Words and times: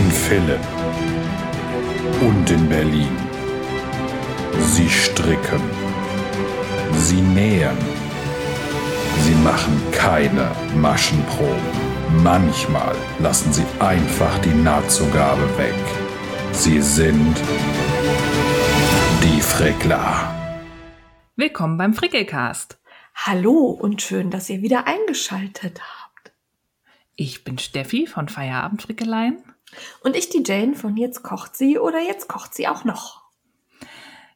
In 0.00 0.10
Philipp 0.10 0.66
und 2.22 2.50
in 2.50 2.68
Berlin. 2.70 3.14
Sie 4.58 4.88
stricken. 4.88 5.60
Sie 6.94 7.20
nähen. 7.20 7.76
Sie 9.24 9.34
machen 9.44 9.78
keine 9.92 10.50
Maschenproben. 10.76 11.70
Manchmal 12.22 12.96
lassen 13.18 13.52
sie 13.52 13.66
einfach 13.78 14.38
die 14.38 14.54
Nahtzugabe 14.54 15.46
weg. 15.58 15.84
Sie 16.52 16.80
sind 16.80 17.36
die 19.22 19.42
Frickler. 19.42 20.34
Willkommen 21.36 21.76
beim 21.76 21.92
Frickelcast. 21.92 22.80
Hallo 23.14 23.76
und 23.84 24.00
schön, 24.00 24.30
dass 24.30 24.48
ihr 24.48 24.62
wieder 24.62 24.86
eingeschaltet 24.86 25.82
habt. 25.82 26.32
Ich 27.16 27.44
bin 27.44 27.58
Steffi 27.58 28.06
von 28.06 28.30
Feierabendfrickeleien. 28.30 29.42
Und 30.02 30.16
ich 30.16 30.28
die 30.28 30.42
Jane 30.44 30.74
von 30.74 30.96
Jetzt 30.96 31.22
kocht 31.22 31.56
sie 31.56 31.78
oder 31.78 32.00
Jetzt 32.00 32.28
kocht 32.28 32.54
sie 32.54 32.68
auch 32.68 32.84
noch. 32.84 33.20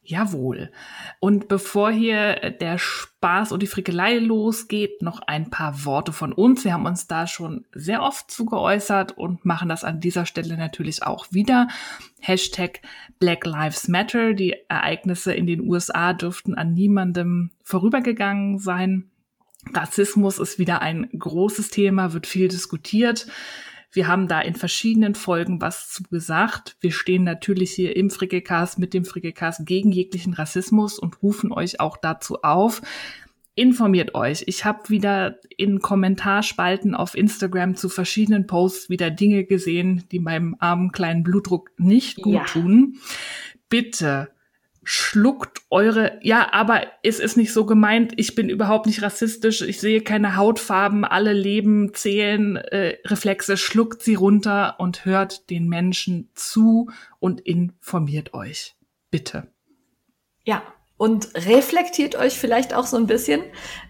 Jawohl. 0.06 0.70
Und 1.18 1.48
bevor 1.48 1.90
hier 1.90 2.50
der 2.50 2.76
Spaß 2.76 3.52
und 3.52 3.62
die 3.62 3.66
Frickelei 3.66 4.18
losgeht, 4.18 5.00
noch 5.00 5.20
ein 5.20 5.48
paar 5.48 5.86
Worte 5.86 6.12
von 6.12 6.34
uns. 6.34 6.62
Wir 6.62 6.74
haben 6.74 6.84
uns 6.84 7.06
da 7.06 7.26
schon 7.26 7.64
sehr 7.72 8.02
oft 8.02 8.30
zu 8.30 8.44
geäußert 8.44 9.16
und 9.16 9.46
machen 9.46 9.70
das 9.70 9.82
an 9.82 10.00
dieser 10.00 10.26
Stelle 10.26 10.58
natürlich 10.58 11.02
auch 11.04 11.28
wieder. 11.30 11.68
Hashtag 12.20 12.82
Black 13.18 13.46
Lives 13.46 13.88
Matter. 13.88 14.34
Die 14.34 14.54
Ereignisse 14.68 15.32
in 15.32 15.46
den 15.46 15.62
USA 15.62 16.12
dürften 16.12 16.54
an 16.54 16.74
niemandem 16.74 17.52
vorübergegangen 17.62 18.58
sein. 18.58 19.10
Rassismus 19.72 20.38
ist 20.38 20.58
wieder 20.58 20.82
ein 20.82 21.08
großes 21.18 21.70
Thema, 21.70 22.12
wird 22.12 22.26
viel 22.26 22.48
diskutiert. 22.48 23.26
Wir 23.94 24.08
haben 24.08 24.26
da 24.26 24.40
in 24.40 24.56
verschiedenen 24.56 25.14
Folgen 25.14 25.60
was 25.60 25.88
zu 25.88 26.02
gesagt. 26.02 26.76
Wir 26.80 26.90
stehen 26.90 27.22
natürlich 27.22 27.70
hier 27.70 27.94
im 27.94 28.10
Frickelcast 28.10 28.78
mit 28.78 28.92
dem 28.92 29.04
Frickelcast 29.04 29.64
gegen 29.64 29.92
jeglichen 29.92 30.34
Rassismus 30.34 30.98
und 30.98 31.22
rufen 31.22 31.52
euch 31.52 31.78
auch 31.78 31.96
dazu 31.96 32.42
auf. 32.42 32.82
Informiert 33.54 34.16
euch. 34.16 34.42
Ich 34.46 34.64
habe 34.64 34.88
wieder 34.88 35.38
in 35.56 35.78
Kommentarspalten 35.78 36.96
auf 36.96 37.14
Instagram 37.14 37.76
zu 37.76 37.88
verschiedenen 37.88 38.48
Posts 38.48 38.90
wieder 38.90 39.12
Dinge 39.12 39.44
gesehen, 39.44 40.02
die 40.10 40.18
meinem 40.18 40.56
armen 40.58 40.90
kleinen 40.90 41.22
Blutdruck 41.22 41.70
nicht 41.78 42.16
gut 42.16 42.34
ja. 42.34 42.44
tun. 42.46 42.96
Bitte 43.68 44.33
schluckt 44.84 45.62
eure, 45.70 46.18
ja, 46.22 46.52
aber 46.52 46.82
es 47.02 47.18
ist 47.18 47.36
nicht 47.36 47.52
so 47.52 47.66
gemeint, 47.66 48.12
ich 48.16 48.34
bin 48.34 48.48
überhaupt 48.48 48.86
nicht 48.86 49.02
rassistisch, 49.02 49.62
ich 49.62 49.80
sehe 49.80 50.02
keine 50.02 50.36
Hautfarben, 50.36 51.04
alle 51.04 51.32
Leben 51.32 51.94
zählen, 51.94 52.56
äh, 52.56 52.98
Reflexe, 53.06 53.56
schluckt 53.56 54.02
sie 54.02 54.14
runter 54.14 54.76
und 54.78 55.04
hört 55.04 55.50
den 55.50 55.68
Menschen 55.68 56.30
zu 56.34 56.90
und 57.18 57.40
informiert 57.40 58.34
euch. 58.34 58.76
Bitte. 59.10 59.48
Ja, 60.44 60.62
und 60.96 61.34
reflektiert 61.34 62.14
euch 62.14 62.38
vielleicht 62.38 62.72
auch 62.72 62.86
so 62.86 62.96
ein 62.96 63.06
bisschen. 63.06 63.42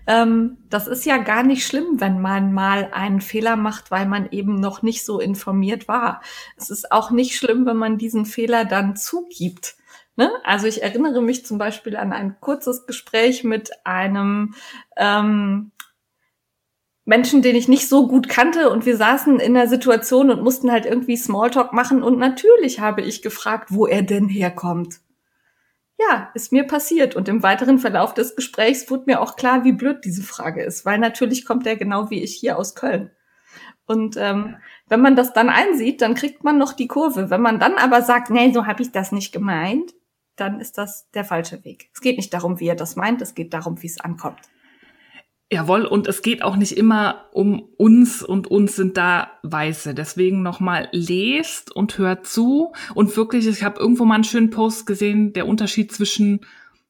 Ähm, 0.06 0.58
das 0.70 0.86
ist 0.86 1.04
ja 1.04 1.18
gar 1.18 1.42
nicht 1.42 1.66
schlimm, 1.66 2.00
wenn 2.00 2.20
man 2.20 2.52
mal 2.52 2.90
einen 2.92 3.20
Fehler 3.20 3.56
macht, 3.56 3.90
weil 3.90 4.06
man 4.06 4.30
eben 4.30 4.54
noch 4.54 4.82
nicht 4.82 5.04
so 5.04 5.20
informiert 5.20 5.86
war. 5.86 6.22
Es 6.56 6.70
ist 6.70 6.92
auch 6.92 7.10
nicht 7.10 7.36
schlimm, 7.36 7.66
wenn 7.66 7.76
man 7.76 7.98
diesen 7.98 8.24
Fehler 8.24 8.64
dann 8.64 8.96
zugibt 8.96 9.76
Ne? 10.16 10.30
Also 10.44 10.66
ich 10.66 10.82
erinnere 10.82 11.20
mich 11.22 11.44
zum 11.44 11.58
Beispiel 11.58 11.96
an 11.96 12.12
ein 12.12 12.36
kurzes 12.40 12.86
Gespräch 12.86 13.42
mit 13.42 13.70
einem 13.84 14.54
ähm, 14.96 15.72
Menschen, 17.04 17.42
den 17.42 17.56
ich 17.56 17.68
nicht 17.68 17.88
so 17.88 18.06
gut 18.06 18.28
kannte 18.28 18.70
und 18.70 18.86
wir 18.86 18.96
saßen 18.96 19.40
in 19.40 19.54
der 19.54 19.68
Situation 19.68 20.30
und 20.30 20.42
mussten 20.42 20.70
halt 20.70 20.86
irgendwie 20.86 21.16
Smalltalk 21.16 21.72
machen 21.72 22.02
und 22.02 22.18
natürlich 22.18 22.80
habe 22.80 23.02
ich 23.02 23.22
gefragt, 23.22 23.68
wo 23.70 23.86
er 23.86 24.02
denn 24.02 24.28
herkommt. 24.28 25.00
Ja, 25.98 26.30
ist 26.34 26.52
mir 26.52 26.64
passiert 26.64 27.14
und 27.14 27.28
im 27.28 27.42
weiteren 27.42 27.78
Verlauf 27.78 28.14
des 28.14 28.36
Gesprächs 28.36 28.90
wurde 28.90 29.04
mir 29.06 29.20
auch 29.20 29.36
klar, 29.36 29.64
wie 29.64 29.72
blöd 29.72 30.04
diese 30.04 30.22
Frage 30.22 30.62
ist, 30.62 30.86
weil 30.86 30.98
natürlich 30.98 31.44
kommt 31.44 31.66
er 31.66 31.76
genau 31.76 32.10
wie 32.10 32.22
ich 32.22 32.34
hier 32.34 32.58
aus 32.58 32.74
Köln. 32.74 33.10
Und 33.86 34.16
ähm, 34.16 34.56
wenn 34.88 35.00
man 35.00 35.14
das 35.14 35.32
dann 35.32 35.50
einsieht, 35.50 36.00
dann 36.00 36.14
kriegt 36.14 36.42
man 36.42 36.56
noch 36.56 36.72
die 36.72 36.88
Kurve. 36.88 37.28
Wenn 37.28 37.42
man 37.42 37.60
dann 37.60 37.74
aber 37.74 38.00
sagt, 38.02 38.30
nee, 38.30 38.50
so 38.52 38.66
habe 38.66 38.82
ich 38.82 38.92
das 38.92 39.12
nicht 39.12 39.32
gemeint, 39.32 39.92
dann 40.36 40.60
ist 40.60 40.78
das 40.78 41.10
der 41.12 41.24
falsche 41.24 41.64
Weg. 41.64 41.90
Es 41.92 42.00
geht 42.00 42.16
nicht 42.16 42.32
darum, 42.34 42.60
wie 42.60 42.68
er 42.68 42.74
das 42.74 42.96
meint, 42.96 43.22
es 43.22 43.34
geht 43.34 43.52
darum, 43.54 43.82
wie 43.82 43.86
es 43.86 44.00
ankommt. 44.00 44.40
Jawohl, 45.52 45.84
und 45.84 46.08
es 46.08 46.22
geht 46.22 46.42
auch 46.42 46.56
nicht 46.56 46.76
immer 46.76 47.26
um 47.32 47.68
uns 47.76 48.22
und 48.22 48.48
uns 48.48 48.76
sind 48.76 48.96
da 48.96 49.30
Weiße. 49.42 49.94
Deswegen 49.94 50.42
nochmal 50.42 50.88
lest 50.90 51.70
und 51.70 51.98
hört 51.98 52.26
zu. 52.26 52.72
Und 52.94 53.16
wirklich, 53.16 53.46
ich 53.46 53.62
habe 53.62 53.78
irgendwo 53.78 54.04
mal 54.04 54.16
einen 54.16 54.24
schönen 54.24 54.50
Post 54.50 54.86
gesehen, 54.86 55.32
der 55.32 55.46
Unterschied 55.46 55.92
zwischen 55.92 56.40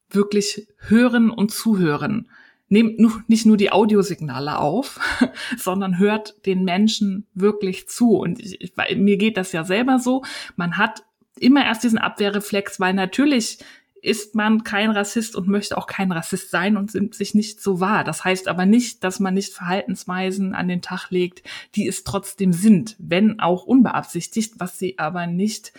wirklich 0.09 0.67
hören 0.77 1.29
und 1.29 1.51
zuhören. 1.51 2.29
Nehmt 2.67 2.97
nicht 3.29 3.45
nur 3.45 3.57
die 3.57 3.71
Audiosignale 3.71 4.57
auf, 4.57 4.99
sondern 5.57 5.99
hört 5.99 6.45
den 6.47 6.63
Menschen 6.63 7.27
wirklich 7.33 7.87
zu. 7.87 8.17
Und 8.17 8.39
ich, 8.39 8.61
ich, 8.61 8.73
mir 8.95 9.17
geht 9.17 9.37
das 9.37 9.51
ja 9.51 9.63
selber 9.63 9.99
so. 9.99 10.23
Man 10.55 10.77
hat 10.77 11.03
immer 11.39 11.65
erst 11.65 11.83
diesen 11.83 11.99
Abwehrreflex, 11.99 12.79
weil 12.79 12.93
natürlich 12.93 13.59
ist 14.01 14.35
man 14.35 14.63
kein 14.63 14.91
Rassist 14.91 15.35
und 15.35 15.47
möchte 15.47 15.77
auch 15.77 15.87
kein 15.87 16.11
Rassist 16.11 16.51
sein 16.51 16.77
und 16.77 16.91
sich 16.91 17.33
nicht 17.33 17.59
so 17.59 17.79
wahr. 17.79 18.03
Das 18.03 18.23
heißt 18.23 18.47
aber 18.47 18.67
nicht, 18.67 19.03
dass 19.03 19.19
man 19.19 19.33
nicht 19.33 19.51
Verhaltensweisen 19.51 20.53
an 20.53 20.67
den 20.67 20.83
Tag 20.83 21.09
legt, 21.09 21.41
die 21.73 21.87
es 21.87 22.03
trotzdem 22.03 22.53
sind, 22.53 22.95
wenn 22.99 23.39
auch 23.39 23.63
unbeabsichtigt, 23.63 24.55
was 24.59 24.77
sie 24.77 24.99
aber 24.99 25.25
nicht 25.25 25.73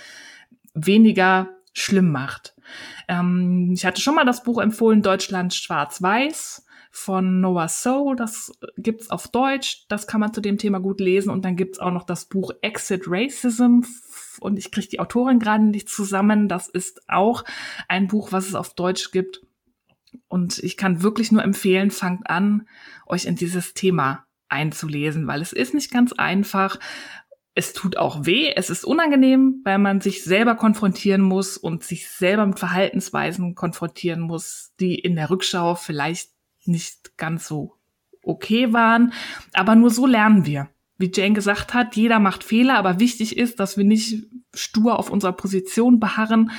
weniger 0.74 1.50
schlimm 1.72 2.10
macht. 2.10 2.54
Ähm, 3.06 3.72
ich 3.74 3.86
hatte 3.86 4.00
schon 4.00 4.16
mal 4.16 4.24
das 4.24 4.42
Buch 4.42 4.60
empfohlen, 4.60 5.02
Deutschland 5.02 5.54
schwarz-weiß 5.54 6.66
von 6.90 7.40
Noah 7.40 7.68
So. 7.68 8.14
Das 8.14 8.50
gibt's 8.78 9.10
auf 9.10 9.28
Deutsch. 9.28 9.84
Das 9.88 10.06
kann 10.06 10.20
man 10.20 10.32
zu 10.32 10.40
dem 10.40 10.58
Thema 10.58 10.80
gut 10.80 11.00
lesen. 11.00 11.30
Und 11.30 11.44
dann 11.44 11.54
gibt's 11.54 11.78
auch 11.78 11.92
noch 11.92 12.04
das 12.04 12.24
Buch 12.24 12.50
Exit 12.62 13.04
Racism 13.06 13.82
und 14.40 14.58
ich 14.58 14.70
kriege 14.70 14.88
die 14.88 15.00
Autorin 15.00 15.38
gerade 15.38 15.64
nicht 15.64 15.88
zusammen. 15.88 16.48
Das 16.48 16.68
ist 16.68 17.08
auch 17.08 17.44
ein 17.88 18.08
Buch, 18.08 18.32
was 18.32 18.48
es 18.48 18.54
auf 18.54 18.74
Deutsch 18.74 19.10
gibt. 19.10 19.42
Und 20.28 20.58
ich 20.58 20.76
kann 20.76 21.02
wirklich 21.02 21.32
nur 21.32 21.42
empfehlen, 21.42 21.90
fangt 21.90 22.28
an, 22.28 22.68
euch 23.06 23.26
in 23.26 23.36
dieses 23.36 23.74
Thema 23.74 24.26
einzulesen, 24.48 25.26
weil 25.26 25.42
es 25.42 25.52
ist 25.52 25.74
nicht 25.74 25.90
ganz 25.90 26.12
einfach. 26.12 26.78
Es 27.54 27.72
tut 27.72 27.96
auch 27.96 28.26
weh, 28.26 28.52
es 28.54 28.68
ist 28.68 28.84
unangenehm, 28.84 29.62
weil 29.64 29.78
man 29.78 30.00
sich 30.00 30.24
selber 30.24 30.56
konfrontieren 30.56 31.22
muss 31.22 31.56
und 31.56 31.84
sich 31.84 32.08
selber 32.08 32.46
mit 32.46 32.58
Verhaltensweisen 32.58 33.54
konfrontieren 33.54 34.20
muss, 34.20 34.72
die 34.78 34.94
in 34.94 35.16
der 35.16 35.30
Rückschau 35.30 35.74
vielleicht 35.74 36.30
nicht 36.64 37.16
ganz 37.16 37.46
so 37.48 37.76
okay 38.22 38.72
waren. 38.72 39.12
Aber 39.54 39.74
nur 39.74 39.90
so 39.90 40.06
lernen 40.06 40.44
wir 40.44 40.68
wie 40.98 41.10
Jane 41.12 41.34
gesagt 41.34 41.74
hat, 41.74 41.96
jeder 41.96 42.18
macht 42.18 42.44
Fehler, 42.44 42.74
aber 42.78 43.00
wichtig 43.00 43.36
ist, 43.36 43.60
dass 43.60 43.76
wir 43.76 43.84
nicht 43.84 44.26
stur 44.54 44.98
auf 44.98 45.10
unserer 45.10 45.32
Position 45.32 46.00
beharren, 46.00 46.50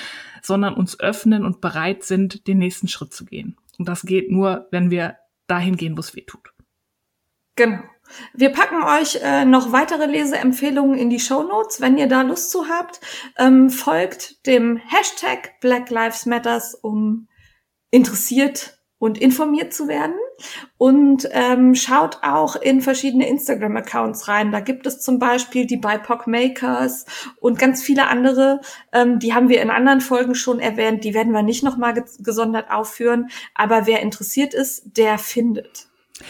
sondern 0.41 0.75
uns 0.75 0.99
öffnen 0.99 1.43
und 1.43 1.61
bereit 1.61 2.03
sind, 2.03 2.47
den 2.47 2.59
nächsten 2.59 2.87
Schritt 2.87 3.13
zu 3.13 3.25
gehen. 3.25 3.57
Und 3.77 3.87
das 3.87 4.03
geht 4.03 4.31
nur, 4.31 4.67
wenn 4.71 4.91
wir 4.91 5.17
dahin 5.47 5.77
gehen, 5.77 5.97
wo 5.97 6.01
es 6.01 6.15
weh 6.15 6.21
tut. 6.21 6.53
Genau. 7.55 7.79
Wir 8.33 8.51
packen 8.51 8.83
euch 8.83 9.19
äh, 9.21 9.43
noch 9.43 9.73
weitere 9.73 10.05
Leseempfehlungen 10.05 10.97
in 10.97 11.09
die 11.09 11.19
Show 11.19 11.43
Notes, 11.43 11.81
wenn 11.81 11.97
ihr 11.97 12.07
da 12.07 12.21
Lust 12.21 12.51
zu 12.51 12.69
habt. 12.69 13.01
Ähm, 13.37 13.69
folgt 13.69 14.45
dem 14.45 14.77
Hashtag 14.77 15.59
Black 15.59 15.89
Lives 15.89 16.25
Matters, 16.25 16.73
um 16.75 17.27
interessiert 17.91 18.76
und 18.99 19.17
informiert 19.19 19.73
zu 19.73 19.87
werden. 19.87 20.15
Und 20.77 21.27
ähm, 21.31 21.75
schaut 21.75 22.19
auch 22.21 22.55
in 22.55 22.81
verschiedene 22.81 23.27
Instagram-Accounts 23.27 24.27
rein. 24.27 24.51
Da 24.51 24.59
gibt 24.59 24.85
es 24.85 25.01
zum 25.01 25.19
Beispiel 25.19 25.65
die 25.65 25.77
BIPOC 25.77 26.27
Makers 26.27 27.05
und 27.39 27.59
ganz 27.59 27.81
viele 27.81 28.07
andere. 28.07 28.61
Ähm, 28.91 29.19
die 29.19 29.33
haben 29.33 29.49
wir 29.49 29.61
in 29.61 29.69
anderen 29.69 30.01
Folgen 30.01 30.35
schon 30.35 30.59
erwähnt. 30.59 31.03
Die 31.03 31.13
werden 31.13 31.33
wir 31.33 31.43
nicht 31.43 31.63
nochmal 31.63 32.03
gesondert 32.19 32.71
aufführen. 32.71 33.29
Aber 33.55 33.87
wer 33.87 34.01
interessiert 34.01 34.53
ist, 34.53 34.97
der 34.97 35.17
findet. 35.17 35.87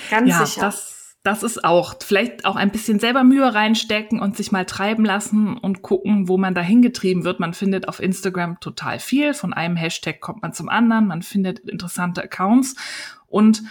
Ganz 0.09 0.29
ja, 0.29 0.45
sicher. 0.45 0.61
Das 0.61 0.96
das 1.27 1.43
ist 1.43 1.65
auch 1.65 1.95
vielleicht 2.01 2.45
auch 2.45 2.55
ein 2.55 2.71
bisschen 2.71 2.99
selber 2.99 3.25
Mühe 3.25 3.53
reinstecken 3.53 4.21
und 4.21 4.37
sich 4.37 4.53
mal 4.53 4.63
treiben 4.65 5.03
lassen 5.03 5.57
und 5.57 5.81
gucken, 5.81 6.29
wo 6.29 6.37
man 6.37 6.55
dahin 6.55 6.81
getrieben 6.81 7.25
wird. 7.25 7.41
Man 7.41 7.53
findet 7.53 7.89
auf 7.89 7.99
Instagram 7.99 8.61
total 8.61 8.97
viel. 8.99 9.33
Von 9.33 9.51
einem 9.51 9.75
Hashtag 9.75 10.21
kommt 10.21 10.41
man 10.41 10.53
zum 10.53 10.69
anderen. 10.69 11.05
Man 11.07 11.23
findet 11.23 11.59
interessante 11.59 12.23
Accounts 12.23 12.77
und 13.27 13.61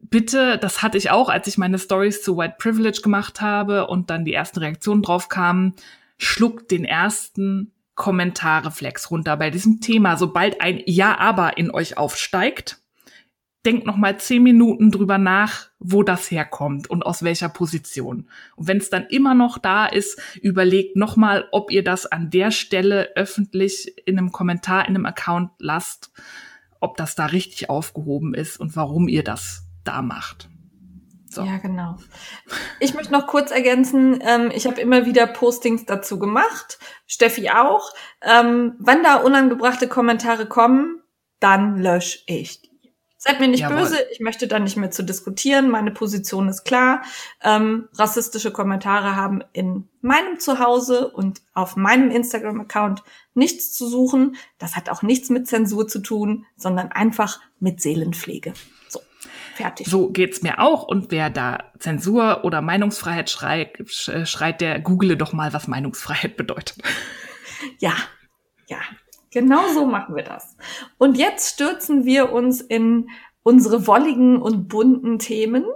bitte, 0.00 0.58
das 0.58 0.80
hatte 0.84 0.96
ich 0.96 1.10
auch, 1.10 1.28
als 1.28 1.48
ich 1.48 1.58
meine 1.58 1.80
Stories 1.80 2.22
zu 2.22 2.36
White 2.36 2.54
Privilege 2.58 3.00
gemacht 3.02 3.40
habe 3.40 3.88
und 3.88 4.08
dann 4.08 4.24
die 4.24 4.34
ersten 4.34 4.60
Reaktionen 4.60 5.02
drauf 5.02 5.28
kamen, 5.28 5.74
schluckt 6.18 6.70
den 6.70 6.84
ersten 6.84 7.72
Kommentarreflex 7.96 9.10
runter 9.10 9.36
bei 9.36 9.50
diesem 9.50 9.80
Thema. 9.80 10.16
Sobald 10.16 10.60
ein 10.60 10.80
Ja, 10.86 11.18
aber 11.18 11.58
in 11.58 11.72
euch 11.72 11.98
aufsteigt, 11.98 12.78
denkt 13.66 13.84
noch 13.84 13.96
mal 13.96 14.16
zehn 14.18 14.44
Minuten 14.44 14.92
drüber 14.92 15.18
nach, 15.18 15.68
wo 15.80 16.04
das 16.04 16.30
herkommt 16.30 16.88
und 16.88 17.04
aus 17.04 17.24
welcher 17.24 17.48
Position. 17.48 18.30
Und 18.54 18.68
wenn 18.68 18.76
es 18.76 18.90
dann 18.90 19.06
immer 19.06 19.34
noch 19.34 19.58
da 19.58 19.86
ist, 19.86 20.20
überlegt 20.40 20.96
noch 20.96 21.16
mal, 21.16 21.48
ob 21.50 21.72
ihr 21.72 21.82
das 21.82 22.06
an 22.06 22.30
der 22.30 22.52
Stelle 22.52 23.10
öffentlich 23.16 24.06
in 24.06 24.18
einem 24.18 24.30
Kommentar 24.30 24.88
in 24.88 24.94
einem 24.94 25.04
Account 25.04 25.50
lasst, 25.58 26.12
ob 26.80 26.96
das 26.96 27.16
da 27.16 27.26
richtig 27.26 27.68
aufgehoben 27.68 28.34
ist 28.34 28.58
und 28.60 28.76
warum 28.76 29.08
ihr 29.08 29.24
das 29.24 29.64
da 29.82 30.00
macht. 30.00 30.48
So. 31.28 31.42
Ja, 31.42 31.58
genau. 31.58 31.96
Ich 32.78 32.94
möchte 32.94 33.12
noch 33.12 33.26
kurz 33.26 33.50
ergänzen, 33.50 34.20
ähm, 34.22 34.50
ich 34.54 34.66
habe 34.66 34.80
immer 34.80 35.06
wieder 35.06 35.26
Postings 35.26 35.84
dazu 35.84 36.18
gemacht, 36.18 36.78
Steffi 37.06 37.50
auch. 37.50 37.92
Ähm, 38.22 38.76
wenn 38.78 39.02
da 39.02 39.16
unangebrachte 39.16 39.88
Kommentare 39.88 40.46
kommen, 40.46 41.02
dann 41.40 41.76
lösche 41.76 42.20
ich 42.26 42.62
die. 42.62 42.75
Seid 43.18 43.40
mir 43.40 43.48
nicht 43.48 43.60
Jawohl. 43.60 43.78
böse, 43.78 43.98
ich 44.12 44.20
möchte 44.20 44.46
da 44.46 44.58
nicht 44.58 44.76
mehr 44.76 44.90
zu 44.90 45.02
diskutieren. 45.02 45.70
Meine 45.70 45.90
Position 45.90 46.48
ist 46.48 46.64
klar. 46.64 47.02
Ähm, 47.42 47.88
rassistische 47.94 48.50
Kommentare 48.50 49.16
haben 49.16 49.42
in 49.52 49.88
meinem 50.02 50.38
Zuhause 50.38 51.08
und 51.08 51.40
auf 51.54 51.76
meinem 51.76 52.10
Instagram-Account 52.10 53.02
nichts 53.32 53.72
zu 53.72 53.88
suchen. 53.88 54.36
Das 54.58 54.76
hat 54.76 54.90
auch 54.90 55.02
nichts 55.02 55.30
mit 55.30 55.48
Zensur 55.48 55.88
zu 55.88 56.00
tun, 56.00 56.44
sondern 56.56 56.92
einfach 56.92 57.40
mit 57.58 57.80
Seelenpflege. 57.80 58.52
So, 58.88 59.00
fertig. 59.54 59.86
So 59.86 60.10
geht's 60.10 60.42
mir 60.42 60.60
auch. 60.60 60.82
Und 60.82 61.10
wer 61.10 61.30
da 61.30 61.72
Zensur 61.78 62.44
oder 62.44 62.60
Meinungsfreiheit 62.60 63.30
schreit, 63.30 63.78
schreit 63.88 64.60
der 64.60 64.78
google 64.78 65.16
doch 65.16 65.32
mal, 65.32 65.54
was 65.54 65.68
Meinungsfreiheit 65.68 66.36
bedeutet. 66.36 66.78
Ja, 67.78 67.94
ja, 68.68 68.78
Genau 69.36 69.68
so 69.74 69.84
machen 69.84 70.16
wir 70.16 70.22
das. 70.22 70.56
Und 70.96 71.18
jetzt 71.18 71.52
stürzen 71.52 72.06
wir 72.06 72.32
uns 72.32 72.62
in 72.62 73.10
unsere 73.42 73.86
wolligen 73.86 74.40
und 74.40 74.66
bunten 74.66 75.18
Themen. 75.18 75.66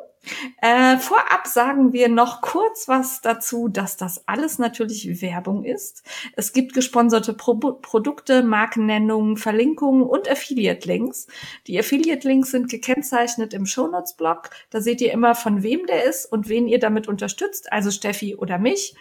Äh, 0.60 0.98
vorab 0.98 1.46
sagen 1.46 1.92
wir 1.94 2.08
noch 2.08 2.42
kurz 2.42 2.88
was 2.88 3.22
dazu, 3.22 3.68
dass 3.68 3.96
das 3.96 4.28
alles 4.28 4.58
natürlich 4.58 5.22
Werbung 5.22 5.64
ist. 5.64 6.02
Es 6.36 6.52
gibt 6.52 6.74
gesponserte 6.74 7.32
Pro 7.32 7.54
Produkte, 7.54 8.42
Markennennungen, 8.42 9.36
Verlinkungen 9.36 10.02
und 10.02 10.30
Affiliate-Links. 10.30 11.26
Die 11.66 11.78
Affiliate-Links 11.78 12.50
sind 12.50 12.70
gekennzeichnet 12.70 13.54
im 13.54 13.64
Shownotes-Blog. 13.66 14.50
Da 14.70 14.80
seht 14.80 15.00
ihr 15.00 15.12
immer, 15.12 15.34
von 15.34 15.62
wem 15.62 15.86
der 15.86 16.04
ist 16.04 16.26
und 16.26 16.48
wen 16.48 16.68
ihr 16.68 16.78
damit 16.78 17.08
unterstützt, 17.08 17.72
also 17.72 17.90
Steffi 17.90 18.36
oder 18.36 18.58
mich. 18.58 18.94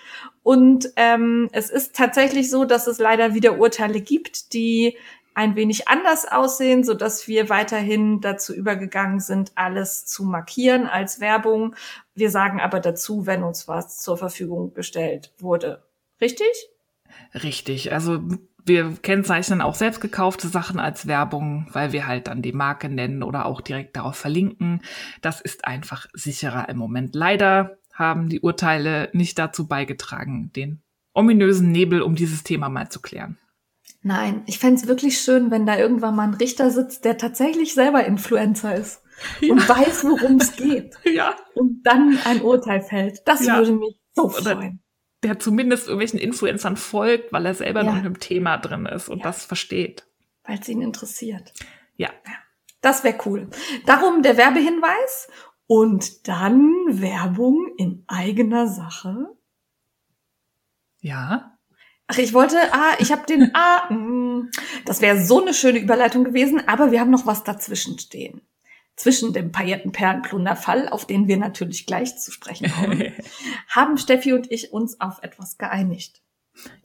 Und 0.44 0.92
ähm, 0.96 1.50
es 1.52 1.70
ist 1.70 1.96
tatsächlich 1.96 2.50
so, 2.50 2.66
dass 2.66 2.88
es 2.88 2.98
leider 2.98 3.34
wieder 3.34 3.60
Urteile 3.60 4.02
gibt, 4.02 4.54
die 4.54 4.98
ein 5.36 5.56
wenig 5.56 5.88
anders 5.88 6.26
aussehen, 6.30 6.84
so 6.84 6.94
dass 6.94 7.28
wir 7.28 7.50
weiterhin 7.50 8.22
dazu 8.22 8.54
übergegangen 8.54 9.20
sind, 9.20 9.52
alles 9.56 10.06
zu 10.06 10.24
markieren 10.24 10.88
als 10.88 11.20
Werbung. 11.20 11.76
Wir 12.14 12.30
sagen 12.30 12.60
aber 12.60 12.80
dazu, 12.80 13.26
wenn 13.26 13.44
uns 13.44 13.68
was 13.68 14.00
zur 14.00 14.18
Verfügung 14.18 14.74
gestellt 14.74 15.34
wurde. 15.38 15.84
Richtig? 16.20 16.70
Richtig. 17.34 17.94
Also 17.94 18.22
wir 18.66 18.94
kennzeichnen 19.02 19.62
auch 19.62 19.76
selbst 19.76 20.02
gekaufte 20.02 20.48
Sachen 20.48 20.80
als 20.80 21.08
Werbung, 21.08 21.68
weil 21.72 21.92
wir 21.92 22.08
halt 22.08 22.28
dann 22.28 22.42
die 22.42 22.52
Marke 22.52 22.90
nennen 22.90 23.24
oder 23.24 23.46
auch 23.46 23.62
direkt 23.62 23.96
darauf 23.96 24.16
verlinken. 24.16 24.82
Das 25.22 25.42
ist 25.42 25.66
einfach 25.66 26.08
sicherer 26.14 26.70
im 26.70 26.78
Moment. 26.78 27.16
Leider 27.16 27.78
haben 27.94 28.30
die 28.30 28.42
Urteile 28.42 29.10
nicht 29.14 29.40
dazu 29.40 29.68
beigetragen, 29.68 30.52
den 30.56 30.82
ominösen 31.14 31.72
Nebel 31.72 32.02
um 32.02 32.16
dieses 32.16 32.44
Thema 32.44 32.70
mal 32.70 32.90
zu 32.90 33.02
klären. 33.02 33.38
Nein, 34.02 34.44
ich 34.46 34.60
fände 34.60 34.88
wirklich 34.88 35.20
schön, 35.20 35.52
wenn 35.52 35.66
da 35.66 35.78
irgendwann 35.78 36.16
mal 36.16 36.24
ein 36.24 36.34
Richter 36.34 36.72
sitzt, 36.72 37.04
der 37.04 37.18
tatsächlich 37.18 37.74
selber 37.74 38.06
Influencer 38.06 38.76
ist 38.76 39.02
ja. 39.42 39.52
und 39.52 39.68
weiß, 39.68 40.06
worum 40.06 40.38
es 40.38 40.56
geht. 40.56 40.96
Ja. 41.06 41.36
Und 41.56 41.84
dann 41.84 42.18
ein 42.26 42.42
Urteil 42.42 42.82
fällt. 42.82 43.28
Das 43.28 43.46
ja. 43.46 43.58
würde 43.58 43.74
mich 43.74 44.00
so 44.14 44.30
freuen. 44.30 44.82
Der 45.24 45.38
zumindest 45.38 45.88
irgendwelchen 45.88 46.20
Influencern 46.20 46.78
folgt, 46.78 47.34
weil 47.34 47.46
er 47.46 47.54
selber 47.54 47.84
ja. 47.84 47.94
noch 47.94 48.06
im 48.06 48.20
Thema 48.20 48.58
drin 48.58 48.86
ist 48.86 49.10
und 49.10 49.26
das 49.26 49.44
versteht. 49.44 50.08
Weil 50.44 50.60
es 50.60 50.70
ihn 50.70 50.82
interessiert. 50.82 51.54
Ja. 51.98 52.10
Das 52.82 53.04
wäre 53.04 53.18
cool. 53.26 53.50
Darum 53.86 54.22
der 54.22 54.38
Werbehinweis 54.38 55.28
und 55.68 56.28
dann 56.30 56.72
Werbung 56.88 57.74
in 57.78 58.06
eigener 58.08 58.68
Sache. 58.68 59.36
Ja. 61.02 61.59
Ach, 62.12 62.18
ich 62.18 62.34
wollte, 62.34 62.58
ah, 62.74 62.96
ich 62.98 63.12
habe 63.12 63.28
den, 63.28 63.52
ah, 63.54 63.94
mm, 63.94 64.50
das 64.86 65.00
wäre 65.00 65.24
so 65.24 65.42
eine 65.42 65.54
schöne 65.54 65.78
Überleitung 65.78 66.24
gewesen, 66.24 66.68
aber 66.68 66.92
wir 66.92 67.02
haben 67.02 67.12
noch 67.12 67.28
was 67.28 67.44
dazwischen 67.44 68.00
stehen. 68.00 68.42
Zwischen 68.96 69.32
dem 69.32 69.52
Paillettenperlenplunderfall, 69.52 70.90
auf 70.90 71.06
den 71.06 71.28
wir 71.28 71.38
natürlich 71.38 71.86
gleich 71.86 72.18
zu 72.18 72.32
sprechen 72.32 72.72
kommen, 72.72 73.14
haben 73.70 74.00
Steffi 74.00 74.34
und 74.34 74.52
ich 74.52 74.74
uns 74.74 75.00
auf 75.00 75.22
etwas 75.22 75.60
geeinigt. 75.60 76.24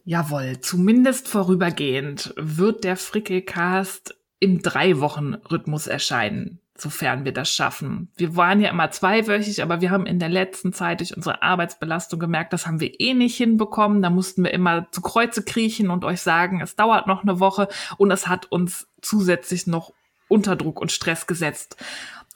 Jawohl, 0.03 0.59
zumindest 0.61 1.27
vorübergehend 1.27 2.35
wird 2.37 2.83
der 2.83 2.95
Frickelcast 2.95 4.15
im 4.39 4.61
Drei-Wochen-Rhythmus 4.61 5.87
erscheinen 5.87 6.61
sofern 6.77 7.25
wir 7.25 7.31
das 7.31 7.49
schaffen. 7.49 8.09
Wir 8.17 8.35
waren 8.35 8.59
ja 8.59 8.69
immer 8.69 8.91
zweiwöchig, 8.91 9.63
aber 9.63 9.81
wir 9.81 9.91
haben 9.91 10.05
in 10.05 10.19
der 10.19 10.29
letzten 10.29 10.73
Zeit 10.73 10.99
durch 10.99 11.15
unsere 11.15 11.41
Arbeitsbelastung 11.41 12.19
gemerkt, 12.19 12.53
das 12.53 12.67
haben 12.67 12.79
wir 12.79 12.99
eh 12.99 13.13
nicht 13.13 13.37
hinbekommen. 13.37 14.01
Da 14.01 14.09
mussten 14.09 14.43
wir 14.43 14.53
immer 14.53 14.91
zu 14.91 15.01
Kreuze 15.01 15.43
kriechen 15.43 15.89
und 15.89 16.03
euch 16.03 16.21
sagen, 16.21 16.61
es 16.61 16.75
dauert 16.75 17.07
noch 17.07 17.23
eine 17.23 17.39
Woche 17.39 17.69
und 17.97 18.11
es 18.11 18.27
hat 18.27 18.51
uns 18.51 18.87
zusätzlich 19.01 19.67
noch 19.67 19.93
unter 20.27 20.55
Druck 20.55 20.81
und 20.81 20.91
Stress 20.91 21.27
gesetzt. 21.27 21.77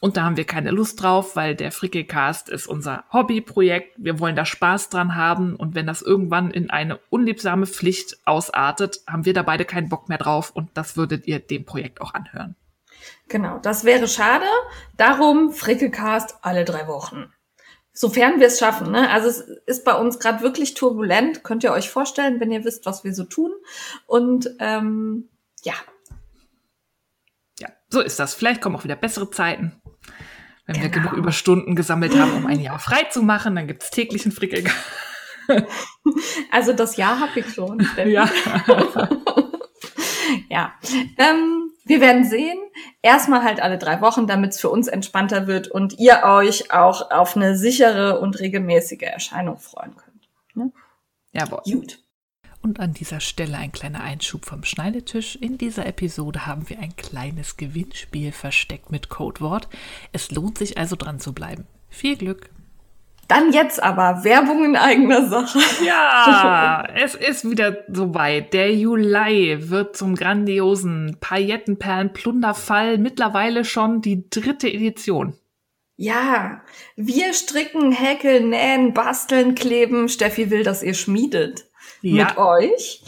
Und 0.02 0.16
da 0.16 0.24
haben 0.24 0.38
wir 0.38 0.46
keine 0.46 0.72
Lust 0.72 1.02
drauf, 1.02 1.36
weil 1.36 1.56
der 1.56 1.74
Frickelcast 1.74 2.48
ist 2.48 2.68
unser 2.68 3.04
Hobbyprojekt. 3.12 3.96
Wir 3.98 4.20
wollen 4.20 4.36
da 4.36 4.46
Spaß 4.46 4.90
dran 4.90 5.16
haben. 5.16 5.56
Und 5.56 5.76
wenn 5.76 5.88
das 5.88 6.02
irgendwann 6.02 6.52
in 6.52 6.70
eine 6.70 7.00
unliebsame 7.10 7.66
Pflicht 7.66 8.18
ausartet, 8.24 9.02
haben 9.08 9.26
wir 9.26 9.34
da 9.34 9.44
beide 9.44 9.66
keinen 9.66 9.90
Bock 9.90 10.08
mehr 10.08 10.18
drauf. 10.18 10.52
Und 10.52 10.70
das 10.76 10.96
würdet 10.96 11.28
ihr 11.28 11.40
dem 11.40 11.66
Projekt 11.66 12.00
auch 12.00 12.14
anhören. 12.14 12.56
Genau, 13.28 13.60
das 13.60 13.84
wäre 13.84 14.08
schade. 14.08 14.46
Darum 14.98 15.52
Frickelcast 15.52 16.38
alle 16.42 16.66
drei 16.66 16.88
Wochen. 16.88 17.32
Sofern 17.94 18.40
wir 18.40 18.48
es 18.48 18.60
schaffen. 18.60 18.92
Ne? 18.92 19.10
Also 19.10 19.28
es 19.28 19.40
ist 19.66 19.84
bei 19.84 19.94
uns 19.94 20.20
gerade 20.20 20.42
wirklich 20.42 20.74
turbulent. 20.74 21.44
Könnt 21.44 21.64
ihr 21.64 21.72
euch 21.72 21.90
vorstellen, 21.90 22.40
wenn 22.40 22.52
ihr 22.52 22.64
wisst, 22.64 22.86
was 22.86 23.04
wir 23.04 23.14
so 23.14 23.26
tun. 23.26 23.52
Und 24.08 24.50
ähm, 24.60 25.30
ja. 25.64 25.74
Ja, 27.60 27.68
so 27.90 28.00
ist 28.00 28.20
das. 28.20 28.36
Vielleicht 28.36 28.62
kommen 28.62 28.76
auch 28.76 28.84
wieder 28.86 28.96
bessere 28.96 29.30
Zeiten. 29.30 29.82
Wenn 30.66 30.76
genau. 30.76 30.86
wir 30.86 31.02
genug 31.02 31.14
Überstunden 31.14 31.76
gesammelt 31.76 32.16
haben, 32.18 32.34
um 32.34 32.46
ein 32.46 32.60
Jahr 32.60 32.80
frei 32.80 33.04
zu 33.10 33.24
machen, 33.24 33.56
dann 33.56 33.68
gibt 33.68 33.84
es 33.84 33.90
täglichen 33.90 34.32
Frickelcast. 34.32 34.78
Also 36.52 36.74
das 36.74 36.96
Jahr 36.96 37.20
habe 37.20 37.40
ich 37.40 37.54
schon. 37.54 37.86
Ja. 38.06 38.30
ja. 40.50 40.74
Ähm, 41.18 41.71
wir 41.86 42.02
werden 42.02 42.24
sehen. 42.24 42.57
Erstmal 43.02 43.44
halt 43.44 43.62
alle 43.62 43.78
drei 43.78 44.02
Wochen, 44.02 44.28
damit 44.28 44.52
es 44.52 44.59
für 44.59 44.69
uns 44.69 44.88
entspannter 44.88 45.48
wird 45.48 45.68
und 45.68 45.98
ihr 46.00 46.24
euch 46.24 46.71
auch 46.71 47.12
auf 47.12 47.36
eine 47.36 47.57
sichere 47.57 48.19
und 48.19 48.40
regelmäßige 48.40 49.02
Erscheinung 49.02 49.57
freuen 49.57 49.95
könnt. 49.95 50.30
Ne? 50.54 50.71
Jawohl. 51.31 51.62
Gut. 51.64 52.00
Und 52.62 52.80
an 52.81 52.94
dieser 52.94 53.21
Stelle 53.21 53.57
ein 53.57 53.71
kleiner 53.71 54.02
Einschub 54.02 54.45
vom 54.45 54.64
Schneidetisch. 54.64 55.38
In 55.38 55.57
dieser 55.57 55.86
Episode 55.86 56.45
haben 56.45 56.69
wir 56.69 56.80
ein 56.80 56.95
kleines 56.98 57.56
Gewinnspiel 57.56 58.33
versteckt 58.33 58.92
mit 58.92 59.09
Codewort. 59.09 59.69
Es 60.12 60.31
lohnt 60.31 60.57
sich 60.57 60.78
also 60.78 60.95
dran 60.98 61.19
zu 61.19 61.33
bleiben. 61.33 61.68
Viel 61.88 62.18
Glück! 62.18 62.50
Dann 63.30 63.54
jetzt 63.54 63.81
aber 63.81 64.24
Werbung 64.24 64.66
in 64.66 64.76
eigener 64.76 65.30
Sache. 65.30 65.59
Ja, 65.86 66.83
es 66.95 67.14
ist 67.14 67.48
wieder 67.48 67.86
soweit. 67.88 68.54
Der 68.56 68.74
Juli 68.74 69.69
wird 69.69 69.95
zum 69.95 70.16
grandiosen 70.16 71.18
Paillettenperlen-Plunderfall 71.21 72.98
mittlerweile 72.98 73.66
schon 73.66 74.02
die 74.02 74.28
dritte 74.31 74.68
Edition. 74.68 75.36
Ja, 75.95 76.62
wir 76.95 77.33
stricken, 77.36 77.92
häkeln, 77.92 78.50
nähen, 78.50 78.95
basteln, 78.95 79.54
kleben. 79.54 80.09
Steffi 80.09 80.50
will, 80.50 80.64
dass 80.64 80.81
ihr 80.81 80.95
schmiedet 80.95 81.69
ja. 82.02 82.26
mit 82.26 82.38
euch. 82.38 83.04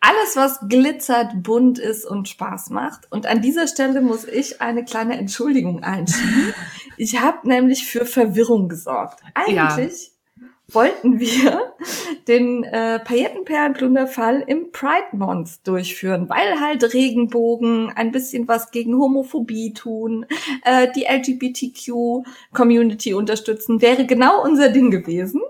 Alles, 0.00 0.36
was 0.36 0.60
glitzert, 0.68 1.42
bunt 1.42 1.78
ist 1.78 2.04
und 2.04 2.28
Spaß 2.28 2.70
macht. 2.70 3.10
Und 3.10 3.26
an 3.26 3.40
dieser 3.40 3.66
Stelle 3.68 4.00
muss 4.00 4.24
ich 4.24 4.60
eine 4.60 4.84
kleine 4.84 5.16
Entschuldigung 5.16 5.82
einschieben. 5.82 6.52
Ich 7.02 7.20
habe 7.20 7.46
nämlich 7.48 7.84
für 7.84 8.06
Verwirrung 8.06 8.68
gesorgt. 8.68 9.24
Eigentlich 9.34 10.12
ja. 10.36 10.46
wollten 10.68 11.18
wir 11.18 11.74
den 12.28 12.62
äh, 12.62 13.00
Paillettenperlenplunderfall 13.00 14.44
im 14.46 14.70
Pride 14.70 15.08
Month 15.10 15.66
durchführen, 15.66 16.28
weil 16.28 16.60
halt 16.60 16.94
Regenbogen 16.94 17.90
ein 17.90 18.12
bisschen 18.12 18.46
was 18.46 18.70
gegen 18.70 18.94
Homophobie 18.94 19.72
tun, 19.72 20.26
äh, 20.62 20.92
die 20.94 21.06
LGBTQ-Community 21.06 23.14
unterstützen, 23.14 23.82
wäre 23.82 24.06
genau 24.06 24.40
unser 24.40 24.68
Ding 24.68 24.92
gewesen. 24.92 25.40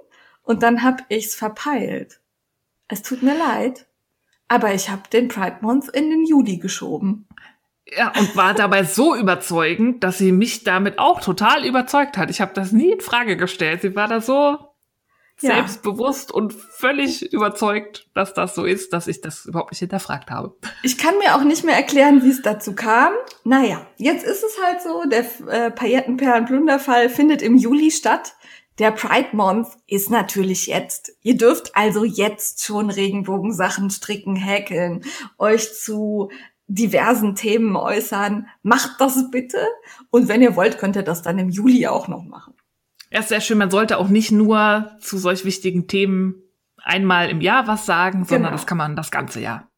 Und 0.45 0.63
dann 0.63 0.83
hab 0.83 1.05
ich's 1.11 1.35
verpeilt. 1.35 2.21
Es 2.89 3.03
tut 3.03 3.23
mir 3.23 3.37
leid, 3.37 3.85
aber 4.49 4.73
ich 4.73 4.89
habe 4.89 5.03
den 5.13 5.29
Pride 5.29 5.59
Month 5.61 5.91
in 5.91 6.09
den 6.09 6.25
Juli 6.25 6.57
geschoben. 6.57 7.27
Ja, 7.97 8.13
und 8.19 8.37
war 8.37 8.55
dabei 8.55 8.85
so 8.85 9.15
überzeugend, 9.15 10.03
dass 10.05 10.19
sie 10.19 10.33
mich 10.33 10.65
damit 10.65 10.99
auch 10.99 11.21
total 11.21 11.67
überzeugt 11.67 12.17
hat. 12.17 12.31
Ich 12.31 12.41
habe 12.41 12.53
das 12.55 12.73
nie 12.73 12.93
in 12.93 13.01
Frage 13.01 13.37
gestellt. 13.37 13.83
Sie 13.83 13.95
war 13.95 14.09
da 14.09 14.21
so 14.21 14.59
ja. 15.43 15.57
selbstbewusst 15.57 16.33
und 16.33 16.53
völlig 16.53 17.33
überzeugt, 17.33 18.09
dass 18.15 18.35
das 18.35 18.55
so 18.55 18.65
ist, 18.65 18.93
dass 18.93 19.09
ich 19.09 19.21
das 19.21 19.45
überhaupt 19.45 19.73
nicht 19.73 19.81
hinterfragt 19.81 20.31
habe. 20.31 20.55
Ich 20.83 20.99
kann 20.99 21.19
mir 21.19 21.35
auch 21.35 21.45
nicht 21.45 21.65
mehr 21.65 21.77
erklären, 21.77 22.23
wie 22.23 22.31
es 22.31 22.43
dazu 22.43 22.75
kam. 22.75 23.13
Naja, 23.45 23.87
jetzt 23.97 24.25
ist 24.25 24.43
es 24.43 24.59
halt 24.65 24.83
so, 24.83 25.05
der 25.09 25.25
äh, 25.49 25.71
Paillettenperlen-Plunderfall 25.71 27.09
findet 27.09 27.43
im 27.43 27.57
Juli 27.57 27.91
statt. 27.91 28.35
Der 28.79 28.91
Pride 28.91 29.29
Month 29.37 29.69
ist 29.87 30.11
natürlich 30.11 30.67
jetzt. 30.67 31.13
Ihr 31.23 31.37
dürft 31.37 31.77
also 31.77 32.05
jetzt 32.05 32.65
schon 32.65 32.89
Regenbogensachen 32.89 33.91
stricken, 33.91 34.35
häkeln, 34.35 35.05
euch 35.39 35.75
zu 35.75 36.31
diversen 36.75 37.35
Themen 37.35 37.77
äußern. 37.77 38.49
Macht 38.63 39.01
das 39.01 39.31
bitte. 39.31 39.59
Und 40.11 40.29
wenn 40.29 40.43
ihr 40.43 40.57
wollt, 40.57 40.79
könnt 40.79 40.97
ihr 40.97 41.03
das 41.03 41.23
dann 41.23 41.39
im 41.39 41.51
Juli 41.51 41.87
auch 41.87 42.09
noch 42.09 42.25
machen. 42.25 42.55
Ja, 43.11 43.21
ist 43.21 43.29
sehr 43.29 43.41
schön. 43.41 43.59
Man 43.59 43.71
sollte 43.71 43.99
auch 43.99 44.09
nicht 44.09 44.33
nur 44.33 44.97
zu 45.01 45.19
solch 45.19 45.45
wichtigen 45.45 45.87
Themen 45.87 46.43
einmal 46.79 47.29
im 47.31 47.41
Jahr 47.41 47.67
was 47.67 47.87
sagen, 47.87 48.25
sondern 48.25 48.51
genau. 48.51 48.53
das 48.53 48.67
kann 48.67 48.79
man 48.79 48.97
das 48.97 49.11
ganze 49.11 49.41
Jahr. 49.41 49.71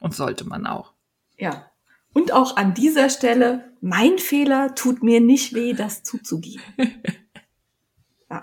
Und 0.00 0.14
sollte 0.14 0.46
man 0.46 0.66
auch. 0.66 0.94
Ja. 1.36 1.70
Und 2.12 2.32
auch 2.32 2.56
an 2.56 2.74
dieser 2.74 3.10
Stelle, 3.10 3.72
mein 3.80 4.18
Fehler 4.18 4.74
tut 4.74 5.02
mir 5.02 5.20
nicht 5.20 5.54
weh, 5.54 5.74
das 5.74 6.02
zuzugeben. 6.02 6.62
ja. 8.30 8.42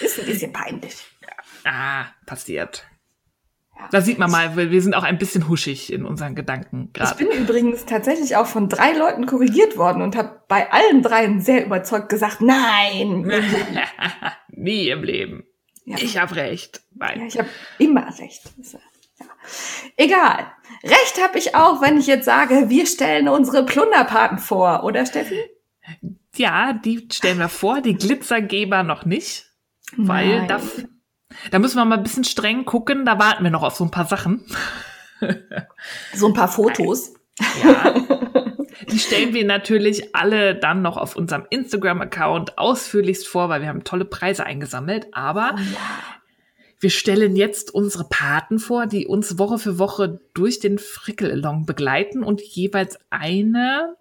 Ist 0.00 0.20
ein 0.20 0.26
bisschen 0.26 0.52
peinlich. 0.52 1.04
Ah, 1.64 2.06
passiert. 2.26 2.86
Da 3.90 4.00
sieht 4.00 4.18
man 4.18 4.30
mal, 4.30 4.56
wir 4.56 4.82
sind 4.82 4.94
auch 4.94 5.02
ein 5.02 5.18
bisschen 5.18 5.48
huschig 5.48 5.92
in 5.92 6.04
unseren 6.04 6.34
Gedanken 6.34 6.90
gerade. 6.92 7.22
Ich 7.22 7.28
bin 7.28 7.42
übrigens 7.42 7.86
tatsächlich 7.86 8.36
auch 8.36 8.46
von 8.46 8.68
drei 8.68 8.92
Leuten 8.92 9.26
korrigiert 9.26 9.76
worden 9.76 10.02
und 10.02 10.16
habe 10.16 10.42
bei 10.48 10.70
allen 10.70 11.02
dreien 11.02 11.40
sehr 11.40 11.64
überzeugt 11.64 12.08
gesagt, 12.08 12.40
nein. 12.40 13.30
Nie 14.50 14.88
im 14.88 15.02
Leben. 15.04 15.44
Ja. 15.84 15.96
Ich 16.00 16.18
habe 16.18 16.36
recht. 16.36 16.82
Nein. 16.94 17.20
Ja, 17.20 17.26
ich 17.26 17.38
habe 17.38 17.48
immer 17.78 18.06
recht. 18.18 18.42
Ja. 19.20 19.26
Egal. 19.96 20.52
Recht 20.84 21.22
habe 21.22 21.38
ich 21.38 21.54
auch, 21.54 21.80
wenn 21.80 21.98
ich 21.98 22.06
jetzt 22.06 22.26
sage, 22.26 22.68
wir 22.68 22.86
stellen 22.86 23.28
unsere 23.28 23.64
Plunderpaten 23.64 24.38
vor, 24.38 24.84
oder 24.84 25.06
Steffi? 25.06 25.40
Ja, 26.36 26.72
die 26.72 27.08
stellen 27.10 27.38
wir 27.38 27.48
vor, 27.48 27.80
die 27.80 27.94
Glitzergeber 27.94 28.82
noch 28.82 29.04
nicht, 29.04 29.46
weil 29.96 30.40
Nein. 30.40 30.48
das 30.48 30.84
da 31.50 31.58
müssen 31.58 31.76
wir 31.76 31.84
mal 31.84 31.98
ein 31.98 32.02
bisschen 32.02 32.24
streng 32.24 32.64
gucken. 32.64 33.04
Da 33.04 33.18
warten 33.18 33.44
wir 33.44 33.50
noch 33.50 33.62
auf 33.62 33.76
so 33.76 33.84
ein 33.84 33.90
paar 33.90 34.06
Sachen. 34.06 34.44
So 36.14 36.28
ein 36.28 36.32
paar 36.32 36.48
Fotos. 36.48 37.14
Ja. 37.62 37.94
Die 38.90 38.98
stellen 38.98 39.34
wir 39.34 39.44
natürlich 39.44 40.14
alle 40.14 40.54
dann 40.54 40.82
noch 40.82 40.96
auf 40.96 41.16
unserem 41.16 41.44
Instagram-Account 41.50 42.56
ausführlichst 42.56 43.26
vor, 43.26 43.48
weil 43.48 43.60
wir 43.60 43.68
haben 43.68 43.84
tolle 43.84 44.04
Preise 44.04 44.46
eingesammelt. 44.46 45.08
Aber 45.12 45.54
oh 45.56 45.58
ja. 45.58 45.78
wir 46.78 46.90
stellen 46.90 47.36
jetzt 47.36 47.74
unsere 47.74 48.04
Paten 48.08 48.58
vor, 48.58 48.86
die 48.86 49.06
uns 49.06 49.38
Woche 49.38 49.58
für 49.58 49.78
Woche 49.78 50.20
durch 50.34 50.60
den 50.60 50.78
Frickel-Along 50.78 51.66
begleiten 51.66 52.22
und 52.22 52.40
jeweils 52.40 52.98
eine 53.10 53.96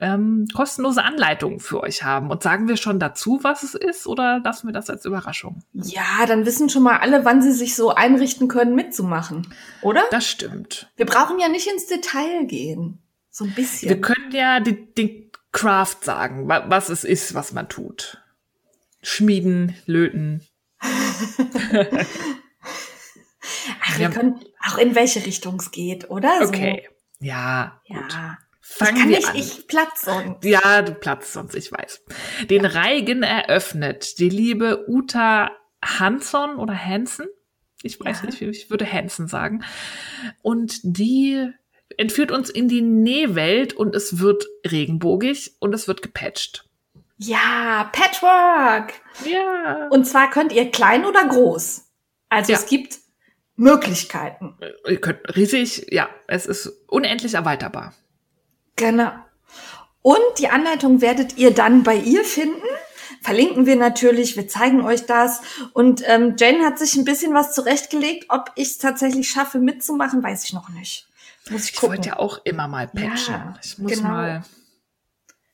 ähm, 0.00 0.46
kostenlose 0.54 1.02
Anleitungen 1.02 1.60
für 1.60 1.82
euch 1.82 2.02
haben. 2.02 2.30
Und 2.30 2.42
sagen 2.42 2.68
wir 2.68 2.76
schon 2.76 3.00
dazu, 3.00 3.40
was 3.42 3.62
es 3.62 3.74
ist, 3.74 4.06
oder 4.06 4.40
lassen 4.44 4.68
wir 4.68 4.72
das 4.72 4.90
als 4.90 5.04
Überraschung? 5.04 5.62
Ja, 5.72 6.26
dann 6.26 6.46
wissen 6.46 6.68
schon 6.68 6.82
mal 6.82 6.98
alle, 6.98 7.24
wann 7.24 7.42
sie 7.42 7.52
sich 7.52 7.74
so 7.74 7.94
einrichten 7.94 8.48
können, 8.48 8.74
mitzumachen, 8.74 9.52
oder? 9.82 10.02
Das 10.10 10.26
stimmt. 10.26 10.90
Wir 10.96 11.06
brauchen 11.06 11.38
ja 11.38 11.48
nicht 11.48 11.66
ins 11.66 11.86
Detail 11.86 12.46
gehen. 12.46 12.98
So 13.30 13.44
ein 13.44 13.54
bisschen. 13.54 13.88
Wir 13.88 14.00
können 14.00 14.32
ja 14.32 14.60
den, 14.60 14.94
den 14.94 15.30
Craft 15.52 15.98
sagen, 16.02 16.48
was 16.48 16.88
es 16.88 17.04
ist, 17.04 17.34
was 17.34 17.52
man 17.52 17.68
tut. 17.68 18.22
Schmieden, 19.02 19.76
löten. 19.86 20.46
Ach, 20.80 20.88
wir 23.98 24.10
können 24.10 24.40
auch 24.66 24.78
in 24.78 24.94
welche 24.94 25.24
Richtung 25.24 25.56
es 25.56 25.70
geht, 25.70 26.10
oder? 26.10 26.40
Okay. 26.42 26.88
So. 27.20 27.26
Ja. 27.26 27.80
Ja. 27.86 28.00
Gut. 28.00 28.16
Fangen 28.70 28.96
ich 28.96 29.00
kann 29.00 29.08
nicht, 29.08 29.28
an. 29.28 29.36
ich 29.36 29.66
platz 29.66 30.02
sonst. 30.02 30.44
Ja, 30.44 30.82
du 30.82 30.92
platzt 30.92 31.32
sonst, 31.32 31.54
ich 31.54 31.72
weiß. 31.72 32.04
Den 32.50 32.64
ja. 32.64 32.70
Reigen 32.70 33.22
eröffnet 33.22 34.18
die 34.18 34.28
liebe 34.28 34.84
Uta 34.88 35.50
Hansson 35.82 36.56
oder 36.56 36.74
Hansen. 36.74 37.26
Ich 37.82 37.98
weiß 37.98 38.20
ja. 38.20 38.26
nicht, 38.26 38.42
ich 38.42 38.70
würde 38.70 38.90
Hansen 38.90 39.26
sagen. 39.26 39.64
Und 40.42 40.80
die 40.82 41.50
entführt 41.96 42.30
uns 42.30 42.50
in 42.50 42.68
die 42.68 42.82
Nähwelt 42.82 43.72
und 43.72 43.96
es 43.96 44.18
wird 44.18 44.46
regenbogig 44.70 45.56
und 45.60 45.74
es 45.74 45.88
wird 45.88 46.02
gepatcht. 46.02 46.68
Ja, 47.16 47.90
Patchwork. 47.92 48.92
Ja. 49.24 49.88
Und 49.88 50.06
zwar 50.06 50.30
könnt 50.30 50.52
ihr 50.52 50.70
klein 50.70 51.06
oder 51.06 51.26
groß. 51.26 51.86
Also 52.28 52.52
ja. 52.52 52.58
es 52.58 52.66
gibt 52.66 52.98
Möglichkeiten. 53.56 54.58
Ihr 54.86 55.00
könnt 55.00 55.20
riesig, 55.34 55.86
ja, 55.90 56.10
es 56.26 56.44
ist 56.44 56.66
unendlich 56.86 57.32
erweiterbar. 57.32 57.94
Genau. 58.78 59.12
Und 60.02 60.38
die 60.38 60.48
Anleitung 60.48 61.00
werdet 61.00 61.36
ihr 61.36 61.52
dann 61.52 61.82
bei 61.82 61.96
ihr 61.96 62.24
finden. 62.24 62.62
Verlinken 63.20 63.66
wir 63.66 63.76
natürlich, 63.76 64.36
wir 64.36 64.48
zeigen 64.48 64.82
euch 64.82 65.04
das. 65.04 65.42
Und 65.74 66.02
ähm, 66.06 66.36
Jane 66.38 66.64
hat 66.64 66.78
sich 66.78 66.96
ein 66.96 67.04
bisschen 67.04 67.34
was 67.34 67.52
zurechtgelegt. 67.52 68.26
Ob 68.28 68.52
ich 68.54 68.68
es 68.68 68.78
tatsächlich 68.78 69.28
schaffe, 69.28 69.58
mitzumachen, 69.58 70.22
weiß 70.22 70.44
ich 70.44 70.52
noch 70.52 70.68
nicht. 70.70 71.08
Muss 71.50 71.64
ich, 71.64 71.74
ich 71.74 71.82
wollte 71.82 72.08
ja 72.08 72.16
auch 72.18 72.40
immer 72.44 72.68
mal 72.68 72.88
patchen. 72.88 73.34
Ja, 73.34 73.54
ich 73.62 73.78
muss 73.78 73.92
genau. 73.92 74.08
mal 74.08 74.44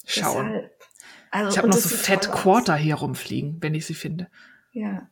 schauen. 0.07 0.52
Deshalb. 0.52 0.71
Also, 1.31 1.50
ich 1.50 1.59
habe 1.59 1.69
noch 1.69 1.76
so 1.76 1.88
Fat 1.88 2.31
Quarter 2.31 2.76
hier 2.76 2.95
rumfliegen, 2.97 3.57
wenn 3.61 3.75
ich 3.75 3.87
sie 3.87 3.95
finde. 3.95 4.28
Ja. 4.73 5.09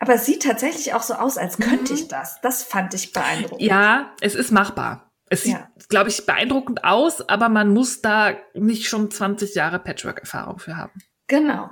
Aber 0.00 0.14
es 0.14 0.26
sieht 0.26 0.42
tatsächlich 0.42 0.92
auch 0.92 1.02
so 1.02 1.14
aus, 1.14 1.38
als 1.38 1.56
könnte 1.56 1.94
mhm. 1.94 1.98
ich 1.98 2.08
das. 2.08 2.40
Das 2.42 2.62
fand 2.62 2.92
ich 2.92 3.12
beeindruckend. 3.12 3.62
Ja, 3.62 4.12
es 4.20 4.34
ist 4.34 4.50
machbar. 4.50 5.11
Es 5.32 5.44
sieht, 5.44 5.54
ja. 5.54 5.66
glaube 5.88 6.10
ich, 6.10 6.26
beeindruckend 6.26 6.84
aus, 6.84 7.26
aber 7.26 7.48
man 7.48 7.72
muss 7.72 8.02
da 8.02 8.34
nicht 8.52 8.86
schon 8.86 9.10
20 9.10 9.54
Jahre 9.54 9.78
Patchwork-Erfahrung 9.78 10.58
für 10.58 10.76
haben. 10.76 11.00
Genau. 11.26 11.70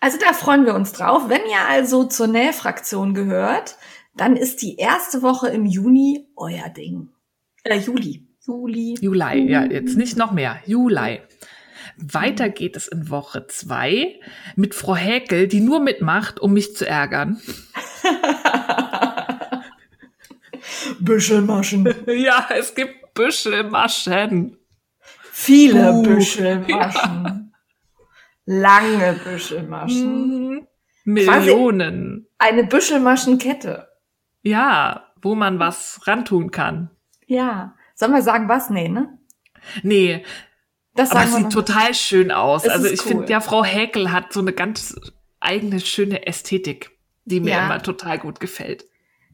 Also 0.00 0.18
da 0.18 0.32
freuen 0.32 0.66
wir 0.66 0.74
uns 0.74 0.92
drauf. 0.92 1.28
Wenn 1.28 1.42
ihr 1.42 1.68
also 1.68 2.02
zur 2.02 2.26
Nähfraktion 2.26 3.14
gehört, 3.14 3.76
dann 4.16 4.34
ist 4.34 4.60
die 4.60 4.76
erste 4.76 5.22
Woche 5.22 5.50
im 5.50 5.66
Juni 5.66 6.26
euer 6.34 6.68
Ding. 6.68 7.10
Äh, 7.62 7.78
Juli. 7.78 8.26
Juli. 8.44 8.96
Juli, 9.00 9.48
ja, 9.48 9.62
jetzt 9.62 9.96
nicht 9.96 10.16
noch 10.16 10.32
mehr. 10.32 10.58
Juli. 10.66 11.20
Weiter 11.96 12.48
geht 12.48 12.76
es 12.76 12.88
in 12.88 13.08
Woche 13.08 13.46
zwei 13.46 14.18
mit 14.56 14.74
Frau 14.74 14.96
Häkel, 14.96 15.46
die 15.46 15.60
nur 15.60 15.78
mitmacht, 15.78 16.40
um 16.40 16.54
mich 16.54 16.74
zu 16.74 16.88
ärgern. 16.88 17.40
Büschelmaschen. 21.04 21.94
ja, 22.06 22.48
es 22.50 22.74
gibt 22.74 23.14
Büschelmaschen. 23.14 24.56
Viele 25.32 25.92
uh. 25.92 26.02
Büschelmaschen. 26.02 27.54
Lange 28.46 29.20
Büschelmaschen. 29.24 30.56
Mm, 30.56 30.66
Millionen. 31.04 32.26
Quasi 32.38 32.50
eine 32.52 32.64
Büschelmaschenkette. 32.64 33.88
Ja, 34.42 35.12
wo 35.22 35.34
man 35.34 35.58
was 35.58 36.00
rantun 36.06 36.50
kann. 36.50 36.90
Ja. 37.26 37.74
Sollen 37.94 38.12
wir 38.12 38.22
sagen, 38.22 38.48
was? 38.48 38.70
Nee, 38.70 38.88
ne? 38.88 39.18
Nee. 39.82 40.24
Das 40.94 41.10
Aber 41.10 41.24
es 41.24 41.34
sieht 41.34 41.52
total 41.52 41.94
schön 41.94 42.30
aus. 42.30 42.64
Es 42.64 42.70
also 42.70 42.86
ich 42.86 43.00
cool. 43.00 43.08
finde 43.08 43.32
ja, 43.32 43.40
Frau 43.40 43.64
Häkel 43.64 44.12
hat 44.12 44.32
so 44.32 44.40
eine 44.40 44.52
ganz 44.52 44.94
eigene 45.40 45.80
schöne 45.80 46.26
Ästhetik, 46.26 46.90
die 47.24 47.40
mir 47.40 47.50
ja. 47.50 47.64
immer 47.64 47.82
total 47.82 48.18
gut 48.18 48.40
gefällt. 48.40 48.84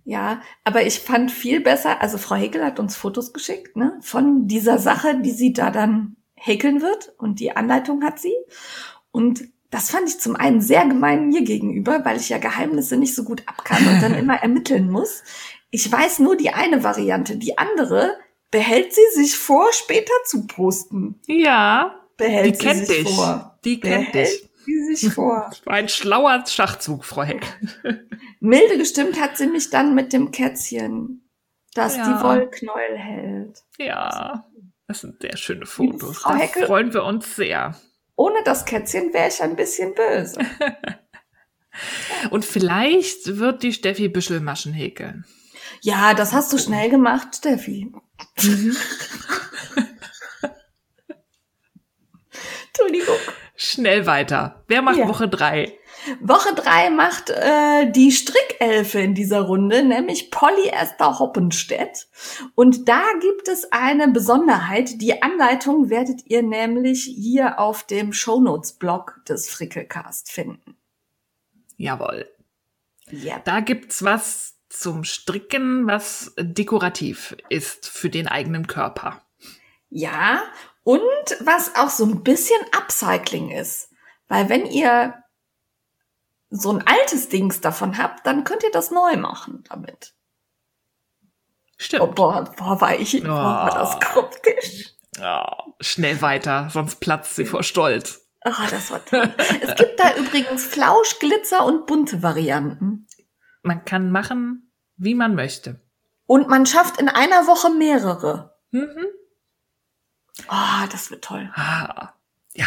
Ja, 0.04 0.40
aber 0.64 0.86
ich 0.86 1.00
fand 1.00 1.30
viel 1.30 1.60
besser, 1.60 2.00
also 2.00 2.18
Frau 2.18 2.36
Häkel 2.36 2.64
hat 2.64 2.80
uns 2.80 2.96
Fotos 2.96 3.32
geschickt, 3.32 3.76
ne, 3.76 3.98
von 4.00 4.46
dieser 4.46 4.78
Sache, 4.78 5.20
die 5.20 5.30
sie 5.30 5.52
da 5.52 5.70
dann 5.70 6.16
häkeln 6.34 6.80
wird 6.80 7.12
und 7.18 7.38
die 7.38 7.54
Anleitung 7.56 8.02
hat 8.02 8.18
sie. 8.18 8.34
Und 9.12 9.44
das 9.70 9.90
fand 9.90 10.08
ich 10.08 10.18
zum 10.18 10.36
einen 10.36 10.60
sehr 10.60 10.86
gemein 10.86 11.28
mir 11.28 11.42
gegenüber, 11.42 12.04
weil 12.04 12.16
ich 12.16 12.28
ja 12.28 12.38
Geheimnisse 12.38 12.96
nicht 12.96 13.14
so 13.14 13.24
gut 13.24 13.42
abkann 13.46 13.86
und 13.86 14.02
dann 14.02 14.14
immer 14.18 14.42
ermitteln 14.42 14.90
muss. 14.90 15.22
Ich 15.70 15.90
weiß 15.90 16.18
nur 16.18 16.36
die 16.36 16.50
eine 16.50 16.82
Variante, 16.82 17.36
die 17.36 17.58
andere 17.58 18.16
behält 18.50 18.92
sie 18.92 19.06
sich 19.14 19.36
vor, 19.36 19.72
später 19.72 20.12
zu 20.24 20.46
posten. 20.46 21.20
Ja, 21.26 22.00
behält 22.16 22.60
die 22.60 22.64
kennt 22.66 22.88
dich. 22.88 23.08
vor. 23.08 23.58
Die 23.64 23.78
kennt 23.78 24.12
behält 24.12 24.28
dich. 24.28 24.49
Sie 24.70 24.94
sich 24.94 25.14
vor. 25.14 25.50
Ein 25.66 25.88
schlauer 25.88 26.44
Schachzug, 26.46 27.04
Frau 27.04 27.22
Heck. 27.22 27.46
Milde 28.40 28.78
gestimmt 28.78 29.20
hat 29.20 29.36
sie 29.36 29.46
mich 29.46 29.70
dann 29.70 29.94
mit 29.94 30.12
dem 30.12 30.30
Kätzchen, 30.30 31.28
das 31.74 31.96
ja. 31.96 32.04
die 32.04 32.24
Wollknäuel 32.24 32.96
hält. 32.96 33.62
Ja, 33.78 34.46
das 34.86 35.02
sind 35.02 35.20
sehr 35.20 35.36
schöne 35.36 35.66
Fotos. 35.66 36.18
Frau 36.18 36.30
da 36.30 36.36
Heckel, 36.38 36.66
freuen 36.66 36.94
wir 36.94 37.04
uns 37.04 37.36
sehr. 37.36 37.76
Ohne 38.16 38.42
das 38.44 38.64
Kätzchen 38.64 39.12
wäre 39.12 39.28
ich 39.28 39.42
ein 39.42 39.56
bisschen 39.56 39.94
böse. 39.94 40.40
Und 42.30 42.44
vielleicht 42.44 43.38
wird 43.38 43.62
die 43.62 43.72
Steffi 43.72 44.08
Büschelmaschen 44.08 44.72
häkeln. 44.72 45.24
Ja, 45.82 46.14
das 46.14 46.32
hast 46.32 46.52
du 46.52 46.58
schnell 46.58 46.90
gemacht, 46.90 47.36
Steffi. 47.36 47.92
Mhm. 48.42 48.76
Schnell 53.62 54.06
weiter. 54.06 54.64
Wer 54.68 54.80
macht 54.80 54.96
Ja. 54.96 55.06
Woche 55.06 55.28
drei? 55.28 55.78
Woche 56.22 56.54
drei 56.54 56.88
macht 56.88 57.28
äh, 57.28 57.92
die 57.92 58.10
Strickelfe 58.10 59.00
in 59.00 59.14
dieser 59.14 59.42
Runde, 59.42 59.82
nämlich 59.84 60.30
Polly 60.30 60.68
Esther 60.68 61.18
Hoppenstedt. 61.18 62.08
Und 62.54 62.88
da 62.88 63.02
gibt 63.20 63.48
es 63.48 63.70
eine 63.70 64.08
Besonderheit. 64.08 65.02
Die 65.02 65.22
Anleitung 65.22 65.90
werdet 65.90 66.22
ihr 66.24 66.42
nämlich 66.42 67.04
hier 67.04 67.58
auf 67.58 67.82
dem 67.82 68.14
Shownotes-Blog 68.14 69.20
des 69.28 69.50
Frickelcast 69.50 70.32
finden. 70.32 70.78
Jawohl. 71.76 72.30
Ja. 73.10 73.40
Da 73.44 73.60
gibt's 73.60 74.02
was 74.02 74.56
zum 74.70 75.04
Stricken, 75.04 75.86
was 75.86 76.32
dekorativ 76.38 77.36
ist 77.50 77.90
für 77.90 78.08
den 78.08 78.26
eigenen 78.26 78.66
Körper. 78.66 79.20
Ja, 79.90 80.40
und 80.82 81.36
was 81.40 81.74
auch 81.76 81.90
so 81.90 82.04
ein 82.04 82.22
bisschen 82.22 82.60
Upcycling 82.76 83.50
ist. 83.50 83.90
Weil 84.28 84.48
wenn 84.48 84.66
ihr 84.66 85.14
so 86.50 86.72
ein 86.72 86.86
altes 86.86 87.28
Dings 87.28 87.60
davon 87.60 87.98
habt, 87.98 88.26
dann 88.26 88.44
könnt 88.44 88.62
ihr 88.62 88.70
das 88.72 88.90
neu 88.90 89.16
machen 89.16 89.64
damit. 89.68 90.14
Stimmt. 91.76 92.02
Oh, 92.02 92.06
boah, 92.08 92.44
boah, 92.56 92.80
war 92.80 92.96
ich, 92.98 93.22
boah, 93.22 93.28
war 93.28 93.70
das 93.74 93.94
Oh. 93.96 93.98
kryptisch. 94.00 94.94
Oh, 95.22 95.72
schnell 95.80 96.20
weiter, 96.22 96.68
sonst 96.70 96.96
platzt 97.00 97.36
sie 97.36 97.44
vor 97.46 97.62
Stolz. 97.62 98.26
Ah, 98.42 98.66
das 98.70 98.90
war 98.90 99.04
toll. 99.04 99.34
es 99.60 99.74
gibt 99.76 99.98
da 100.00 100.14
übrigens 100.16 100.64
Flausch, 100.64 101.18
Glitzer 101.18 101.64
und 101.64 101.86
bunte 101.86 102.22
Varianten. 102.22 103.06
Man 103.62 103.84
kann 103.84 104.10
machen, 104.10 104.72
wie 104.96 105.14
man 105.14 105.34
möchte. 105.34 105.80
Und 106.26 106.48
man 106.48 106.64
schafft 106.64 107.00
in 107.00 107.08
einer 107.08 107.46
Woche 107.46 107.70
mehrere. 107.70 108.56
Mhm. 108.70 109.06
Ah, 110.48 110.86
das 110.88 111.10
wird 111.10 111.22
toll. 111.24 111.50
Ah, 111.54 112.12
ja. 112.54 112.66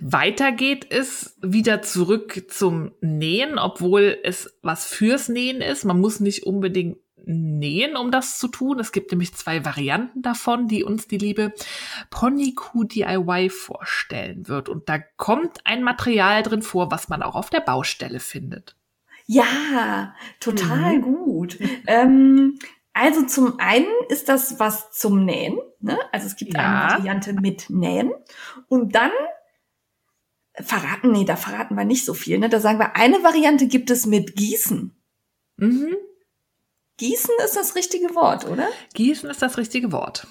Weiter 0.00 0.52
geht 0.52 0.90
es 0.90 1.36
wieder 1.40 1.80
zurück 1.82 2.44
zum 2.48 2.92
Nähen, 3.00 3.58
obwohl 3.58 4.18
es 4.22 4.58
was 4.62 4.86
fürs 4.86 5.28
Nähen 5.28 5.60
ist. 5.62 5.84
Man 5.84 6.00
muss 6.00 6.20
nicht 6.20 6.44
unbedingt 6.44 6.98
nähen, 7.26 7.96
um 7.96 8.10
das 8.10 8.38
zu 8.38 8.48
tun. 8.48 8.78
Es 8.78 8.92
gibt 8.92 9.10
nämlich 9.10 9.34
zwei 9.34 9.64
Varianten 9.64 10.20
davon, 10.20 10.68
die 10.68 10.84
uns 10.84 11.08
die 11.08 11.16
liebe 11.16 11.54
Ponyku 12.10 12.84
DIY 12.84 13.48
vorstellen 13.48 14.48
wird. 14.48 14.68
Und 14.68 14.88
da 14.90 14.98
kommt 14.98 15.60
ein 15.64 15.82
Material 15.82 16.42
drin 16.42 16.60
vor, 16.62 16.90
was 16.90 17.08
man 17.08 17.22
auch 17.22 17.34
auf 17.34 17.48
der 17.48 17.60
Baustelle 17.60 18.20
findet. 18.20 18.76
Ja, 19.26 20.14
total 20.38 20.98
Mhm. 20.98 21.02
gut. 21.02 21.58
Ähm, 21.86 22.58
also 22.94 23.26
zum 23.26 23.58
einen 23.60 23.86
ist 24.08 24.28
das 24.30 24.58
was 24.58 24.90
zum 24.92 25.24
Nähen. 25.24 25.58
Ne? 25.80 25.98
Also 26.12 26.26
es 26.26 26.36
gibt 26.36 26.54
Ja. 26.54 26.60
eine 26.86 26.92
Variante 26.98 27.32
mit 27.34 27.68
Nähen. 27.68 28.12
Und 28.68 28.94
dann 28.94 29.10
verraten, 30.54 31.12
nee, 31.12 31.24
da 31.24 31.36
verraten 31.36 31.74
wir 31.76 31.84
nicht 31.84 32.04
so 32.04 32.14
viel. 32.14 32.38
Ne? 32.38 32.48
Da 32.48 32.60
sagen 32.60 32.78
wir, 32.78 32.96
eine 32.96 33.22
Variante 33.22 33.66
gibt 33.66 33.90
es 33.90 34.06
mit 34.06 34.36
Gießen. 34.36 34.96
Mhm. 35.56 35.96
Gießen 36.96 37.34
ist 37.44 37.56
das 37.56 37.74
richtige 37.74 38.14
Wort, 38.14 38.46
oder? 38.46 38.68
Gießen 38.94 39.28
ist 39.28 39.42
das 39.42 39.58
richtige 39.58 39.90
Wort. 39.92 40.26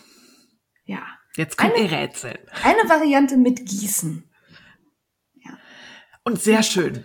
Ja. 0.86 1.02
Jetzt 1.36 1.58
kommt 1.58 1.74
Eine- 1.76 1.84
ihr 1.84 1.92
Rätsel. 1.92 2.40
Eine 2.64 2.88
Variante 2.90 3.36
mit 3.38 3.58
Gießen. 3.66 4.30
Und 6.26 6.42
sehr 6.42 6.64
schön. 6.64 7.04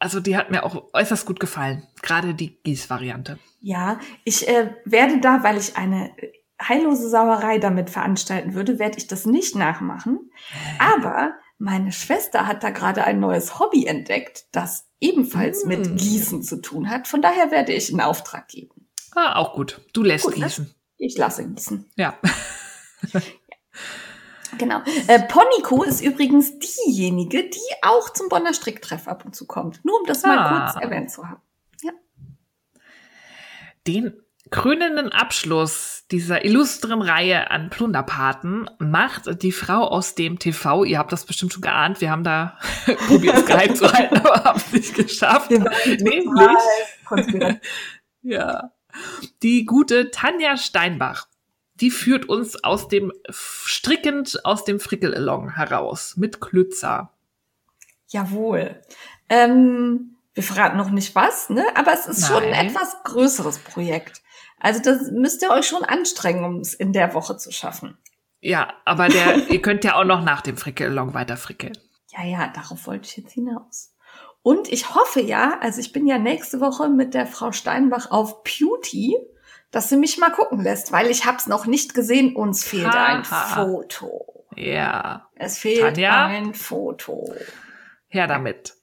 Also 0.00 0.18
die 0.18 0.36
hat 0.36 0.50
mir 0.50 0.64
auch 0.64 0.92
äußerst 0.92 1.26
gut 1.26 1.38
gefallen. 1.38 1.86
Gerade 2.02 2.34
die 2.34 2.60
Gießvariante. 2.62 3.38
Ja, 3.60 3.98
ich 4.24 4.46
äh, 4.48 4.74
werde 4.84 5.20
da, 5.20 5.42
weil 5.42 5.56
ich 5.56 5.76
eine 5.76 6.10
heillose 6.60 7.08
Sauerei 7.08 7.58
damit 7.58 7.90
veranstalten 7.90 8.54
würde, 8.54 8.78
werde 8.78 8.98
ich 8.98 9.06
das 9.06 9.26
nicht 9.26 9.54
nachmachen. 9.56 10.30
Aber 10.78 11.32
meine 11.58 11.90
Schwester 11.92 12.46
hat 12.46 12.62
da 12.62 12.70
gerade 12.70 13.04
ein 13.04 13.18
neues 13.20 13.58
Hobby 13.58 13.86
entdeckt, 13.86 14.46
das 14.52 14.86
ebenfalls 15.00 15.64
Mm. 15.64 15.68
mit 15.68 15.96
Gießen 15.98 16.42
zu 16.42 16.60
tun 16.60 16.88
hat. 16.90 17.08
Von 17.08 17.22
daher 17.22 17.50
werde 17.50 17.72
ich 17.72 17.90
einen 17.90 18.00
Auftrag 18.00 18.48
geben. 18.48 18.88
Ah, 19.14 19.36
auch 19.36 19.54
gut. 19.54 19.80
Du 19.92 20.02
lässt 20.02 20.24
Gut, 20.24 20.36
ne? 20.38 20.44
gießen. 20.46 20.74
Ich 20.98 21.16
lasse 21.16 21.44
gießen. 21.48 21.84
Ja. 21.96 22.14
Genau. 24.56 24.80
Äh, 25.06 25.20
Ponyco 25.28 25.82
ist 25.84 26.00
übrigens 26.00 26.58
diejenige, 26.58 27.44
die 27.48 27.60
auch 27.82 28.10
zum 28.10 28.28
Bonner 28.28 28.54
Stricktreff 28.54 29.06
ab 29.06 29.24
und 29.24 29.36
zu 29.36 29.46
kommt. 29.46 29.84
Nur 29.84 30.00
um 30.00 30.06
das 30.06 30.22
mal 30.22 30.38
Ah. 30.38 30.70
kurz 30.72 30.82
erwähnt 30.82 31.10
zu 31.10 31.28
haben. 31.28 31.40
Den 33.86 34.12
krönenden 34.50 35.10
Abschluss 35.10 36.04
dieser 36.10 36.44
illustren 36.44 37.02
Reihe 37.02 37.50
an 37.50 37.70
Plunderpaten 37.70 38.70
macht 38.78 39.42
die 39.42 39.52
Frau 39.52 39.86
aus 39.86 40.14
dem 40.14 40.38
TV. 40.38 40.84
Ihr 40.84 40.98
habt 40.98 41.12
das 41.12 41.26
bestimmt 41.26 41.52
schon 41.52 41.62
geahnt. 41.62 42.00
Wir 42.00 42.10
haben 42.10 42.24
da 42.24 42.58
probiert, 43.06 43.36
es 43.36 43.46
geheim 43.46 43.74
zu 43.74 43.92
halten, 43.92 44.16
aber 44.16 44.44
haben 44.44 44.58
es 44.58 44.72
nicht 44.72 44.94
geschafft. 44.94 45.50
Nämlich, 45.50 46.26
ja, 48.22 48.72
die 49.42 49.64
gute 49.64 50.10
Tanja 50.10 50.56
Steinbach. 50.56 51.26
Die 51.74 51.90
führt 51.92 52.28
uns 52.28 52.64
aus 52.64 52.88
dem 52.88 53.12
strickend 53.30 54.44
aus 54.44 54.64
dem 54.64 54.80
Frickel-Along 54.80 55.54
heraus 55.54 56.16
mit 56.16 56.40
Klützer. 56.40 57.12
Jawohl. 58.08 58.82
Ähm, 59.28 60.16
wir 60.38 60.44
verraten 60.44 60.76
noch 60.76 60.90
nicht 60.90 61.16
was, 61.16 61.50
ne? 61.50 61.64
Aber 61.74 61.92
es 61.92 62.06
ist 62.06 62.28
schon 62.28 62.44
ein 62.44 62.50
Nein. 62.50 62.66
etwas 62.68 62.96
größeres 63.02 63.58
Projekt. 63.58 64.22
Also 64.60 64.80
das 64.80 65.10
müsst 65.10 65.42
ihr 65.42 65.50
euch 65.50 65.66
schon 65.66 65.82
anstrengen, 65.84 66.44
um 66.44 66.60
es 66.60 66.74
in 66.74 66.92
der 66.92 67.12
Woche 67.12 67.36
zu 67.36 67.50
schaffen. 67.50 67.98
Ja, 68.40 68.72
aber 68.84 69.08
der, 69.08 69.36
ihr 69.50 69.60
könnt 69.60 69.82
ja 69.82 69.96
auch 69.96 70.04
noch 70.04 70.22
nach 70.22 70.40
dem 70.42 70.56
Frickel-Along 70.56 71.12
weiter 71.12 71.36
frickeln. 71.36 71.76
Ja, 72.16 72.24
ja, 72.24 72.46
darauf 72.54 72.86
wollte 72.86 73.08
ich 73.08 73.16
jetzt 73.16 73.32
hinaus. 73.32 73.96
Und 74.42 74.68
ich 74.72 74.94
hoffe 74.94 75.20
ja, 75.20 75.58
also 75.60 75.80
ich 75.80 75.92
bin 75.92 76.06
ja 76.06 76.18
nächste 76.18 76.60
Woche 76.60 76.88
mit 76.88 77.14
der 77.14 77.26
Frau 77.26 77.50
Steinbach 77.50 78.12
auf 78.12 78.44
Beauty, 78.44 79.16
dass 79.72 79.88
sie 79.88 79.96
mich 79.96 80.18
mal 80.18 80.30
gucken 80.30 80.62
lässt, 80.62 80.92
weil 80.92 81.10
ich 81.10 81.26
hab's 81.26 81.48
noch 81.48 81.66
nicht 81.66 81.94
gesehen. 81.94 82.36
Uns 82.36 82.62
fehlt 82.64 82.86
ein 82.94 83.28
Haha. 83.28 83.64
Foto. 83.64 84.46
Ja, 84.54 85.28
Es 85.34 85.58
fehlt 85.58 85.80
Tanja? 85.96 86.26
ein 86.26 86.54
Foto. 86.54 87.34
her 88.06 88.28
damit. 88.28 88.74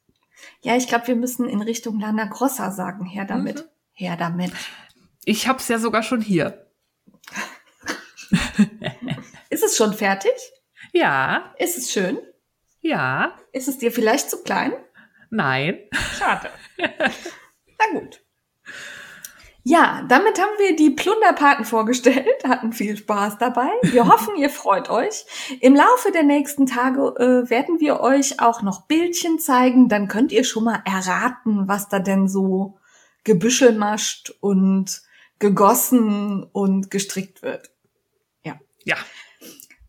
Ja, 0.65 0.75
ich 0.75 0.87
glaube, 0.87 1.05
wir 1.05 1.15
müssen 1.15 1.47
in 1.47 1.61
Richtung 1.61 1.99
Lana 1.99 2.25
Grossa 2.25 2.71
sagen. 2.71 3.05
Her 3.05 3.25
damit. 3.25 3.57
Mhm. 3.57 3.69
Her 3.93 4.17
damit. 4.17 4.51
Ich 5.23 5.47
hab's 5.47 5.67
ja 5.67 5.77
sogar 5.77 6.01
schon 6.01 6.21
hier. 6.21 6.71
Ist 9.51 9.63
es 9.63 9.77
schon 9.77 9.93
fertig? 9.93 10.31
Ja, 10.91 11.53
Ist 11.59 11.77
es 11.77 11.91
schön? 11.91 12.17
ja, 12.81 13.37
Ist 13.51 13.67
es 13.67 13.77
dir 13.77 13.91
vielleicht 13.91 14.31
zu 14.31 14.41
klein? 14.41 14.73
nein. 15.29 15.81
Schade. 16.17 16.49
Na 16.77 17.99
gut. 17.99 18.24
Ja, 19.67 20.05
damit 20.07 20.39
haben 20.39 20.53
wir 20.59 20.75
die 20.75 20.91
Plunderpaten 20.91 21.65
vorgestellt, 21.65 22.43
hatten 22.47 22.71
viel 22.71 22.95
Spaß 22.95 23.39
dabei. 23.39 23.69
Wir 23.81 24.07
hoffen, 24.11 24.35
ihr 24.37 24.51
freut 24.51 24.91
euch. 24.91 25.25
Im 25.59 25.75
Laufe 25.75 26.11
der 26.13 26.21
nächsten 26.21 26.67
Tage 26.67 27.01
äh, 27.17 27.49
werden 27.49 27.79
wir 27.79 27.99
euch 27.99 28.39
auch 28.39 28.61
noch 28.61 28.83
Bildchen 28.83 29.39
zeigen. 29.39 29.89
Dann 29.89 30.07
könnt 30.07 30.31
ihr 30.31 30.43
schon 30.43 30.65
mal 30.65 30.83
erraten, 30.85 31.67
was 31.67 31.89
da 31.89 31.97
denn 31.97 32.27
so 32.27 32.77
gebüschelmascht 33.23 34.35
und 34.39 35.01
gegossen 35.39 36.43
und 36.43 36.91
gestrickt 36.91 37.41
wird. 37.41 37.71
Ja, 38.43 38.59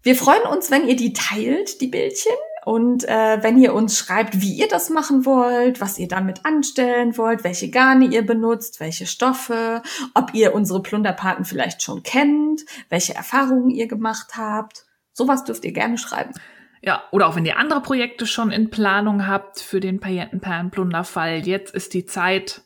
Wir 0.02 0.16
freuen 0.16 0.44
uns, 0.44 0.70
wenn 0.70 0.88
ihr 0.88 0.96
die 0.96 1.12
teilt, 1.12 1.82
die 1.82 1.88
Bildchen. 1.88 2.32
Und 2.66 3.04
äh, 3.04 3.38
wenn 3.44 3.62
ihr 3.62 3.72
uns 3.74 3.96
schreibt, 3.96 4.40
wie 4.40 4.52
ihr 4.52 4.66
das 4.66 4.90
machen 4.90 5.24
wollt, 5.24 5.80
was 5.80 6.00
ihr 6.00 6.08
damit 6.08 6.44
anstellen 6.44 7.16
wollt, 7.16 7.44
welche 7.44 7.70
Garne 7.70 8.06
ihr 8.06 8.26
benutzt, 8.26 8.80
welche 8.80 9.06
Stoffe, 9.06 9.82
ob 10.14 10.34
ihr 10.34 10.52
unsere 10.52 10.82
Plunderpaten 10.82 11.44
vielleicht 11.44 11.80
schon 11.80 12.02
kennt, 12.02 12.62
welche 12.88 13.14
Erfahrungen 13.14 13.70
ihr 13.70 13.86
gemacht 13.86 14.32
habt. 14.36 14.84
Sowas 15.12 15.44
dürft 15.44 15.64
ihr 15.64 15.70
gerne 15.70 15.96
schreiben. 15.96 16.32
ja. 16.82 17.04
Oder 17.12 17.28
auch 17.28 17.36
wenn 17.36 17.46
ihr 17.46 17.56
andere 17.56 17.82
Projekte 17.82 18.26
schon 18.26 18.50
in 18.50 18.68
Planung 18.68 19.28
habt 19.28 19.60
für 19.60 19.78
den 19.78 20.00
Paillettenperlen-Plunderfall. 20.00 21.46
Jetzt 21.46 21.72
ist 21.72 21.94
die 21.94 22.04
Zeit. 22.04 22.62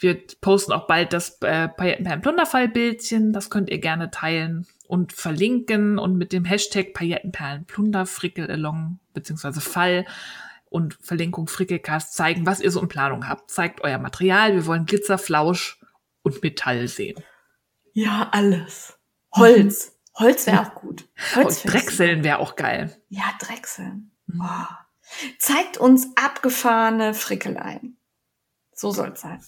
Wir 0.00 0.20
posten 0.40 0.72
auch 0.72 0.88
bald 0.88 1.12
das 1.12 1.40
äh, 1.42 1.68
Paillettenperlen-Plunderfall-Bildchen. 1.68 3.32
Das 3.32 3.50
könnt 3.50 3.70
ihr 3.70 3.78
gerne 3.78 4.10
teilen 4.10 4.66
und 4.86 5.12
verlinken 5.12 5.98
und 5.98 6.16
mit 6.16 6.32
dem 6.32 6.44
Hashtag 6.44 6.92
Paillettenperlen-Plunder, 6.94 8.06
Frickel-Along, 8.06 8.98
beziehungsweise 9.12 9.60
Fall 9.60 10.04
und 10.68 10.98
Verlinkung 11.00 11.46
Frickelcast 11.46 12.14
zeigen, 12.14 12.46
was 12.46 12.60
ihr 12.60 12.70
so 12.70 12.80
in 12.80 12.88
Planung 12.88 13.28
habt. 13.28 13.50
Zeigt 13.50 13.82
euer 13.82 13.98
Material. 13.98 14.54
Wir 14.54 14.66
wollen 14.66 14.86
Glitzer, 14.86 15.18
Flausch 15.18 15.80
und 16.22 16.42
Metall 16.42 16.88
sehen. 16.88 17.22
Ja, 17.92 18.28
alles. 18.32 18.98
Holz. 19.34 19.96
Holz 20.16 20.46
wäre 20.46 20.60
auch 20.60 20.74
gut. 20.74 21.08
Holz 21.34 21.64
Und 21.64 21.72
Drechseln 21.72 22.24
wäre 22.24 22.38
auch 22.38 22.56
geil. 22.56 22.96
Ja, 23.08 23.24
Drechseln. 23.40 24.10
Mhm. 24.26 24.42
Oh. 24.42 24.74
Zeigt 25.38 25.78
uns 25.78 26.08
abgefahrene 26.16 27.14
Frickeleien. 27.14 27.96
So 28.72 28.90
soll's 28.90 29.20
sein. 29.20 29.44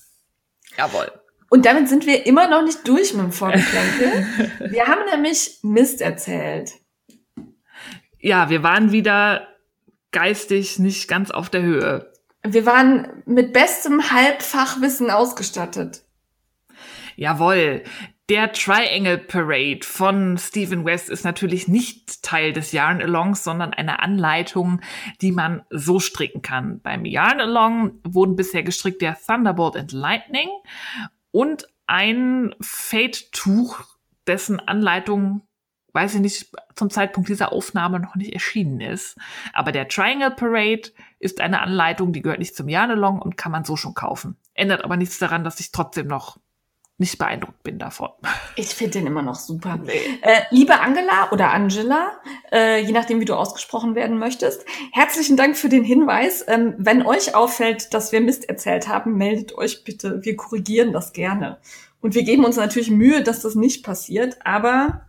Jawohl. 0.76 1.10
Und 1.48 1.64
damit 1.64 1.88
sind 1.88 2.06
wir 2.06 2.26
immer 2.26 2.48
noch 2.48 2.62
nicht 2.62 2.86
durch 2.88 3.14
mit 3.14 3.22
dem 3.22 3.32
Vorgeplänkel. 3.32 4.26
wir 4.70 4.86
haben 4.86 5.04
nämlich 5.10 5.58
Mist 5.62 6.00
erzählt. 6.00 6.72
Ja, 8.18 8.50
wir 8.50 8.62
waren 8.62 8.92
wieder 8.92 9.46
geistig 10.10 10.78
nicht 10.78 11.08
ganz 11.08 11.30
auf 11.30 11.50
der 11.50 11.62
Höhe. 11.62 12.12
Wir 12.42 12.66
waren 12.66 13.22
mit 13.26 13.52
bestem 13.52 14.10
Halbfachwissen 14.10 15.10
ausgestattet. 15.10 16.02
Jawohl. 17.16 17.82
Der 18.28 18.52
Triangle 18.52 19.18
Parade 19.18 19.80
von 19.84 20.36
Stephen 20.36 20.84
West 20.84 21.10
ist 21.10 21.24
natürlich 21.24 21.68
nicht 21.68 22.24
Teil 22.24 22.52
des 22.52 22.72
Yarn 22.72 23.00
Alongs, 23.00 23.44
sondern 23.44 23.72
eine 23.72 24.00
Anleitung, 24.00 24.80
die 25.22 25.30
man 25.30 25.62
so 25.70 26.00
stricken 26.00 26.42
kann. 26.42 26.80
Beim 26.80 27.04
Yarn 27.04 27.40
Along 27.40 28.00
wurden 28.02 28.34
bisher 28.34 28.64
gestrickt 28.64 29.00
der 29.00 29.16
Thunderbolt 29.16 29.76
and 29.76 29.92
Lightning 29.92 30.48
und 31.36 31.68
ein 31.86 32.54
Fade-Tuch, 32.62 33.82
dessen 34.26 34.58
Anleitung, 34.58 35.42
weiß 35.92 36.14
ich 36.14 36.20
nicht, 36.22 36.50
zum 36.74 36.88
Zeitpunkt 36.88 37.28
dieser 37.28 37.52
Aufnahme 37.52 38.00
noch 38.00 38.16
nicht 38.16 38.32
erschienen 38.32 38.80
ist. 38.80 39.18
Aber 39.52 39.70
der 39.70 39.86
Triangle 39.86 40.30
Parade 40.30 40.92
ist 41.18 41.42
eine 41.42 41.60
Anleitung, 41.60 42.14
die 42.14 42.22
gehört 42.22 42.38
nicht 42.38 42.56
zum 42.56 42.70
Yarn 42.70 42.90
Along 42.90 43.20
und 43.20 43.36
kann 43.36 43.52
man 43.52 43.64
so 43.64 43.76
schon 43.76 43.92
kaufen. 43.92 44.38
Ändert 44.54 44.82
aber 44.82 44.96
nichts 44.96 45.18
daran, 45.18 45.44
dass 45.44 45.60
ich 45.60 45.72
trotzdem 45.72 46.06
noch 46.06 46.38
nicht 46.98 47.18
beeindruckt 47.18 47.62
bin 47.62 47.78
davon. 47.78 48.08
Ich 48.56 48.68
finde 48.68 48.98
den 48.98 49.06
immer 49.06 49.20
noch 49.20 49.34
super. 49.34 49.78
Nee. 49.84 50.00
Äh, 50.22 50.42
liebe 50.50 50.80
Angela 50.80 51.30
oder 51.30 51.52
Angela, 51.52 52.12
äh, 52.50 52.82
je 52.82 52.92
nachdem, 52.92 53.20
wie 53.20 53.26
du 53.26 53.34
ausgesprochen 53.34 53.94
werden 53.94 54.18
möchtest, 54.18 54.64
herzlichen 54.92 55.36
Dank 55.36 55.58
für 55.58 55.68
den 55.68 55.84
Hinweis. 55.84 56.44
Ähm, 56.48 56.74
wenn 56.78 57.04
euch 57.04 57.34
auffällt, 57.34 57.92
dass 57.92 58.12
wir 58.12 58.22
Mist 58.22 58.48
erzählt 58.48 58.88
haben, 58.88 59.16
meldet 59.16 59.56
euch 59.58 59.84
bitte. 59.84 60.24
Wir 60.24 60.36
korrigieren 60.36 60.92
das 60.92 61.12
gerne. 61.12 61.58
Und 62.00 62.14
wir 62.14 62.22
geben 62.22 62.44
uns 62.44 62.56
natürlich 62.56 62.90
Mühe, 62.90 63.22
dass 63.22 63.40
das 63.42 63.54
nicht 63.54 63.84
passiert, 63.84 64.38
aber 64.44 65.02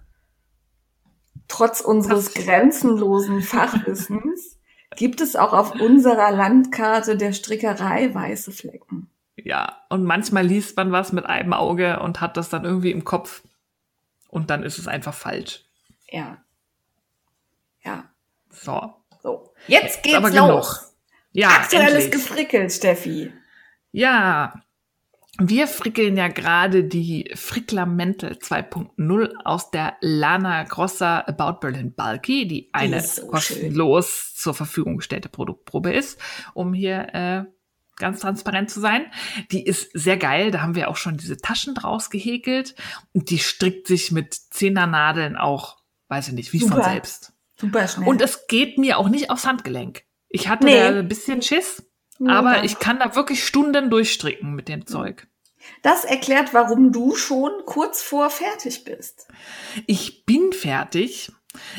trotz 1.47 1.79
unseres 1.79 2.33
grenzenlosen 2.33 3.41
Fachwissens 3.41 4.59
gibt 4.97 5.21
es 5.21 5.37
auch 5.37 5.53
auf 5.53 5.79
unserer 5.79 6.31
Landkarte 6.31 7.15
der 7.15 7.31
Strickerei 7.31 8.13
weiße 8.13 8.51
Flecken. 8.51 9.09
Ja, 9.43 9.83
und 9.89 10.03
manchmal 10.03 10.45
liest 10.45 10.75
man 10.77 10.91
was 10.91 11.13
mit 11.13 11.25
einem 11.25 11.53
Auge 11.53 11.99
und 11.99 12.21
hat 12.21 12.37
das 12.37 12.49
dann 12.49 12.65
irgendwie 12.65 12.91
im 12.91 13.03
Kopf 13.03 13.43
und 14.29 14.49
dann 14.49 14.63
ist 14.63 14.79
es 14.79 14.87
einfach 14.87 15.13
falsch. 15.13 15.63
Ja. 16.09 16.37
Ja. 17.83 18.09
So. 18.49 18.93
So. 19.21 19.53
Jetzt 19.67 20.03
geht's 20.03 20.15
aber 20.17 20.31
los. 20.31 20.79
Genug. 20.79 20.87
Ja, 21.33 21.49
Aktuelles 21.49 22.05
endlich. 22.05 22.11
Gefrickelt, 22.11 22.73
Steffi. 22.73 23.31
Ja. 23.91 24.61
Wir 25.39 25.67
frickeln 25.67 26.17
ja 26.17 26.29
gerade 26.29 26.83
die 26.83 27.31
Fricklamentel 27.35 28.33
2.0 28.33 29.35
aus 29.45 29.69
der 29.69 29.95
Lana 30.01 30.63
Grossa 30.63 31.19
About 31.27 31.59
Berlin 31.59 31.93
Bulky, 31.93 32.47
die 32.47 32.69
eine 32.73 33.01
die 33.01 33.05
so 33.05 33.27
kostenlos 33.27 34.07
schön. 34.07 34.37
zur 34.41 34.53
Verfügung 34.55 34.97
gestellte 34.97 35.29
Produktprobe 35.29 35.93
ist, 35.93 36.19
um 36.55 36.73
hier 36.73 37.13
äh, 37.13 37.43
ganz 37.97 38.21
transparent 38.21 38.69
zu 38.69 38.79
sein. 38.79 39.05
Die 39.51 39.65
ist 39.65 39.89
sehr 39.93 40.17
geil. 40.17 40.51
Da 40.51 40.61
haben 40.61 40.75
wir 40.75 40.89
auch 40.89 40.95
schon 40.95 41.17
diese 41.17 41.37
Taschen 41.37 41.75
draus 41.75 42.09
gehäkelt. 42.09 42.75
Und 43.13 43.29
die 43.29 43.39
strickt 43.39 43.87
sich 43.87 44.11
mit 44.11 44.33
Zehnernadeln 44.33 45.35
auch, 45.35 45.77
weiß 46.07 46.29
ich 46.29 46.33
nicht, 46.33 46.53
wie 46.53 46.59
Super. 46.59 46.75
von 46.75 46.83
selbst. 46.83 47.33
Super 47.59 47.87
schnell. 47.87 48.07
Und 48.07 48.21
es 48.21 48.47
geht 48.47 48.77
mir 48.77 48.97
auch 48.97 49.09
nicht 49.09 49.29
aufs 49.29 49.45
Handgelenk. 49.45 50.03
Ich 50.29 50.47
hatte 50.47 50.65
nee. 50.65 50.77
da 50.77 50.89
ein 50.89 51.07
bisschen 51.07 51.41
Schiss, 51.41 51.83
nee, 52.19 52.29
aber 52.29 52.63
ich 52.63 52.79
kann 52.79 52.99
da 52.99 53.15
wirklich 53.15 53.45
Stunden 53.45 53.89
durchstricken 53.89 54.53
mit 54.53 54.67
dem 54.67 54.85
Zeug. 54.85 55.27
Das 55.81 56.05
erklärt, 56.05 56.53
warum 56.53 56.91
du 56.91 57.15
schon 57.15 57.51
kurz 57.65 58.01
vor 58.01 58.29
fertig 58.29 58.83
bist. 58.83 59.27
Ich 59.85 60.25
bin 60.25 60.53
fertig, 60.53 61.31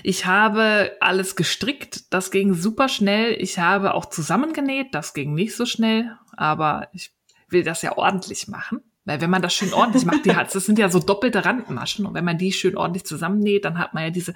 ich 0.02 0.26
habe 0.26 0.96
alles 1.00 1.36
gestrickt, 1.36 2.12
das 2.12 2.30
ging 2.30 2.54
super 2.54 2.88
schnell. 2.88 3.36
Ich 3.38 3.58
habe 3.58 3.94
auch 3.94 4.06
zusammengenäht, 4.06 4.88
das 4.92 5.14
ging 5.14 5.34
nicht 5.34 5.56
so 5.56 5.66
schnell, 5.66 6.16
aber 6.36 6.88
ich 6.92 7.12
will 7.48 7.62
das 7.62 7.82
ja 7.82 7.96
ordentlich 7.96 8.48
machen. 8.48 8.80
Weil 9.04 9.20
wenn 9.22 9.30
man 9.30 9.40
das 9.40 9.54
schön 9.54 9.72
ordentlich 9.72 10.04
macht, 10.04 10.26
die 10.26 10.36
hat, 10.36 10.54
das 10.54 10.66
sind 10.66 10.78
ja 10.78 10.90
so 10.90 10.98
doppelte 10.98 11.44
Randmaschen 11.44 12.04
und 12.04 12.12
wenn 12.12 12.26
man 12.26 12.36
die 12.36 12.52
schön 12.52 12.76
ordentlich 12.76 13.06
zusammennäht, 13.06 13.64
dann 13.64 13.78
hat 13.78 13.94
man 13.94 14.04
ja 14.04 14.10
diese 14.10 14.34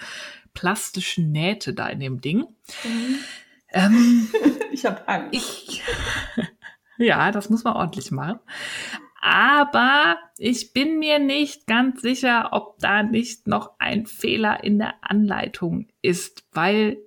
plastischen 0.55 1.31
Nähte 1.31 1.75
da 1.75 1.89
in 1.89 2.01
dem 2.01 2.23
Ding. 2.23 2.47
Mhm. 2.85 3.19
Ähm, 3.69 4.29
ich 4.73 4.87
habe 4.87 5.07
Angst. 5.07 5.29
Ich, 5.33 5.83
ja, 6.97 7.31
das 7.33 7.51
muss 7.51 7.65
man 7.65 7.75
ordentlich 7.75 8.11
machen 8.11 8.41
aber 9.23 10.19
ich 10.37 10.73
bin 10.73 10.99
mir 10.99 11.21
nicht 11.21 11.69
ganz 11.69 12.03
sicher, 12.03 12.49
ob 12.51 12.81
da 12.81 13.05
nicht 13.05 13.47
noch 13.47 13.79
ein 13.79 14.05
Fehler 14.07 14.65
in 14.65 14.81
der 14.81 14.95
Anleitung 15.01 15.87
ist, 16.03 16.45
weil 16.51 16.99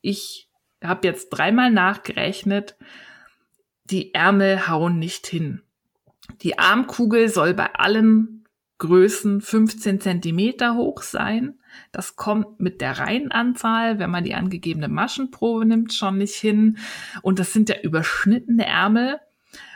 ich 0.00 0.48
habe 0.82 1.06
jetzt 1.06 1.28
dreimal 1.28 1.70
nachgerechnet, 1.70 2.76
die 3.84 4.14
Ärmel 4.14 4.66
hauen 4.66 4.98
nicht 4.98 5.26
hin. 5.26 5.60
Die 6.40 6.58
Armkugel 6.58 7.28
soll 7.28 7.52
bei 7.52 7.74
allen 7.74 8.48
Größen 8.78 9.42
15 9.42 10.00
Zentimeter 10.00 10.74
hoch 10.74 11.02
sein. 11.02 11.60
Das 11.92 12.16
kommt 12.16 12.60
mit 12.60 12.80
der 12.80 12.98
Reihenanzahl, 12.98 13.98
wenn 13.98 14.10
man 14.10 14.24
die 14.24 14.34
angegebene 14.34 14.88
Maschenprobe 14.88 15.66
nimmt, 15.66 15.92
schon 15.92 16.16
nicht 16.16 16.34
hin. 16.34 16.78
Und 17.20 17.38
das 17.38 17.52
sind 17.52 17.68
ja 17.68 17.76
überschnittene 17.82 18.64
Ärmel 18.64 19.20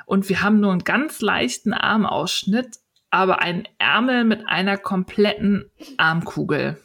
und 0.06 0.28
wir 0.30 0.40
haben 0.40 0.60
nur 0.60 0.72
einen 0.72 0.84
ganz 0.84 1.20
leichten 1.20 1.74
Armausschnitt, 1.74 2.78
aber 3.10 3.42
einen 3.42 3.68
Ärmel 3.78 4.24
mit 4.24 4.48
einer 4.48 4.78
kompletten 4.78 5.70
Armkugel. 5.98 6.80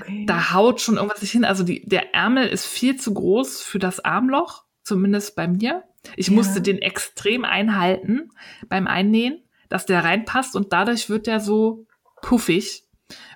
Okay. 0.00 0.26
Da 0.26 0.52
haut 0.52 0.80
schon 0.80 0.96
irgendwas 0.96 1.22
nicht 1.22 1.30
hin. 1.30 1.44
Also 1.44 1.64
die, 1.64 1.86
der 1.86 2.14
Ärmel 2.14 2.46
ist 2.48 2.66
viel 2.66 2.96
zu 2.96 3.14
groß 3.14 3.62
für 3.62 3.78
das 3.78 4.00
Armloch, 4.00 4.64
zumindest 4.82 5.36
bei 5.36 5.46
mir. 5.48 5.84
Ich 6.16 6.28
ja. 6.28 6.34
musste 6.34 6.60
den 6.60 6.78
extrem 6.78 7.44
einhalten 7.44 8.30
beim 8.68 8.86
Einnähen, 8.86 9.42
dass 9.68 9.86
der 9.86 10.04
reinpasst 10.04 10.56
und 10.56 10.72
dadurch 10.72 11.08
wird 11.08 11.26
der 11.26 11.40
so 11.40 11.86
puffig, 12.20 12.84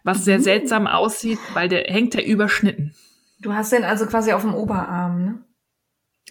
was 0.03 0.19
mhm. 0.19 0.23
sehr 0.23 0.41
seltsam 0.41 0.87
aussieht, 0.87 1.39
weil 1.53 1.69
der 1.69 1.85
hängt 1.85 2.15
ja 2.15 2.21
überschnitten. 2.21 2.95
Du 3.41 3.53
hast 3.53 3.73
den 3.73 3.85
also 3.85 4.07
quasi 4.07 4.33
auf 4.33 4.43
dem 4.43 4.55
Oberarm, 4.55 5.25
ne? 5.25 5.45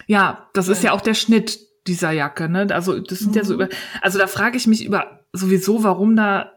Ja, 0.07 0.49
das 0.53 0.67
ja. 0.67 0.73
ist 0.73 0.83
ja 0.83 0.91
auch 0.91 1.01
der 1.01 1.13
Schnitt 1.13 1.59
dieser 1.87 2.11
Jacke, 2.11 2.49
ne? 2.49 2.67
Also 2.71 2.99
das 2.99 3.19
sind 3.19 3.31
mhm. 3.31 3.37
ja 3.37 3.43
so 3.43 3.53
mhm. 3.53 3.61
über, 3.61 3.69
also 4.01 4.19
da 4.19 4.27
frage 4.27 4.57
ich 4.57 4.67
mich 4.67 4.85
über 4.85 5.19
sowieso, 5.33 5.83
warum 5.83 6.15
da 6.15 6.53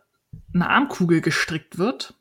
eine 0.54 0.68
Armkugel 0.68 1.20
gestrickt 1.20 1.78
wird. 1.78 2.14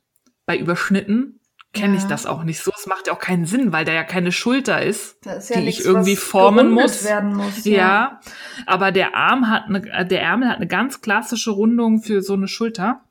Bei 0.46 0.56
Überschnitten 0.56 1.40
kenne 1.72 1.94
ja. 1.94 2.00
ich 2.00 2.06
das 2.06 2.26
auch 2.26 2.42
nicht 2.44 2.60
so. 2.60 2.72
Es 2.76 2.86
macht 2.86 3.06
ja 3.06 3.12
auch 3.12 3.18
keinen 3.18 3.46
Sinn, 3.46 3.72
weil 3.72 3.84
da 3.84 3.92
ja 3.92 4.04
keine 4.04 4.32
Schulter 4.32 4.82
ist, 4.82 5.24
ist 5.26 5.50
ja 5.50 5.58
die 5.58 5.66
nichts, 5.66 5.80
ich 5.80 5.86
irgendwie 5.86 6.16
formen 6.16 6.70
muss. 6.70 7.04
muss 7.32 7.64
ja. 7.64 7.76
ja. 7.76 8.20
aber 8.66 8.92
der 8.92 9.14
Arm 9.14 9.48
hat 9.48 9.64
eine, 9.66 10.06
der 10.06 10.22
Ärmel 10.22 10.48
hat 10.48 10.56
eine 10.56 10.66
ganz 10.66 11.00
klassische 11.00 11.50
Rundung 11.50 12.02
für 12.02 12.22
so 12.22 12.34
eine 12.34 12.48
Schulter 12.48 13.04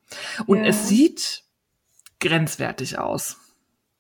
und 0.45 0.63
es 0.63 0.88
sieht 0.88 1.43
grenzwertig 2.19 2.97
aus. 2.97 3.38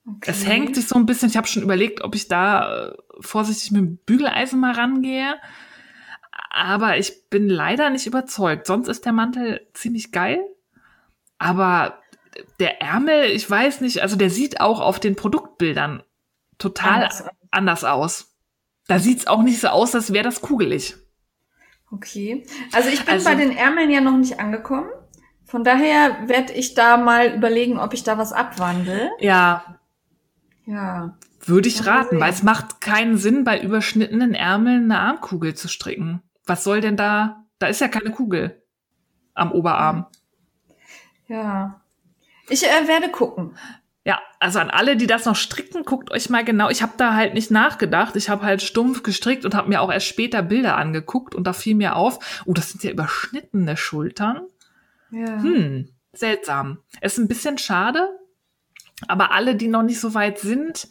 Okay. 0.07 0.31
Es 0.31 0.45
hängt 0.45 0.75
sich 0.75 0.87
so 0.87 0.95
ein 0.95 1.07
bisschen. 1.07 1.29
Ich 1.29 1.37
habe 1.37 1.47
schon 1.47 1.63
überlegt, 1.63 2.03
ob 2.03 2.13
ich 2.13 2.27
da 2.27 2.89
äh, 2.89 2.93
vorsichtig 3.21 3.71
mit 3.71 3.81
dem 3.81 3.97
Bügeleisen 3.97 4.59
mal 4.59 4.73
rangehe 4.73 5.35
aber 6.55 6.97
ich 6.97 7.29
bin 7.29 7.49
leider 7.49 7.89
nicht 7.89 8.07
überzeugt. 8.07 8.65
Sonst 8.65 8.87
ist 8.87 9.03
der 9.03 9.11
Mantel 9.11 9.67
ziemlich 9.73 10.13
geil, 10.13 10.39
aber 11.37 11.99
der 12.59 12.81
Ärmel, 12.81 13.25
ich 13.25 13.49
weiß 13.49 13.81
nicht, 13.81 14.01
also 14.01 14.15
der 14.15 14.29
sieht 14.29 14.61
auch 14.61 14.79
auf 14.79 15.01
den 15.01 15.17
Produktbildern 15.17 16.01
total 16.57 17.03
anders, 17.03 17.25
anders 17.51 17.83
aus. 17.83 18.37
Da 18.87 18.99
sieht's 18.99 19.27
auch 19.27 19.41
nicht 19.41 19.59
so 19.59 19.67
aus, 19.67 19.93
als 19.95 20.13
wäre 20.13 20.23
das 20.23 20.41
kugelig. 20.41 20.95
Okay. 21.91 22.45
Also 22.71 22.87
ich 22.87 23.03
bin 23.03 23.15
also, 23.15 23.29
bei 23.29 23.35
den 23.35 23.55
Ärmeln 23.55 23.89
ja 23.89 23.99
noch 23.99 24.17
nicht 24.17 24.39
angekommen. 24.39 24.89
Von 25.43 25.65
daher 25.65 26.27
werde 26.27 26.53
ich 26.53 26.73
da 26.73 26.95
mal 26.95 27.35
überlegen, 27.35 27.77
ob 27.79 27.93
ich 27.93 28.03
da 28.03 28.17
was 28.17 28.31
abwandle. 28.31 29.11
Ja. 29.19 29.77
Ja. 30.65 31.17
Würde 31.41 31.67
ich 31.67 31.85
raten, 31.85 32.19
weil 32.19 32.31
es 32.31 32.43
macht 32.43 32.79
keinen 32.79 33.17
Sinn, 33.17 33.43
bei 33.43 33.59
überschnittenen 33.59 34.33
Ärmeln 34.33 34.85
eine 34.85 34.99
Armkugel 35.01 35.53
zu 35.53 35.67
stricken 35.67 36.21
was 36.45 36.63
soll 36.63 36.81
denn 36.81 36.97
da? 36.97 37.45
Da 37.59 37.67
ist 37.67 37.81
ja 37.81 37.87
keine 37.87 38.11
Kugel 38.11 38.61
am 39.33 39.51
Oberarm. 39.51 40.07
Ja. 41.27 41.81
Ich 42.49 42.63
äh, 42.63 42.87
werde 42.87 43.09
gucken. 43.09 43.57
Ja, 44.03 44.21
also 44.39 44.59
an 44.59 44.69
alle, 44.69 44.97
die 44.97 45.07
das 45.07 45.25
noch 45.25 45.35
stricken, 45.35 45.83
guckt 45.83 46.11
euch 46.11 46.29
mal 46.29 46.45
genau. 46.45 46.69
Ich 46.69 46.83
habe 46.83 46.93
da 46.97 47.15
halt 47.15 47.33
nicht 47.33 47.49
nachgedacht. 47.49 48.15
Ich 48.15 48.29
habe 48.29 48.45
halt 48.45 48.61
stumpf 48.61 49.01
gestrickt 49.01 49.45
und 49.45 49.55
habe 49.55 49.69
mir 49.69 49.81
auch 49.81 49.91
erst 49.91 50.05
später 50.05 50.43
Bilder 50.43 50.77
angeguckt 50.77 51.33
und 51.33 51.45
da 51.45 51.53
fiel 51.53 51.73
mir 51.73 51.95
auf, 51.95 52.43
oh, 52.45 52.53
das 52.53 52.69
sind 52.69 52.83
ja 52.83 52.91
überschnittene 52.91 53.75
Schultern. 53.75 54.45
Ja. 55.09 55.41
Hm, 55.41 55.89
seltsam. 56.13 56.83
ist 57.01 57.17
ein 57.17 57.27
bisschen 57.27 57.57
schade, 57.57 58.09
aber 59.07 59.31
alle, 59.31 59.55
die 59.55 59.67
noch 59.67 59.83
nicht 59.83 59.99
so 59.99 60.13
weit 60.13 60.37
sind, 60.37 60.87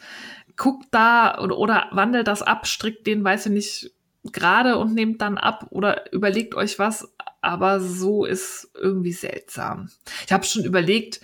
guckt 0.57 0.87
da 0.91 1.39
oder, 1.41 1.57
oder 1.57 1.89
wandelt 1.93 2.27
das 2.27 2.43
ab, 2.43 2.67
strickt 2.67 3.07
den, 3.07 3.23
weiß 3.23 3.47
ich 3.47 3.53
nicht, 3.53 3.94
gerade 4.33 4.79
und 4.79 4.95
nehmt 4.95 5.21
dann 5.21 5.39
ab 5.39 5.67
oder 5.71 6.13
überlegt 6.13 6.55
euch 6.55 6.79
was, 6.79 7.13
aber 7.41 7.81
so 7.81 8.25
ist 8.25 8.71
irgendwie 8.75 9.13
seltsam. 9.13 9.91
Ich 10.27 10.33
habe 10.33 10.45
schon 10.45 10.65
überlegt, 10.65 11.21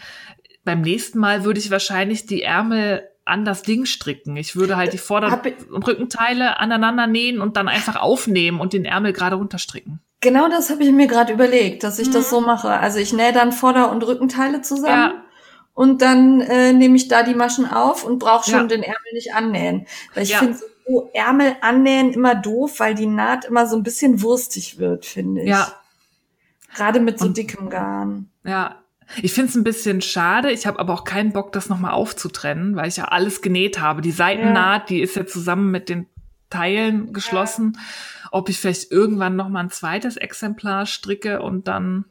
beim 0.65 0.83
nächsten 0.83 1.19
Mal 1.19 1.45
würde 1.45 1.61
ich 1.61 1.71
wahrscheinlich 1.71 2.27
die 2.27 2.43
Ärmel 2.43 3.09
an 3.25 3.45
das 3.45 3.63
Ding 3.63 3.87
stricken. 3.87 4.37
Ich 4.37 4.57
würde 4.57 4.77
halt 4.77 4.93
die 4.93 4.99
Vorder- 4.99 5.41
und 5.71 5.87
Rückenteile 5.87 6.59
aneinander 6.59 7.07
nähen 7.07 7.41
und 7.41 7.57
dann 7.57 7.69
einfach 7.69 7.97
aufnehmen 7.97 8.61
und 8.61 8.73
den 8.73 8.85
Ärmel 8.85 9.13
gerade 9.13 9.37
runterstricken. 9.37 10.01
Genau 10.21 10.49
das 10.49 10.69
habe 10.69 10.85
ich 10.85 10.93
mir 10.93 11.07
gerade 11.07 11.33
überlegt, 11.33 11.83
dass 11.83 11.99
ich 11.99 12.09
mhm. 12.09 12.13
das 12.13 12.29
so 12.29 12.41
mache. 12.41 12.69
Also 12.69 12.99
ich 12.99 13.13
nähe 13.13 13.33
dann 13.33 13.53
Vorder- 13.53 13.91
und 13.91 14.03
Rückenteile 14.03 14.61
zusammen. 14.61 15.13
Ja. 15.13 15.25
Und 15.73 16.03
dann 16.03 16.43
äh, 16.43 16.75
nehme 16.75 16.97
ich 16.97 17.09
da 17.09 17.23
die 17.23 17.35
Maschen 17.35 17.65
auf 17.65 18.05
und 18.05 18.19
brauche 18.19 18.51
schon 18.51 18.61
ja. 18.61 18.67
den 18.67 18.83
Ärmel 18.83 19.13
nicht 19.15 19.33
annähen. 19.33 19.87
Weil 20.13 20.25
ich 20.25 20.31
ja. 20.31 20.39
finde 20.39 20.59
so 20.91 21.11
Ärmel 21.15 21.57
annähen 21.61 22.13
immer 22.13 22.35
doof, 22.35 22.81
weil 22.81 22.95
die 22.95 23.07
Naht 23.07 23.45
immer 23.45 23.67
so 23.67 23.77
ein 23.77 23.83
bisschen 23.83 24.23
wurstig 24.23 24.79
wird, 24.79 25.07
finde 25.07 25.43
ich. 25.43 25.49
Ja. 25.49 25.73
Gerade 26.75 27.01
mit 27.01 27.19
so 27.19 27.27
und, 27.27 27.37
dickem 27.37 27.69
Garn. 27.69 28.31
Ja, 28.45 28.77
ich 29.21 29.33
finde 29.33 29.51
es 29.51 29.57
ein 29.57 29.65
bisschen 29.65 30.01
schade. 30.03 30.53
Ich 30.53 30.67
habe 30.67 30.79
aber 30.79 30.95
auch 30.95 31.05
keinen 31.05 31.33
Bock, 31.33 31.53
das 31.53 31.69
nochmal 31.69 31.93
aufzutrennen, 31.93 32.77
weil 32.77 32.89
ich 32.89 32.97
ja 32.97 33.07
alles 33.07 33.43
genäht 33.43 33.81
habe. 33.81 34.03
Die 34.03 34.13
Seitennaht, 34.13 34.83
ja. 34.83 34.87
die 34.97 35.01
ist 35.01 35.17
ja 35.17 35.27
zusammen 35.27 35.71
mit 35.71 35.89
den 35.89 36.07
Teilen 36.49 37.13
geschlossen. 37.13 37.73
Ja. 37.75 38.29
Ob 38.33 38.49
ich 38.49 38.59
vielleicht 38.59 38.93
irgendwann 38.93 39.35
nochmal 39.35 39.65
ein 39.65 39.71
zweites 39.71 40.17
Exemplar 40.17 40.87
stricke 40.87 41.43
und 41.43 41.67
dann 41.67 42.05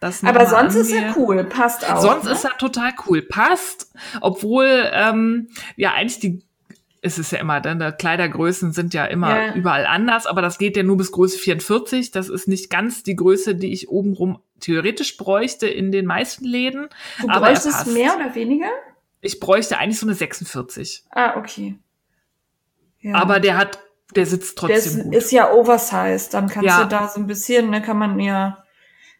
das 0.00 0.22
Aber 0.22 0.44
sonst 0.46 0.76
angehe. 0.76 0.80
ist 0.82 0.92
er 0.92 1.16
cool, 1.16 1.44
passt 1.44 1.90
auch. 1.90 2.02
Sonst 2.02 2.24
ne? 2.24 2.32
ist 2.32 2.44
er 2.44 2.58
total 2.58 2.92
cool, 3.06 3.22
passt. 3.22 3.90
Obwohl 4.20 4.90
ähm, 4.92 5.48
ja 5.76 5.94
eigentlich 5.94 6.20
die 6.20 6.42
es 7.04 7.18
ist 7.18 7.32
ja 7.32 7.38
immer, 7.38 7.60
deine 7.60 7.92
Kleidergrößen 7.92 8.72
sind 8.72 8.94
ja 8.94 9.04
immer 9.04 9.36
ja. 9.48 9.54
überall 9.54 9.84
anders, 9.84 10.26
aber 10.26 10.40
das 10.40 10.56
geht 10.56 10.74
ja 10.74 10.82
nur 10.82 10.96
bis 10.96 11.12
Größe 11.12 11.36
44. 11.38 12.12
Das 12.12 12.30
ist 12.30 12.48
nicht 12.48 12.70
ganz 12.70 13.02
die 13.02 13.14
Größe, 13.14 13.54
die 13.54 13.74
ich 13.74 13.90
obenrum 13.90 14.38
theoretisch 14.58 15.18
bräuchte 15.18 15.68
in 15.68 15.92
den 15.92 16.06
meisten 16.06 16.46
Läden. 16.46 16.88
Du 17.20 17.28
aber 17.28 17.48
bräuchtest 17.48 17.88
mehr 17.88 18.16
oder 18.16 18.34
weniger? 18.34 18.70
Ich 19.20 19.38
bräuchte 19.38 19.76
eigentlich 19.76 19.98
so 19.98 20.06
eine 20.06 20.14
46. 20.14 21.04
Ah, 21.10 21.36
okay. 21.36 21.78
Ja. 23.00 23.16
Aber 23.16 23.38
der 23.38 23.58
hat, 23.58 23.80
der 24.16 24.24
sitzt 24.24 24.56
trotzdem 24.56 24.76
der 24.76 24.86
ist, 24.86 25.02
gut. 25.04 25.14
ist 25.14 25.30
ja 25.30 25.52
oversized, 25.52 26.32
dann 26.32 26.48
kannst 26.48 26.66
ja. 26.66 26.84
du 26.84 26.88
da 26.88 27.08
so 27.08 27.20
ein 27.20 27.26
bisschen, 27.26 27.68
ne, 27.68 27.82
kann 27.82 27.98
man 27.98 28.18
ja. 28.18 28.64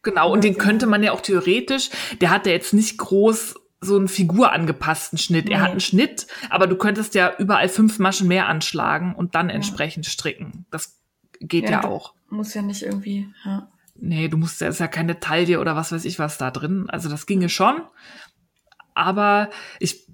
Genau, 0.02 0.32
und 0.32 0.42
den 0.42 0.56
könnte 0.56 0.86
man 0.86 1.02
ja 1.02 1.12
auch 1.12 1.20
theoretisch, 1.20 1.90
der 2.22 2.30
hat 2.30 2.46
ja 2.46 2.52
jetzt 2.52 2.72
nicht 2.72 2.96
groß 2.96 3.56
so 3.84 3.96
einen 3.96 4.08
figurangepassten 4.08 5.18
Schnitt. 5.18 5.46
Nee. 5.46 5.52
Er 5.52 5.60
hat 5.60 5.70
einen 5.70 5.80
Schnitt, 5.80 6.26
aber 6.50 6.66
du 6.66 6.76
könntest 6.76 7.14
ja 7.14 7.32
überall 7.38 7.68
fünf 7.68 7.98
Maschen 7.98 8.28
mehr 8.28 8.48
anschlagen 8.48 9.14
und 9.14 9.34
dann 9.34 9.50
entsprechend 9.50 10.06
stricken. 10.06 10.66
Das 10.70 11.00
geht 11.40 11.64
ja, 11.64 11.82
ja 11.82 11.84
auch. 11.84 12.14
Muss 12.30 12.54
ja 12.54 12.62
nicht 12.62 12.82
irgendwie, 12.82 13.28
ja. 13.44 13.68
Nee, 13.96 14.28
du 14.28 14.36
musst 14.36 14.60
ja, 14.60 14.68
ist 14.68 14.80
ja 14.80 14.88
keine 14.88 15.20
Taille 15.20 15.60
oder 15.60 15.76
was 15.76 15.92
weiß 15.92 16.04
ich 16.04 16.18
was 16.18 16.36
da 16.36 16.50
drin. 16.50 16.86
Also 16.88 17.08
das 17.08 17.26
ginge 17.26 17.48
schon. 17.48 17.80
Aber 18.94 19.50
ich 19.78 20.08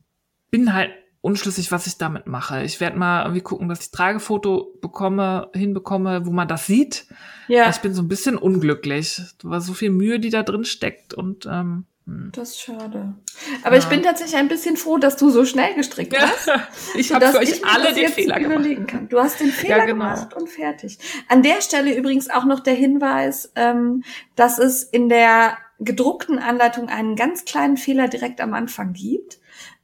bin 0.51 0.75
halt 0.75 0.91
unschlüssig, 1.23 1.71
was 1.71 1.87
ich 1.87 1.99
damit 1.99 2.27
mache. 2.27 2.63
Ich 2.63 2.81
werde 2.81 2.99
mal 2.99 3.23
irgendwie 3.23 3.43
gucken, 3.43 3.69
dass 3.69 3.81
ich 3.81 3.91
Tragefoto 3.91 4.79
bekomme, 4.81 5.51
hinbekomme, 5.55 6.27
wo 6.27 6.31
man 6.31 6.49
das 6.49 6.67
sieht. 6.67 7.07
Ja. 7.49 7.69
Ich 7.69 7.79
bin 7.79 7.95
so 7.95 8.03
ein 8.03 8.09
bisschen 8.09 8.37
unglücklich. 8.37 9.21
Da 9.39 9.51
war 9.51 9.61
so 9.61 9.75
viel 9.75 9.91
Mühe, 9.91 10.19
die 10.19 10.31
da 10.31 10.43
drin 10.43 10.65
steckt 10.65 11.15
und 11.15 11.47
ähm, 11.47 11.53
hm. 11.53 11.87
Das 12.33 12.51
ist 12.51 12.61
schade. 12.61 13.15
Aber 13.63 13.77
ja. 13.77 13.83
ich 13.83 13.89
bin 13.89 14.03
tatsächlich 14.03 14.37
ein 14.37 14.49
bisschen 14.49 14.77
froh, 14.77 14.99
dass 14.99 15.17
du 15.17 15.31
so 15.31 15.45
schnell 15.45 15.75
gestrickt 15.75 16.17
hast. 16.19 16.51
ich 16.97 17.13
habe 17.13 17.29
für 17.29 17.39
euch 17.39 17.65
alle 17.65 17.93
den 17.93 18.09
Fehler 18.09 18.41
überlegen 18.41 18.87
kann. 18.87 19.09
Du 19.09 19.19
hast 19.21 19.41
den 19.41 19.51
Fehler 19.51 19.79
ja, 19.79 19.85
genau. 19.85 20.05
gemacht 20.05 20.35
und 20.35 20.49
fertig. 20.49 20.99
An 21.29 21.43
der 21.43 21.61
Stelle 21.61 21.95
übrigens 21.95 22.31
auch 22.31 22.45
noch 22.45 22.61
der 22.61 22.75
Hinweis, 22.75 23.53
ähm, 23.55 24.03
dass 24.35 24.59
es 24.59 24.83
in 24.83 25.09
der 25.09 25.59
gedruckten 25.79 26.39
Anleitung 26.39 26.89
einen 26.89 27.17
ganz 27.17 27.45
kleinen 27.45 27.77
Fehler 27.77 28.09
direkt 28.09 28.41
am 28.41 28.55
Anfang 28.55 28.93
gibt. 28.93 29.39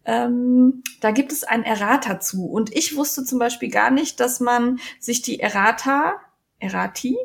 Ähm, 0.05 0.83
da 1.01 1.11
gibt 1.11 1.33
es 1.33 1.45
ein 1.45 1.65
Errata 1.65 2.21
zu. 2.21 2.47
Und 2.47 2.75
ich 2.75 2.97
wusste 2.97 3.25
zum 3.25 3.39
Beispiel 3.39 3.71
gar 3.71 3.91
nicht, 3.91 4.21
dass 4.21 4.41
man 4.41 4.79
sich 5.01 5.23
die 5.23 5.41
Errata, 5.41 6.15
Errati? 6.59 7.17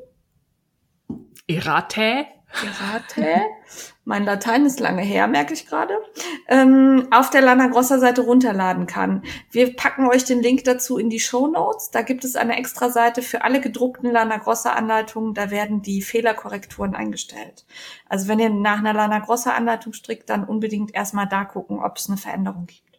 Errate? 1.47 2.25
Errate? 2.53 3.41
mein 4.03 4.25
Latein 4.25 4.65
ist 4.65 4.79
lange 4.79 5.03
her, 5.03 5.27
merke 5.27 5.53
ich 5.53 5.67
gerade, 5.67 5.93
ähm, 6.47 7.07
auf 7.11 7.29
der 7.29 7.41
Lana 7.41 7.67
Grossa 7.67 7.99
Seite 7.99 8.21
runterladen 8.21 8.87
kann. 8.87 9.23
Wir 9.51 9.75
packen 9.75 10.07
euch 10.07 10.25
den 10.25 10.41
Link 10.41 10.63
dazu 10.63 10.97
in 10.97 11.09
die 11.09 11.19
Show 11.19 11.47
Notes. 11.47 11.91
Da 11.91 12.01
gibt 12.01 12.25
es 12.25 12.35
eine 12.35 12.57
extra 12.57 12.89
Seite 12.89 13.21
für 13.21 13.43
alle 13.43 13.61
gedruckten 13.61 14.11
Lana 14.11 14.37
Grossa 14.37 14.73
Anleitungen. 14.73 15.33
Da 15.33 15.51
werden 15.51 15.81
die 15.81 16.01
Fehlerkorrekturen 16.01 16.95
eingestellt. 16.95 17.65
Also 18.09 18.27
wenn 18.27 18.39
ihr 18.39 18.49
nach 18.49 18.79
einer 18.79 18.93
Lana 18.93 19.19
Grossa 19.19 19.51
Anleitung 19.51 19.93
strickt, 19.93 20.29
dann 20.29 20.43
unbedingt 20.43 20.95
erstmal 20.95 21.27
da 21.27 21.45
gucken, 21.45 21.79
ob 21.79 21.97
es 21.97 22.09
eine 22.09 22.17
Veränderung 22.17 22.65
gibt. 22.65 22.90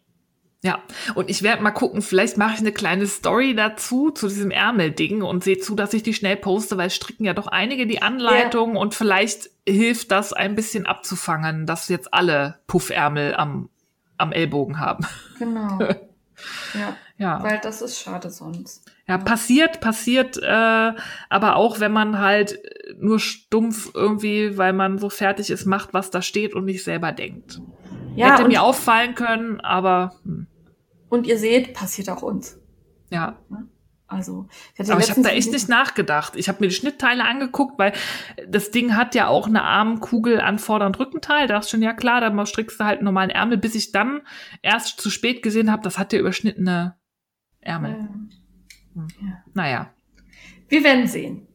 Ja, 0.63 0.79
und 1.15 1.29
ich 1.29 1.43
werde 1.43 1.61
mal 1.61 1.71
gucken, 1.71 2.01
vielleicht 2.01 2.37
mache 2.37 2.53
ich 2.53 2.59
eine 2.61 2.71
kleine 2.71 3.05
Story 3.05 3.53
dazu, 3.53 4.11
zu 4.11 4.29
diesem 4.29 4.49
Ärmelding 4.49 5.21
und 5.21 5.43
sehe 5.43 5.57
zu, 5.57 5.75
dass 5.75 5.93
ich 5.93 6.03
die 6.03 6.13
schnell 6.13 6.37
poste, 6.37 6.77
weil 6.77 6.89
stricken 6.89 7.25
ja 7.25 7.33
doch 7.33 7.47
einige 7.47 7.85
die 7.85 8.01
Anleitung 8.01 8.75
ja. 8.75 8.79
und 8.79 8.95
vielleicht 8.95 9.49
hilft 9.67 10.11
das 10.11 10.31
ein 10.31 10.55
bisschen 10.55 10.85
abzufangen, 10.85 11.65
dass 11.65 11.89
jetzt 11.89 12.13
alle 12.13 12.61
Puffärmel 12.65 13.35
am, 13.35 13.69
am 14.17 14.31
Ellbogen 14.31 14.79
haben. 14.79 15.05
Genau. 15.37 15.79
Ja, 16.73 16.97
ja. 17.17 17.43
Weil 17.43 17.59
das 17.59 17.81
ist 17.81 18.01
schade 18.01 18.29
sonst. 18.29 18.91
Ja, 19.07 19.17
passiert, 19.17 19.79
passiert, 19.81 20.37
äh, 20.41 20.93
aber 21.29 21.55
auch 21.55 21.79
wenn 21.79 21.91
man 21.91 22.19
halt 22.19 22.59
nur 22.97 23.19
stumpf 23.19 23.91
irgendwie, 23.93 24.57
weil 24.57 24.73
man 24.73 24.97
so 24.97 25.09
fertig 25.09 25.51
ist, 25.51 25.65
macht, 25.65 25.93
was 25.93 26.09
da 26.09 26.21
steht 26.21 26.55
und 26.55 26.65
nicht 26.65 26.83
selber 26.83 27.11
denkt. 27.11 27.61
Ja, 28.15 28.31
Hätte 28.31 28.47
mir 28.47 28.63
auffallen 28.63 29.15
können, 29.15 29.59
aber. 29.61 30.15
Hm. 30.23 30.47
Und 31.13 31.27
ihr 31.27 31.37
seht, 31.37 31.75
passiert 31.75 32.09
auch 32.09 32.23
uns. 32.23 32.59
Ja. 33.11 33.37
Also, 34.07 34.47
ich 34.75 34.91
Aber 34.91 34.99
ich 34.99 35.11
habe 35.11 35.21
da 35.21 35.29
echt 35.29 35.51
nicht 35.51 35.69
nachgedacht. 35.69 36.35
Ich 36.35 36.49
habe 36.49 36.57
mir 36.61 36.69
die 36.69 36.73
Schnittteile 36.73 37.23
angeguckt, 37.23 37.77
weil 37.77 37.93
das 38.47 38.71
Ding 38.71 38.95
hat 38.95 39.13
ja 39.13 39.27
auch 39.27 39.45
eine 39.45 39.61
Armkugel 39.61 40.41
an 40.41 40.57
Vorder- 40.57 40.87
und 40.87 40.97
Rückenteil. 40.97 41.45
Da 41.45 41.59
ist 41.59 41.69
schon 41.69 41.83
ja 41.83 41.93
klar, 41.93 42.19
da 42.19 42.45
strickst 42.47 42.79
du 42.79 42.83
halt 42.85 42.97
einen 42.97 43.05
normalen 43.05 43.29
Ärmel, 43.29 43.59
bis 43.59 43.75
ich 43.75 43.91
dann 43.91 44.21
erst 44.63 44.99
zu 44.99 45.11
spät 45.11 45.43
gesehen 45.43 45.71
habe, 45.71 45.83
das 45.83 45.99
hat 45.99 46.13
ja 46.13 46.19
überschnittene 46.19 46.95
Ärmel. 47.59 47.91
Hm. 47.91 48.29
Ja. 49.21 49.43
Naja. 49.53 49.93
Wir 50.67 50.83
werden 50.83 51.05
sehen. 51.05 51.47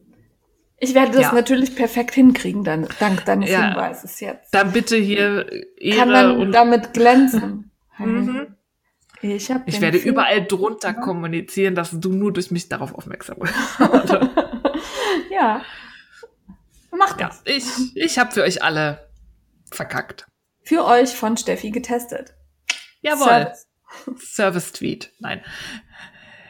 Ich 0.77 0.95
werde 0.95 1.11
das 1.11 1.23
ja. 1.23 1.33
natürlich 1.33 1.75
perfekt 1.75 2.13
hinkriegen, 2.13 2.63
dann, 2.63 2.87
dank 3.01 3.25
deines 3.25 3.49
ja. 3.49 3.67
Hinweises 3.67 4.21
jetzt. 4.21 4.53
Dann 4.53 4.71
bitte 4.71 4.95
hier 4.95 5.51
Ehre 5.77 5.97
Kann 5.97 6.11
man 6.11 6.51
damit 6.53 6.93
glänzen. 6.93 7.71
mhm. 7.97 8.55
Ich, 9.21 9.49
ich 9.65 9.81
werde 9.81 9.97
überall 9.97 10.45
drunter 10.45 10.89
ja. 10.89 10.93
kommunizieren, 10.93 11.75
dass 11.75 11.91
du 11.91 12.13
nur 12.13 12.31
durch 12.31 12.51
mich 12.51 12.69
darauf 12.69 12.93
aufmerksam 12.95 13.37
wirst. 13.39 14.13
ja. 15.29 15.61
Mach 16.91 17.17
das. 17.17 17.43
Ja, 17.45 17.53
ich 17.55 17.95
ich 17.95 18.19
habe 18.19 18.31
für 18.31 18.43
euch 18.43 18.63
alle 18.63 19.09
verkackt. 19.71 20.25
Für 20.63 20.85
euch 20.85 21.09
von 21.09 21.37
Steffi 21.37 21.71
getestet. 21.71 22.33
Jawohl. 23.01 23.25
Service, 23.25 23.67
Service 24.17 24.71
Tweet. 24.71 25.11
Nein 25.19 25.41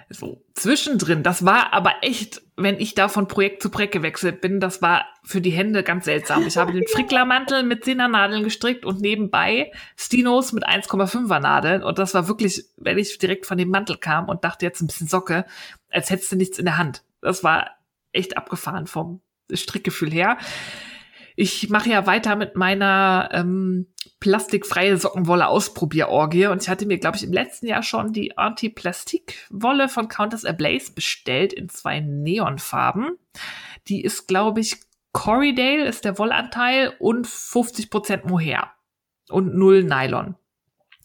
so 0.09 0.43
zwischendrin. 0.55 1.23
Das 1.23 1.45
war 1.45 1.73
aber 1.73 1.93
echt, 2.01 2.41
wenn 2.55 2.79
ich 2.79 2.95
da 2.95 3.07
von 3.07 3.27
Projekt 3.27 3.61
zu 3.61 3.69
Projekt 3.69 3.93
gewechselt 3.93 4.41
bin, 4.41 4.59
das 4.59 4.81
war 4.81 5.05
für 5.23 5.39
die 5.39 5.51
Hände 5.51 5.83
ganz 5.83 6.05
seltsam. 6.05 6.45
Ich 6.47 6.57
habe 6.57 6.73
den 6.73 6.87
Fricklermantel 6.91 7.63
mit 7.63 7.83
10er 7.83 8.07
Nadeln 8.07 8.43
gestrickt 8.43 8.85
und 8.85 9.01
nebenbei 9.01 9.71
Stinos 9.95 10.51
mit 10.51 10.67
1,5er 10.67 11.39
Nadeln. 11.39 11.83
Und 11.83 11.99
das 11.99 12.13
war 12.13 12.27
wirklich, 12.27 12.65
wenn 12.77 12.97
ich 12.97 13.17
direkt 13.19 13.45
von 13.45 13.57
dem 13.57 13.69
Mantel 13.69 13.97
kam 13.97 14.27
und 14.27 14.43
dachte 14.43 14.65
jetzt 14.65 14.81
ein 14.81 14.87
bisschen 14.87 15.07
Socke, 15.07 15.45
als 15.89 16.09
hättest 16.09 16.31
du 16.31 16.35
nichts 16.35 16.57
in 16.57 16.65
der 16.65 16.77
Hand. 16.77 17.03
Das 17.21 17.43
war 17.43 17.77
echt 18.11 18.37
abgefahren 18.37 18.87
vom 18.87 19.21
Strickgefühl 19.51 20.11
her. 20.11 20.37
Ich 21.35 21.69
mache 21.69 21.89
ja 21.89 22.05
weiter 22.05 22.35
mit 22.35 22.55
meiner 22.55 23.29
ähm, 23.31 23.87
plastikfreie 24.19 24.97
Sockenwolle 24.97 25.47
Ausprobierorgie 25.47 26.47
und 26.47 26.61
ich 26.61 26.69
hatte 26.69 26.85
mir, 26.85 26.97
glaube 26.97 27.17
ich, 27.17 27.23
im 27.23 27.33
letzten 27.33 27.67
Jahr 27.67 27.83
schon 27.83 28.11
die 28.13 28.37
Anti-Plastik-Wolle 28.37 29.89
von 29.89 30.07
Countess 30.07 30.45
Ablaze 30.45 30.91
bestellt 30.93 31.53
in 31.53 31.69
zwei 31.69 31.99
Neonfarben. 31.99 33.17
Die 33.87 34.03
ist, 34.03 34.27
glaube 34.27 34.59
ich, 34.59 34.77
Corridale 35.11 35.85
ist 35.85 36.05
der 36.05 36.17
Wollanteil 36.19 36.93
und 36.99 37.27
50% 37.27 38.27
Mohair 38.27 38.71
und 39.29 39.55
null 39.55 39.83
Nylon. 39.83 40.35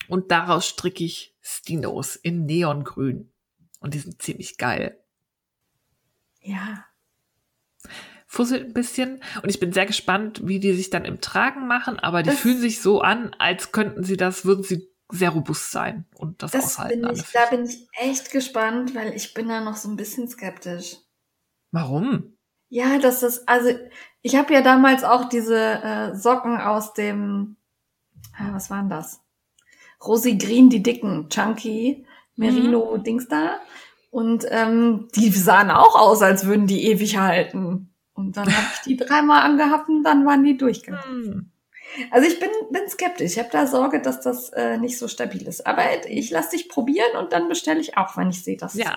Und 0.09 0.31
daraus 0.31 0.67
stricke 0.67 1.05
ich 1.05 1.35
Stinos 1.41 2.17
in 2.17 2.45
Neongrün. 2.45 3.33
Und 3.81 3.95
die 3.95 3.99
sind 3.99 4.21
ziemlich 4.21 4.59
geil. 4.59 4.99
Ja 6.41 6.85
fusselt 8.35 8.67
ein 8.67 8.75
bisschen 8.75 9.21
und 9.43 9.49
ich 9.49 9.61
bin 9.61 9.73
sehr 9.73 9.87
gespannt, 9.87 10.43
wie 10.45 10.61
die 10.61 10.75
sich 10.75 10.91
dann 10.91 11.05
im 11.05 11.21
Tragen 11.21 11.67
machen, 11.67 11.99
aber 11.99 12.23
die 12.23 12.31
das 12.31 12.41
fühlen 12.41 12.59
sich 12.59 12.83
so 12.83 13.01
an, 13.01 13.35
als 13.39 13.73
könnten 13.73 14.05
sie 14.05 14.17
das, 14.17 14.45
würden 14.45 14.65
sie 14.65 14.89
sehr 15.11 15.31
robust 15.31 15.71
sein 15.71 16.07
und 16.17 16.43
das, 16.43 16.51
das 16.53 16.65
aushalten. 16.65 17.03
Bin 17.03 17.13
ich, 17.15 17.23
da 17.33 17.47
bin 17.47 17.65
ich 17.65 17.87
echt 17.93 18.31
gespannt, 18.31 18.95
weil 18.95 19.15
ich 19.15 19.35
bin 19.35 19.49
da 19.49 19.61
noch 19.61 19.77
so 19.77 19.89
ein 19.89 19.97
bisschen 19.97 20.29
skeptisch. 20.29 20.97
Warum? 21.71 22.37
Ja, 22.69 22.99
das 22.99 23.23
ist, 23.23 23.49
also 23.49 23.71
ich 24.23 24.37
habe 24.37 24.53
ja 24.53 24.63
damals 24.63 25.05
auch 25.05 25.29
diese 25.29 25.57
äh, 25.57 26.15
Socken 26.17 26.57
aus 26.59 26.93
dem, 26.95 27.57
äh, 28.39 28.53
was 28.53 28.71
waren 28.71 28.89
das? 28.89 29.21
Rosi 30.05 30.37
Green, 30.37 30.71
die 30.71 30.83
dicken, 30.83 31.29
Chunky, 31.29 32.07
Merino, 32.37 32.97
Mhm. 32.97 33.05
Dings 33.05 33.29
da. 33.29 33.61
Und 34.11 34.45
ähm, 34.49 35.09
die 35.15 35.31
sahen 35.31 35.71
auch 35.71 35.95
aus, 35.97 36.23
als 36.23 36.47
würden 36.47 36.67
die 36.67 36.85
ewig 36.87 37.17
halten. 37.17 37.94
Und 38.15 38.37
dann 38.37 38.47
habe 38.47 38.67
ich 38.75 38.81
die 38.83 38.97
dreimal 38.97 39.43
angehabt 39.43 39.89
und 39.89 40.03
dann 40.05 40.25
waren 40.25 40.43
die 40.45 40.57
durchgegangen. 40.57 41.05
Hm. 41.05 41.51
Also 42.11 42.27
ich 42.29 42.41
bin, 42.41 42.49
bin 42.71 42.89
skeptisch. 42.89 43.33
Ich 43.33 43.39
habe 43.39 43.51
da 43.53 43.67
Sorge, 43.67 44.01
dass 44.01 44.21
das 44.21 44.51
äh, 44.51 44.79
nicht 44.79 44.99
so 44.99 45.07
stabil 45.09 45.47
ist. 45.47 45.67
Aber 45.67 45.83
ich 46.09 46.31
lasse 46.31 46.51
dich 46.57 46.69
probieren 46.69 47.17
und 47.19 47.33
dann 47.33 47.49
bestelle 47.49 47.81
ich 47.81 47.97
auch, 47.97 48.17
wenn 48.17 48.31
ich 48.31 48.43
sehe, 48.43 48.57
dass 48.57 48.75
es 48.75 48.81
Ja, 48.81 48.97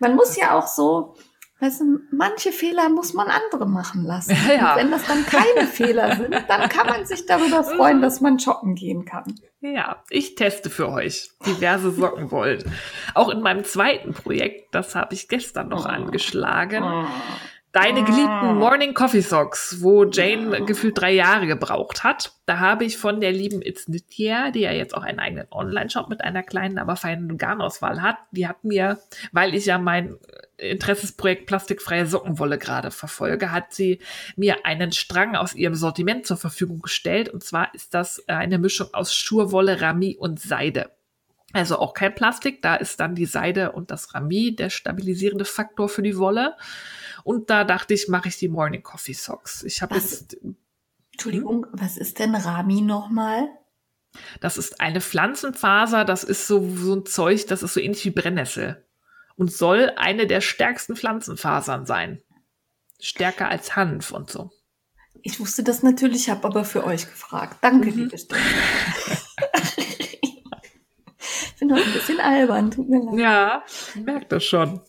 Man 0.00 0.14
muss 0.14 0.36
ja 0.36 0.56
auch 0.58 0.66
so, 0.68 1.14
weißt 1.60 1.80
du, 1.80 2.00
manche 2.12 2.52
Fehler 2.52 2.88
muss 2.90 3.14
man 3.14 3.28
andere 3.28 3.66
machen 3.66 4.04
lassen. 4.04 4.36
Ja, 4.48 4.54
ja. 4.54 4.72
Und 4.74 4.80
wenn 4.80 4.90
das 4.90 5.04
dann 5.06 5.24
keine 5.24 5.66
Fehler 5.72 6.16
sind, 6.16 6.34
dann 6.48 6.68
kann 6.68 6.86
man 6.86 7.06
sich 7.06 7.26
darüber 7.26 7.64
freuen, 7.64 8.02
dass 8.02 8.20
man 8.20 8.38
shoppen 8.38 8.74
gehen 8.74 9.04
kann. 9.04 9.34
ja, 9.60 10.02
ich 10.10 10.34
teste 10.34 10.68
für 10.70 10.88
euch 10.90 11.30
diverse 11.46 11.90
Sockenwollen. 11.90 12.70
Auch 13.14 13.30
in 13.30 13.40
meinem 13.40 13.64
zweiten 13.64 14.12
Projekt, 14.14 14.74
das 14.74 14.94
habe 14.94 15.14
ich 15.14 15.28
gestern 15.28 15.68
noch 15.68 15.86
Oh. 15.86 15.88
angeschlagen. 15.88 16.84
Oh. 16.84 17.04
Deine 17.72 18.00
Ah. 18.00 18.04
geliebten 18.04 18.58
Morning 18.58 18.94
Coffee 18.94 19.20
Socks, 19.20 19.82
wo 19.82 20.04
Jane 20.04 20.64
gefühlt 20.64 20.98
drei 20.98 21.12
Jahre 21.12 21.46
gebraucht 21.46 22.02
hat. 22.02 22.32
Da 22.46 22.58
habe 22.58 22.84
ich 22.84 22.96
von 22.96 23.20
der 23.20 23.32
lieben 23.32 23.60
It's 23.60 23.84
Knittier, 23.84 24.50
die 24.52 24.60
ja 24.60 24.72
jetzt 24.72 24.96
auch 24.96 25.02
einen 25.02 25.18
eigenen 25.18 25.46
Online-Shop 25.50 26.08
mit 26.08 26.22
einer 26.22 26.42
kleinen, 26.42 26.78
aber 26.78 26.96
feinen 26.96 27.36
Garnauswahl 27.36 28.00
hat, 28.00 28.16
die 28.30 28.48
hat 28.48 28.64
mir, 28.64 28.98
weil 29.32 29.54
ich 29.54 29.66
ja 29.66 29.76
mein 29.76 30.16
Interessensprojekt 30.56 31.46
plastikfreie 31.46 32.06
Sockenwolle 32.06 32.58
gerade 32.58 32.90
verfolge, 32.90 33.52
hat 33.52 33.72
sie 33.74 34.00
mir 34.34 34.64
einen 34.64 34.92
Strang 34.92 35.36
aus 35.36 35.54
ihrem 35.54 35.74
Sortiment 35.74 36.26
zur 36.26 36.38
Verfügung 36.38 36.80
gestellt. 36.80 37.28
Und 37.28 37.44
zwar 37.44 37.74
ist 37.74 37.92
das 37.94 38.26
eine 38.28 38.58
Mischung 38.58 38.88
aus 38.92 39.14
Schurwolle, 39.14 39.80
Rami 39.80 40.16
und 40.18 40.40
Seide. 40.40 40.90
Also 41.52 41.78
auch 41.78 41.94
kein 41.94 42.14
Plastik, 42.14 42.60
da 42.60 42.74
ist 42.74 43.00
dann 43.00 43.14
die 43.14 43.24
Seide 43.26 43.72
und 43.72 43.90
das 43.90 44.14
Rami 44.14 44.54
der 44.54 44.68
stabilisierende 44.70 45.46
Faktor 45.46 45.88
für 45.88 46.02
die 46.02 46.18
Wolle. 46.18 46.56
Und 47.24 47.48
da 47.50 47.64
dachte 47.64 47.94
ich, 47.94 48.08
mache 48.08 48.28
ich 48.28 48.36
die 48.36 48.48
Morning 48.48 48.82
Coffee 48.82 49.14
Socks. 49.14 49.62
Ich 49.62 49.80
habe 49.80 49.94
jetzt, 49.94 50.36
Entschuldigung, 51.12 51.66
was 51.72 51.96
ist 51.96 52.18
denn 52.18 52.34
Rami 52.34 52.80
nochmal? 52.82 53.48
das 54.40 54.56
ist 54.56 54.80
eine 54.80 55.00
Pflanzenfaser, 55.02 56.04
das 56.04 56.24
ist 56.24 56.46
so, 56.46 56.68
so 56.74 56.94
ein 56.94 57.04
Zeug, 57.06 57.46
das 57.46 57.62
ist 57.62 57.74
so 57.74 57.80
ähnlich 57.80 58.04
wie 58.06 58.10
Brennnessel 58.10 58.84
und 59.36 59.52
soll 59.52 59.92
eine 59.96 60.26
der 60.26 60.40
stärksten 60.40 60.96
Pflanzenfasern 60.96 61.84
sein. 61.86 62.22
Stärker 63.00 63.48
als 63.48 63.76
Hanf 63.76 64.10
und 64.10 64.30
so. 64.30 64.50
Ich 65.22 65.38
wusste 65.40 65.62
das 65.62 65.82
natürlich, 65.82 66.30
habe 66.30 66.46
aber 66.48 66.64
für 66.64 66.84
euch 66.84 67.06
gefragt. 67.06 67.58
Danke, 67.60 67.90
Mhm. 67.90 67.96
liebe 67.96 68.18
Stelle. 68.18 68.40
ich 71.58 71.66
bin 71.66 71.72
heute 71.74 71.86
ein 71.86 71.92
bisschen 71.92 72.20
albern, 72.20 72.70
tut 72.70 72.88
mir 72.88 73.02
leid. 73.02 73.18
Ja, 73.18 73.64
ich 73.96 74.00
merke 74.02 74.26
das 74.26 74.44
schon. 74.44 74.80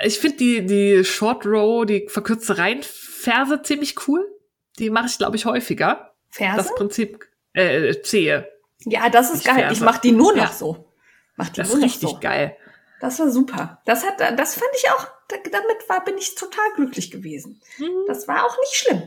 Ich 0.00 0.18
finde 0.18 0.36
die, 0.38 0.64
die 0.66 1.04
Short 1.04 1.44
Row, 1.44 1.84
die 1.84 2.06
verkürzte 2.08 2.56
Reihenferse 2.56 3.60
ziemlich 3.62 4.08
cool. 4.08 4.26
Die 4.78 4.88
mache 4.90 5.06
ich, 5.06 5.18
glaube 5.18 5.36
ich, 5.36 5.44
häufiger. 5.44 6.14
Ferse? 6.30 6.56
Das 6.56 6.74
Prinzip 6.74 7.26
äh, 7.52 8.00
Zehe. 8.02 8.48
ja, 8.80 9.08
das 9.10 9.26
ist 9.28 9.34
Nicht 9.34 9.46
geil. 9.46 9.56
Ferse. 9.56 9.74
Ich 9.74 9.80
mache 9.80 10.00
die 10.00 10.12
nur 10.12 10.32
noch 10.34 10.44
Ja. 10.44 10.52
so. 10.52 10.92
Mach 11.36 11.48
die 11.50 11.60
Das 11.60 11.68
nur 11.68 11.78
ist 11.78 11.84
richtig 11.84 12.10
so. 12.10 12.20
geil. 12.20 12.56
Das 13.00 13.18
war 13.18 13.30
super. 13.30 13.80
Das 13.84 14.04
hat, 14.06 14.20
das 14.38 14.54
fand 14.54 14.70
ich 14.76 14.90
auch, 14.90 15.06
da- 15.28 15.36
damit 15.50 15.88
war, 15.88 16.04
bin 16.04 16.16
ich 16.18 16.34
total 16.36 16.72
glücklich 16.74 17.10
gewesen. 17.10 17.60
Das 18.06 18.26
war 18.28 18.44
auch 18.46 18.56
nicht 18.58 18.74
schlimm. 18.74 19.02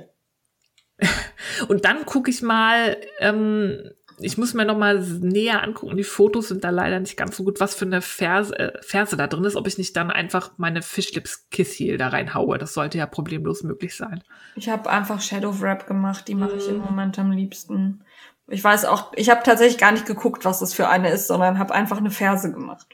Und 1.67 1.85
dann 1.85 2.05
gucke 2.05 2.29
ich 2.29 2.41
mal, 2.41 2.97
ähm, 3.19 3.91
ich 4.21 4.37
muss 4.37 4.53
mir 4.53 4.65
noch 4.65 4.77
mal 4.77 4.99
näher 4.99 5.63
angucken, 5.63 5.97
die 5.97 6.03
Fotos 6.03 6.47
sind 6.49 6.63
da 6.63 6.69
leider 6.69 6.99
nicht 6.99 7.17
ganz 7.17 7.35
so 7.37 7.43
gut, 7.43 7.59
was 7.59 7.75
für 7.75 7.85
eine 7.85 8.01
Ferse, 8.01 8.57
äh, 8.57 8.81
Ferse 8.81 9.17
da 9.17 9.27
drin 9.27 9.43
ist, 9.43 9.55
ob 9.55 9.67
ich 9.67 9.77
nicht 9.77 9.95
dann 9.97 10.11
einfach 10.11 10.51
meine 10.57 10.81
Fishlips 10.81 11.47
Kiss 11.49 11.73
Heel 11.73 11.97
da 11.97 12.09
reinhaue. 12.09 12.57
Das 12.57 12.73
sollte 12.73 12.97
ja 12.97 13.05
problemlos 13.05 13.63
möglich 13.63 13.95
sein. 13.95 14.23
Ich 14.55 14.69
habe 14.69 14.89
einfach 14.89 15.21
Shadow 15.21 15.59
Wrap 15.61 15.87
gemacht. 15.87 16.27
Die 16.27 16.35
mache 16.35 16.55
ich 16.57 16.67
im 16.67 16.77
Mhm. 16.77 16.83
Moment 16.85 17.19
am 17.19 17.31
liebsten. 17.31 18.03
Ich 18.47 18.63
weiß 18.63 18.85
auch, 18.85 19.13
ich 19.15 19.29
habe 19.29 19.41
tatsächlich 19.43 19.77
gar 19.77 19.91
nicht 19.91 20.05
geguckt, 20.05 20.43
was 20.45 20.59
das 20.59 20.73
für 20.73 20.89
eine 20.89 21.09
ist, 21.11 21.27
sondern 21.27 21.57
habe 21.59 21.73
einfach 21.73 21.97
eine 21.97 22.11
Ferse 22.11 22.51
gemacht. 22.51 22.87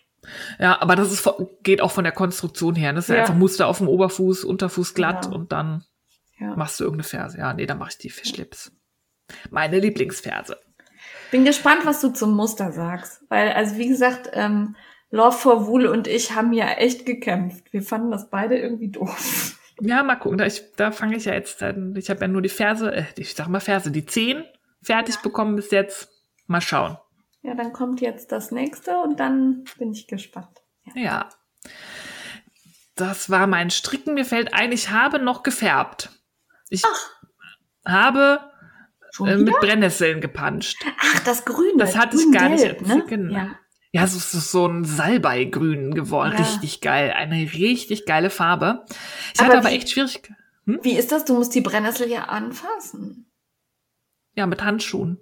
Ja, 0.59 0.81
aber 0.81 0.95
das 0.95 1.11
ist, 1.11 1.27
geht 1.63 1.81
auch 1.81 1.91
von 1.91 2.03
der 2.03 2.13
Konstruktion 2.13 2.75
her. 2.75 2.93
Das 2.93 3.07
ist 3.09 3.15
ja. 3.15 3.21
Einfach 3.21 3.33
Muster 3.35 3.67
auf 3.67 3.77
dem 3.79 3.87
Oberfuß, 3.87 4.43
Unterfuß 4.43 4.93
glatt 4.93 5.23
Genau. 5.25 5.35
und 5.37 5.51
dann 5.51 5.83
Ja. 6.39 6.55
machst 6.55 6.79
du 6.79 6.83
irgendeine 6.83 7.07
Ferse. 7.07 7.37
Ja, 7.37 7.53
nee, 7.53 7.65
dann 7.65 7.77
mache 7.79 7.89
ich 7.91 7.97
die 7.97 8.09
Fishlips. 8.09 8.71
Meine 9.49 9.79
Lieblingsferse. 9.79 10.57
Bin 11.31 11.45
gespannt, 11.45 11.85
was 11.85 12.01
du 12.01 12.09
zum 12.09 12.35
Muster 12.35 12.71
sagst. 12.71 13.21
Weil, 13.29 13.51
also 13.51 13.77
wie 13.77 13.87
gesagt, 13.87 14.29
ähm, 14.33 14.75
Love 15.09 15.37
for 15.37 15.67
Wool 15.67 15.85
und 15.85 16.07
ich 16.07 16.35
haben 16.35 16.53
ja 16.53 16.67
echt 16.71 17.05
gekämpft. 17.05 17.71
Wir 17.71 17.81
fanden 17.81 18.11
das 18.11 18.29
beide 18.29 18.57
irgendwie 18.57 18.89
doof. 18.89 19.57
Ja, 19.79 20.03
mal 20.03 20.15
gucken. 20.15 20.37
Da, 20.37 20.45
ich, 20.45 20.63
da 20.75 20.91
fange 20.91 21.17
ich 21.17 21.25
ja 21.25 21.33
jetzt 21.33 21.61
an. 21.63 21.95
Ich 21.95 22.09
habe 22.09 22.21
ja 22.21 22.27
nur 22.27 22.41
die 22.41 22.49
Ferse, 22.49 22.93
äh, 22.93 23.05
ich 23.17 23.35
sag 23.35 23.47
mal 23.47 23.59
Ferse, 23.59 23.91
die 23.91 24.05
zehn 24.05 24.43
fertig 24.81 25.17
bekommen 25.17 25.55
bis 25.55 25.71
jetzt. 25.71 26.09
Mal 26.47 26.61
schauen. 26.61 26.97
Ja, 27.41 27.55
dann 27.55 27.73
kommt 27.73 28.01
jetzt 28.01 28.31
das 28.31 28.51
nächste 28.51 28.97
und 28.99 29.19
dann 29.19 29.65
bin 29.77 29.91
ich 29.91 30.07
gespannt. 30.07 30.61
Ja. 30.83 31.01
Ja. 31.01 31.29
Das 32.95 33.29
war 33.29 33.47
mein 33.47 33.69
Stricken. 33.69 34.15
Mir 34.15 34.25
fällt 34.25 34.53
ein, 34.53 34.71
ich 34.71 34.89
habe 34.89 35.19
noch 35.19 35.43
gefärbt. 35.43 36.09
Ich 36.69 36.83
habe 37.85 38.39
Schon 39.11 39.27
äh, 39.27 39.33
wieder? 39.39 39.43
mit 39.51 39.59
Brennnesseln 39.59 40.21
gepanscht. 40.21 40.83
Ach, 40.99 41.19
das 41.21 41.45
Grüne. 41.45 41.77
Das 41.77 41.95
hatte 41.95 42.17
ich 42.17 42.23
Grün 42.23 42.31
gar 42.31 42.49
nicht 42.49 42.63
gelb, 42.63 42.81
ne? 42.87 43.03
genau. 43.07 43.33
Ja. 43.33 43.55
Ja, 43.93 44.03
es 44.03 44.15
ist 44.15 44.51
so 44.51 44.67
ein 44.67 44.83
Salbeigrün 44.83 45.93
geworden. 45.95 46.33
Ja. 46.33 46.39
Richtig 46.43 46.81
geil. 46.81 47.11
Eine 47.15 47.35
richtig 47.53 48.05
geile 48.05 48.29
Farbe. 48.29 48.85
Ich 49.33 49.39
Aber 49.39 49.49
hatte 49.49 49.57
aber 49.59 49.69
wie- 49.69 49.75
echt 49.75 49.89
schwierig. 49.89 50.21
Wie 50.65 50.97
ist 50.97 51.11
das? 51.13 51.23
Du 51.25 51.33
musst 51.35 51.55
die 51.55 51.61
Brennnessel 51.61 52.09
ja 52.11 52.25
anfassen. 52.25 53.31
Ja, 54.35 54.45
mit 54.45 54.61
Handschuhen. 54.63 55.17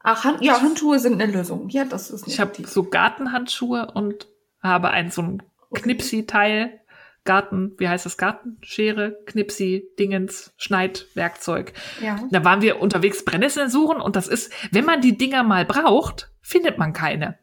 Ach, 0.00 0.22
Hand, 0.24 0.40
ja, 0.40 0.60
Handschuhe 0.62 1.00
sind 1.00 1.20
eine 1.20 1.30
Lösung. 1.30 1.68
Ja, 1.68 1.84
das 1.84 2.10
ist 2.10 2.28
Ich 2.28 2.38
habe 2.38 2.52
so 2.66 2.84
Gartenhandschuhe 2.84 3.90
und 3.92 4.28
habe 4.62 4.90
ein 4.90 5.10
so 5.10 5.22
ein 5.22 5.42
Knipsi-Teil. 5.74 6.80
Garten, 7.26 7.74
wie 7.78 7.88
heißt 7.88 8.06
das? 8.06 8.16
Gartenschere, 8.16 9.18
Knipsi, 9.26 9.88
Dingens, 9.98 10.54
Schneidwerkzeug. 10.56 11.74
Ja. 12.02 12.18
Da 12.30 12.42
waren 12.44 12.62
wir 12.62 12.80
unterwegs 12.80 13.24
Brennnesseln 13.24 13.68
suchen 13.68 14.00
und 14.00 14.16
das 14.16 14.26
ist, 14.28 14.50
wenn 14.72 14.86
man 14.86 15.02
die 15.02 15.18
Dinger 15.18 15.42
mal 15.42 15.66
braucht, 15.66 16.30
findet 16.40 16.78
man 16.78 16.94
keine. 16.94 17.38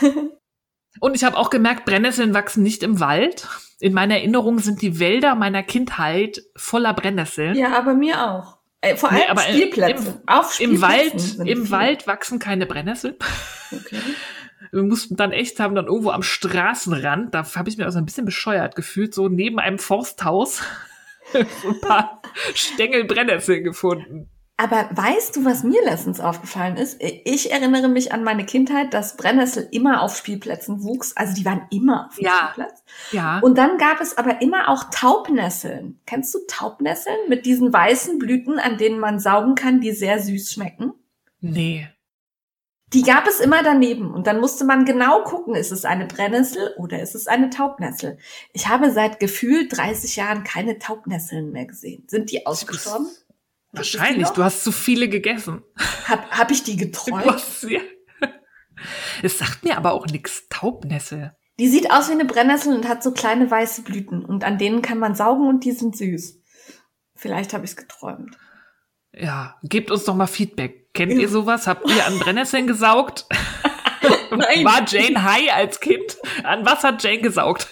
und 1.00 1.14
ich 1.14 1.24
habe 1.24 1.36
auch 1.36 1.50
gemerkt, 1.50 1.84
Brennnesseln 1.84 2.32
wachsen 2.32 2.62
nicht 2.62 2.82
im 2.82 3.00
Wald. 3.00 3.46
In 3.78 3.92
meiner 3.92 4.14
Erinnerung 4.16 4.58
sind 4.60 4.80
die 4.80 4.98
Wälder 4.98 5.34
meiner 5.34 5.62
Kindheit 5.62 6.42
voller 6.56 6.94
Brennnesseln. 6.94 7.54
ja, 7.56 7.76
aber 7.76 7.92
mir 7.92 8.24
auch. 8.30 8.56
Äh, 8.80 8.96
vor 8.96 9.10
allem 9.10 9.18
Nee, 9.20 9.26
aber 9.28 9.46
im- 9.46 9.54
Spielplätze. 9.54 10.22
Auf 10.26 10.60
Im 10.60 10.76
Spielplätzen 10.76 10.82
Wald, 10.82 11.20
sind 11.20 11.46
im 11.46 11.58
viele. 11.66 11.70
Wald 11.70 12.06
wachsen 12.06 12.38
keine 12.38 12.66
Brennnesseln. 12.66 13.16
Okay. 13.72 13.98
Wir 14.72 14.82
mussten 14.82 15.16
dann 15.16 15.32
echt, 15.32 15.60
haben 15.60 15.74
dann 15.74 15.86
irgendwo 15.86 16.10
am 16.10 16.22
Straßenrand, 16.22 17.34
da 17.34 17.44
habe 17.54 17.68
ich 17.68 17.76
mir 17.76 17.84
also 17.84 17.98
ein 17.98 18.06
bisschen 18.06 18.24
bescheuert 18.24 18.74
gefühlt, 18.74 19.14
so 19.14 19.28
neben 19.28 19.58
einem 19.58 19.78
Forsthaus 19.78 20.62
so 21.32 21.68
ein 21.68 21.80
paar 21.80 22.22
Stängel 22.54 23.04
Brennnessel 23.04 23.62
gefunden. 23.62 24.28
Aber 24.58 24.88
weißt 24.90 25.36
du, 25.36 25.44
was 25.44 25.64
mir 25.64 25.84
letztens 25.84 26.18
aufgefallen 26.18 26.76
ist? 26.76 26.98
Ich 27.00 27.52
erinnere 27.52 27.88
mich 27.88 28.12
an 28.12 28.24
meine 28.24 28.46
Kindheit, 28.46 28.94
dass 28.94 29.18
Brennnessel 29.18 29.68
immer 29.70 30.00
auf 30.00 30.16
Spielplätzen 30.16 30.82
wuchs. 30.82 31.14
Also 31.14 31.34
die 31.34 31.44
waren 31.44 31.66
immer 31.70 32.06
auf 32.06 32.16
dem 32.16 32.24
Ja. 32.24 32.50
Spielplatz. 32.52 32.82
Ja. 33.12 33.40
Und 33.40 33.58
dann 33.58 33.76
gab 33.76 34.00
es 34.00 34.16
aber 34.16 34.40
immer 34.40 34.70
auch 34.70 34.84
Taubnesseln. 34.90 36.00
Kennst 36.06 36.34
du 36.34 36.38
Taubnesseln 36.48 37.28
mit 37.28 37.44
diesen 37.44 37.70
weißen 37.70 38.18
Blüten, 38.18 38.58
an 38.58 38.78
denen 38.78 38.98
man 38.98 39.18
saugen 39.18 39.56
kann, 39.56 39.82
die 39.82 39.92
sehr 39.92 40.20
süß 40.20 40.52
schmecken? 40.52 40.94
nee. 41.40 41.88
Die 42.92 43.02
gab 43.02 43.26
es 43.26 43.40
immer 43.40 43.64
daneben 43.64 44.14
und 44.14 44.28
dann 44.28 44.40
musste 44.40 44.64
man 44.64 44.84
genau 44.84 45.24
gucken, 45.24 45.56
ist 45.56 45.72
es 45.72 45.84
eine 45.84 46.06
Brennnessel 46.06 46.72
oder 46.76 47.02
ist 47.02 47.16
es 47.16 47.26
eine 47.26 47.50
Taubnessel. 47.50 48.18
Ich 48.52 48.68
habe 48.68 48.92
seit 48.92 49.18
gefühlt 49.18 49.76
30 49.76 50.14
Jahren 50.16 50.44
keine 50.44 50.78
Taubnesseln 50.78 51.50
mehr 51.50 51.66
gesehen. 51.66 52.04
Sind 52.06 52.30
die 52.30 52.46
ausgestorben? 52.46 53.08
Wahrscheinlich, 53.72 54.28
du 54.28 54.44
hast 54.44 54.62
zu 54.62 54.70
viele 54.70 55.08
gegessen. 55.08 55.62
Hab, 56.06 56.30
hab 56.30 56.50
ich 56.52 56.62
die 56.62 56.76
geträumt? 56.76 57.66
ja. 57.68 57.80
Es 59.22 59.38
sagt 59.38 59.64
mir 59.64 59.76
aber 59.76 59.92
auch 59.92 60.06
nichts, 60.06 60.44
Taubnessel. 60.48 61.34
Die 61.58 61.68
sieht 61.68 61.90
aus 61.90 62.08
wie 62.08 62.12
eine 62.12 62.26
Brennnessel 62.26 62.74
und 62.74 62.86
hat 62.86 63.02
so 63.02 63.12
kleine 63.12 63.50
weiße 63.50 63.82
Blüten 63.82 64.24
und 64.24 64.44
an 64.44 64.58
denen 64.58 64.82
kann 64.82 64.98
man 64.98 65.14
saugen 65.14 65.48
und 65.48 65.64
die 65.64 65.72
sind 65.72 65.96
süß. 65.96 66.40
Vielleicht 67.14 67.52
habe 67.52 67.64
ich 67.64 67.70
es 67.72 67.76
geträumt. 67.76 68.36
Ja, 69.16 69.56
gebt 69.62 69.90
uns 69.90 70.04
doch 70.04 70.14
mal 70.14 70.26
Feedback. 70.26 70.92
Kennt 70.92 71.12
ihr 71.12 71.28
sowas? 71.28 71.66
Habt 71.66 71.88
ihr 71.90 72.06
an 72.06 72.18
Brennnesseln 72.18 72.66
gesaugt? 72.66 73.26
Nein. 74.30 74.64
War 74.64 74.84
Jane 74.86 75.22
high 75.24 75.52
als 75.54 75.80
Kind? 75.80 76.18
An 76.44 76.66
was 76.66 76.84
hat 76.84 77.02
Jane 77.02 77.20
gesaugt? 77.22 77.68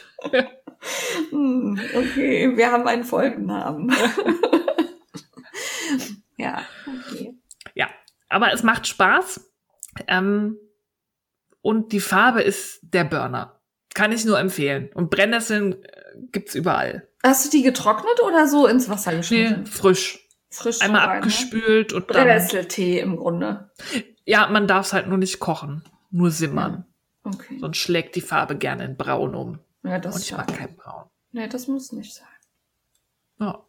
Hm, 1.31 1.79
okay, 1.95 2.57
wir 2.57 2.71
haben 2.73 2.87
einen 2.87 3.05
Folgennamen. 3.05 3.91
ja, 6.37 6.63
okay. 6.87 7.35
Ja, 7.75 7.89
aber 8.29 8.53
es 8.53 8.63
macht 8.63 8.87
Spaß. 8.87 9.51
Ähm, 10.07 10.59
und 11.63 11.93
die 11.93 12.01
Farbe 12.01 12.43
ist 12.43 12.81
der 12.83 13.05
Burner. 13.05 13.61
Kann 13.95 14.13
ich 14.13 14.25
nur 14.25 14.39
empfehlen. 14.39 14.91
Und 14.95 15.11
Brennnesseln 15.11 15.83
äh, 15.85 16.03
gibt's 16.33 16.55
überall. 16.55 17.09
Hast 17.23 17.47
du 17.47 17.51
die 17.51 17.63
getrocknet 17.63 18.21
oder 18.23 18.47
so 18.49 18.67
ins 18.67 18.89
Wasser 18.89 19.13
Nee, 19.13 19.17
geschnitten? 19.19 19.67
frisch. 19.67 20.24
Frisch 20.55 20.81
Einmal 20.81 21.01
rein, 21.01 21.09
ne? 21.09 21.17
abgespült 21.17 21.93
und 21.93 22.11
dann. 22.11 22.25
Brennnesseltee 22.25 23.01
im 23.01 23.17
Grunde. 23.17 23.71
Ja, 24.25 24.49
man 24.49 24.67
darf 24.67 24.87
es 24.87 24.93
halt 24.93 25.09
nur 25.09 25.19
nicht 25.19 25.41
kochen. 25.41 25.83
Nur 26.11 26.31
simmern. 26.31 26.85
Okay. 27.25 27.59
Sonst 27.59 27.79
schlägt 27.79 28.15
die 28.15 28.21
Farbe 28.21 28.57
gerne 28.57 28.85
in 28.85 28.97
Braun 28.97 29.35
um. 29.35 29.59
Ja, 29.83 29.99
das 29.99 30.15
Und 30.15 30.23
ich 30.23 30.33
mag 30.33 30.47
kein 30.47 30.77
Braun. 30.77 31.05
Nee, 31.33 31.49
das 31.49 31.67
muss 31.67 31.93
nicht 31.93 32.15
sein. 32.15 32.27
Ja. 33.41 33.65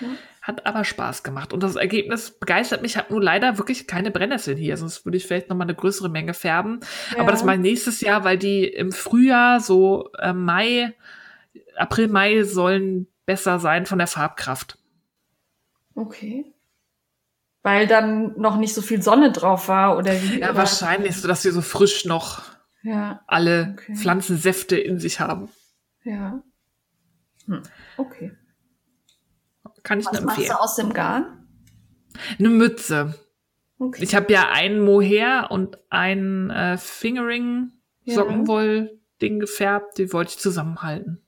Ja. 0.00 0.08
Hat 0.42 0.66
aber 0.66 0.84
Spaß 0.84 1.22
gemacht. 1.22 1.52
Und 1.52 1.62
das 1.62 1.76
Ergebnis 1.76 2.32
begeistert 2.32 2.82
mich. 2.82 2.92
Ich 2.92 2.96
habe 2.98 3.12
nur 3.12 3.22
leider 3.22 3.58
wirklich 3.58 3.86
keine 3.86 4.10
Brennnesseln 4.10 4.58
hier. 4.58 4.76
Sonst 4.76 5.04
würde 5.04 5.16
ich 5.16 5.26
vielleicht 5.26 5.48
noch 5.48 5.56
mal 5.56 5.64
eine 5.64 5.74
größere 5.74 6.08
Menge 6.08 6.34
färben. 6.34 6.80
Ja. 7.14 7.20
Aber 7.20 7.30
das 7.30 7.42
ich 7.42 7.58
nächstes 7.58 8.00
Jahr, 8.00 8.24
weil 8.24 8.36
die 8.36 8.64
im 8.64 8.92
Frühjahr, 8.92 9.60
so 9.60 10.10
äh, 10.18 10.32
Mai, 10.32 10.94
April, 11.76 12.08
Mai 12.08 12.42
sollen 12.42 13.06
besser 13.26 13.58
sein 13.58 13.86
von 13.86 13.98
der 13.98 14.06
Farbkraft. 14.06 14.76
Okay. 15.94 16.54
Weil 17.62 17.86
dann 17.86 18.38
noch 18.40 18.56
nicht 18.56 18.74
so 18.74 18.80
viel 18.82 19.02
Sonne 19.02 19.32
drauf 19.32 19.68
war 19.68 19.98
oder 19.98 20.12
wie? 20.22 20.38
Ja, 20.40 20.48
oder? 20.50 20.56
wahrscheinlich, 20.58 21.16
so 21.16 21.28
dass 21.28 21.42
sie 21.42 21.50
so 21.50 21.60
frisch 21.60 22.04
noch 22.06 22.42
Ja, 22.82 23.22
alle 23.26 23.74
Okay. 23.74 23.94
Pflanzensäfte 23.94 24.76
in 24.78 24.98
sich 24.98 25.20
haben. 25.20 25.50
ja. 26.04 26.42
Hm. 27.46 27.62
Okay. 27.96 28.32
Kann 29.82 29.98
ich 30.00 30.06
Was 30.06 30.12
nur 30.12 30.22
machst 30.22 30.38
empfehlen. 30.38 30.56
du 30.56 30.62
aus 30.62 30.76
dem 30.76 30.92
Garn? 30.92 31.48
Eine 32.38 32.48
Mütze. 32.50 33.14
Okay. 33.78 34.02
Ich 34.04 34.14
habe 34.14 34.30
ja 34.32 34.50
ein 34.50 34.80
Mohair 34.80 35.48
und 35.50 35.78
ein 35.90 36.50
äh, 36.50 36.76
Fingering. 36.78 37.72
Sockenwoll-Ding 38.06 39.38
gefärbt. 39.40 39.98
Die 39.98 40.12
wollte 40.12 40.30
ich 40.32 40.38
zusammenhalten. 40.38 41.22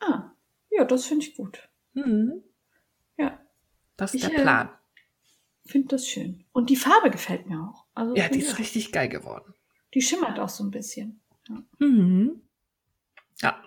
ah, 0.00 0.30
ja, 0.70 0.84
das 0.84 1.04
finde 1.06 1.24
ich 1.26 1.34
gut. 1.36 1.68
Mhm. 1.94 2.42
Ja, 4.00 4.04
Das 4.06 4.14
ist 4.14 4.22
Ich, 4.24 4.28
der 4.30 4.38
äh, 4.38 4.42
Plan. 4.42 4.68
finde 5.66 5.88
das 5.88 6.06
schön. 6.08 6.44
Und 6.52 6.70
die 6.70 6.76
Farbe 6.76 7.10
gefällt 7.10 7.46
mir 7.48 7.60
auch. 7.60 7.84
Also 7.94 8.14
Ja, 8.16 8.28
die 8.28 8.38
ist 8.40 8.52
ich- 8.52 8.58
richtig 8.58 8.92
geil 8.92 9.08
geworden. 9.08 9.54
die 9.94 10.02
schimmert 10.02 10.38
auch 10.38 10.48
so 10.48 10.64
ein 10.64 10.70
bisschen. 10.70 11.20
Mhm. 11.78 12.40
Ja. 13.42 13.60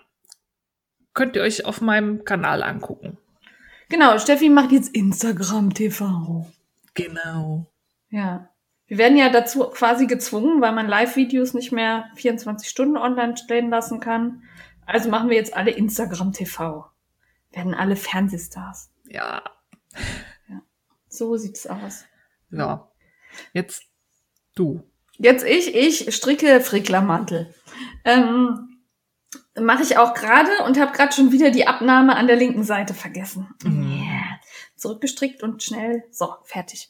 Könnt 1.12 1.36
ihr 1.36 1.42
euch 1.42 1.64
auf 1.66 1.80
meinem 1.80 2.24
Kanal 2.24 2.62
angucken. 2.62 3.18
Genau, 3.88 4.18
Steffi 4.18 4.48
macht 4.48 4.72
jetzt 4.72 4.94
Instagram 4.94 5.72
TV. 5.74 6.50
Genau. 6.94 7.66
Ja. 8.10 8.48
Wir 8.86 8.98
werden 8.98 9.16
ja 9.16 9.28
dazu 9.30 9.64
quasi 9.70 10.06
gezwungen, 10.06 10.60
weil 10.60 10.72
man 10.72 10.88
Live-Videos 10.88 11.54
nicht 11.54 11.72
mehr 11.72 12.06
24 12.16 12.68
Stunden 12.68 12.96
online 12.96 13.36
stehen 13.36 13.70
lassen 13.70 14.00
kann. 14.00 14.42
Also 14.86 15.10
machen 15.10 15.28
wir 15.30 15.36
jetzt 15.36 15.54
alle 15.54 15.70
Instagram 15.70 16.32
TV. 16.32 16.86
Werden 17.52 17.74
alle 17.74 17.96
Fernsehstars. 17.96 18.90
Ja. 19.08 19.42
So 21.08 21.36
sieht's 21.36 21.66
aus. 21.66 22.04
So. 22.50 22.80
Jetzt 23.52 23.82
du. 24.54 24.82
Jetzt 25.18 25.44
ich, 25.44 25.74
ich 25.74 26.14
stricke 26.14 26.60
Fricklermantel. 26.60 27.54
Ähm, 28.04 28.74
Mache 29.56 29.84
ich 29.84 29.96
auch 29.96 30.14
gerade 30.14 30.50
und 30.66 30.80
habe 30.80 30.92
gerade 30.92 31.12
schon 31.12 31.30
wieder 31.30 31.50
die 31.50 31.68
Abnahme 31.68 32.16
an 32.16 32.26
der 32.26 32.34
linken 32.34 32.64
Seite 32.64 32.92
vergessen. 32.92 33.54
Mhm. 33.62 33.92
Yeah. 33.92 34.40
Zurückgestrickt 34.74 35.44
und 35.44 35.62
schnell. 35.62 36.02
So, 36.10 36.34
fertig. 36.42 36.88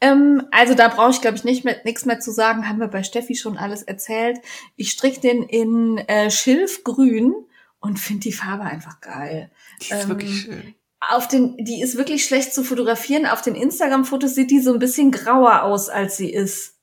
Ähm, 0.00 0.46
also 0.52 0.74
da 0.74 0.88
brauche 0.88 1.10
ich, 1.10 1.20
glaube 1.20 1.36
ich, 1.36 1.42
nicht 1.42 1.64
mehr, 1.64 1.80
nichts 1.84 2.04
mehr 2.04 2.20
zu 2.20 2.30
sagen. 2.30 2.68
Haben 2.68 2.78
wir 2.78 2.86
bei 2.86 3.02
Steffi 3.02 3.34
schon 3.34 3.58
alles 3.58 3.82
erzählt. 3.82 4.38
Ich 4.76 4.92
stricke 4.92 5.20
den 5.20 5.42
in 5.42 5.98
äh, 5.98 6.30
Schilfgrün 6.30 7.34
und 7.80 7.98
finde 7.98 8.20
die 8.20 8.32
Farbe 8.32 8.62
einfach 8.62 9.00
geil. 9.00 9.50
Die 9.82 9.90
ist 9.92 10.04
Ähm, 10.04 10.08
wirklich 10.08 10.42
schön. 10.42 10.74
Auf 11.10 11.28
den, 11.28 11.56
die 11.58 11.82
ist 11.82 11.96
wirklich 11.96 12.24
schlecht 12.24 12.54
zu 12.54 12.62
fotografieren. 12.64 13.26
Auf 13.26 13.42
den 13.42 13.54
Instagram-Fotos 13.54 14.34
sieht 14.34 14.50
die 14.50 14.60
so 14.60 14.72
ein 14.72 14.78
bisschen 14.78 15.10
grauer 15.10 15.62
aus, 15.62 15.88
als 15.88 16.16
sie 16.16 16.32
ist. 16.32 16.78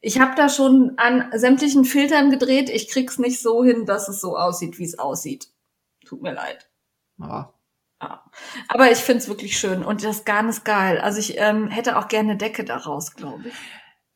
Ich 0.00 0.18
habe 0.20 0.32
da 0.36 0.48
schon 0.48 0.94
an 0.96 1.30
sämtlichen 1.32 1.84
Filtern 1.84 2.30
gedreht. 2.30 2.68
Ich 2.70 2.88
krieg's 2.88 3.18
nicht 3.18 3.40
so 3.40 3.62
hin, 3.62 3.86
dass 3.86 4.08
es 4.08 4.20
so 4.20 4.36
aussieht, 4.36 4.78
wie 4.78 4.84
es 4.84 4.98
aussieht. 4.98 5.48
Tut 6.04 6.22
mir 6.22 6.32
leid. 6.34 6.68
Ja. 7.18 7.54
Ja. 8.02 8.24
Aber 8.68 8.90
ich 8.90 8.98
find's 8.98 9.28
wirklich 9.28 9.56
schön 9.56 9.84
und 9.84 10.02
das 10.02 10.24
Garn 10.24 10.48
ist 10.48 10.64
geil. 10.64 10.98
Also 10.98 11.20
ich 11.20 11.38
ähm, 11.38 11.68
hätte 11.68 11.96
auch 11.96 12.08
gerne 12.08 12.30
eine 12.30 12.36
Decke 12.38 12.64
daraus, 12.64 13.14
glaube 13.14 13.44
ich. 13.48 13.54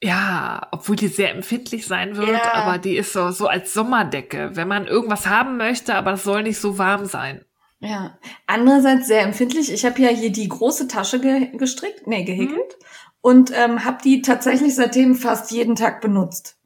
Ja, 0.03 0.67
obwohl 0.73 0.97
die 0.97 1.09
sehr 1.09 1.31
empfindlich 1.31 1.87
sein 1.87 2.17
wird, 2.17 2.29
Ja. 2.29 2.53
aber 2.53 2.79
die 2.79 2.97
ist 2.97 3.13
so, 3.15 3.31
so 3.31 3.47
als 3.47 3.73
Sommerdecke, 3.73 4.51
wenn 4.55 4.69
man 4.69 4.87
irgendwas 4.87 5.27
haben 5.29 5.57
möchte, 5.57 5.95
aber 5.95 6.15
es 6.15 6.25
soll 6.25 6.43
nicht 6.43 6.59
so 6.61 6.77
warm 6.79 7.07
sein. 7.07 7.46
Ja. 7.87 8.19
Andererseits 8.47 9.07
sehr 9.07 9.23
empfindlich. 9.23 9.73
Ich 9.73 9.85
habe 9.85 10.01
ja 10.01 10.09
hier 10.09 10.31
die 10.33 10.49
große 10.49 10.89
Tasche 10.89 11.21
ge 11.21 11.57
gestrickt, 11.57 12.07
nee, 12.07 12.25
gehäkelt 12.25 12.77
und 13.21 13.53
ähm, 13.55 13.85
habe 13.85 13.99
die 14.03 14.23
tatsächlich 14.23 14.75
seitdem 14.75 15.15
fast 15.15 15.51
jeden 15.51 15.77
Tag 15.77 16.01
benutzt. 16.01 16.59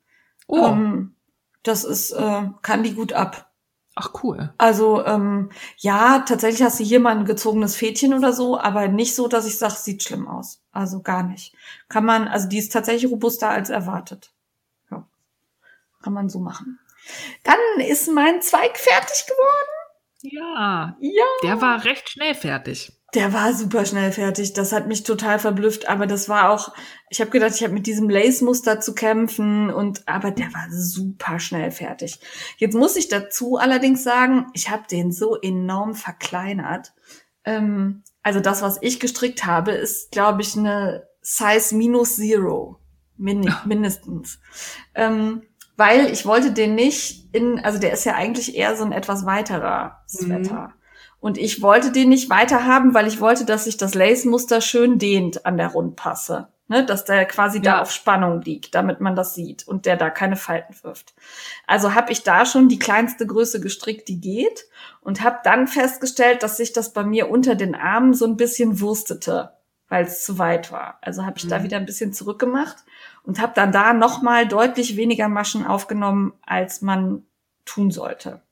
Oh, 0.47 0.67
Ähm, 0.67 1.15
das 1.63 1.85
ist, 1.85 2.13
äh, 2.13 2.43
kann 2.63 2.83
die 2.83 2.95
gut 2.95 3.13
ab. 3.13 3.53
ach 3.97 4.11
cool. 4.23 4.55
Also 4.57 5.05
ähm, 5.05 5.51
ja, 5.77 6.21
tatsächlich 6.21 6.63
hast 6.63 6.81
du 6.81 6.85
hier 6.85 7.01
mal 7.01 7.17
ein 7.17 7.27
gezogenes 7.27 7.77
Fädchen 7.77 8.15
oder 8.15 8.33
so, 8.33 8.59
aber 8.59 8.89
nicht 8.89 9.15
so, 9.15 9.29
dass 9.29 9.47
ich 9.47 9.59
sage, 9.59 9.75
sieht 9.77 10.03
schlimm 10.03 10.27
aus. 10.27 10.63
Also 10.73 11.03
gar 11.03 11.23
nicht. 11.23 11.55
Kann 11.89 12.05
man, 12.07 12.29
also 12.29 12.49
die 12.49 12.59
ist 12.59 12.73
tatsächlich 12.73 13.11
robuster 13.11 13.51
als 13.51 13.69
erwartet. 13.69 14.33
Ja. 14.91 15.07
Kann 16.03 16.15
man 16.15 16.31
so 16.31 16.39
machen. 16.41 16.79
Dann 17.43 17.59
ist 17.87 18.09
mein 18.11 18.41
Zweig 18.41 18.79
fertig 18.79 19.27
geworden. 19.27 19.80
Ja, 20.23 20.97
Ja. 21.01 21.25
der 21.43 21.61
war 21.61 21.85
recht 21.85 22.11
schnell 22.11 22.35
fertig. 22.35 22.93
Der 23.15 23.33
war 23.33 23.53
super 23.55 23.85
schnell 23.87 24.13
fertig. 24.13 24.53
Das 24.53 24.73
hat 24.73 24.87
mich 24.87 25.03
total 25.03 25.41
verblüfft. 25.41 25.89
Aber 25.89 26.07
das 26.07 26.29
war 26.29 26.51
auch, 26.51 26.73
ich 27.09 27.21
habe 27.21 27.31
gedacht, 27.33 27.53
ich 27.57 27.63
habe 27.65 27.73
mit 27.73 27.87
diesem 27.87 28.09
Lace-Muster 28.09 28.81
zu 28.81 28.95
kämpfen 28.95 29.71
und 29.71 30.07
aber 30.07 30.31
der 30.31 30.47
war 30.55 30.67
super 30.71 31.41
schnell 31.41 31.73
fertig. 31.73 32.21
Jetzt 32.59 32.75
muss 32.77 32.95
ich 32.95 33.09
dazu 33.09 33.57
allerdings 33.57 34.05
sagen, 34.05 34.47
ich 34.55 34.71
habe 34.71 34.85
den 34.89 35.11
so 35.11 35.37
enorm 35.41 35.95
verkleinert. 35.95 36.93
Ähm, 37.45 38.05
also 38.23 38.39
das, 38.39 38.63
was 38.63 38.79
ich 38.81 39.01
gestrickt 39.01 39.45
habe, 39.45 39.73
ist, 39.73 40.13
glaube 40.13 40.43
ich, 40.43 40.57
eine 40.57 41.09
Size 41.21 41.75
minus 41.75 42.15
zero. 42.17 42.79
Min 43.17 43.53
mindestens. 43.65 44.39
Ähm, 44.95 45.43
weil 45.77 46.11
ich 46.11 46.27
wollte 46.27 46.53
den 46.53 46.75
nicht 46.75 47.29
in, 47.35 47.59
also 47.61 47.79
der 47.79 47.93
ist 47.93 48.05
ja 48.05 48.15
eigentlich 48.15 48.57
eher 48.57 48.77
so 48.77 48.85
ein 48.85 48.93
etwas 48.93 49.25
weiterer 49.27 50.03
Sweater. 50.09 50.73
Und 51.21 51.37
ich 51.37 51.61
wollte 51.61 51.93
den 51.93 52.09
nicht 52.09 52.31
weiter 52.31 52.65
haben, 52.65 52.95
weil 52.95 53.07
ich 53.07 53.21
wollte, 53.21 53.45
dass 53.45 53.65
sich 53.65 53.77
das 53.77 53.95
Lace-Muster 53.95 54.61
schön 54.63 54.99
dehnt 54.99 55.45
an 55.45 55.57
der 55.59 55.69
Rundpasse. 55.69 56.49
Ne, 56.69 56.87
dass 56.87 57.05
der 57.05 57.25
quasi 57.25 57.61
da 57.61 57.71
Ja. 57.77 57.83
auf 57.83 57.91
Spannung 57.91 58.43
liegt, 58.43 58.77
damit 58.77 59.01
man 59.01 59.17
das 59.17 59.35
sieht 59.35 59.67
und 59.67 59.87
der 59.87 59.97
da 59.97 60.09
keine 60.09 60.37
Falten 60.37 60.73
wirft. 60.83 61.15
Also 61.67 61.97
habe 61.97 62.13
ich 62.13 62.23
da 62.23 62.47
schon 62.47 62.69
die 62.69 62.79
kleinste 62.79 63.27
Größe 63.27 63.61
gestrickt, 63.61 64.07
die 64.07 64.21
geht 64.21 64.67
und 65.01 65.21
habe 65.25 65.41
dann 65.43 65.67
festgestellt, 65.67 66.45
dass 66.45 66.59
sich 66.59 66.73
das 66.73 66.93
bei 66.93 67.03
mir 67.03 67.29
unter 67.29 67.57
den 67.57 67.75
Armen 67.75 68.15
so 68.15 68.25
ein 68.25 68.37
bisschen 68.37 68.79
wurstete, 68.81 69.51
weil 69.89 70.05
es 70.05 70.23
zu 70.25 70.39
weit 70.39 70.71
war. 70.71 70.99
Also 71.03 71.27
habe 71.27 71.39
ich 71.39 71.49
da 71.49 71.59
Mhm. 71.59 71.65
wieder 71.65 71.77
ein 71.77 71.87
bisschen 71.87 72.13
zurückgemacht 72.13 72.77
und 73.23 73.41
habe 73.41 73.53
dann 73.55 73.73
da 73.73 73.93
noch 73.93 74.23
mal 74.23 74.47
deutlich 74.47 74.97
weniger 74.97 75.29
Maschen 75.29 75.67
aufgenommen, 75.67 76.33
als 76.43 76.83
man 76.83 77.25
tun 77.65 77.91
sollte 77.91 78.43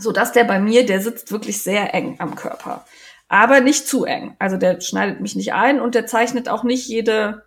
so 0.00 0.12
dass 0.12 0.32
der 0.32 0.44
bei 0.44 0.58
mir, 0.58 0.86
der 0.86 1.00
sitzt 1.00 1.30
wirklich 1.30 1.62
sehr 1.62 1.94
eng 1.94 2.16
am 2.18 2.34
Körper. 2.34 2.84
Aber 3.28 3.60
nicht 3.60 3.86
zu 3.86 4.04
eng. 4.04 4.34
Also 4.38 4.56
der 4.56 4.80
schneidet 4.80 5.20
mich 5.20 5.36
nicht 5.36 5.52
ein 5.52 5.80
und 5.80 5.94
der 5.94 6.06
zeichnet 6.06 6.48
auch 6.48 6.64
nicht 6.64 6.88
jede, 6.88 7.44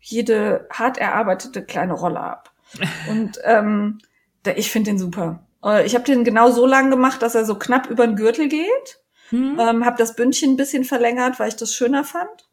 jede 0.00 0.66
hart 0.72 0.96
erarbeitete 0.98 1.62
kleine 1.64 1.92
Rolle 1.92 2.20
ab. 2.20 2.52
Und 3.08 3.38
ähm, 3.44 3.98
der, 4.44 4.58
ich 4.58 4.70
finde 4.70 4.90
den 4.90 4.98
super. 4.98 5.46
Äh, 5.62 5.84
Ich 5.84 5.94
habe 5.94 6.04
den 6.04 6.24
genau 6.24 6.50
so 6.50 6.66
lang 6.66 6.90
gemacht, 6.90 7.22
dass 7.22 7.34
er 7.34 7.44
so 7.44 7.56
knapp 7.56 7.88
über 7.88 8.06
den 8.06 8.16
Gürtel 8.16 8.48
geht. 8.48 8.98
Hm? 9.28 9.58
Ähm, 9.60 9.84
habe 9.84 9.96
das 9.98 10.16
Bündchen 10.16 10.52
ein 10.52 10.56
bisschen 10.56 10.84
verlängert, 10.84 11.38
weil 11.38 11.48
ich 11.48 11.56
das 11.56 11.74
schöner 11.74 12.02
fand. 12.02 12.48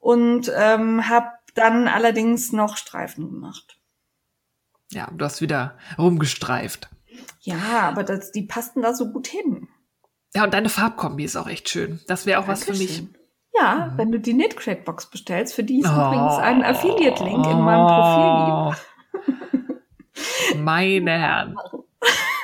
Und 0.00 0.50
ähm, 0.56 1.08
habe 1.08 1.32
dann 1.58 1.86
allerdings 1.88 2.52
noch 2.52 2.76
Streifen 2.76 3.30
gemacht. 3.30 3.78
Ja, 4.90 5.10
du 5.12 5.24
hast 5.24 5.40
wieder 5.42 5.76
rumgestreift. 5.98 6.88
Ja, 7.40 7.80
aber 7.88 8.04
das, 8.04 8.32
die 8.32 8.42
passten 8.42 8.80
da 8.82 8.94
so 8.94 9.10
gut 9.12 9.26
hin. 9.26 9.68
Ja, 10.34 10.44
und 10.44 10.54
deine 10.54 10.68
Farbkombi 10.68 11.24
ist 11.24 11.36
auch 11.36 11.46
echt 11.48 11.68
schön. 11.68 12.00
Das 12.06 12.24
wäre 12.26 12.40
auch 12.40 12.48
was 12.48 12.64
für 12.64 12.72
mich. 12.72 12.96
Dankeschön. 12.98 13.14
Ja, 13.58 13.92
wenn 13.96 14.12
du 14.12 14.20
die 14.20 14.34
Knitcrack-Box 14.34 15.10
bestellst, 15.10 15.54
für 15.54 15.64
die 15.64 15.80
es 15.80 15.86
Oh. 15.90 15.92
übrigens 15.92 16.36
einen 16.38 16.62
Affiliate-Link 16.64 17.46
in 17.46 17.60
meinem 17.60 18.74
Profil 18.74 20.62
Meine 20.62 21.10
Herren. 21.18 21.56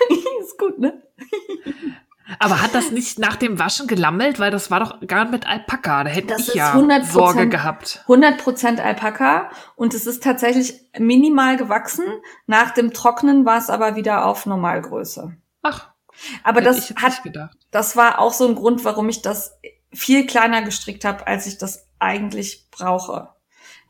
gibt. 0.08 0.24
ist 0.40 0.58
gut, 0.58 0.78
ne? 0.78 1.02
Aber 2.38 2.62
hat 2.62 2.74
das 2.74 2.90
nicht 2.90 3.18
nach 3.18 3.36
dem 3.36 3.58
Waschen 3.58 3.86
gelammelt? 3.86 4.38
Weil 4.38 4.50
das 4.50 4.70
war 4.70 4.80
doch 4.80 5.06
gar 5.06 5.24
mit 5.26 5.46
Alpaka. 5.46 6.04
Da 6.04 6.10
hätte 6.10 6.28
Das 6.28 6.48
ich 6.48 6.54
ja 6.54 6.74
100% 6.74 7.04
Sorge 7.04 7.48
gehabt. 7.48 8.04
100% 8.06 8.80
Alpaka 8.80 9.50
und 9.76 9.94
es 9.94 10.06
ist 10.06 10.22
tatsächlich 10.22 10.80
minimal 10.98 11.56
gewachsen. 11.56 12.04
Nach 12.46 12.70
dem 12.70 12.92
Trocknen 12.92 13.44
war 13.44 13.58
es 13.58 13.70
aber 13.70 13.96
wieder 13.96 14.26
auf 14.26 14.46
Normalgröße. 14.46 15.36
Ach, 15.62 15.88
Aber 16.42 16.60
das 16.60 16.94
hat 16.96 17.22
das 17.70 17.96
war 17.96 18.18
auch 18.18 18.32
so 18.32 18.46
ein 18.46 18.54
Grund, 18.54 18.84
warum 18.84 19.08
ich 19.08 19.22
das 19.22 19.58
viel 19.92 20.26
kleiner 20.26 20.62
gestrickt 20.62 21.04
habe, 21.04 21.26
als 21.26 21.46
ich 21.46 21.58
das 21.58 21.88
eigentlich 21.98 22.68
brauche. 22.70 23.34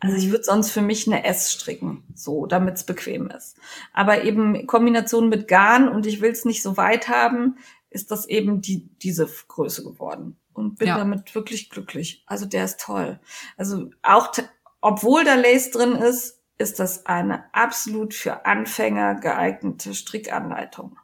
Also 0.01 0.16
ich 0.16 0.30
würde 0.30 0.45
sonst 0.45 0.70
für 0.70 0.82
mich 0.82 1.07
eine 1.07 1.24
S 1.24 1.51
stricken, 1.51 2.05
so, 2.14 2.45
damit 2.45 2.74
es 2.74 2.84
bequem 2.84 3.30
ist. 3.30 3.57
Aber 3.95 4.24
eben 4.24 4.55
in 4.55 4.66
Kombination 4.66 5.30
mit 5.30 5.49
Garn 5.49 5.88
und 5.88 6.05
ich 6.05 6.20
will 6.20 6.30
es 6.30 6.45
nicht 6.45 6.62
so 6.62 6.76
weit 6.76 7.09
haben, 7.09 7.57
ist 7.95 8.11
das 8.11 8.26
eben 8.26 8.61
die, 8.61 8.88
diese 8.99 9.26
Größe 9.49 9.84
geworden. 9.84 10.36
Und 10.53 10.78
bin 10.78 10.88
Ja. 10.88 10.99
damit 10.99 11.34
wirklich 11.34 11.70
glücklich. 11.70 12.22
Also 12.26 12.47
der 12.47 12.64
ist 12.64 12.80
toll. 12.80 13.18
Also 13.57 13.90
auch, 14.03 14.32
obwohl 14.80 15.24
da 15.24 15.34
Lace 15.34 15.70
drin 15.70 15.92
ist, 15.92 16.40
ist 16.59 16.78
das 16.78 17.07
eine 17.07 17.53
absolut 17.53 18.14
für 18.14 18.47
Anfänger 18.47 19.16
geeignete 19.16 19.95
Strickanleitung. 19.95 20.97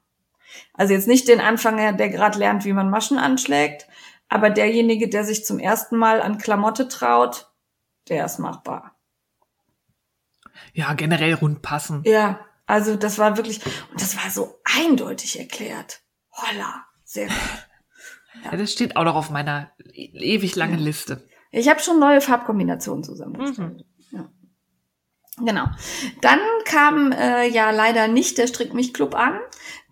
Also 0.74 0.92
jetzt 0.92 1.08
nicht 1.08 1.26
den 1.28 1.40
Anfänger, 1.40 1.92
der 1.92 2.08
gerade 2.10 2.38
lernt, 2.38 2.64
wie 2.64 2.72
man 2.72 2.90
Maschen 2.90 3.18
anschlägt, 3.18 3.86
aber 4.28 4.50
derjenige, 4.50 5.08
der 5.08 5.24
sich 5.24 5.44
zum 5.44 5.58
ersten 5.58 5.96
Mal 5.96 6.22
an 6.22 6.38
Klamotte 6.38 6.86
traut, 6.88 7.50
der 8.08 8.24
ist 8.24 8.38
machbar. 8.38 8.96
Ja, 10.72 10.92
generell 10.94 11.34
rund 11.34 11.62
passen. 11.62 12.02
Ja, 12.04 12.40
also 12.66 12.94
das 12.96 13.18
war 13.18 13.36
wirklich, 13.36 13.60
und 13.90 14.00
das 14.00 14.16
war 14.16 14.30
so 14.30 14.60
eindeutig 14.64 15.38
erklärt. 15.40 16.02
Holla, 16.42 16.86
sehr 17.04 17.26
gut. 17.26 17.36
Ja, 18.44 18.56
das 18.56 18.72
steht 18.72 18.96
auch 18.96 19.02
noch 19.04 19.16
auf 19.16 19.30
meiner 19.30 19.72
e- 19.92 20.12
ewig 20.14 20.54
langen 20.54 20.78
Liste. 20.78 21.28
Ich 21.50 21.68
habe 21.68 21.80
schon 21.80 21.98
neue 21.98 22.20
Farbkombinationen 22.20 23.02
zusammengestellt. 23.02 23.84
Ja. 24.12 24.30
Genau. 25.38 25.66
Dann 26.20 26.38
kam 26.64 27.10
äh, 27.10 27.48
ja 27.48 27.72
leider 27.72 28.06
nicht 28.06 28.38
der 28.38 28.46
Strick 28.46 28.72
mich 28.72 28.94
Club 28.94 29.16
an. 29.16 29.40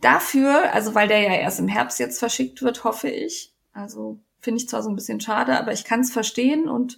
Dafür, 0.01 0.73
also 0.73 0.95
weil 0.95 1.09
der 1.09 1.21
ja 1.21 1.35
erst 1.35 1.59
im 1.59 1.67
Herbst 1.69 1.99
jetzt 1.99 2.21
verschickt 2.21 2.63
wird, 2.63 2.85
hoffe 2.85 3.09
ich. 3.09 3.55
Also 3.73 4.21
finde 4.39 4.61
ich 4.61 4.69
zwar 4.69 4.85
so 4.85 4.89
ein 4.89 4.97
bisschen 4.97 5.21
schade, 5.21 5.59
aber 5.59 5.73
ich 5.73 5.85
kann 5.85 6.01
es 6.01 6.13
verstehen 6.13 6.69
und 6.69 6.97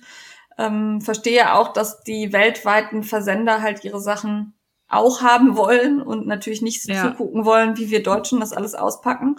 ähm, 0.58 1.00
verstehe 1.00 1.54
auch, 1.54 1.72
dass 1.72 2.02
die 2.02 2.32
weltweiten 2.34 3.02
Versender 3.02 3.62
halt 3.62 3.82
ihre 3.84 4.00
Sachen 4.00 4.54
auch 4.90 5.22
haben 5.22 5.56
wollen 5.56 6.02
und 6.02 6.26
natürlich 6.26 6.62
nicht 6.62 6.82
so 6.82 6.92
Ja. 6.92 7.02
zugucken 7.10 7.44
wollen, 7.44 7.76
wie 7.76 7.90
wir 7.90 8.02
Deutschen 8.02 8.40
das 8.40 8.52
alles 8.52 8.74
auspacken. 8.74 9.36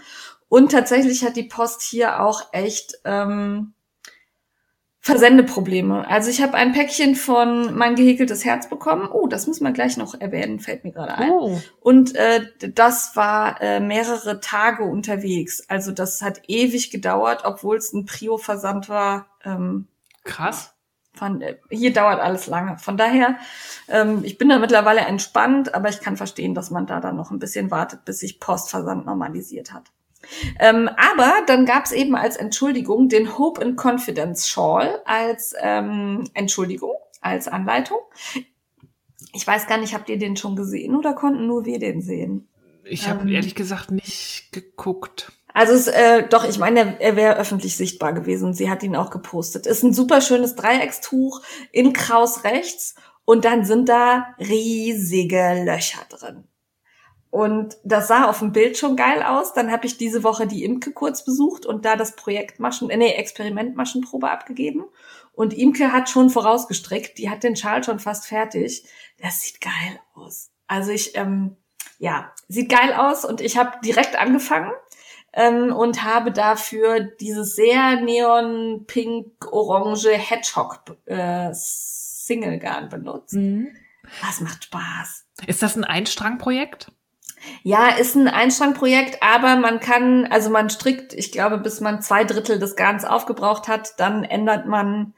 Und 0.49 0.71
tatsächlich 0.71 1.23
hat 1.23 1.35
die 1.35 1.43
Post 1.43 1.81
hier 1.81 2.21
auch 2.21 2.49
echt 2.51 2.95
ähm, 3.05 3.73
Versendeprobleme. 5.03 6.07
Also 6.07 6.29
ich 6.29 6.43
habe 6.43 6.53
ein 6.53 6.73
Päckchen 6.73 7.15
von 7.15 7.75
mein 7.75 7.95
gehäkeltes 7.95 8.45
Herz 8.45 8.69
bekommen. 8.69 9.09
Oh, 9.11 9.25
das 9.27 9.47
muss 9.47 9.59
man 9.59 9.73
gleich 9.73 9.97
noch 9.97 10.13
erwähnen, 10.13 10.59
fällt 10.59 10.83
mir 10.83 10.91
gerade 10.91 11.15
ein. 11.17 11.31
Oh, 11.31 11.59
Und 11.79 12.13
äh, 12.15 12.45
das 12.75 13.15
war 13.15 13.59
äh, 13.61 13.79
mehrere 13.79 14.39
Tage 14.41 14.83
unterwegs. 14.83 15.63
Also 15.69 15.91
das 15.91 16.21
hat 16.21 16.41
ewig 16.47 16.91
gedauert, 16.91 17.41
obwohl 17.45 17.77
es 17.77 17.93
ein 17.93 18.05
Prio-Versand 18.05 18.89
war. 18.89 19.25
Ähm, 19.43 19.87
krass. 20.23 20.75
Von, 21.13 21.41
äh, 21.41 21.57
hier 21.69 21.93
dauert 21.93 22.19
alles 22.19 22.47
lange. 22.47 22.77
Von 22.77 22.97
daher, 22.97 23.37
ähm, 23.89 24.21
ich 24.23 24.37
bin 24.37 24.49
da 24.49 24.59
mittlerweile 24.59 25.01
entspannt, 25.01 25.75
aber 25.75 25.89
ich 25.89 25.99
kann 25.99 26.17
verstehen, 26.17 26.55
dass 26.55 26.71
man 26.71 26.87
da 26.87 26.99
dann 26.99 27.15
noch 27.17 27.31
ein 27.31 27.39
bisschen 27.39 27.71
wartet, 27.71 28.05
bis 28.05 28.19
sich 28.19 28.39
Postversand 28.39 29.05
normalisiert 29.05 29.73
hat. 29.73 29.83
Ähm, 30.59 30.89
aber 30.89 31.33
dann 31.47 31.65
gab 31.65 31.85
es 31.85 31.91
eben 31.91 32.15
als 32.15 32.37
Entschuldigung 32.37 33.09
den 33.09 33.37
Hope 33.37 33.61
and 33.61 33.77
Confidence 33.77 34.47
Shawl 34.47 35.01
als 35.05 35.53
ähm, 35.59 36.29
Entschuldigung, 36.33 36.93
als 37.21 37.47
Anleitung. 37.47 37.97
Ich 39.33 39.45
weiß 39.45 39.67
gar 39.67 39.77
nicht, 39.77 39.93
habt 39.93 40.09
ihr 40.09 40.17
den 40.17 40.37
schon 40.37 40.55
gesehen 40.55 40.95
oder 40.95 41.13
konnten 41.13 41.47
nur 41.47 41.65
wir 41.65 41.79
den 41.79 42.01
sehen? 42.01 42.47
Ich 42.83 43.07
habe 43.07 43.21
Ähm. 43.21 43.29
ehrlich 43.29 43.55
gesagt 43.55 43.91
nicht 43.91 44.49
geguckt. 44.51 45.31
Also 45.53 45.73
es, 45.73 45.87
äh, 45.87 46.27
doch, 46.27 46.43
ich 46.43 46.59
meine, 46.59 46.99
er 46.99 47.15
wäre 47.15 47.37
öffentlich 47.37 47.75
sichtbar 47.75 48.13
gewesen. 48.13 48.53
Sie 48.53 48.69
hat 48.69 48.83
ihn 48.83 48.95
auch 48.95 49.09
gepostet. 49.09 49.65
Ist 49.65 49.83
ein 49.83 49.93
super 49.93 50.21
schönes 50.21 50.55
Dreieckstuch 50.55 51.41
in 51.71 51.93
Kraus 51.93 52.43
rechts 52.43 52.95
und 53.25 53.45
dann 53.45 53.65
sind 53.65 53.89
da 53.89 54.35
riesige 54.39 55.63
Löcher 55.65 56.01
drin. 56.09 56.47
Und 57.29 57.77
das 57.85 58.09
sah 58.09 58.29
auf 58.29 58.39
dem 58.39 58.51
Bild 58.51 58.77
schon 58.77 58.97
geil 58.97 59.23
aus. 59.23 59.53
Dann 59.53 59.71
habe 59.71 59.85
ich 59.85 59.97
diese 59.97 60.23
Woche 60.23 60.47
die 60.47 60.65
Imke 60.65 60.91
kurz 60.91 61.23
besucht 61.23 61.65
und 61.65 61.85
da 61.85 61.95
das 61.95 62.15
Projekt 62.17 62.59
Maschen, 62.59 62.89
äh, 62.89 62.97
nee, 62.97 63.13
Experimentmaschenprobe 63.13 64.29
abgegeben. 64.29 64.83
Und 65.33 65.53
Imke 65.53 65.93
hat 65.93 66.09
schon 66.09 66.29
vorausgestrickt. 66.29 67.17
Die 67.17 67.29
hat 67.29 67.43
den 67.43 67.55
Schal 67.55 67.83
schon 67.83 67.99
fast 67.99 68.27
fertig. 68.27 68.85
Das 69.17 69.41
sieht 69.41 69.61
geil 69.61 69.99
aus. 70.13 70.51
Also 70.67 70.91
ich, 70.91 71.15
ähm, 71.15 71.55
ja, 71.99 72.33
sieht 72.49 72.69
geil 72.69 72.93
aus 72.93 73.23
und 73.23 73.39
ich 73.39 73.57
habe 73.57 73.79
direkt 73.83 74.17
angefangen 74.17 74.71
ähm, 75.33 75.73
und 75.73 76.03
habe 76.03 76.31
dafür 76.31 76.99
dieses 76.99 77.55
sehr 77.55 78.01
neon-pink-orange 78.91 80.09
Hedgehog 80.17 80.81
äh, 81.05 81.49
Single 81.53 82.59
Garn 82.59 82.89
benutzt. 82.89 83.35
Das 84.21 84.41
macht 84.41 84.65
Spaß. 84.65 85.25
Ist 85.47 85.63
das 85.63 85.75
ein 85.75 85.83
Einstrangprojekt? 85.83 86.91
Ja, 87.63 87.89
ist 87.89 88.15
ein 88.15 88.27
Einstrangprojekt, 88.27 89.23
aber 89.23 89.55
man 89.55 89.79
kann, 89.79 90.27
also 90.27 90.49
man 90.51 90.69
strickt, 90.69 91.13
ich 91.13 91.31
glaube, 91.31 91.57
bis 91.57 91.81
man 91.81 92.01
zwei 92.01 92.23
Drittel 92.23 92.59
des 92.59 92.75
Garns 92.75 93.03
aufgebraucht 93.03 93.67
hat, 93.67 93.99
dann 93.99 94.23
ändert 94.23 94.67
man, 94.67 95.15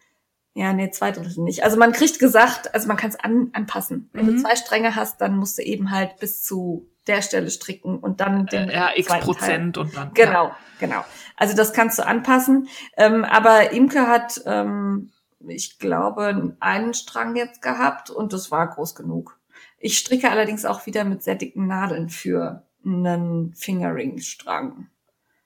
ja, 0.54 0.72
nee, 0.72 0.90
zwei 0.92 1.12
Drittel 1.12 1.44
nicht. 1.44 1.66
Also 1.66 1.78
man 1.78 1.92
kriegt 1.92 2.20
gesagt, 2.20 2.74
also 2.74 2.88
man 2.88 2.96
kann 2.96 3.10
es 3.10 3.20
an, 3.20 3.50
anpassen. 3.54 4.10
Wenn 4.14 4.26
Mhm. 4.28 4.36
du 4.38 4.42
zwei 4.42 4.56
Stränge 4.56 4.96
hast, 4.96 5.20
dann 5.20 5.36
musst 5.36 5.58
du 5.58 5.64
eben 5.64 5.92
halt 5.92 6.18
bis 6.20 6.44
zu 6.44 6.88
der 7.08 7.22
Stelle 7.22 7.50
stricken 7.50 8.00
und 8.00 8.22
dann 8.22 8.46
den 8.46 8.70
Äh, 8.70 8.74
ja, 8.76 8.90
x 8.96 9.08
zweiten 9.08 9.26
Teil. 9.26 9.34
Prozent 9.36 9.78
und 9.78 9.96
dann. 9.96 10.14
Genau, 10.14 10.52
genau. 10.80 11.04
Also 11.36 11.56
das 11.56 11.74
kannst 11.74 12.00
du 12.00 12.06
anpassen. 12.06 12.68
Ähm, 12.98 13.24
aber 13.26 13.72
Imke 13.72 14.08
hat, 14.08 14.42
ähm, 14.46 15.12
ich 15.46 15.80
glaube, 15.80 16.56
einen 16.60 16.94
Strang 16.94 17.36
jetzt 17.36 17.62
gehabt 17.62 18.10
und 18.10 18.32
das 18.34 18.52
war 18.52 18.68
groß 18.70 18.96
genug. 18.96 19.38
Ich 19.78 19.98
stricke 19.98 20.32
allerdings 20.32 20.64
auch 20.64 20.86
wieder 20.86 21.04
mit 21.04 21.24
sehr 21.24 21.36
dicken 21.36 21.68
Nadeln 21.68 22.10
für 22.10 22.66
einen 22.86 23.54
Fingering-Strang. 23.54 24.88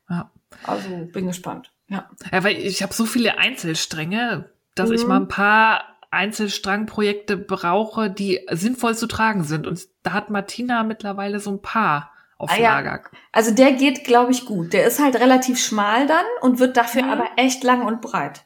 Ja. 0.10 0.32
Also 0.64 0.89
bin 1.12 1.28
gespannt. 1.28 1.72
Ja. 1.88 2.10
Ja, 2.32 2.43
weil 2.43 2.58
ich 2.58 2.84
habe 2.84 2.93
so 2.93 3.05
viele 3.05 3.38
Einzelstränge, 3.38 4.49
dass 4.76 4.91
ich 4.91 5.03
Mhm. 5.03 5.08
mal 5.08 5.18
ein 5.22 5.28
paar 5.28 5.97
Einzelstrangprojekte 6.12 7.38
brauche, 7.38 8.10
die 8.10 8.45
sinnvoll 8.51 8.95
zu 8.95 9.08
tragen 9.08 9.43
sind. 9.43 9.68
Und 9.68 9.88
da 10.03 10.14
hat 10.14 10.30
Martina 10.30 10.84
mittlerweile 10.84 11.39
so 11.39 11.51
ein 11.51 11.62
paar 11.62 12.12
auf 12.38 12.51
Ah, 12.51 12.58
ja. 12.58 12.80
Lager. 12.80 13.03
Also 13.32 13.51
der 13.53 13.74
geht, 13.74 14.03
glaube 14.03 14.32
ich, 14.32 14.45
gut. 14.45 14.74
Der 14.74 14.86
ist 14.86 14.99
halt 15.01 15.16
relativ 15.16 15.60
schmal 15.60 16.08
dann 16.08 16.26
und 16.41 16.60
wird 16.60 16.78
dafür 16.78 17.03
Mhm. 17.03 17.10
aber 17.10 17.28
echt 17.38 17.64
lang 17.64 17.86
und 17.86 18.01
breit. 18.01 18.45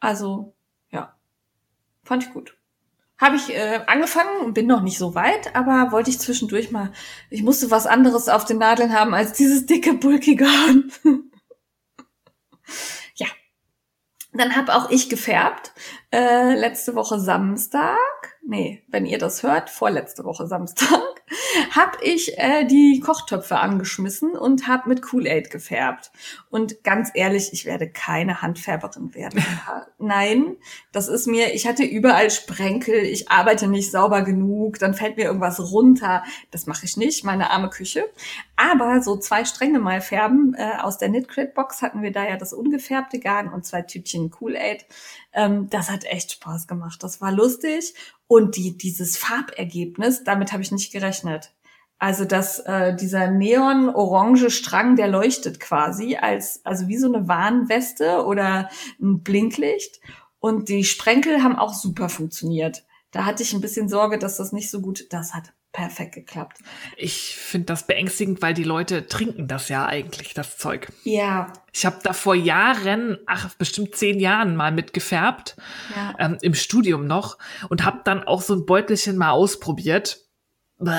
Also, 0.00 0.54
ja. 0.90 1.14
Fand 2.02 2.24
ich 2.24 2.32
gut. 2.32 2.56
Habe 3.18 3.36
ich 3.36 3.54
äh, 3.54 3.80
angefangen 3.86 4.40
und 4.46 4.54
bin 4.54 4.66
noch 4.66 4.80
nicht 4.80 4.96
so 4.96 5.14
weit, 5.14 5.54
aber 5.54 5.92
wollte 5.92 6.08
ich 6.08 6.18
zwischendurch 6.18 6.70
mal, 6.70 6.90
ich 7.28 7.42
musste 7.42 7.70
was 7.70 7.86
anderes 7.86 8.30
auf 8.30 8.46
den 8.46 8.56
Nadeln 8.56 8.94
haben 8.98 9.12
als 9.12 9.34
dieses 9.34 9.66
dicke, 9.66 9.92
bulkige 9.92 10.44
Garn. 10.46 10.90
Dann 14.32 14.54
habe 14.56 14.74
auch 14.74 14.90
ich 14.90 15.08
gefärbt. 15.08 15.72
Äh, 16.12 16.54
letzte 16.54 16.94
Woche 16.94 17.18
Samstag, 17.18 17.98
nee, 18.46 18.84
wenn 18.88 19.06
ihr 19.06 19.18
das 19.18 19.42
hört, 19.42 19.70
vorletzte 19.70 20.24
Woche 20.24 20.46
Samstag, 20.46 21.00
habe 21.70 21.98
ich 22.02 22.38
äh, 22.38 22.64
die 22.64 23.00
Kochtöpfe 23.00 23.58
angeschmissen 23.58 24.32
und 24.36 24.66
habe 24.66 24.88
mit 24.88 25.02
Kool-Aid 25.02 25.50
gefärbt. 25.50 26.10
Und 26.50 26.82
ganz 26.82 27.10
ehrlich, 27.14 27.50
ich 27.52 27.64
werde 27.64 27.88
keine 27.88 28.42
Handfärberin 28.42 29.14
werden. 29.14 29.44
Nein, 29.98 30.56
das 30.92 31.08
ist 31.08 31.26
mir, 31.26 31.54
ich 31.54 31.66
hatte 31.66 31.84
überall 31.84 32.30
Sprenkel, 32.30 32.96
ich 32.96 33.30
arbeite 33.30 33.68
nicht 33.68 33.90
sauber 33.90 34.22
genug, 34.22 34.78
dann 34.78 34.94
fällt 34.94 35.16
mir 35.16 35.24
irgendwas 35.24 35.60
runter. 35.72 36.24
Das 36.50 36.66
mache 36.66 36.86
ich 36.86 36.96
nicht, 36.96 37.24
meine 37.24 37.50
arme 37.50 37.70
Küche. 37.70 38.04
Aber 38.56 39.00
so 39.02 39.16
zwei 39.16 39.44
Stränge 39.44 39.78
mal 39.78 40.00
färben, 40.00 40.54
äh, 40.58 40.78
aus 40.80 40.98
der 40.98 41.08
Knit 41.08 41.28
Crit 41.28 41.54
Box 41.54 41.82
hatten 41.82 42.02
wir 42.02 42.12
da 42.12 42.28
ja 42.28 42.36
das 42.36 42.52
ungefärbte 42.52 43.18
Garn 43.18 43.48
und 43.52 43.64
zwei 43.64 43.82
Tütchen 43.82 44.30
Kool-Aid. 44.30 44.86
Ähm, 45.32 45.68
das 45.70 45.90
hat 45.90 46.04
echt 46.04 46.32
Spaß 46.32 46.66
gemacht. 46.66 47.02
Das 47.02 47.20
war 47.20 47.32
lustig. 47.32 47.94
Und 48.30 48.54
die, 48.54 48.78
dieses 48.78 49.16
Farbergebnis, 49.16 50.22
damit 50.22 50.52
habe 50.52 50.62
ich 50.62 50.70
nicht 50.70 50.92
gerechnet. 50.92 51.52
Also 51.98 52.24
dass 52.24 52.60
äh, 52.60 52.94
dieser 52.94 53.28
neon-orange 53.28 54.50
Strang, 54.50 54.94
der 54.94 55.08
leuchtet 55.08 55.58
quasi 55.58 56.14
als 56.14 56.64
also 56.64 56.86
wie 56.86 56.96
so 56.96 57.12
eine 57.12 57.26
Warnweste 57.26 58.24
oder 58.24 58.70
ein 59.02 59.24
Blinklicht. 59.24 60.00
Und 60.38 60.68
die 60.68 60.84
Sprenkel 60.84 61.42
haben 61.42 61.56
auch 61.56 61.74
super 61.74 62.08
funktioniert. 62.08 62.84
Da 63.10 63.24
hatte 63.24 63.42
ich 63.42 63.52
ein 63.52 63.60
bisschen 63.60 63.88
Sorge, 63.88 64.16
dass 64.16 64.36
das 64.36 64.52
nicht 64.52 64.70
so 64.70 64.80
gut. 64.80 65.12
Das 65.12 65.34
hat 65.34 65.52
perfekt 65.72 66.14
geklappt. 66.14 66.58
Ich 66.96 67.36
finde 67.36 67.66
das 67.66 67.86
beängstigend, 67.86 68.42
weil 68.42 68.54
die 68.54 68.64
Leute 68.64 69.06
trinken 69.06 69.46
das 69.48 69.68
ja 69.68 69.86
eigentlich, 69.86 70.34
das 70.34 70.58
Zeug. 70.58 70.88
Ja. 71.04 71.52
Ich 71.72 71.86
habe 71.86 71.98
da 72.02 72.12
vor 72.12 72.34
Jahren, 72.34 73.18
ach 73.26 73.54
bestimmt 73.54 73.94
zehn 73.94 74.18
Jahren 74.18 74.56
mal 74.56 74.72
mitgefärbt, 74.72 75.56
Ja. 75.94 76.14
ähm, 76.18 76.38
im 76.42 76.54
Studium 76.54 77.06
noch 77.06 77.38
und 77.68 77.84
habe 77.84 78.00
dann 78.04 78.24
auch 78.24 78.42
so 78.42 78.54
ein 78.54 78.66
Beutelchen 78.66 79.16
mal 79.16 79.30
ausprobiert. 79.30 80.18
Bäh. 80.78 80.92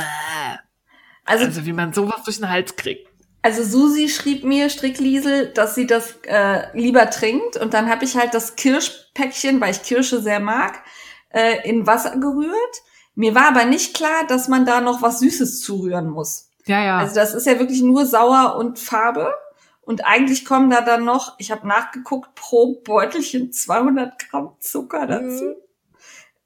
Also, 1.25 1.45
Also 1.45 1.65
wie 1.65 1.73
man 1.73 1.93
sowas 1.93 2.23
durch 2.23 2.37
den 2.37 2.49
Hals 2.49 2.75
kriegt. 2.75 3.07
also 3.43 3.63
Susi 3.63 4.07
schrieb 4.09 4.43
mir, 4.43 4.69
Strickliesel, 4.69 5.47
dass 5.53 5.75
sie 5.75 5.85
das 5.87 6.15
äh, 6.27 6.75
lieber 6.77 7.09
trinkt. 7.09 7.57
Und 7.57 7.73
dann 7.73 7.89
habe 7.89 8.05
ich 8.05 8.15
halt 8.15 8.33
das 8.33 8.55
Kirschpäckchen, 8.55 9.59
weil 9.59 9.71
ich 9.71 9.83
Kirsche 9.83 10.21
sehr 10.21 10.39
mag, 10.39 10.81
äh, 11.29 11.67
in 11.67 11.85
Wasser 11.87 12.17
gerührt. 12.17 12.81
Mir 13.15 13.35
war 13.35 13.47
aber 13.49 13.65
nicht 13.65 13.93
klar, 13.95 14.25
dass 14.27 14.47
man 14.47 14.65
da 14.65 14.81
noch 14.81 15.01
was 15.01 15.19
Süßes 15.19 15.61
zurühren 15.61 16.09
muss. 16.09 16.49
Ja, 16.65 16.83
ja. 16.83 16.97
Also 16.99 17.15
das 17.15 17.33
ist 17.33 17.45
ja 17.47 17.59
wirklich 17.59 17.81
nur 17.81 18.05
sauer 18.05 18.55
und 18.57 18.79
Farbe. 18.79 19.33
Und 19.81 20.05
eigentlich 20.05 20.45
kommen 20.45 20.69
da 20.69 20.81
dann 20.81 21.03
noch, 21.03 21.35
ich 21.39 21.51
habe 21.51 21.67
nachgeguckt, 21.67 22.35
pro 22.35 22.75
Beutelchen 22.83 23.51
200 23.51 24.29
Gramm 24.29 24.55
Zucker 24.59 25.07
dazu. 25.07 25.43
Mhm. 25.43 25.55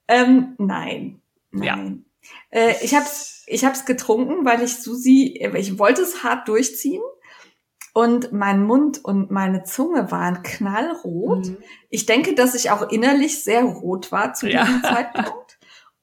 Ähm, 0.08 0.56
nein, 0.58 1.22
Ja. 1.52 1.76
nein. 1.76 2.06
Äh, 2.50 2.74
ich 2.82 2.96
hab's, 2.96 3.44
ich 3.48 3.66
hab's 3.66 3.86
getrunken, 3.86 4.46
weil 4.46 4.62
ich 4.64 4.78
Susi, 4.78 5.40
ich 5.56 5.78
wollte 5.78 6.02
es 6.02 6.24
hart 6.24 6.48
durchziehen. 6.48 7.02
Und 7.94 8.34
mein 8.34 8.62
Mund 8.64 9.04
und 9.06 9.32
meine 9.32 9.64
Zunge 9.64 10.12
waren 10.12 10.44
knallrot. 10.44 11.48
Mhm. 11.48 11.58
Ich 11.90 12.06
denke, 12.06 12.36
dass 12.36 12.54
ich 12.56 12.72
auch 12.72 12.90
innerlich 12.90 13.44
sehr 13.44 13.64
rot 13.64 14.12
war 14.12 14.34
zu 14.34 14.50
Ja. 14.50 14.66
diesem 14.66 14.82
Zeitpunkt. 14.84 15.45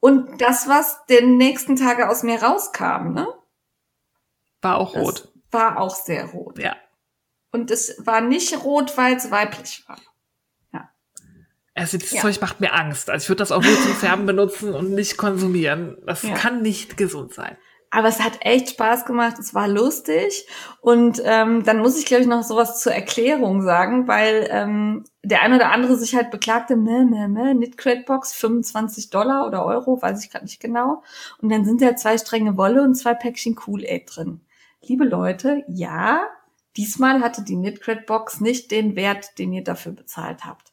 Und 0.05 0.41
das, 0.41 0.67
was 0.69 1.07
den 1.07 1.37
nächsten 1.37 1.77
Tage 1.77 2.09
aus 2.09 2.25
mir 2.25 2.43
rauskam, 2.43 3.13
ne? 3.13 3.29
War 4.61 4.79
auch 4.79 4.95
Das 4.95 5.03
rot. 5.03 5.33
war 5.53 5.79
auch 5.79 5.95
sehr 5.95 6.25
rot. 6.27 6.59
Ja. 6.59 6.75
Und 7.53 7.71
es 7.71 7.95
war 8.05 8.21
nicht 8.21 8.65
rot, 8.65 8.97
weil 8.97 9.15
es 9.15 9.31
weiblich 9.31 9.85
war. 9.89 9.99
Also 11.75 11.97
das 11.97 12.11
Ja. 12.11 12.21
Zeug 12.21 12.39
macht 12.43 12.61
mir 12.61 12.75
Angst. 12.75 13.09
Also 13.09 13.23
ich 13.25 13.29
würde 13.31 13.39
das 13.39 13.51
auch 13.53 13.63
nur 13.63 13.75
zum 13.81 13.95
Färben 13.95 14.27
benutzen 14.27 14.75
und 14.75 14.91
nicht 14.91 15.17
konsumieren. 15.17 15.97
Das 16.05 16.23
Ja. 16.23 16.35
kann 16.35 16.61
nicht 16.63 16.97
gesund 16.99 17.33
sein. 17.33 17.57
Aber 17.95 18.09
es 18.09 18.21
hat 18.21 18.39
echt 18.41 18.71
Spaß 18.71 19.05
gemacht, 19.05 19.39
es 19.39 19.53
war 19.53 19.69
lustig. 19.69 20.47
Und 20.81 21.21
ähm, 21.27 21.63
dann 21.63 21.79
muss 21.79 21.99
ich, 21.99 22.07
glaube 22.07 22.23
ich, 22.23 22.29
noch 22.29 22.43
sowas 22.43 22.81
zur 22.81 22.93
Erklärung 22.93 23.61
sagen, 23.61 24.09
weil 24.09 24.49
ähm, 24.51 25.05
der 25.23 25.43
ein 25.43 25.53
oder 25.53 25.71
andere 25.71 25.97
sich 25.97 26.15
halt 26.15 26.31
beklagte, 26.31 26.75
meh, 26.75 27.05
meh, 27.05 27.29
meh, 27.29 27.71
Knit 27.77 28.07
Box 28.07 28.33
25 28.33 29.11
Dollar 29.11 29.47
oder 29.47 29.67
Euro, 29.67 30.01
weiß 30.01 30.25
ich 30.25 30.31
gerade 30.31 30.47
nicht 30.47 30.59
genau. 30.59 31.03
Und 31.43 31.53
dann 31.53 31.67
sind 31.67 31.83
da 31.83 31.95
zwei 31.95 32.17
Stränge 32.17 32.57
Wolle 32.57 32.83
und 32.83 32.95
zwei 32.95 33.13
Päckchen 33.13 33.57
Kool-Aid 33.57 34.05
drin. 34.17 34.41
Liebe 34.81 35.05
Leute, 35.05 35.63
ja, 35.69 36.23
diesmal 36.79 37.21
hatte 37.21 37.43
die 37.43 37.61
Knit 37.61 38.07
Box 38.07 38.41
nicht 38.41 38.71
den 38.71 38.97
Wert, 38.97 39.39
den 39.39 39.53
ihr 39.53 39.65
dafür 39.65 39.93
bezahlt 39.93 40.47
habt. 40.47 40.73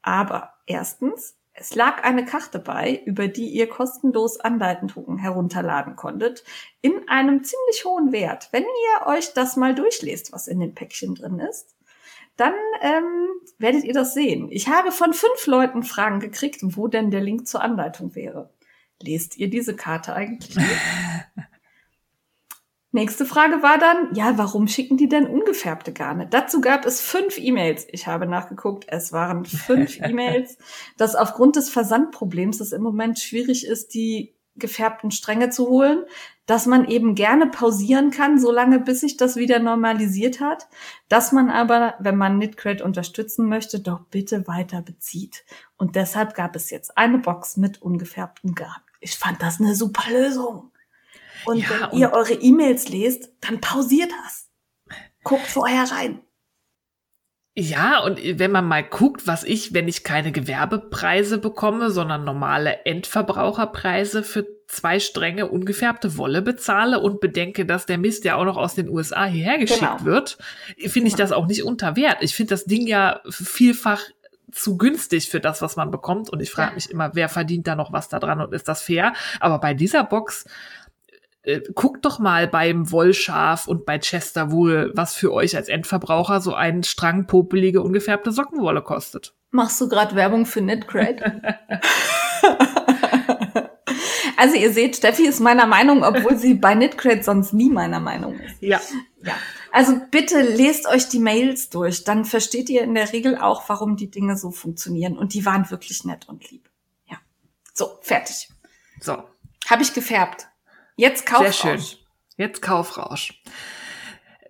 Aber 0.00 0.54
erstens, 0.64 1.35
es 1.58 1.74
lag 1.74 2.04
eine 2.04 2.24
Karte 2.26 2.58
bei, 2.58 3.02
über 3.06 3.28
die 3.28 3.48
ihr 3.48 3.66
kostenlos 3.66 4.38
Anleitungen 4.38 5.18
herunterladen 5.18 5.96
konntet, 5.96 6.44
in 6.82 7.08
einem 7.08 7.44
ziemlich 7.44 7.84
hohen 7.84 8.12
Wert. 8.12 8.48
Wenn 8.52 8.64
ihr 8.64 9.06
euch 9.06 9.32
das 9.32 9.56
mal 9.56 9.74
durchlest, 9.74 10.32
was 10.32 10.48
in 10.48 10.60
dem 10.60 10.74
Päckchen 10.74 11.14
drin 11.14 11.40
ist, 11.40 11.74
dann 12.36 12.52
ähm, 12.82 13.28
werdet 13.58 13.84
ihr 13.84 13.94
das 13.94 14.12
sehen. 14.12 14.48
Ich 14.50 14.68
habe 14.68 14.92
von 14.92 15.14
fünf 15.14 15.46
Leuten 15.46 15.82
Fragen 15.82 16.20
gekriegt, 16.20 16.60
wo 16.62 16.88
denn 16.88 17.10
der 17.10 17.22
Link 17.22 17.46
zur 17.46 17.62
Anleitung 17.62 18.14
wäre. 18.14 18.50
Lest 19.00 19.38
ihr 19.38 19.48
diese 19.48 19.74
Karte 19.74 20.14
eigentlich 20.14 20.56
nicht? 20.56 20.68
Nächste 22.96 23.26
Frage 23.26 23.62
war 23.62 23.76
dann, 23.76 24.14
ja, 24.14 24.38
warum 24.38 24.68
schicken 24.68 24.96
die 24.96 25.06
denn 25.06 25.26
ungefärbte 25.26 25.92
Garne? 25.92 26.26
Dazu 26.30 26.62
gab 26.62 26.86
es 26.86 27.02
fünf 27.02 27.36
E-Mails. 27.36 27.86
Ich 27.90 28.06
habe 28.06 28.24
nachgeguckt, 28.24 28.86
es 28.88 29.12
waren 29.12 29.44
fünf 29.44 30.00
E-Mails, 30.00 30.56
dass 30.96 31.14
aufgrund 31.14 31.56
des 31.56 31.68
Versandproblems 31.68 32.58
es 32.60 32.72
im 32.72 32.80
Moment 32.80 33.18
schwierig 33.18 33.66
ist, 33.66 33.92
die 33.92 34.34
gefärbten 34.54 35.10
Stränge 35.10 35.50
zu 35.50 35.68
holen, 35.68 36.04
dass 36.46 36.64
man 36.64 36.88
eben 36.88 37.14
gerne 37.14 37.48
pausieren 37.48 38.12
kann, 38.12 38.40
solange 38.40 38.80
bis 38.80 39.00
sich 39.00 39.18
das 39.18 39.36
wieder 39.36 39.58
normalisiert 39.58 40.40
hat, 40.40 40.66
dass 41.10 41.32
man 41.32 41.50
aber, 41.50 41.96
wenn 41.98 42.16
man 42.16 42.38
Knitcrate 42.38 42.82
unterstützen 42.82 43.46
möchte, 43.46 43.78
doch 43.78 44.00
bitte 44.10 44.48
weiter 44.48 44.80
bezieht. 44.80 45.44
Und 45.76 45.96
deshalb 45.96 46.34
gab 46.34 46.56
es 46.56 46.70
jetzt 46.70 46.96
eine 46.96 47.18
Box 47.18 47.58
mit 47.58 47.82
ungefärbtem 47.82 48.54
Garn. 48.54 48.80
Ich 49.00 49.18
fand 49.18 49.42
das 49.42 49.60
eine 49.60 49.74
super 49.74 50.10
Lösung. 50.10 50.70
Und 51.46 51.58
Ja, 51.58 51.70
wenn 51.70 51.82
und- 51.90 51.98
ihr 51.98 52.12
eure 52.12 52.34
E-Mails 52.34 52.88
lest, 52.88 53.30
dann 53.40 53.60
pausiert 53.60 54.10
das. 54.24 54.50
Guckt 55.24 55.46
vorher 55.46 55.84
rein. 55.90 56.20
Ja, 57.58 58.00
und 58.00 58.20
wenn 58.38 58.50
man 58.52 58.66
mal 58.68 58.84
guckt, 58.84 59.26
was 59.26 59.42
ich, 59.42 59.72
wenn 59.72 59.88
ich 59.88 60.04
keine 60.04 60.30
Gewerbepreise 60.30 61.38
bekomme, 61.38 61.90
sondern 61.90 62.22
normale 62.24 62.84
Endverbraucherpreise 62.84 64.22
für 64.22 64.46
zwei 64.68 65.00
Stränge 65.00 65.48
ungefärbte 65.48 66.18
Wolle 66.18 66.42
bezahle 66.42 67.00
und 67.00 67.20
bedenke, 67.20 67.64
dass 67.64 67.86
der 67.86 67.96
Mist 67.96 68.24
ja 68.24 68.34
auch 68.34 68.44
noch 68.44 68.58
aus 68.58 68.74
den 68.74 68.90
USA 68.90 69.24
hierher 69.24 69.56
geschickt 69.58 69.80
Genau. 69.80 70.04
wird, 70.04 70.36
finde 70.78 71.08
ich 71.08 71.14
das 71.14 71.32
auch 71.32 71.46
nicht 71.46 71.62
unter 71.64 71.96
Wert. 71.96 72.18
Ich 72.20 72.34
finde 72.34 72.50
das 72.50 72.64
Ding 72.66 72.86
ja 72.86 73.20
vielfach 73.30 74.02
zu 74.52 74.76
günstig 74.76 75.30
für 75.30 75.40
das, 75.40 75.62
was 75.62 75.76
man 75.76 75.90
bekommt. 75.90 76.28
Und 76.28 76.40
ich 76.40 76.50
frage 76.50 76.74
mich 76.74 76.90
immer, 76.90 77.14
wer 77.14 77.28
verdient 77.30 77.66
da 77.66 77.74
noch 77.74 77.92
was 77.92 78.08
da 78.08 78.18
dran 78.18 78.40
und 78.40 78.52
ist 78.52 78.68
das 78.68 78.82
fair? 78.82 79.14
Aber 79.40 79.60
bei 79.60 79.72
dieser 79.72 80.04
Box 80.04 80.46
äh, 81.46 81.62
guckt 81.74 82.04
doch 82.04 82.18
mal 82.18 82.48
beim 82.48 82.90
Wollschaf 82.90 83.68
und 83.68 83.86
bei 83.86 83.98
Chester 84.00 84.50
Wool, 84.50 84.92
was 84.94 85.14
für 85.14 85.32
euch 85.32 85.56
als 85.56 85.68
Endverbraucher 85.68 86.40
so 86.40 86.54
ein 86.54 86.82
Strang 86.82 87.26
popelige 87.26 87.82
ungefärbte 87.82 88.32
Sockenwolle 88.32 88.82
kostet. 88.82 89.34
Machst 89.52 89.80
du 89.80 89.88
gerade 89.88 90.16
Werbung 90.16 90.44
für 90.44 90.60
Knitcrate? 90.60 91.40
also 94.36 94.56
ihr 94.56 94.72
seht, 94.72 94.96
Steffi 94.96 95.26
ist 95.26 95.40
meiner 95.40 95.66
Meinung, 95.66 96.02
obwohl 96.02 96.36
sie 96.36 96.54
bei 96.54 96.74
Knitcrate 96.74 97.22
sonst 97.22 97.52
nie 97.52 97.70
meiner 97.70 98.00
Meinung 98.00 98.38
ist. 98.40 98.60
Ja. 98.60 98.80
Ja. 99.22 99.34
Also 99.70 100.00
bitte 100.10 100.40
lest 100.40 100.88
euch 100.88 101.08
die 101.08 101.20
Mails 101.20 101.70
durch, 101.70 102.02
dann 102.02 102.24
versteht 102.24 102.68
ihr 102.70 102.82
in 102.82 102.94
der 102.94 103.12
Regel 103.12 103.38
auch, 103.38 103.68
warum 103.68 103.96
die 103.96 104.10
Dinge 104.10 104.36
so 104.36 104.50
funktionieren. 104.50 105.16
Und 105.16 105.32
die 105.32 105.46
waren 105.46 105.70
wirklich 105.70 106.04
nett 106.04 106.28
und 106.28 106.50
lieb. 106.50 106.68
Ja. 107.06 107.18
So, 107.72 107.98
fertig. 108.02 108.48
So, 109.00 109.22
Habe 109.68 109.82
ich 109.82 109.94
gefärbt. 109.94 110.48
Jetzt 110.96 111.26
kauf 111.26 111.42
sehr 111.42 111.52
schön. 111.52 111.82
Jetzt 112.36 112.60
Kaufrausch. 112.62 113.40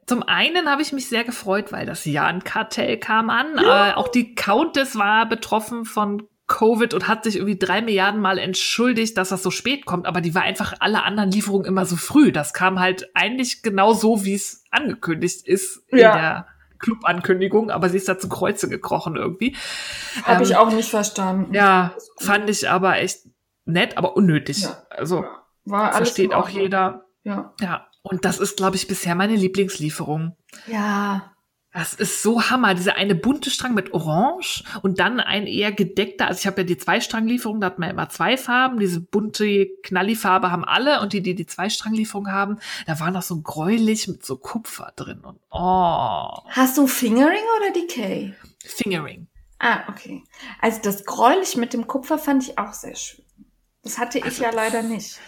Zum 0.06 0.22
einen 0.22 0.68
habe 0.70 0.82
ich 0.82 0.92
mich 0.92 1.08
sehr 1.08 1.24
gefreut, 1.24 1.72
weil 1.72 1.84
das 1.86 2.04
Jan-Kartell 2.04 2.98
kam 2.98 3.28
an. 3.30 3.58
Äh, 3.58 3.92
auch 3.94 4.08
die 4.08 4.34
Countess 4.34 4.96
war 4.96 5.28
betroffen 5.28 5.84
von 5.84 6.22
Covid 6.46 6.94
und 6.94 7.08
hat 7.08 7.24
sich 7.24 7.36
irgendwie 7.36 7.58
drei 7.58 7.82
Milliarden 7.82 8.20
Mal 8.20 8.38
entschuldigt, 8.38 9.16
dass 9.18 9.30
das 9.30 9.42
so 9.42 9.50
spät 9.50 9.84
kommt. 9.84 10.06
Aber 10.06 10.20
die 10.20 10.32
war 10.34 10.42
einfach 10.42 10.74
alle 10.78 11.02
anderen 11.02 11.32
Lieferungen 11.32 11.66
immer 11.66 11.86
so 11.86 11.96
früh. 11.96 12.30
Das 12.30 12.54
kam 12.54 12.78
halt 12.78 13.10
eigentlich 13.14 13.62
genau 13.62 13.94
so, 13.94 14.24
wie 14.24 14.34
es 14.34 14.62
angekündigt 14.70 15.46
ist 15.46 15.82
in 15.88 15.98
Ja. 15.98 16.16
der 16.16 16.46
Club-Ankündigung. 16.78 17.70
Aber 17.72 17.88
sie 17.88 17.96
ist 17.96 18.08
da 18.08 18.16
zu 18.16 18.28
Kreuze 18.28 18.68
gekrochen 18.68 19.16
irgendwie. 19.16 19.56
Habe 20.22 20.36
Ähm, 20.36 20.42
ich 20.42 20.54
auch 20.56 20.70
nicht 20.72 20.88
verstanden. 20.88 21.52
Ja, 21.52 21.94
fand 22.20 22.48
ich 22.48 22.70
aber 22.70 22.98
echt 22.98 23.26
nett, 23.64 23.96
aber 23.98 24.16
unnötig. 24.16 24.62
Ja. 24.62 24.82
Also 24.90 25.24
War 25.66 25.92
alles 25.94 25.96
versteht 25.96 26.32
auch 26.32 26.48
jeder. 26.48 27.04
Ja. 27.24 27.52
Ja, 27.60 27.86
und 28.02 28.24
das 28.24 28.38
ist, 28.38 28.56
glaube 28.56 28.76
ich, 28.76 28.86
bisher 28.86 29.14
meine 29.14 29.34
Lieblingslieferung. 29.34 30.36
Ja. 30.66 31.32
Das 31.72 31.92
ist 31.92 32.22
so 32.22 32.40
Hammer. 32.48 32.72
Dieser 32.72 32.94
eine 32.94 33.14
bunte 33.14 33.50
Strang 33.50 33.74
mit 33.74 33.92
Orange 33.92 34.64
und 34.80 34.98
dann 34.98 35.20
ein 35.20 35.46
eher 35.46 35.72
gedeckter. 35.72 36.26
Also 36.26 36.38
ich 36.38 36.46
habe 36.46 36.62
ja 36.62 36.66
die 36.66 36.78
Zweistranglieferung, 36.78 37.60
da 37.60 37.66
hat 37.66 37.78
man 37.78 37.90
immer 37.90 38.08
zwei 38.08 38.38
Farben. 38.38 38.78
Diese 38.78 39.00
bunte 39.00 39.66
Knalli-Farbe 39.82 40.50
haben 40.50 40.64
alle 40.64 41.02
und 41.02 41.12
die, 41.12 41.20
die 41.20 41.34
die 41.34 41.44
Zweistranglieferung 41.44 42.30
haben, 42.32 42.58
da 42.86 42.98
war 42.98 43.10
noch 43.10 43.20
so 43.20 43.42
gräulich 43.42 44.08
mit 44.08 44.24
so 44.24 44.38
Kupfer 44.38 44.94
drin 44.96 45.20
und 45.20 45.38
oh, 45.50 46.30
Hast 46.48 46.78
du 46.78 46.86
Fingering 46.86 47.44
oder 47.58 47.72
Decay? 47.72 48.34
Fingering. 48.64 49.26
Ah, 49.58 49.80
okay. 49.88 50.22
Also 50.62 50.80
das 50.82 51.04
Gräulich 51.04 51.56
mit 51.56 51.74
dem 51.74 51.86
Kupfer 51.86 52.18
fand 52.18 52.42
ich 52.44 52.58
auch 52.58 52.72
sehr 52.72 52.94
schön. 52.94 53.24
Das 53.82 53.98
hatte 53.98 54.18
ich 54.18 54.24
Also 54.24 54.44
ja 54.44 54.50
leider 54.50 54.82
nicht. 54.82 55.18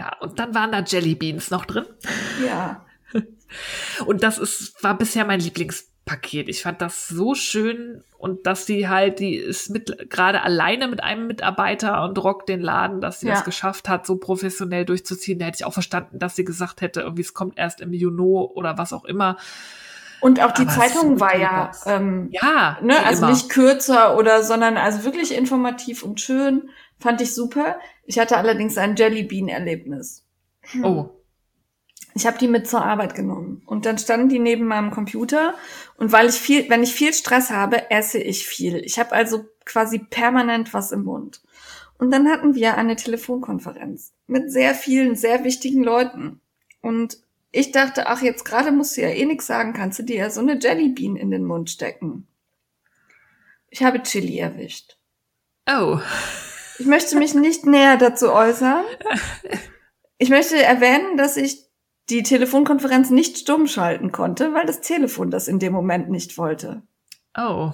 Ja, 0.00 0.16
und 0.20 0.38
dann 0.38 0.54
waren 0.54 0.72
da 0.72 0.80
Jellybeans 0.80 1.50
noch 1.50 1.66
drin. 1.66 1.84
Ja. 2.42 2.86
Und 4.06 4.22
das 4.22 4.38
ist, 4.38 4.82
war 4.82 4.96
bisher 4.96 5.26
mein 5.26 5.40
Lieblingspaket. 5.40 6.48
Ich 6.48 6.62
fand 6.62 6.80
das 6.80 7.06
so 7.08 7.34
schön 7.34 8.02
und 8.16 8.46
dass 8.46 8.64
sie 8.64 8.88
halt, 8.88 9.18
die 9.18 9.34
ist 9.34 9.68
mit, 9.70 10.08
gerade 10.08 10.42
alleine 10.42 10.88
mit 10.88 11.02
einem 11.02 11.26
Mitarbeiter 11.26 12.02
und 12.04 12.16
rockt 12.22 12.48
den 12.48 12.60
Laden, 12.60 13.00
dass 13.02 13.20
sie 13.20 13.26
Ja. 13.28 13.34
das 13.34 13.44
geschafft 13.44 13.88
hat, 13.90 14.06
so 14.06 14.16
professionell 14.16 14.84
durchzuziehen. 14.86 15.38
Da 15.38 15.46
hätte 15.46 15.56
ich 15.60 15.64
auch 15.66 15.72
verstanden, 15.74 16.18
dass 16.18 16.34
sie 16.36 16.44
gesagt 16.44 16.80
hätte, 16.80 17.00
irgendwie 17.00 17.22
es 17.22 17.34
kommt 17.34 17.58
erst 17.58 17.80
im 17.82 17.92
Juni 17.92 18.22
oder 18.54 18.78
was 18.78 18.92
auch 18.94 19.04
immer. 19.04 19.36
Und 20.20 20.40
auch 20.42 20.52
die 20.52 20.62
Aber 20.62 20.70
Zeitung 20.70 21.18
war 21.20 21.36
ja, 21.36 21.72
ähm, 21.86 22.28
Ja, 22.30 22.78
ne, 22.82 23.04
also 23.04 23.22
immer. 23.22 23.32
nicht 23.32 23.48
kürzer 23.50 24.16
oder, 24.16 24.42
sondern 24.44 24.76
also 24.76 25.04
wirklich 25.04 25.34
informativ 25.36 26.02
und 26.02 26.20
schön. 26.20 26.70
Fand 27.00 27.20
ich 27.20 27.34
super. 27.34 27.80
Ich 28.04 28.18
hatte 28.18 28.36
allerdings 28.36 28.78
ein 28.78 28.94
Jellybean-Erlebnis. 28.94 30.24
Oh. 30.84 31.10
Ich 32.14 32.26
habe 32.26 32.38
die 32.38 32.48
mit 32.48 32.68
zur 32.68 32.84
Arbeit 32.84 33.14
genommen 33.14 33.62
und 33.66 33.86
dann 33.86 33.96
standen 33.96 34.28
die 34.28 34.40
neben 34.40 34.66
meinem 34.66 34.90
Computer 34.90 35.54
und 35.96 36.12
weil 36.12 36.28
ich 36.28 36.34
viel, 36.34 36.68
wenn 36.68 36.82
ich 36.82 36.92
viel 36.92 37.14
Stress 37.14 37.50
habe, 37.50 37.90
esse 37.90 38.18
ich 38.18 38.46
viel. 38.46 38.76
Ich 38.78 38.98
habe 38.98 39.12
also 39.12 39.46
quasi 39.64 39.98
permanent 39.98 40.74
was 40.74 40.92
im 40.92 41.04
Mund. 41.04 41.40
Und 41.98 42.10
dann 42.10 42.28
hatten 42.28 42.54
wir 42.54 42.76
eine 42.76 42.96
Telefonkonferenz 42.96 44.12
mit 44.26 44.50
sehr 44.50 44.74
vielen, 44.74 45.14
sehr 45.14 45.44
wichtigen 45.44 45.84
Leuten. 45.84 46.40
Und 46.80 47.18
ich 47.52 47.72
dachte, 47.72 48.06
ach, 48.06 48.22
jetzt 48.22 48.44
gerade 48.44 48.72
musst 48.72 48.96
du 48.96 49.02
ja 49.02 49.08
eh 49.08 49.24
nix 49.24 49.46
sagen, 49.46 49.72
kannst 49.72 49.98
du 49.98 50.02
dir 50.02 50.16
ja 50.16 50.30
so 50.30 50.40
eine 50.40 50.58
Jellybean 50.58 51.16
in 51.16 51.30
den 51.30 51.44
Mund 51.44 51.70
stecken. 51.70 52.26
Ich 53.68 53.82
habe 53.82 54.02
Chili 54.02 54.38
erwischt. 54.38 54.96
Oh. 55.68 56.00
Ich 56.80 56.86
möchte 56.86 57.18
mich 57.18 57.34
nicht 57.34 57.66
näher 57.66 57.96
dazu 57.98 58.32
äußern. 58.32 58.84
Ich 60.18 60.30
möchte 60.30 60.60
erwähnen, 60.62 61.16
dass 61.18 61.36
ich 61.36 61.66
die 62.08 62.22
Telefonkonferenz 62.22 63.10
nicht 63.10 63.38
stumm 63.38 63.66
schalten 63.66 64.12
konnte, 64.12 64.54
weil 64.54 64.64
das 64.66 64.80
Telefon 64.80 65.30
das 65.30 65.46
in 65.46 65.58
dem 65.58 65.72
Moment 65.74 66.08
nicht 66.10 66.38
wollte. 66.38 66.82
Oh. 67.36 67.70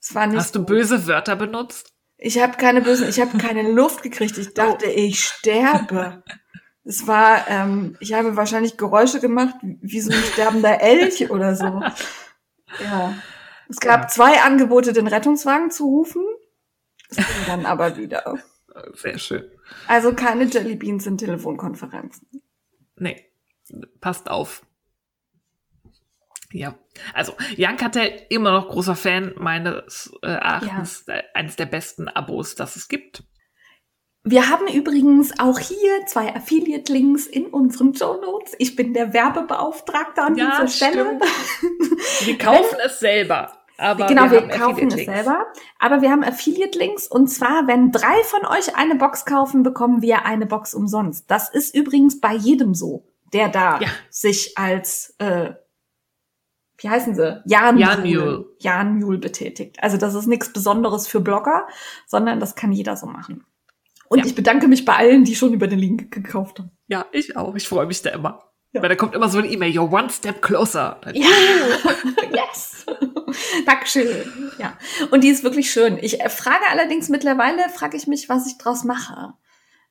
Es 0.00 0.14
war 0.14 0.26
nicht 0.26 0.38
Hast 0.38 0.54
du 0.54 0.60
gut. 0.60 0.68
böse 0.68 1.06
Wörter 1.06 1.34
benutzt? 1.34 1.94
Ich 2.18 2.38
habe 2.40 2.56
keine 2.58 2.82
bösen, 2.82 3.08
ich 3.08 3.18
habe 3.20 3.38
keine 3.38 3.62
Luft 3.72 4.02
gekriegt. 4.02 4.36
Ich 4.36 4.52
dachte, 4.52 4.86
ich 4.86 5.24
sterbe. 5.24 6.22
Es 6.84 7.06
war, 7.06 7.48
ähm, 7.48 7.96
ich 8.00 8.12
habe 8.12 8.36
wahrscheinlich 8.36 8.76
Geräusche 8.76 9.20
gemacht, 9.20 9.54
wie 9.62 10.00
so 10.00 10.12
ein 10.12 10.22
sterbender 10.32 10.80
Elch 10.82 11.30
oder 11.30 11.54
so. 11.56 11.82
Ja. 12.84 13.14
Es 13.68 13.80
gab 13.80 14.02
Ja. 14.02 14.08
zwei 14.08 14.42
Angebote, 14.42 14.92
den 14.92 15.06
Rettungswagen 15.06 15.70
zu 15.70 15.86
rufen. 15.86 16.22
Das 17.14 17.26
ging 17.26 17.46
dann 17.46 17.66
aber 17.66 17.96
wieder. 17.96 18.38
Sehr 18.94 19.18
schön. 19.18 19.50
Also 19.86 20.14
keine 20.14 20.44
Jellybeans 20.44 21.06
in 21.06 21.18
Telefonkonferenzen. 21.18 22.28
Nee, 22.96 23.24
passt 24.00 24.30
auf. 24.30 24.64
Ja, 26.52 26.74
also 27.14 27.34
Jan 27.56 27.76
Kartell 27.76 28.26
immer 28.28 28.50
noch 28.50 28.68
großer 28.68 28.96
Fan 28.96 29.34
meines 29.36 30.12
äh, 30.22 30.28
Erachtens 30.28 31.04
äh, 31.06 31.22
eines 31.32 31.54
der 31.56 31.66
besten 31.66 32.08
Abos, 32.08 32.56
das 32.56 32.74
es 32.74 32.88
gibt. 32.88 33.22
Wir 34.22 34.50
haben 34.50 34.66
übrigens 34.68 35.38
auch 35.38 35.58
hier 35.58 36.04
zwei 36.06 36.34
Affiliate-Links 36.34 37.26
in 37.26 37.46
unseren 37.46 37.94
Show 37.94 38.20
Notes. 38.20 38.54
Ich 38.58 38.76
bin 38.76 38.92
der 38.92 39.14
Werbebeauftragte 39.14 40.22
an 40.22 40.36
Ja, 40.36 40.50
dieser 40.50 40.68
Stelle. 40.68 41.18
Wir 42.24 42.36
kaufen 42.36 42.76
es 42.84 43.00
selber, 43.00 43.59
aber 43.80 44.06
genau, 44.06 44.30
wir, 44.30 44.42
haben 44.42 44.48
kaufen 44.50 44.88
es 44.88 45.04
selber. 45.04 45.46
Aber 45.78 46.02
wir 46.02 46.10
haben 46.10 46.22
Affiliate-Links 46.22 47.06
und 47.08 47.28
zwar, 47.28 47.66
wenn 47.66 47.90
drei 47.92 48.22
von 48.24 48.44
euch 48.46 48.76
eine 48.76 48.94
Box 48.96 49.24
kaufen, 49.24 49.62
bekommen 49.62 50.02
wir 50.02 50.24
eine 50.26 50.46
Box 50.46 50.74
umsonst. 50.74 51.30
Das 51.30 51.48
ist 51.48 51.74
übrigens 51.74 52.20
bei 52.20 52.34
jedem 52.34 52.74
so, 52.74 53.06
der 53.32 53.48
da 53.48 53.80
Ja. 53.80 53.88
sich 54.10 54.56
als, 54.58 55.14
äh, 55.18 55.52
wie 56.78 56.88
heißen 56.88 57.14
sie? 57.14 57.42
Jan 57.46 57.78
Jan 57.78 58.00
Mule. 58.02 58.46
Jan 58.58 58.98
Mule 58.98 59.18
betätigt. 59.18 59.82
Also 59.82 59.96
das 59.96 60.14
ist 60.14 60.26
nichts 60.26 60.52
Besonderes 60.52 61.06
für 61.06 61.20
Blogger, 61.20 61.66
sondern 62.06 62.40
das 62.40 62.54
kann 62.54 62.72
jeder 62.72 62.96
so 62.96 63.06
machen. 63.06 63.44
Und 64.08 64.18
Ja. 64.20 64.24
ich 64.26 64.34
bedanke 64.34 64.66
mich 64.66 64.84
bei 64.84 64.96
allen, 64.96 65.24
die 65.24 65.36
schon 65.36 65.52
über 65.52 65.68
den 65.68 65.78
Link 65.78 66.10
gekauft 66.10 66.58
haben. 66.58 66.70
Ja, 66.88 67.06
ich 67.12 67.36
auch. 67.36 67.54
Ich 67.54 67.68
freue 67.68 67.86
mich 67.86 68.02
da 68.02 68.10
immer. 68.10 68.49
Ja. 68.72 68.82
Weil 68.82 68.88
da 68.88 68.94
kommt 68.94 69.14
immer 69.14 69.28
so 69.28 69.38
eine 69.38 69.48
E-Mail, 69.48 69.72
you're 69.72 69.92
one 69.92 70.10
step 70.10 70.42
closer. 70.42 71.00
Ja, 71.12 71.26
yes. 72.32 72.86
Dankeschön. 73.66 74.52
Ja, 74.58 74.76
und 75.10 75.24
die 75.24 75.28
ist 75.28 75.42
wirklich 75.42 75.70
schön. 75.70 75.98
Ich 76.00 76.20
äh, 76.20 76.28
frage 76.28 76.64
allerdings 76.70 77.08
mittlerweile, 77.08 77.68
frage 77.68 77.96
ich 77.96 78.06
mich, 78.06 78.28
was 78.28 78.46
ich 78.46 78.58
draus 78.58 78.84
mache. 78.84 79.34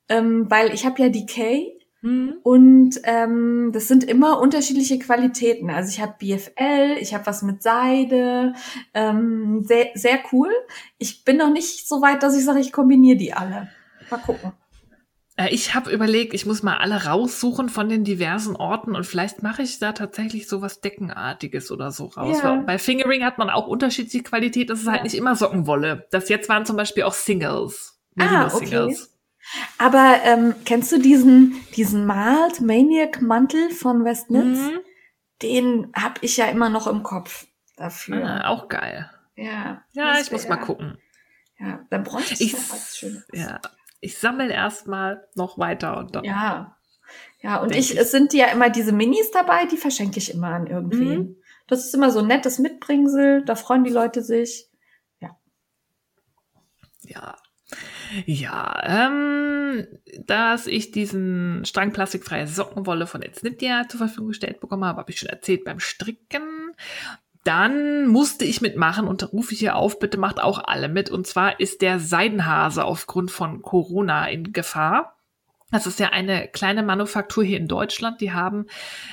Ähm, 0.07 0.49
weil 0.49 0.73
ich 0.73 0.85
habe 0.85 1.01
ja 1.01 1.09
die 1.09 1.25
K 1.25 1.79
Hm. 2.01 2.35
und 2.43 2.91
ähm, 3.03 3.71
das 3.73 3.89
sind 3.89 4.05
immer 4.05 4.39
unterschiedliche 4.39 4.99
Qualitäten. 4.99 5.69
Also 5.69 5.89
ich 5.89 5.99
habe 5.99 6.15
BFL, 6.17 6.95
ich 7.01 7.13
habe 7.13 7.25
was 7.25 7.41
mit 7.41 7.61
Seide, 7.61 8.53
ähm, 8.93 9.65
sehr, 9.65 9.87
sehr 9.95 10.19
cool. 10.31 10.49
Ich 10.97 11.25
bin 11.25 11.35
noch 11.35 11.51
nicht 11.51 11.89
so 11.89 12.01
weit, 12.01 12.23
dass 12.23 12.37
ich 12.37 12.45
sage, 12.45 12.61
ich 12.61 12.71
kombiniere 12.71 13.17
die 13.17 13.33
alle. 13.33 13.69
Mal 14.09 14.17
gucken. 14.19 14.53
Äh, 15.39 15.49
Ich 15.53 15.73
habe 15.73 15.91
überlegt, 15.91 16.33
ich 16.33 16.45
muss 16.45 16.63
mal 16.63 16.77
alle 16.77 17.05
raussuchen 17.05 17.69
von 17.69 17.87
den 17.89 18.03
diversen 18.03 18.55
Orten 18.55 18.95
und 18.95 19.05
vielleicht 19.05 19.41
mache 19.41 19.61
ich 19.63 19.79
da 19.79 19.93
tatsächlich 19.93 20.47
so 20.47 20.61
was 20.61 20.81
Deckenartiges 20.81 21.71
oder 21.71 21.91
so 21.91 22.05
raus. 22.07 22.39
Ja. 22.43 22.55
Bei 22.57 22.77
Fingering 22.77 23.23
hat 23.23 23.37
man 23.37 23.49
auch 23.49 23.67
unterschiedliche 23.67 24.23
Qualität. 24.23 24.69
Das 24.69 24.81
ist 24.81 24.87
halt 24.87 24.97
Ja. 24.97 25.03
nicht 25.03 25.15
immer 25.15 25.35
Sockenwolle. 25.35 26.07
Das 26.11 26.29
jetzt 26.29 26.49
waren 26.49 26.65
zum 26.65 26.75
Beispiel 26.75 27.03
auch 27.03 27.13
Singles. 27.13 27.99
Ah, 28.17 28.23
Merino 28.25 28.45
okay. 28.47 28.65
Singles. 28.65 29.15
Aber 29.77 30.17
ähm, 30.25 30.53
kennst 30.65 30.91
du 30.91 30.99
diesen, 30.99 31.55
diesen 31.75 32.05
Malt 32.05 32.61
Maniac 32.61 33.21
Mantel 33.21 33.69
von 33.71 34.03
Westnitz? 34.05 34.57
Mhm. 34.59 34.79
Den 35.41 35.91
habe 35.95 36.15
ich 36.21 36.35
ja 36.37 36.45
immer 36.47 36.69
noch 36.69 36.85
im 36.85 37.01
Kopf 37.01 37.47
dafür. 37.77 38.25
Ah, 38.25 38.49
auch 38.49 38.67
geil. 38.67 39.09
Ja, 39.35 39.81
Ja, 39.93 40.19
ich 40.19 40.31
muss 40.31 40.47
mal 40.49 40.57
gucken. 40.57 40.97
Ja, 41.59 41.79
dann 41.89 42.03
bräuchte 42.03 42.33
ich, 42.35 42.41
Ich, 42.53 42.53
was 42.71 42.97
Schönes. 42.97 43.25
ja, 43.33 43.59
ich 43.99 44.17
sammle 44.17 44.51
erstmal 44.51 45.27
noch 45.35 45.57
weiter 45.57 45.97
und 45.97 46.15
dann. 46.15 46.23
ja. 46.23 46.75
Ja, 47.41 47.57
und 47.57 47.73
ich, 47.73 47.93
ich. 47.93 47.99
es 47.99 48.11
sind 48.11 48.33
ja 48.33 48.47
immer 48.47 48.69
diese 48.69 48.91
Minis 48.91 49.31
dabei, 49.31 49.65
die 49.65 49.77
verschenke 49.77 50.19
ich 50.19 50.33
immer 50.33 50.49
an 50.49 50.67
irgendwen. 50.67 51.19
Mhm. 51.19 51.35
Das 51.67 51.85
ist 51.85 51.95
immer 51.95 52.11
so 52.11 52.19
ein 52.19 52.27
nettes 52.27 52.59
Mitbringsel, 52.59 53.43
da 53.45 53.55
freuen 53.55 53.83
die 53.83 53.89
Leute 53.89 54.21
sich. 54.21 54.69
Ja. 57.09 57.35
Ja, 58.25 58.81
ähm, 58.83 59.87
dass 60.25 60.65
ich 60.65 60.91
diesen 60.91 61.63
Strang 61.65 61.93
plastikfreie 61.93 62.47
Sockenwolle 62.47 63.05
von 63.05 63.21
Etsnitia 63.21 63.87
zur 63.87 63.99
Verfügung 63.99 64.29
gestellt 64.29 64.59
bekommen 64.59 64.85
habe, 64.85 64.99
habe 64.99 65.11
ich 65.11 65.19
schon 65.19 65.29
erzählt 65.29 65.63
beim 65.63 65.79
Stricken. 65.79 66.73
Dann 67.43 68.07
musste 68.07 68.45
ich 68.45 68.61
mitmachen 68.61 69.07
und 69.07 69.31
rufe 69.31 69.53
ich 69.53 69.59
hier 69.59 69.75
auf, 69.75 69.99
bitte 69.99 70.17
macht 70.17 70.41
auch 70.41 70.59
alle 70.63 70.89
mit. 70.89 71.09
Und 71.09 71.25
zwar 71.25 71.59
ist 71.59 71.81
der 71.81 71.99
Seidenhase 71.99 72.83
aufgrund 72.83 73.31
von 73.31 73.61
Corona 73.61 74.27
in 74.27 74.51
Gefahr. 74.51 75.15
Das 75.71 75.85
ist 75.85 75.99
ja 75.99 76.09
eine 76.09 76.47
kleine 76.47 76.81
Manufaktur 76.81 77.43
hier 77.43 77.57
in 77.57 77.67
Deutschland. 77.67 78.21
Die 78.21 78.31
haben 78.31 78.65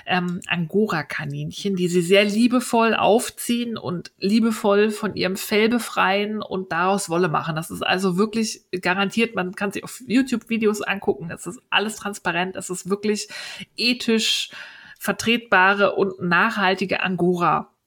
ähm, 0.06 0.40
Angora-Kaninchen, 0.46 1.76
die 1.76 1.88
sie 1.88 2.00
sehr 2.00 2.24
liebevoll 2.24 2.94
aufziehen 2.94 3.76
und 3.76 4.12
liebevoll 4.18 4.90
von 4.90 5.14
ihrem 5.14 5.36
Fell 5.36 5.68
befreien 5.68 6.40
und 6.40 6.72
daraus 6.72 7.10
Wolle 7.10 7.28
machen. 7.28 7.56
Das 7.56 7.70
ist 7.70 7.82
also 7.82 8.16
wirklich 8.16 8.64
garantiert. 8.80 9.34
Man 9.34 9.54
kann 9.54 9.70
sich 9.70 9.84
auf 9.84 10.00
YouTube-Videos 10.06 10.80
angucken. 10.80 11.30
Es 11.30 11.46
ist 11.46 11.60
alles 11.68 11.96
transparent. 11.96 12.56
Es 12.56 12.70
ist 12.70 12.88
wirklich 12.88 13.28
ethisch 13.76 14.50
vertretbare 14.98 15.94
und 15.94 16.22
nachhaltige 16.22 17.02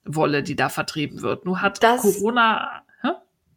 Angora-Wolle, 0.05 0.43
die 0.43 0.55
da 0.55 0.69
vertrieben 0.69 1.21
wird. 1.21 1.45
Nur 1.45 1.61
hat 1.61 1.83
Das- 1.83 2.01
Corona. 2.01 2.83
Hä? 3.01 3.09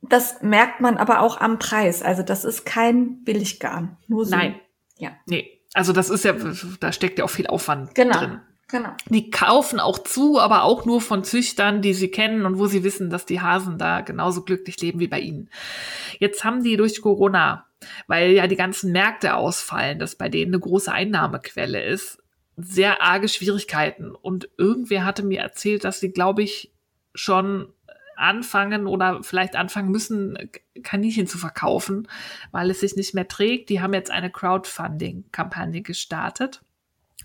Das 0.03 0.43
merkt 0.43 0.81
man 0.81 0.97
aber 0.97 1.21
auch 1.21 1.41
am 1.41 1.59
Preis. 1.59 2.03
Also 2.03 2.23
das 2.23 2.45
ist 2.45 2.65
kein 2.67 3.23
Billiggarn. 3.25 3.97
Nur 4.09 4.25
so. 4.27 4.35
Nein. 4.37 4.57
Ja. 4.99 5.11
Nee. 5.27 5.61
Also 5.75 5.93
das 5.93 6.11
ist 6.11 6.25
ja, 6.25 6.35
da 6.81 6.93
steckt 6.93 7.19
ja 7.19 7.25
auch 7.25 7.31
viel 7.31 7.47
Aufwand 7.47 7.95
Genau. 7.95 8.19
drin. 8.19 8.41
Genau. 8.69 8.91
Die 9.09 9.29
kaufen 9.31 9.81
auch 9.81 9.99
zu, 9.99 10.39
aber 10.41 10.63
auch 10.65 10.87
nur 10.87 11.01
von 11.03 11.25
Züchtern, 11.25 11.83
die 11.83 11.93
sie 11.93 12.11
kennen 12.11 12.47
und 12.47 12.59
wo 12.59 12.67
sie 12.67 12.85
wissen, 12.85 13.11
dass 13.11 13.27
die 13.27 13.41
Hasen 13.43 13.77
da 13.77 14.01
genauso 14.01 14.43
glücklich 14.45 14.81
leben 14.81 14.99
wie 14.99 15.09
bei 15.09 15.21
ihnen. 15.21 15.51
Jetzt 16.19 16.43
haben 16.45 16.63
die 16.63 16.79
durch 16.79 17.03
Corona, 17.03 17.67
weil 18.07 18.31
ja 18.33 18.47
die 18.47 18.57
ganzen 18.57 18.93
Märkte 18.93 19.35
ausfallen, 19.35 19.99
das 19.99 20.15
bei 20.17 20.31
denen 20.31 20.55
eine 20.55 20.61
große 20.61 20.91
Einnahmequelle 20.91 21.83
ist, 21.85 22.22
sehr 22.63 23.03
arge 23.03 23.29
Schwierigkeiten. 23.29 24.15
Und 24.15 24.49
irgendwer 24.57 25.05
hatte 25.05 25.23
mir 25.23 25.41
erzählt, 25.41 25.85
dass 25.85 26.01
sie, 26.01 26.11
glaube 26.11 26.43
ich, 26.43 26.73
schon 27.15 27.73
anfangen 28.17 28.87
oder 28.87 29.23
vielleicht 29.23 29.57
anfangen 29.57 29.91
müssen, 29.91 30.39
Kaninchen 30.83 31.27
zu 31.27 31.39
verkaufen, 31.39 32.09
weil 32.51 32.71
es 32.71 32.81
sich 32.81 32.97
nicht 32.97 33.15
mehr 33.15 33.29
trägt. 33.29 33.69
Die 33.69 33.81
haben 33.81 33.95
jetzt 33.95 34.11
eine 34.11 34.31
Crowdfunding-Kampagne 34.31 35.83
gestartet 35.83 36.63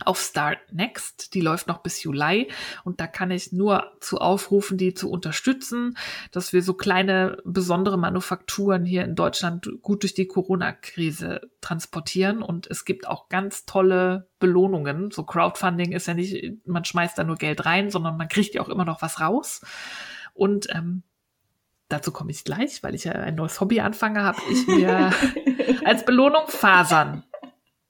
auf 0.05 0.19
Start 0.19 0.59
Next. 0.71 1.33
Die 1.33 1.41
läuft 1.41 1.67
noch 1.67 1.79
bis 1.79 2.03
Juli 2.03 2.49
und 2.83 2.99
da 2.99 3.07
kann 3.07 3.31
ich 3.31 3.51
nur 3.51 3.91
zu 3.99 4.19
aufrufen, 4.19 4.77
die 4.77 4.93
zu 4.93 5.09
unterstützen, 5.09 5.97
dass 6.31 6.53
wir 6.53 6.61
so 6.61 6.73
kleine 6.73 7.37
besondere 7.45 7.97
Manufakturen 7.97 8.85
hier 8.85 9.03
in 9.03 9.15
Deutschland 9.15 9.69
gut 9.81 10.03
durch 10.03 10.13
die 10.13 10.27
Corona-Krise 10.27 11.49
transportieren 11.61 12.41
und 12.41 12.67
es 12.67 12.85
gibt 12.85 13.07
auch 13.07 13.29
ganz 13.29 13.65
tolle 13.65 14.29
Belohnungen. 14.39 15.11
So 15.11 15.23
Crowdfunding 15.23 15.91
ist 15.91 16.07
ja 16.07 16.13
nicht, 16.13 16.65
man 16.65 16.85
schmeißt 16.85 17.17
da 17.17 17.23
nur 17.23 17.37
Geld 17.37 17.65
rein, 17.65 17.89
sondern 17.89 18.17
man 18.17 18.27
kriegt 18.27 18.55
ja 18.55 18.61
auch 18.61 18.69
immer 18.69 18.85
noch 18.85 19.01
was 19.01 19.19
raus. 19.19 19.61
Und 20.33 20.67
ähm, 20.73 21.03
dazu 21.89 22.11
komme 22.11 22.31
ich 22.31 22.43
gleich, 22.43 22.83
weil 22.83 22.95
ich 22.95 23.05
ja 23.05 23.13
ein 23.13 23.35
neues 23.35 23.59
Hobby 23.59 23.79
anfange, 23.79 24.23
habe 24.23 24.39
ich 24.51 24.67
mir 24.67 25.11
als 25.85 26.05
Belohnung 26.05 26.47
Fasern 26.47 27.23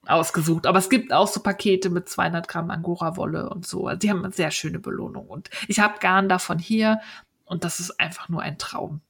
ausgesucht. 0.09 0.65
Aber 0.65 0.79
es 0.79 0.89
gibt 0.89 1.13
auch 1.13 1.27
so 1.27 1.41
Pakete 1.41 1.89
mit 1.89 2.09
200 2.09 2.47
Gramm 2.47 2.69
Angora-Wolle 2.69 3.49
und 3.49 3.65
so. 3.65 3.87
Also 3.87 3.99
die 3.99 4.09
haben 4.09 4.23
eine 4.23 4.33
sehr 4.33 4.51
schöne 4.51 4.79
Belohnung. 4.79 5.27
Und 5.27 5.49
ich 5.67 5.79
habe 5.79 5.99
Garn 5.99 6.29
davon 6.29 6.59
hier 6.59 7.01
und 7.45 7.63
das 7.63 7.79
ist 7.79 7.99
einfach 7.99 8.29
nur 8.29 8.41
ein 8.41 8.57
Traum. 8.57 9.01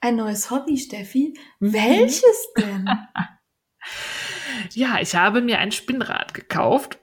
Ein 0.00 0.16
neues 0.16 0.50
Hobby, 0.50 0.78
Steffi. 0.78 1.34
Mhm. 1.60 1.72
Welches 1.72 2.48
denn? 2.56 2.88
Ja, 4.72 5.00
ich 5.00 5.14
habe 5.14 5.40
mir 5.40 5.58
ein 5.58 5.72
Spinnrad 5.72 6.34
gekauft 6.34 6.98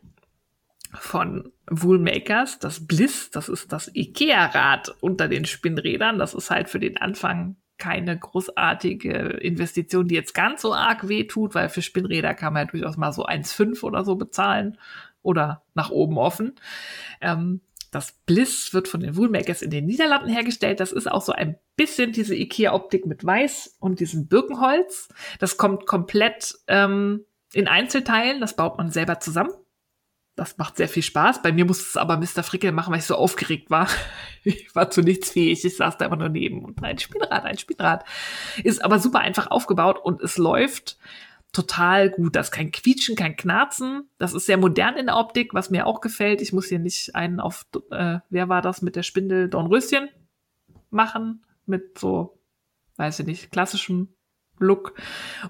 von 0.93 1.51
Woolmakers, 1.69 2.59
das 2.59 2.87
Bliss, 2.87 3.29
das 3.29 3.47
ist 3.47 3.71
das 3.71 3.93
Ikea-Rad 3.93 4.95
unter 5.01 5.27
den 5.27 5.45
Spinnrädern. 5.45 6.17
Das 6.17 6.33
ist 6.33 6.49
halt 6.49 6.67
für 6.67 6.79
den 6.79 6.97
Anfang 6.97 7.57
keine 7.79 8.17
großartige 8.17 9.11
Investition, 9.41 10.07
die 10.07 10.15
jetzt 10.15 10.33
ganz 10.33 10.61
so 10.61 10.73
arg 10.73 11.07
weh 11.07 11.23
tut, 11.23 11.55
weil 11.55 11.69
für 11.69 11.81
Spinnräder 11.81 12.33
kann 12.33 12.53
man 12.53 12.65
ja 12.65 12.71
durchaus 12.71 12.97
mal 12.97 13.11
so 13.11 13.25
1,5 13.25 13.83
oder 13.83 14.03
so 14.03 14.15
bezahlen 14.15 14.77
oder 15.21 15.63
nach 15.73 15.89
oben 15.89 16.17
offen. 16.17 16.53
Ähm, 17.21 17.61
das 17.91 18.11
Bliss 18.25 18.73
wird 18.73 18.87
von 18.87 18.99
den 18.99 19.17
Woolmakers 19.17 19.61
in 19.61 19.71
den 19.71 19.85
Niederlanden 19.85 20.29
hergestellt. 20.29 20.79
Das 20.79 20.91
ist 20.91 21.11
auch 21.11 21.21
so 21.21 21.31
ein 21.31 21.55
bisschen 21.75 22.11
diese 22.11 22.35
IKEA-Optik 22.35 23.05
mit 23.07 23.25
Weiß 23.25 23.77
und 23.79 23.99
diesem 23.99 24.27
Birkenholz. 24.27 25.09
Das 25.39 25.57
kommt 25.57 25.87
komplett 25.87 26.55
ähm, 26.67 27.25
in 27.53 27.67
Einzelteilen. 27.67 28.41
Das 28.41 28.55
baut 28.55 28.77
man 28.77 28.91
selber 28.91 29.19
zusammen. 29.19 29.51
Das 30.39 30.57
macht 30.57 30.77
sehr 30.77 30.87
viel 30.87 31.03
Spaß. 31.03 31.41
Bei 31.41 31.51
mir 31.51 31.65
musste 31.65 31.83
es 31.83 31.97
aber 31.97 32.15
Mr. 32.15 32.43
Frickel 32.43 32.71
machen, 32.71 32.93
weil 32.93 32.99
ich 32.99 33.05
so 33.05 33.15
aufgeregt 33.15 33.69
war. 33.69 33.87
Ich 34.45 34.73
war 34.73 34.89
zu 34.89 35.01
nichts 35.01 35.31
fähig. 35.31 35.65
Ich 35.65 35.75
saß 35.75 35.97
da 35.97 36.05
immer 36.05 36.15
nur 36.15 36.29
neben 36.29 36.63
und 36.63 36.81
ein 36.81 36.97
Spielrad, 36.97 37.43
ein 37.43 37.57
Spielrad. 37.57 38.05
Ist 38.63 38.81
aber 38.81 38.99
super 38.99 39.19
einfach 39.19 39.51
aufgebaut 39.51 39.99
und 40.01 40.21
es 40.21 40.37
läuft 40.37 40.97
total 41.51 42.09
gut. 42.09 42.37
Das 42.37 42.47
ist 42.47 42.51
kein 42.53 42.71
Quietschen, 42.71 43.17
kein 43.17 43.35
Knarzen. 43.35 44.09
Das 44.17 44.33
ist 44.33 44.45
sehr 44.45 44.55
modern 44.55 44.95
in 44.95 45.07
der 45.07 45.17
Optik, 45.17 45.53
was 45.53 45.71
mir 45.71 45.85
auch 45.85 45.99
gefällt. 45.99 46.41
Ich 46.41 46.53
muss 46.53 46.67
hier 46.67 46.79
nicht 46.79 47.15
einen 47.15 47.41
auf, 47.41 47.65
äh, 47.91 48.19
wer 48.29 48.47
war 48.47 48.61
das 48.61 48.81
mit 48.81 48.95
der 48.95 49.03
Spindel 49.03 49.49
Dornröschen 49.49 50.07
machen. 50.89 51.43
Mit 51.65 51.99
so, 51.99 52.39
weiß 52.95 53.19
ich 53.19 53.25
nicht, 53.25 53.51
klassischem 53.51 54.15
Look. 54.59 54.93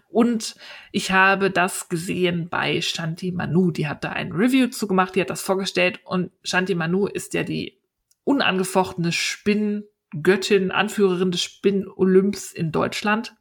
Und 0.10 0.56
ich 0.92 1.12
habe 1.12 1.52
das 1.52 1.90
gesehen 1.90 2.50
bei 2.50 2.82
Shanti 2.82 3.32
Manu. 3.32 3.72
Die 3.72 3.88
hat 3.88 4.04
da 4.04 4.10
ein 4.10 4.32
Review 4.32 4.68
zu 4.68 4.88
gemacht, 4.88 5.16
die 5.16 5.22
hat 5.22 5.30
das 5.30 5.42
vorgestellt. 5.42 6.00
Und 6.04 6.32
Shanti 6.44 6.76
Manu 6.76 7.08
ist 7.08 7.34
ja 7.34 7.44
die 7.44 7.80
unangefochtene 8.24 9.12
Spinngöttin, 9.12 10.72
Anführerin 10.72 11.32
des 11.32 11.42
Spinn-Olymps 11.42 12.52
in 12.52 12.72
Deutschland. 12.72 13.36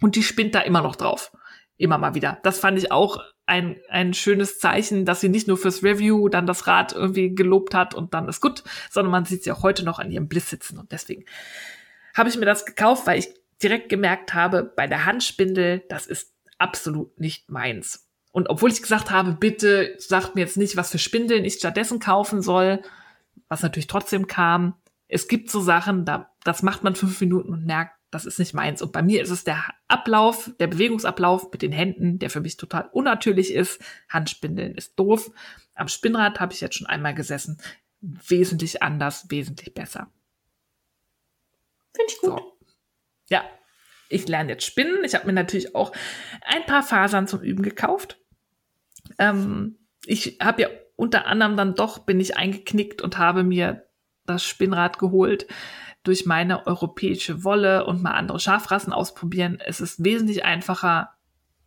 Und 0.00 0.16
die 0.16 0.22
spinnt 0.22 0.54
da 0.54 0.60
immer 0.60 0.82
noch 0.82 0.96
drauf. 0.96 1.32
Immer 1.78 1.98
mal 1.98 2.14
wieder. 2.14 2.38
Das 2.42 2.58
fand 2.58 2.78
ich 2.78 2.92
auch 2.92 3.22
ein, 3.46 3.76
ein 3.88 4.12
schönes 4.12 4.58
Zeichen, 4.58 5.04
dass 5.04 5.20
sie 5.20 5.28
nicht 5.28 5.46
nur 5.46 5.56
fürs 5.56 5.82
Review 5.82 6.28
dann 6.28 6.46
das 6.46 6.66
Rad 6.66 6.92
irgendwie 6.92 7.34
gelobt 7.34 7.74
hat 7.74 7.94
und 7.94 8.12
dann 8.12 8.28
ist 8.28 8.40
gut, 8.40 8.64
sondern 8.90 9.12
man 9.12 9.24
sieht 9.24 9.44
sie 9.44 9.52
auch 9.52 9.62
heute 9.62 9.84
noch 9.84 9.98
an 9.98 10.10
ihrem 10.10 10.28
Bliss 10.28 10.50
sitzen. 10.50 10.78
Und 10.78 10.90
deswegen 10.92 11.24
habe 12.14 12.28
ich 12.28 12.36
mir 12.36 12.46
das 12.46 12.66
gekauft, 12.66 13.06
weil 13.06 13.20
ich 13.20 13.28
direkt 13.62 13.88
gemerkt 13.88 14.34
habe, 14.34 14.62
bei 14.64 14.86
der 14.86 15.06
Handspindel, 15.06 15.84
das 15.88 16.06
ist 16.06 16.34
absolut 16.58 17.18
nicht 17.18 17.50
meins. 17.50 18.08
Und 18.32 18.50
obwohl 18.50 18.70
ich 18.70 18.82
gesagt 18.82 19.10
habe, 19.10 19.32
bitte 19.32 19.94
sagt 19.98 20.34
mir 20.34 20.42
jetzt 20.42 20.58
nicht, 20.58 20.76
was 20.76 20.90
für 20.90 20.98
Spindeln 20.98 21.44
ich 21.44 21.54
stattdessen 21.54 22.00
kaufen 22.00 22.42
soll, 22.42 22.82
was 23.48 23.62
natürlich 23.62 23.86
trotzdem 23.86 24.26
kam, 24.26 24.74
es 25.08 25.28
gibt 25.28 25.50
so 25.50 25.60
Sachen, 25.60 26.04
da, 26.04 26.34
das 26.44 26.62
macht 26.62 26.82
man 26.84 26.94
fünf 26.94 27.20
Minuten 27.20 27.52
und 27.52 27.64
merkt, 27.64 27.96
das 28.10 28.26
ist 28.26 28.38
nicht 28.38 28.54
meins. 28.54 28.82
Und 28.82 28.92
bei 28.92 29.02
mir 29.02 29.22
ist 29.22 29.30
es 29.30 29.44
der 29.44 29.64
Ablauf, 29.88 30.50
der 30.58 30.66
Bewegungsablauf 30.66 31.50
mit 31.52 31.62
den 31.62 31.72
Händen, 31.72 32.18
der 32.18 32.30
für 32.30 32.40
mich 32.40 32.56
total 32.56 32.88
unnatürlich 32.92 33.52
ist. 33.52 33.80
Handspindeln 34.08 34.74
ist 34.74 34.98
doof. 34.98 35.30
Am 35.74 35.88
Spinnrad 35.88 36.40
habe 36.40 36.52
ich 36.52 36.60
jetzt 36.60 36.76
schon 36.76 36.86
einmal 36.86 37.14
gesessen. 37.14 37.58
Wesentlich 38.00 38.82
anders, 38.82 39.26
wesentlich 39.30 39.74
besser. 39.74 40.10
Finde 41.94 42.12
ich 42.12 42.20
gut. 42.20 42.38
So 42.38 42.55
ja, 43.28 43.44
ich 44.08 44.28
lerne 44.28 44.52
jetzt 44.52 44.64
Spinnen. 44.64 45.04
Ich 45.04 45.14
habe 45.14 45.26
mir 45.26 45.32
natürlich 45.32 45.74
auch 45.74 45.92
ein 46.42 46.64
paar 46.66 46.82
Fasern 46.82 47.26
zum 47.26 47.40
Üben 47.40 47.62
gekauft. 47.62 48.18
Ähm, 49.18 49.78
ich 50.04 50.38
habe 50.40 50.62
ja 50.62 50.68
unter 50.96 51.26
anderem 51.26 51.56
dann 51.56 51.74
doch, 51.74 52.00
bin 52.00 52.20
ich 52.20 52.36
eingeknickt 52.36 53.02
und 53.02 53.18
habe 53.18 53.42
mir 53.42 53.86
das 54.24 54.44
Spinnrad 54.44 54.98
geholt 54.98 55.46
durch 56.02 56.24
meine 56.24 56.66
europäische 56.66 57.42
Wolle 57.44 57.84
und 57.84 58.02
mal 58.02 58.12
andere 58.12 58.38
Schafrassen 58.38 58.92
ausprobieren. 58.92 59.58
Es 59.64 59.80
ist 59.80 60.04
wesentlich 60.04 60.44
einfacher, 60.44 61.10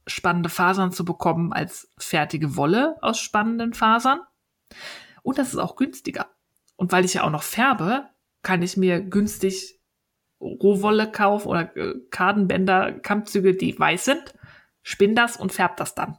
spannende 0.07 0.49
Fasern 0.49 0.91
zu 0.91 1.03
bekommen 1.05 1.53
als 1.53 1.91
fertige 1.97 2.55
Wolle 2.55 2.95
aus 3.01 3.19
spannenden 3.19 3.73
Fasern. 3.73 4.21
Und 5.21 5.37
das 5.37 5.49
ist 5.49 5.59
auch 5.59 5.75
günstiger. 5.75 6.27
Und 6.77 6.91
weil 6.91 7.05
ich 7.05 7.15
ja 7.15 7.23
auch 7.23 7.29
noch 7.29 7.43
färbe, 7.43 8.05
kann 8.41 8.61
ich 8.61 8.77
mir 8.77 9.01
günstig 9.01 9.78
Rohwolle 10.41 11.11
kauf 11.11 11.45
oder 11.45 11.75
äh, 11.75 11.95
Kadenbänder, 12.09 12.93
Kammzüge, 12.93 13.55
die 13.55 13.77
weiß 13.77 14.05
sind, 14.05 14.33
spinn 14.81 15.15
das 15.15 15.37
und 15.37 15.51
färb 15.51 15.77
das 15.77 15.95
dann. 15.95 16.17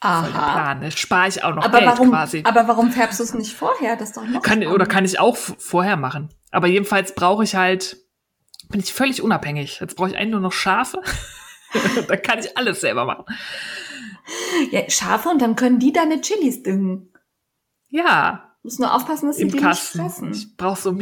Aha. 0.00 0.52
Plan. 0.52 0.80
Das 0.80 0.94
spare 0.94 1.28
ich 1.28 1.42
auch 1.42 1.54
noch 1.54 1.64
aber 1.64 1.80
Geld 1.80 1.90
warum, 1.90 2.10
quasi. 2.10 2.42
Aber 2.44 2.68
warum 2.68 2.92
färbst 2.92 3.18
du 3.18 3.24
es 3.24 3.34
nicht 3.34 3.52
vorher? 3.52 3.96
Das 3.96 4.10
ist 4.10 4.16
doch 4.16 4.24
noch 4.24 4.42
Kann, 4.42 4.64
oder 4.66 4.86
kann 4.86 5.04
ich 5.04 5.18
auch 5.18 5.36
vorher 5.36 5.96
machen. 5.96 6.28
Aber 6.52 6.68
jedenfalls 6.68 7.14
brauche 7.14 7.42
ich 7.42 7.56
halt, 7.56 7.96
bin 8.68 8.80
ich 8.80 8.92
völlig 8.92 9.22
unabhängig. 9.22 9.80
Jetzt 9.80 9.96
brauche 9.96 10.10
ich 10.10 10.16
eigentlich 10.16 10.30
nur 10.30 10.40
noch 10.40 10.52
Schafe. 10.52 11.02
da 12.08 12.16
kann 12.16 12.38
ich 12.38 12.56
alles 12.56 12.80
selber 12.80 13.04
machen. 13.04 13.24
Ja, 14.70 14.88
Schafe 14.88 15.30
und 15.30 15.42
dann 15.42 15.56
können 15.56 15.78
die 15.78 15.92
deine 15.92 16.20
Chilis 16.20 16.62
düngen. 16.62 17.12
Ja, 17.88 18.54
Muss 18.62 18.78
nur 18.78 18.94
aufpassen, 18.94 19.26
dass 19.26 19.38
sie 19.38 19.48
die 19.48 19.58
nicht 19.58 19.78
fressen. 19.78 20.32
Ich 20.32 20.56
brauche 20.56 20.80
so 20.80 20.92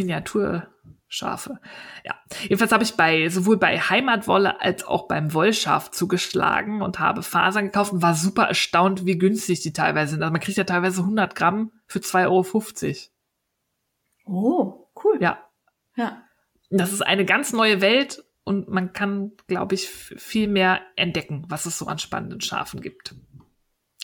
Miniaturschafe. 1.07 1.61
Ja. 2.05 2.15
Jedenfalls 2.43 2.73
habe 2.73 2.85
ich 2.85 2.95
bei 2.95 3.29
sowohl 3.29 3.57
bei 3.57 3.79
Heimatwolle 3.79 4.61
als 4.61 4.85
auch 4.85 5.09
beim 5.09 5.33
Wollschaf 5.33 5.91
zugeschlagen 5.91 6.83
und 6.83 6.99
habe 6.99 7.23
Fasern 7.23 7.67
gekauft 7.67 7.93
und 7.93 8.03
war 8.03 8.15
super 8.15 8.45
erstaunt, 8.45 9.07
wie 9.07 9.19
günstig 9.19 9.61
die 9.61 9.73
teilweise 9.73 10.13
sind. 10.13 10.23
Also 10.23 10.33
man 10.33 10.41
kriegt 10.41 10.59
ja 10.59 10.65
teilweise 10.65 11.01
100 11.03 11.35
Gramm 11.35 11.73
für 11.87 12.01
2,50 12.01 13.09
Euro. 14.27 14.89
Oh, 14.89 14.89
cool. 15.05 15.19
Ja. 15.21 15.39
Ja. 15.97 16.23
Das 16.71 16.93
ist 16.93 17.03
eine 17.03 17.25
ganz 17.25 17.53
neue 17.53 17.81
Welt 17.81 18.25
und 18.45 18.69
man 18.69 18.93
kann, 18.93 19.33
glaube 19.47 19.77
ich, 19.77 19.89
viel 19.89 20.49
mehr 20.49 20.81
entdecken, 20.97 21.45
was 21.49 21.67
es 21.67 21.79
so 21.79 21.87
an 21.87 21.99
spannenden 21.99 22.41
Schafen 22.41 22.81
gibt. 22.81 23.15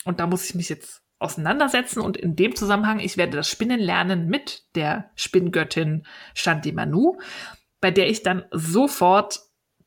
Und 0.05 0.21
da 0.21 0.27
muss 0.27 0.45
ich 0.45 0.55
mich 0.55 0.69
jetzt 0.69 1.03
auseinandersetzen 1.23 2.01
und 2.01 2.17
in 2.17 2.37
dem 2.37 2.55
Zusammenhang, 2.57 3.01
ich 3.01 3.17
werde 3.17 3.37
das 3.37 3.49
Spinnen 3.49 3.81
lernen 3.81 4.29
mit 4.29 4.65
der 4.75 5.11
Spinngöttin 5.15 6.07
Shanti 6.35 6.73
Manu, 6.73 7.19
bei 7.81 7.91
der 7.91 8.09
ich 8.09 8.23
dann 8.23 8.45
sofort 8.51 9.41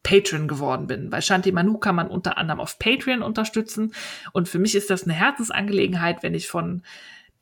Patreon 0.03 0.47
geworden 0.47 0.87
bin. 0.87 1.11
Weil 1.11 1.21
Shanti 1.21 1.51
Manu 1.51 1.77
kann 1.77 1.95
man 1.95 2.07
unter 2.07 2.37
anderem 2.37 2.59
auf 2.59 2.79
Patreon 2.79 3.21
unterstützen. 3.21 3.93
Und 4.33 4.47
für 4.47 4.59
mich 4.59 4.75
ist 4.75 4.89
das 4.89 5.03
eine 5.03 5.13
Herzensangelegenheit, 5.13 6.23
wenn 6.23 6.35
ich 6.35 6.47
von 6.47 6.83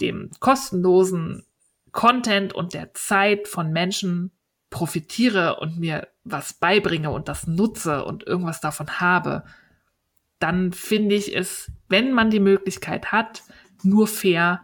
dem 0.02 0.32
kostenlosen 0.40 1.46
Content 1.92 2.54
und 2.54 2.74
der 2.74 2.94
Zeit 2.94 3.48
von 3.48 3.72
Menschen 3.72 4.32
profitiere 4.70 5.60
und 5.60 5.78
mir 5.78 6.08
was 6.24 6.54
beibringe 6.54 7.12
und 7.12 7.28
das 7.28 7.46
nutze 7.46 8.06
und 8.06 8.26
irgendwas 8.26 8.60
davon 8.60 9.00
habe, 9.00 9.44
dann 10.40 10.74
finde 10.74 11.16
ich 11.16 11.36
es, 11.36 11.72
wenn 11.90 12.12
man 12.12 12.30
die 12.30 12.40
Möglichkeit 12.40 13.12
hat, 13.12 13.44
nur 13.84 14.08
fair, 14.08 14.62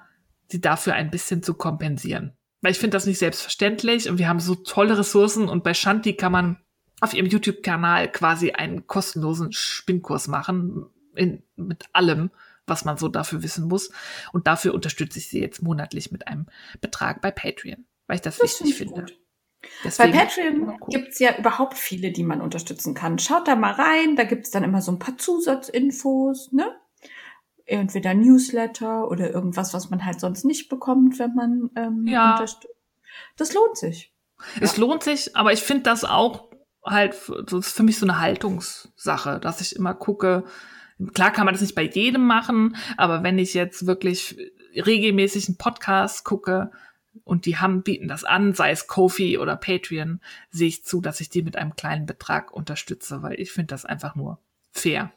sie 0.48 0.62
dafür 0.62 0.94
ein 0.94 1.12
bisschen 1.12 1.44
zu 1.44 1.54
kompensieren. 1.54 2.34
Weil 2.62 2.72
ich 2.72 2.80
finde 2.80 2.96
das 2.96 3.06
nicht 3.06 3.20
selbstverständlich 3.20 4.10
und 4.10 4.18
wir 4.18 4.28
haben 4.28 4.40
so 4.40 4.56
tolle 4.56 4.98
Ressourcen 4.98 5.48
und 5.48 5.64
bei 5.64 5.74
Shanti 5.74 6.14
kann 6.14 6.32
man 6.32 6.58
auf 7.02 7.14
ihrem 7.14 7.28
YouTube-Kanal 7.28 8.12
quasi 8.12 8.52
einen 8.52 8.86
kostenlosen 8.88 9.52
Spinnkurs 9.54 10.28
machen 10.28 10.86
in, 11.16 11.44
mit 11.56 11.86
allem, 11.94 12.32
was 12.68 12.84
man 12.86 12.98
so 12.98 13.08
dafür 13.08 13.42
wissen 13.44 13.68
muss. 13.68 13.92
Und 14.34 14.48
dafür 14.48 14.74
unterstütze 14.74 15.20
ich 15.20 15.30
sie 15.30 15.40
jetzt 15.40 15.62
monatlich 15.62 16.12
mit 16.12 16.28
einem 16.28 16.48
Betrag 16.82 17.22
bei 17.22 17.32
Patreon, 17.32 17.86
weil 18.08 18.16
ich 18.16 18.22
das, 18.22 18.38
Das 18.38 18.60
wichtig 18.60 18.76
finde 18.76 18.94
gut. 18.94 19.20
Bei 19.62 19.70
Deswegen, 19.86 20.14
Patreon 20.14 20.66
gucken. 20.80 20.88
gibt's 20.90 21.20
ja 21.20 21.38
überhaupt 21.38 21.78
viele, 21.78 22.12
die 22.12 22.24
man 22.24 22.42
unterstützen 22.42 22.94
kann. 22.94 23.20
Schaut 23.20 23.48
da 23.48 23.56
mal 23.56 23.74
rein, 23.74 24.16
da 24.16 24.24
gibt's 24.24 24.52
dann 24.52 24.64
immer 24.64 24.82
so 24.82 24.92
ein 24.92 25.00
paar 25.00 25.18
Zusatzinfos, 25.18 26.52
ne? 26.52 26.76
Entweder 27.70 28.14
Newsletter 28.14 29.10
oder 29.10 29.30
irgendwas, 29.32 29.74
was 29.74 29.90
man 29.90 30.06
halt 30.06 30.20
sonst 30.20 30.44
nicht 30.44 30.70
bekommt, 30.70 31.20
wenn 31.20 31.36
man 31.36 31.70
ähm, 31.76 32.08
Ja. 32.08 32.32
unterstützt. 32.34 32.74
Das 33.38 33.54
lohnt 33.54 33.78
sich. 33.78 34.14
Es 34.62 34.78
lohnt 34.78 35.04
sich, 35.04 35.36
aber 35.36 35.52
ich 35.54 35.62
finde 35.62 35.84
das 35.84 36.04
auch 36.04 36.50
halt, 36.84 37.16
das 37.46 37.68
ist 37.68 37.76
für 37.76 37.84
mich 37.84 37.98
so 38.00 38.06
eine 38.06 38.20
Haltungssache, 38.20 39.40
dass 39.40 39.62
ich 39.62 39.76
immer 39.76 39.94
gucke, 39.94 40.46
klar 41.14 41.32
kann 41.32 41.46
man 41.46 41.54
das 41.54 41.62
nicht 41.62 41.76
bei 41.76 41.84
jedem 41.84 42.26
machen, 42.26 42.76
aber 42.98 43.22
wenn 43.24 43.38
ich 43.38 43.54
jetzt 43.54 43.86
wirklich 43.86 44.38
regelmäßig 44.76 45.48
einen 45.50 45.58
Podcast 45.58 46.24
gucke 46.24 46.72
und 47.24 47.46
die 47.46 47.58
haben, 47.58 47.84
bieten 47.84 48.08
das 48.08 48.24
an, 48.24 48.54
sei 48.54 48.72
es 48.72 48.88
Kofi 48.88 49.38
oder 49.38 49.58
Patreon, 49.58 50.22
sehe 50.52 50.68
ich 50.70 50.86
zu, 50.86 51.02
dass 51.02 51.20
ich 51.22 51.30
die 51.30 51.44
mit 51.44 51.58
einem 51.58 51.76
kleinen 51.76 52.06
Betrag 52.06 52.52
unterstütze, 52.54 53.22
weil 53.22 53.40
ich 53.40 53.52
finde 53.52 53.68
das 53.74 53.86
einfach 53.86 54.16
nur 54.16 54.40
fair. 54.72 55.12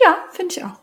Ja, 0.00 0.16
finde 0.30 0.54
ich 0.56 0.64
auch. 0.64 0.80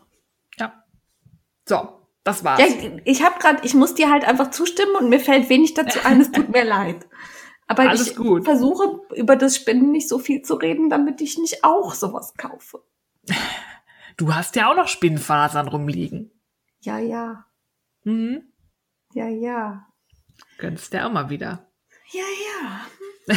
So, 1.68 1.88
das 2.24 2.44
war's. 2.44 2.60
Ja, 2.60 2.66
ich 3.04 3.22
habe 3.22 3.38
gerade, 3.38 3.64
ich 3.64 3.74
muss 3.74 3.94
dir 3.94 4.10
halt 4.10 4.24
einfach 4.24 4.50
zustimmen 4.50 4.94
und 4.96 5.08
mir 5.08 5.20
fällt 5.20 5.48
wenig 5.48 5.74
dazu 5.74 5.98
ein. 6.04 6.20
Es 6.20 6.30
tut 6.32 6.48
mir 6.48 6.64
leid. 6.76 7.06
Aber 7.66 7.82
Alles 7.88 8.10
ich 8.10 8.16
gut. 8.16 8.44
versuche 8.44 9.00
über 9.14 9.34
das 9.36 9.56
Spinnen 9.56 9.90
nicht 9.90 10.08
so 10.08 10.18
viel 10.20 10.42
zu 10.42 10.54
reden, 10.54 10.88
damit 10.88 11.20
ich 11.20 11.36
nicht 11.38 11.64
auch 11.64 11.94
sowas 11.94 12.34
kaufe. 12.36 12.82
Du 14.16 14.34
hast 14.34 14.54
ja 14.54 14.70
auch 14.70 14.76
noch 14.76 14.86
Spinnfasern 14.88 15.66
rumliegen. 15.66 16.30
Ja, 16.80 16.98
ja. 16.98 17.44
Mhm. 18.04 18.52
Ja, 19.14 19.26
ja. 19.26 19.86
Gönnst 20.58 20.92
dir 20.92 21.06
auch 21.06 21.12
mal 21.12 21.28
wieder. 21.28 21.66
Ja, 22.12 22.22
ja. 23.28 23.36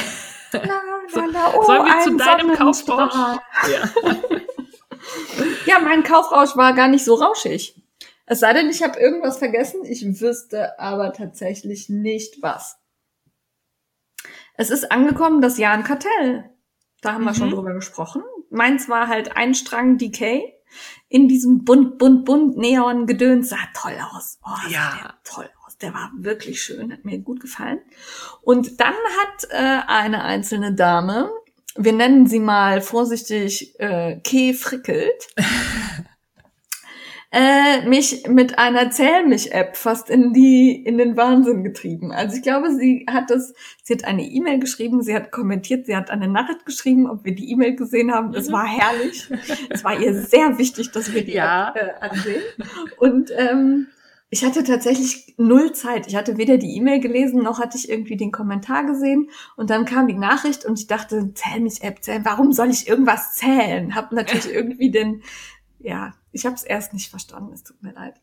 La, 0.51 0.81
la, 1.13 1.25
la. 1.25 1.53
Oh, 1.55 1.63
Sollen 1.63 1.85
wir 1.85 1.99
zu 2.01 2.09
ein 2.11 2.17
deinem 2.19 2.55
Kaufrausch? 2.55 3.13
Ja. 3.71 3.89
Ja, 5.65 5.79
mein 5.79 6.03
Kaufrausch 6.03 6.55
war 6.57 6.73
gar 6.73 6.87
nicht 6.87 7.05
so 7.05 7.15
rauschig. 7.15 7.81
Es 8.31 8.39
sei 8.41 8.53
denn, 8.53 8.69
ich 8.69 8.83
habe 8.83 8.99
irgendwas 8.99 9.39
vergessen. 9.39 9.83
Ich 9.85 10.03
wüsste 10.21 10.79
aber 10.79 11.13
tatsächlich 11.13 11.89
nicht 11.89 12.43
was. 12.43 12.77
Es 14.55 14.69
ist 14.69 14.91
angekommen, 14.91 15.41
das 15.41 15.57
Jahr 15.57 15.73
ein 15.73 15.83
Kartell. 15.83 16.49
Da 17.01 17.13
haben 17.13 17.23
wir 17.23 17.31
Mhm. 17.31 17.35
schon 17.35 17.49
drüber 17.49 17.73
gesprochen. 17.73 18.21
Meins 18.51 18.87
war 18.87 19.07
halt 19.07 19.35
ein 19.35 19.55
Strang 19.55 19.97
Decay 19.97 20.53
in 21.07 21.27
diesem 21.27 21.63
bunt, 21.65 21.97
bunt, 21.97 22.25
bunt 22.25 22.55
Neon-Gedöns. 22.57 23.49
Sah 23.49 23.57
toll 23.73 23.97
aus. 24.13 24.37
Oh, 24.45 24.49
sah 24.65 24.69
Ja. 24.69 25.13
toll 25.23 25.49
aus. 25.65 25.77
Der 25.77 25.93
war 25.93 26.11
wirklich 26.17 26.61
schön, 26.61 26.91
hat 26.93 27.05
mir 27.05 27.17
gut 27.19 27.39
gefallen. 27.39 27.79
Und 28.41 28.79
dann 28.79 28.93
hat 28.93 29.47
äh, 29.49 29.81
eine 29.87 30.23
einzelne 30.23 30.73
Dame, 30.75 31.31
wir 31.75 31.93
nennen 31.93 32.27
sie 32.27 32.39
mal 32.39 32.81
vorsichtig 32.81 33.79
äh, 33.79 34.19
Keh 34.19 34.53
Frickelt, 34.53 35.27
äh, 37.31 37.87
mich 37.87 38.27
mit 38.27 38.57
einer 38.57 38.89
Zählmich-App 38.89 39.77
fast 39.77 40.09
in 40.09 40.33
die 40.33 40.71
in 40.83 40.97
den 40.97 41.15
Wahnsinn 41.15 41.63
getrieben. 41.63 42.11
Also 42.11 42.35
ich 42.37 42.41
glaube, 42.41 42.73
sie 42.73 43.05
hat 43.09 43.29
das, 43.29 43.53
sie 43.83 43.93
hat 43.93 44.03
eine 44.05 44.23
E-Mail 44.23 44.59
geschrieben, 44.59 45.03
sie 45.03 45.13
hat 45.15 45.31
kommentiert, 45.31 45.85
sie 45.85 45.95
hat 45.95 46.09
eine 46.09 46.27
Nachricht 46.27 46.65
geschrieben, 46.65 47.07
ob 47.09 47.25
wir 47.25 47.35
die 47.35 47.51
E-Mail 47.51 47.75
gesehen 47.75 48.11
haben. 48.11 48.33
Es 48.33 48.47
Mhm. 48.47 48.53
war 48.53 48.65
herrlich. 48.65 49.29
es 49.69 49.83
war 49.83 49.99
ihr 49.99 50.13
sehr 50.15 50.57
wichtig, 50.57 50.91
dass 50.91 51.13
wir 51.13 51.23
die 51.23 51.33
Ja. 51.33 51.69
App 51.75 51.75
äh, 52.01 52.05
ansehen. 52.09 52.41
Und 52.97 53.31
ähm, 53.37 53.87
ich 54.31 54.43
hatte 54.45 54.63
tatsächlich 54.63 55.35
null 55.37 55.71
Zeit. 55.73 56.07
Ich 56.07 56.15
hatte 56.15 56.37
weder 56.37 56.57
die 56.57 56.75
E-Mail 56.77 56.99
gelesen, 56.99 57.41
noch 57.43 57.59
hatte 57.59 57.77
ich 57.77 57.89
irgendwie 57.89 58.17
den 58.17 58.31
Kommentar 58.31 58.85
gesehen. 58.85 59.29
Und 59.55 59.69
dann 59.69 59.85
kam 59.85 60.07
die 60.07 60.13
Nachricht 60.13 60.65
und 60.65 60.79
ich 60.79 60.87
dachte, 60.87 61.31
zähl 61.33 61.61
mich 61.61 61.83
App, 61.83 62.03
zählen. 62.03 62.25
Warum 62.25 62.53
soll 62.53 62.69
ich 62.69 62.87
irgendwas 62.87 63.35
zählen? 63.35 63.93
Hab 63.95 64.11
natürlich 64.11 64.51
irgendwie 64.53 64.91
den, 64.91 65.21
ja, 65.79 66.13
ich 66.31 66.45
habe 66.45 66.55
es 66.55 66.63
erst 66.63 66.93
nicht 66.93 67.09
verstanden. 67.09 67.53
Es 67.53 67.63
tut 67.63 67.81
mir 67.81 67.93
leid. 67.93 68.15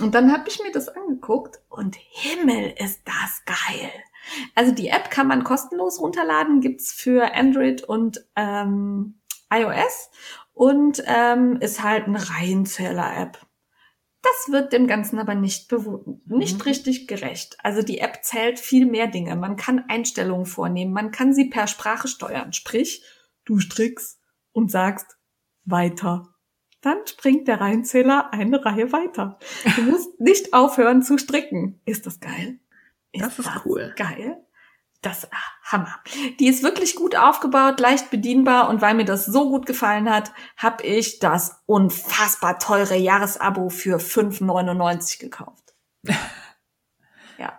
Und 0.00 0.14
dann 0.14 0.32
habe 0.32 0.48
ich 0.48 0.60
mir 0.62 0.72
das 0.72 0.88
angeguckt 0.88 1.60
und 1.68 1.96
Himmel 1.96 2.74
ist 2.78 3.02
das 3.04 3.42
geil. 3.44 3.90
Also 4.54 4.72
die 4.72 4.88
App 4.88 5.10
kann 5.10 5.26
man 5.28 5.44
kostenlos 5.44 6.00
runterladen, 6.00 6.60
gibt's 6.60 6.92
für 6.92 7.34
Android 7.34 7.82
und 7.82 8.24
ähm, 8.36 9.20
iOS 9.52 10.10
und 10.54 11.02
ähm, 11.06 11.56
ist 11.60 11.82
halt 11.82 12.06
eine 12.06 12.26
Reihenzähler-App. 12.30 13.38
Das 14.22 14.52
wird 14.52 14.72
dem 14.72 14.86
Ganzen 14.86 15.18
aber 15.18 15.34
nicht 15.34 15.70
nicht 16.26 16.56
Mhm. 16.58 16.62
richtig 16.62 17.08
gerecht. 17.08 17.56
Also 17.62 17.82
die 17.82 17.98
App 17.98 18.20
zählt 18.22 18.60
viel 18.60 18.86
mehr 18.86 19.08
Dinge. 19.08 19.34
Man 19.34 19.56
kann 19.56 19.84
Einstellungen 19.88 20.46
vornehmen, 20.46 20.92
man 20.92 21.10
kann 21.10 21.34
sie 21.34 21.50
per 21.50 21.66
Sprache 21.66 22.06
steuern. 22.06 22.52
Sprich, 22.52 23.04
du 23.44 23.58
strickst 23.58 24.20
und 24.52 24.70
sagst 24.70 25.18
weiter. 25.64 26.31
Dann 26.82 26.98
springt 27.06 27.48
der 27.48 27.60
Reihenzähler 27.60 28.32
eine 28.32 28.64
Reihe 28.64 28.92
weiter. 28.92 29.38
Du 29.76 29.82
musst 29.82 30.08
nicht 30.20 30.52
aufhören 30.52 31.02
zu 31.02 31.16
stricken. 31.16 31.80
Ist 31.84 32.06
das 32.06 32.20
geil? 32.20 32.58
Das 33.12 33.38
ist 33.38 33.50
cool. 33.64 33.94
Geil. 33.96 34.36
Das 35.00 35.28
ah, 35.32 35.72
Hammer. 35.72 35.94
Die 36.38 36.46
ist 36.46 36.62
wirklich 36.62 36.94
gut 36.94 37.16
aufgebaut, 37.16 37.80
leicht 37.80 38.10
bedienbar 38.10 38.68
und 38.68 38.82
weil 38.82 38.94
mir 38.94 39.04
das 39.04 39.26
so 39.26 39.48
gut 39.48 39.66
gefallen 39.66 40.08
hat, 40.08 40.32
habe 40.56 40.84
ich 40.84 41.18
das 41.18 41.62
unfassbar 41.66 42.58
teure 42.58 42.96
Jahresabo 42.96 43.68
für 43.68 43.98
5,99 43.98 45.18
gekauft. 45.18 45.74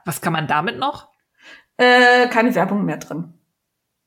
Was 0.06 0.22
kann 0.22 0.34
man 0.34 0.48
damit 0.48 0.78
noch? 0.78 1.10
Äh, 1.78 2.28
keine 2.30 2.56
Werbung 2.56 2.86
mehr 2.86 2.98
drin. 2.98 3.34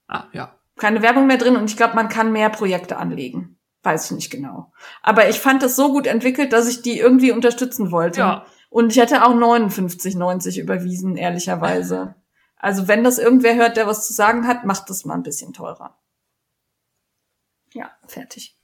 Ah, 0.09 0.25
ja. 0.33 0.59
Keine 0.77 1.03
Werbung 1.03 1.27
mehr 1.27 1.39
drin 1.39 1.57
und 1.57 1.71
ich 1.71 1.77
glaube, 1.77 1.95
man 1.95 2.09
kann 2.09 2.33
mehr 2.33 2.51
Projekte 2.51 2.97
anlegen. 2.99 3.56
Weiß 3.87 4.07
ich 4.07 4.11
nicht 4.11 4.31
genau. 4.31 4.73
Aber 5.01 5.29
ich 5.29 5.39
fand 5.39 5.63
das 5.63 5.77
so 5.77 5.93
gut 5.93 6.09
entwickelt, 6.09 6.53
dass 6.53 6.67
ich 6.67 6.83
die 6.83 6.99
irgendwie 6.99 7.31
unterstützen 7.31 7.93
wollte. 7.93 8.19
Ja. 8.19 8.47
Und 8.69 8.91
ich 8.91 8.99
hätte 8.99 9.25
auch 9.25 9.33
59,90 9.33 10.61
überwiesen, 10.61 11.17
ehrlicherweise. 11.17 12.17
Also 12.57 12.89
wenn 12.89 13.05
das 13.05 13.19
irgendwer 13.19 13.55
hört, 13.55 13.77
der 13.77 13.87
was 13.87 14.05
zu 14.05 14.13
sagen 14.13 14.49
hat, 14.49 14.65
macht 14.65 14.91
das 14.91 15.05
mal 15.05 15.15
ein 15.15 15.23
bisschen 15.23 15.53
teurer. 15.53 15.97
Ja, 17.75 17.93
fertig. 18.09 18.59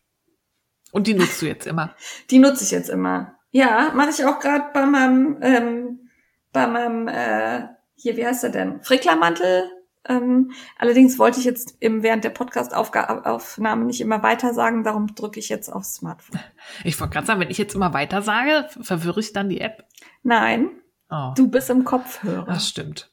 Und 0.91 1.07
die 1.07 1.15
nutzt 1.15 1.41
du 1.41 1.47
jetzt 1.47 1.69
immer. 1.69 1.95
Die 2.31 2.41
nutze 2.41 2.65
ich 2.65 2.73
jetzt 2.73 2.91
immer. 2.91 3.39
Ja, 3.53 3.93
mache 3.95 4.11
ich 4.11 4.25
auch 4.25 4.41
gerade 4.41 4.73
bei 4.75 4.87
meinem, 4.87 5.39
ähm, 5.41 6.11
bei 6.53 6.67
meinem, 6.67 7.07
äh, 7.07 7.69
hier, 7.95 8.17
wie 8.17 8.27
heißt 8.27 8.43
er 8.43 8.51
denn? 8.51 8.83
Fricklermantel. 8.83 9.71
Ähm, 10.09 10.53
allerdings 10.79 11.19
wollte 11.19 11.39
ich 11.39 11.45
jetzt 11.45 11.77
im, 11.81 12.03
während 12.03 12.25
der 12.25 12.31
Podcast-Aufnahme 12.31 13.85
nicht 13.85 14.01
immer 14.01 14.23
weiter 14.23 14.53
sagen, 14.53 14.83
darum 14.83 15.15
drücke 15.15 15.39
ich 15.39 15.49
jetzt 15.49 15.69
aufs 15.69 15.95
Smartphone. 15.95 16.41
Ich 16.85 16.99
wollte 17.01 17.13
gerade 17.13 17.27
sagen, 17.27 17.41
wenn 17.41 17.51
ich 17.51 17.59
jetzt 17.59 17.75
immer 17.75 17.95
weiter 17.95 18.21
sage, 18.23 18.69
verwirre 18.81 19.21
ich 19.21 19.33
dann 19.33 19.49
die 19.49 19.61
App. 19.61 19.87
Nein, 20.23 20.71
Oh, 21.15 21.33
du 21.37 21.47
bist 21.49 21.69
im 21.69 21.85
Kopfhörer. 21.85 22.47
das 22.47 22.67
stimmt. 22.69 23.13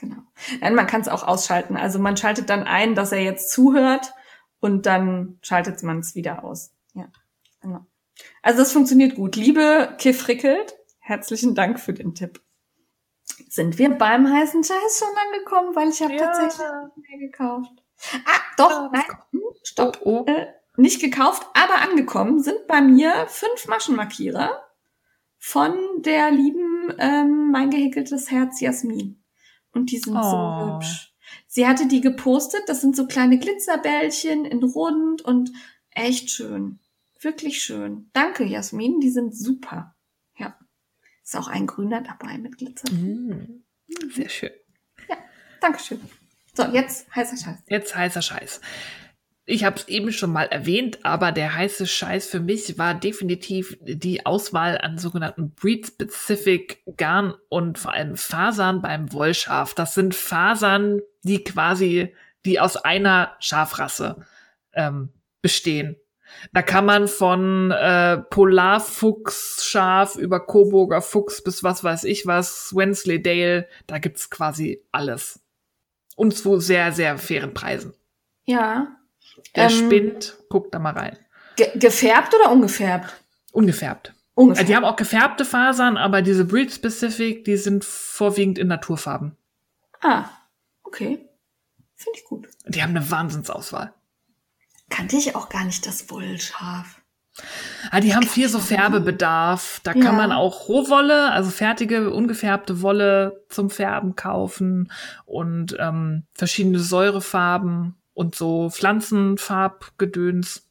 Genau. 0.00 0.16
Nein, 0.60 0.74
man 0.74 0.86
kann 0.86 1.00
es 1.02 1.08
auch 1.08 1.22
ausschalten. 1.22 1.76
Also 1.76 1.98
man 1.98 2.16
schaltet 2.16 2.48
dann 2.50 2.62
ein, 2.64 2.94
dass 2.94 3.12
er 3.12 3.20
jetzt 3.22 3.50
zuhört 3.50 4.14
und 4.60 4.86
dann 4.86 5.38
schaltet 5.42 5.82
man 5.82 5.98
es 5.98 6.14
wieder 6.14 6.44
aus. 6.44 6.72
Ja, 6.94 7.08
genau. 7.60 7.84
Also 8.42 8.60
das 8.60 8.72
funktioniert 8.72 9.16
gut. 9.16 9.36
Liebe 9.36 9.94
Kifrickelt, 9.98 10.76
herzlichen 11.00 11.54
Dank 11.54 11.78
für 11.78 11.92
den 11.92 12.14
Tipp. 12.14 12.40
Sind 13.48 13.78
wir 13.78 13.90
beim 13.90 14.30
heißen 14.30 14.62
Scheiß 14.64 14.98
schon 14.98 15.16
angekommen, 15.26 15.74
weil 15.76 15.88
ich 15.88 16.02
habe 16.02 16.14
Ja. 16.14 16.26
tatsächlich 16.26 16.66
mehr 16.96 17.18
gekauft. 17.18 17.70
Ah, 18.24 18.40
doch, 18.56 18.92
nein, 18.92 19.04
hm, 19.32 19.40
stopp. 19.62 19.98
Oh, 20.04 20.24
oh. 20.26 20.30
Äh, 20.30 20.46
nicht 20.76 21.00
gekauft, 21.00 21.46
aber 21.54 21.80
angekommen 21.82 22.40
sind 22.42 22.66
bei 22.68 22.80
mir 22.80 23.26
fünf 23.28 23.66
Maschenmarkierer 23.66 24.62
von 25.38 25.74
der 25.98 26.30
lieben 26.30 26.92
ähm, 26.98 27.50
mein 27.50 27.70
gehäkeltes 27.70 28.30
Herz 28.30 28.60
Jasmin. 28.60 29.22
Und 29.72 29.90
die 29.90 29.98
sind 29.98 30.16
Oh. 30.16 30.22
so 30.22 30.74
hübsch. 30.76 31.12
Sie 31.46 31.66
hatte 31.66 31.86
die 31.86 32.00
gepostet, 32.00 32.62
das 32.68 32.80
sind 32.80 32.96
so 32.96 33.06
kleine 33.06 33.38
Glitzerbällchen 33.38 34.44
in 34.44 34.62
rund 34.62 35.22
und 35.22 35.52
echt 35.90 36.30
schön. 36.30 36.78
Wirklich 37.20 37.60
schön. 37.62 38.10
Danke, 38.12 38.44
Jasmin, 38.44 39.00
die 39.00 39.10
sind 39.10 39.36
super. 39.36 39.94
Ja. 41.32 41.40
Ist 41.40 41.46
auch 41.46 41.48
ein 41.48 41.66
grüner 41.66 42.02
dabei 42.02 42.38
mit 42.38 42.58
Glitzer. 42.58 42.90
Mm, 42.92 43.62
Sehr 44.14 44.28
schön. 44.28 44.50
Dankeschön. 45.60 46.00
So, 46.54 46.64
jetzt 46.64 47.14
heißer 47.14 47.36
Scheiß. 47.36 47.58
Jetzt 47.66 47.94
heißer 47.94 48.22
Scheiß. 48.22 48.60
Ich 49.44 49.64
habe 49.64 49.76
es 49.76 49.88
eben 49.88 50.12
schon 50.12 50.32
mal 50.32 50.46
erwähnt, 50.46 50.98
aber 51.04 51.32
der 51.32 51.54
heiße 51.54 51.86
Scheiß 51.86 52.26
für 52.28 52.40
mich 52.40 52.76
war 52.78 52.94
definitiv 52.94 53.78
die 53.80 54.26
Auswahl 54.26 54.78
an 54.78 54.98
sogenannten 54.98 55.54
Breed-Specific 55.54 56.82
Garn 56.96 57.34
und 57.48 57.78
vor 57.78 57.94
allem 57.94 58.16
Fasern 58.16 58.82
beim 58.82 59.10
Wollschaf. 59.12 59.74
Das 59.74 59.94
sind 59.94 60.14
Fasern, 60.14 61.00
die 61.22 61.44
quasi, 61.44 62.14
die 62.44 62.60
aus 62.60 62.76
einer 62.76 63.36
Schafrasse 63.40 64.26
ähm, 64.74 65.10
bestehen. 65.40 65.96
Da 66.52 66.62
kann 66.62 66.84
man 66.86 67.08
von 67.08 67.70
äh, 67.70 68.18
Polarfuchsschaf 68.18 70.16
über 70.16 70.40
Coburger 70.40 71.02
Fuchs 71.02 71.42
bis 71.42 71.62
was 71.64 71.82
weiß 71.84 72.04
ich 72.04 72.26
was, 72.26 72.74
Wensleydale, 72.74 73.68
da 73.86 73.98
gibt's 73.98 74.30
quasi 74.30 74.82
alles. 74.92 75.40
Und 76.16 76.36
zu 76.36 76.58
sehr, 76.60 76.92
sehr 76.92 77.16
fairen 77.18 77.54
Preisen. 77.54 77.94
Ja. 78.44 78.88
Der 79.54 79.64
Ähm, 79.64 79.70
spinnt, 79.70 80.36
guckt 80.48 80.74
da 80.74 80.78
mal 80.78 80.94
rein. 80.94 81.16
Ge 81.56 81.70
gefärbt 81.78 82.34
oder 82.34 82.50
ungefärbt? 82.50 83.12
Ungefärbt. 83.52 84.14
Ungefärbt. 84.34 84.68
Äh, 84.68 84.70
Die 84.70 84.76
haben 84.76 84.84
auch 84.84 84.96
gefärbte 84.96 85.44
Fasern, 85.44 85.96
aber 85.96 86.22
diese 86.22 86.44
Breed 86.44 86.72
Specific, 86.72 87.44
die 87.44 87.56
sind 87.56 87.84
vorwiegend 87.84 88.58
in 88.58 88.68
Naturfarben. 88.68 89.36
ah, 90.02 90.24
okay. 90.84 91.24
Finde 91.94 92.18
ich 92.18 92.24
gut. 92.24 92.48
Die 92.66 92.80
haben 92.82 92.96
eine 92.96 93.10
Wahnsinnsauswahl. 93.10 93.92
Kannte 94.90 95.16
ich 95.16 95.34
auch 95.36 95.48
gar 95.48 95.64
nicht 95.64 95.86
das 95.86 96.10
Wollschaf. 96.10 97.00
Ah, 97.92 98.00
die 98.00 98.14
haben 98.16 98.26
viel 98.26 98.48
so 98.48 98.58
Färbebedarf. 98.58 99.80
Da 99.84 99.92
Ja. 99.92 100.02
kann 100.02 100.16
man 100.16 100.32
auch 100.32 100.68
Rohwolle, 100.68 101.30
also 101.30 101.50
fertige, 101.50 102.10
ungefärbte 102.12 102.82
Wolle 102.82 103.44
zum 103.48 103.70
Färben 103.70 104.16
kaufen 104.16 104.90
und 105.24 105.76
ähm, 105.78 106.24
verschiedene 106.34 106.80
Säurefarben 106.80 107.94
und 108.14 108.34
so 108.34 108.70
Pflanzenfarbgedöns. 108.70 110.66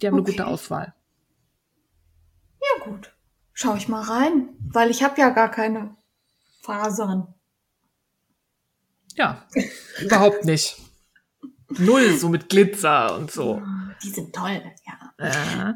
Die 0.00 0.06
haben 0.06 0.14
eine 0.14 0.22
Okay. 0.22 0.30
gute 0.32 0.46
Auswahl. 0.46 0.94
Ja 2.60 2.84
gut. 2.84 3.14
Schau 3.52 3.74
ich 3.74 3.88
mal 3.88 4.02
rein, 4.02 4.48
weil 4.72 4.90
ich 4.90 5.02
habe 5.02 5.20
ja 5.20 5.28
gar 5.30 5.50
keine 5.50 5.94
Fasern. 6.62 7.34
Ja, 9.14 9.44
überhaupt 10.00 10.44
nicht. 10.44 10.76
Null, 11.70 12.12
so 12.16 12.28
mit 12.28 12.48
Glitzer 12.48 13.16
und 13.16 13.30
so. 13.30 13.62
Die 14.02 14.10
sind 14.10 14.34
toll, 14.34 14.62
ja. 14.86 15.12
Äh, 15.18 15.74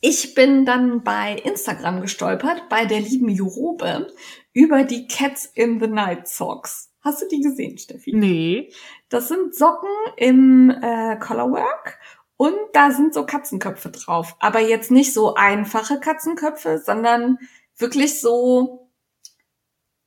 Ich 0.00 0.34
bin 0.34 0.64
dann 0.64 1.02
bei 1.02 1.34
Instagram 1.44 2.00
gestolpert, 2.00 2.68
bei 2.68 2.84
der 2.84 3.00
lieben 3.00 3.28
Jurobe, 3.28 4.08
über 4.52 4.84
die 4.84 5.06
Cats 5.08 5.46
in 5.54 5.80
the 5.80 5.86
Night 5.86 6.28
Socks. 6.28 6.90
Hast 7.00 7.22
du 7.22 7.28
die 7.28 7.40
gesehen, 7.40 7.78
Steffi? 7.78 8.12
Nee. 8.14 8.72
Das 9.08 9.28
sind 9.28 9.54
Socken 9.54 9.88
im 10.16 10.70
äh, 10.70 11.16
Colorwork 11.18 11.98
und 12.36 12.54
da 12.72 12.90
sind 12.90 13.14
so 13.14 13.24
Katzenköpfe 13.24 13.90
drauf. 13.90 14.36
Aber 14.40 14.60
jetzt 14.60 14.90
nicht 14.90 15.12
so 15.12 15.34
einfache 15.34 16.00
Katzenköpfe, 16.00 16.78
sondern 16.84 17.38
wirklich 17.78 18.20
so, 18.20 18.85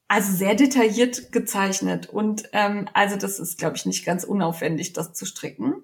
also 0.10 0.34
sehr 0.34 0.56
detailliert 0.56 1.32
gezeichnet. 1.32 2.10
Und 2.10 2.50
ähm, 2.52 2.90
also 2.94 3.16
das 3.16 3.40
ist, 3.40 3.58
glaube 3.58 3.78
ich, 3.78 3.86
nicht 3.86 4.06
ganz 4.06 4.26
unaufwendig, 4.26 4.92
das 4.92 5.14
zu 5.14 5.26
stricken. 5.26 5.84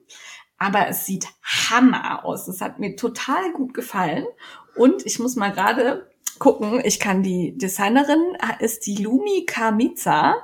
Aber 0.58 0.88
es 0.88 1.06
sieht 1.06 1.28
Hammer 1.44 2.26
aus. 2.26 2.48
Es 2.48 2.60
hat 2.60 2.80
mir 2.80 2.96
total 2.96 3.54
gut 3.54 3.74
gefallen. 3.74 4.26
Und 4.76 5.06
ich 5.06 5.20
muss 5.20 5.36
mal 5.36 5.52
gerade 5.52 6.10
gucken, 6.40 6.82
ich 6.84 7.00
kann 7.00 7.24
die 7.24 7.58
Designerin, 7.58 8.36
ist 8.60 8.88
die 8.88 8.98
Lumi 8.98 9.46
Kamiza. 9.46 10.36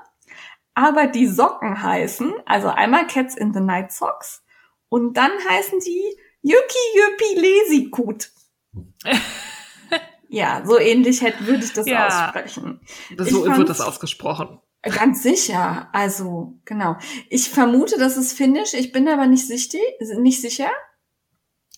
Aber 0.73 1.07
die 1.07 1.27
Socken 1.27 1.81
heißen, 1.81 2.33
also 2.45 2.69
einmal 2.69 3.07
Cats 3.07 3.35
in 3.35 3.53
the 3.53 3.59
Night 3.59 3.91
Socks 3.91 4.41
und 4.87 5.17
dann 5.17 5.31
heißen 5.49 5.79
die 5.79 6.17
Yuki 6.43 6.77
Yuppie 6.95 7.39
Lesikut. 7.39 8.29
ja, 10.31 10.63
so 10.65 10.79
ähnlich 10.79 11.21
hätte, 11.21 11.45
würde 11.45 11.65
ich 11.65 11.73
das 11.73 11.85
ja, 11.85 12.07
aussprechen. 12.07 12.79
Das, 13.17 13.29
so 13.29 13.45
wird 13.45 13.67
das 13.67 13.81
ausgesprochen. 13.81 14.59
Ganz 14.81 15.23
sicher. 15.23 15.89
Also, 15.91 16.53
genau. 16.63 16.95
Ich 17.29 17.49
vermute, 17.49 17.97
das 17.99 18.15
ist 18.15 18.31
Finnisch. 18.31 18.73
Ich 18.73 18.93
bin 18.93 19.09
aber 19.09 19.27
nicht, 19.27 19.45
sichtig, 19.45 19.81
nicht 20.19 20.39
sicher. 20.39 20.71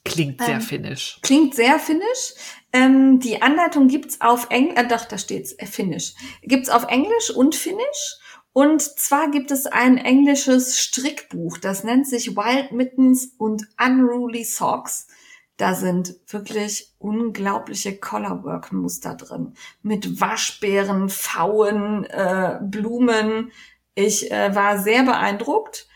Klingt 0.06 0.40
sehr 0.40 0.56
ähm, 0.56 0.62
finnisch. 0.62 1.18
Klingt 1.24 1.56
sehr 1.56 1.80
finnisch. 1.80 2.36
Ähm, 2.72 3.20
die 3.20 3.42
Anleitung 3.42 3.88
gibt's 3.88 4.22
auf 4.22 4.48
Englisch, 4.52 4.78
äh, 4.78 4.88
doch, 4.88 5.06
da 5.06 5.18
steht's, 5.18 5.54
äh, 5.54 5.66
finnisch. 5.66 6.14
Gibt's 6.44 6.70
auf 6.70 6.86
Englisch 6.90 7.32
und 7.32 7.56
Finnisch. 7.56 8.20
Und 8.52 8.84
zwar 8.84 9.32
gibt 9.32 9.50
es 9.50 9.66
ein 9.66 9.98
englisches 9.98 10.80
Strickbuch, 10.80 11.58
das 11.58 11.84
nennt 11.84 12.08
sich 12.08 12.36
Wild 12.36 12.72
Mittens 12.72 13.34
und 13.40 13.64
Unruly 13.84 14.44
Socks. 14.44 15.08
Da 15.58 15.76
sind 15.76 16.16
wirklich 16.28 16.94
unglaubliche 16.98 17.98
Colorwork-Muster 17.98 19.16
drin. 19.16 19.54
Mit 19.82 20.20
Waschbären, 20.20 21.10
Pfauen, 21.10 22.06
äh, 22.06 22.60
Blumen. 22.62 23.52
Ich 23.96 24.32
äh, 24.32 24.56
war 24.56 24.80
sehr 24.80 25.04
beeindruckt. 25.04 25.88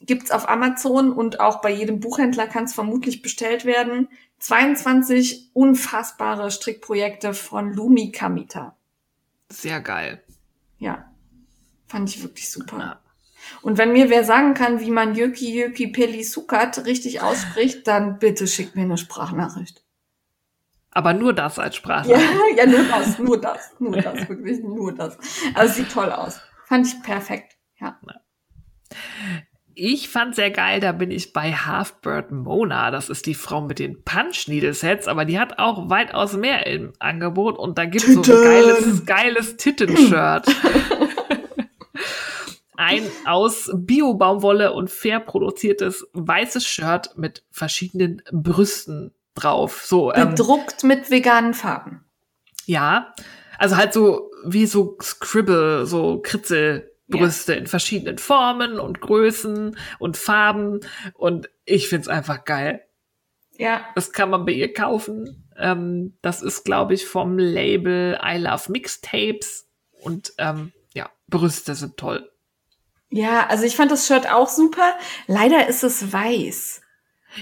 Gibt's 0.00 0.30
auf 0.30 0.48
Amazon 0.48 1.12
und 1.12 1.40
auch 1.40 1.60
bei 1.60 1.70
jedem 1.70 2.00
Buchhändler 2.00 2.46
kann 2.46 2.64
es 2.64 2.74
vermutlich 2.74 3.22
bestellt 3.22 3.64
werden. 3.64 4.08
22 4.40 5.50
unfassbare 5.54 6.50
Strickprojekte 6.50 7.32
von 7.34 7.72
Lumi 7.72 8.10
Kamita. 8.10 8.76
Sehr 9.48 9.80
geil. 9.80 10.22
Ja, 10.78 11.12
Fand 11.92 12.08
ich 12.08 12.22
wirklich 12.22 12.50
super. 12.50 12.78
Ja. 12.78 13.01
Und 13.60 13.78
wenn 13.78 13.92
mir 13.92 14.10
wer 14.10 14.24
sagen 14.24 14.54
kann, 14.54 14.80
wie 14.80 14.90
man 14.90 15.14
Jöki 15.14 15.52
Jöki 15.52 15.88
Peli 15.88 16.24
Sukat 16.24 16.86
richtig 16.86 17.20
ausspricht, 17.20 17.86
dann 17.86 18.18
bitte 18.18 18.46
schickt 18.46 18.76
mir 18.76 18.82
eine 18.82 18.98
Sprachnachricht. 18.98 19.82
Aber 20.90 21.14
nur 21.14 21.32
das 21.32 21.58
als 21.58 21.76
Sprachnachricht. 21.76 22.30
Ja, 22.56 22.64
ja, 22.64 22.66
nur 22.66 22.84
das, 22.84 23.18
nur 23.18 23.40
das, 23.40 23.74
nur 23.78 23.96
das, 23.96 24.28
wirklich 24.28 24.60
nur 24.62 24.94
das. 24.94 25.18
Also 25.54 25.74
sieht 25.74 25.92
toll 25.92 26.10
aus. 26.10 26.40
Fand 26.66 26.86
ich 26.86 27.02
perfekt, 27.02 27.56
ja. 27.80 27.98
Ich 29.74 30.10
fand 30.10 30.34
sehr 30.34 30.50
geil, 30.50 30.80
da 30.80 30.92
bin 30.92 31.10
ich 31.10 31.32
bei 31.32 31.52
Halfbird 31.52 32.30
Mona. 32.30 32.90
Das 32.90 33.08
ist 33.08 33.24
die 33.24 33.34
Frau 33.34 33.62
mit 33.62 33.78
den 33.78 34.04
Punch 34.04 34.48
Needle 34.48 34.74
Sets, 34.74 35.08
aber 35.08 35.24
die 35.24 35.38
hat 35.38 35.58
auch 35.58 35.88
weitaus 35.88 36.36
mehr 36.36 36.66
im 36.66 36.92
Angebot 36.98 37.58
und 37.58 37.78
da 37.78 37.86
gibt 37.86 38.06
es 38.06 38.14
so 38.14 38.20
ein 38.20 38.44
geiles, 38.44 39.06
geiles 39.06 39.56
Titten-Shirt. 39.56 40.46
ein 42.76 43.02
aus 43.26 43.70
Bio-Baumwolle 43.74 44.72
und 44.72 44.90
fair 44.90 45.20
produziertes 45.20 46.06
weißes 46.12 46.66
Shirt 46.66 47.16
mit 47.16 47.44
verschiedenen 47.50 48.22
Brüsten 48.32 49.12
drauf. 49.34 49.82
So 49.84 50.12
ähm, 50.12 50.30
bedruckt 50.30 50.84
mit 50.84 51.10
veganen 51.10 51.54
Farben. 51.54 52.04
Ja, 52.66 53.14
also 53.58 53.76
halt 53.76 53.92
so 53.92 54.30
wie 54.44 54.66
so 54.66 54.96
Scribble, 55.00 55.86
so 55.86 56.20
Kritzelbrüste 56.20 57.52
ja. 57.52 57.58
in 57.58 57.66
verschiedenen 57.66 58.18
Formen 58.18 58.78
und 58.78 59.00
Größen 59.00 59.76
und 59.98 60.16
Farben 60.16 60.80
und 61.14 61.48
ich 61.64 61.88
find's 61.88 62.08
einfach 62.08 62.44
geil. 62.44 62.82
Ja. 63.58 63.84
Das 63.94 64.12
kann 64.12 64.30
man 64.30 64.44
bei 64.44 64.52
ihr 64.52 64.72
kaufen. 64.72 65.46
Ähm, 65.56 66.16
das 66.22 66.42
ist, 66.42 66.64
glaube 66.64 66.94
ich, 66.94 67.06
vom 67.06 67.38
Label 67.38 68.18
I 68.24 68.38
Love 68.38 68.72
Mixtapes 68.72 69.68
und 69.92 70.32
ähm, 70.38 70.72
ja, 70.94 71.10
Brüste 71.28 71.74
sind 71.74 71.96
toll. 71.96 72.31
Ja, 73.12 73.46
also 73.46 73.64
ich 73.64 73.76
fand 73.76 73.90
das 73.90 74.06
Shirt 74.06 74.30
auch 74.30 74.48
super. 74.48 74.94
Leider 75.26 75.68
ist 75.68 75.84
es 75.84 76.12
weiß. 76.12 76.80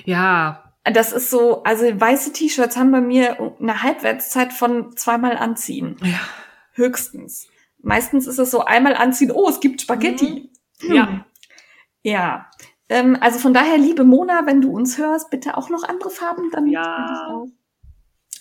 Ja. 0.05 0.75
Das 0.85 1.13
ist 1.13 1.31
so, 1.31 1.63
also 1.63 1.85
weiße 1.85 2.33
T-Shirts 2.33 2.77
haben 2.77 2.91
bei 2.91 3.01
mir 3.01 3.55
eine 3.61 3.83
Halbwertszeit 3.83 4.53
von 4.53 4.97
zweimal 4.97 5.37
anziehen. 5.37 5.97
Ja. 6.03 6.19
Höchstens. 6.73 7.49
Meistens 7.79 8.27
ist 8.27 8.39
es 8.39 8.51
so 8.51 8.65
einmal 8.65 8.97
anziehen, 8.97 9.31
oh, 9.31 9.49
es 9.49 9.61
gibt 9.61 9.81
Spaghetti. 9.81 10.51
Mhm. 10.83 10.95
Ja. 10.95 11.25
Ja. 12.03 12.51
Ähm, 12.89 13.17
also 13.21 13.39
von 13.39 13.55
daher, 13.55 13.79
liebe 13.79 14.03
Mona, 14.03 14.47
wenn 14.47 14.61
du 14.61 14.73
uns 14.73 14.99
hörst, 14.99 15.31
bitte 15.31 15.57
auch 15.57 15.71
noch 15.71 15.85
andere 15.85 16.11
Farben, 16.11 16.51
dann 16.51 16.67
ja. 16.67 17.45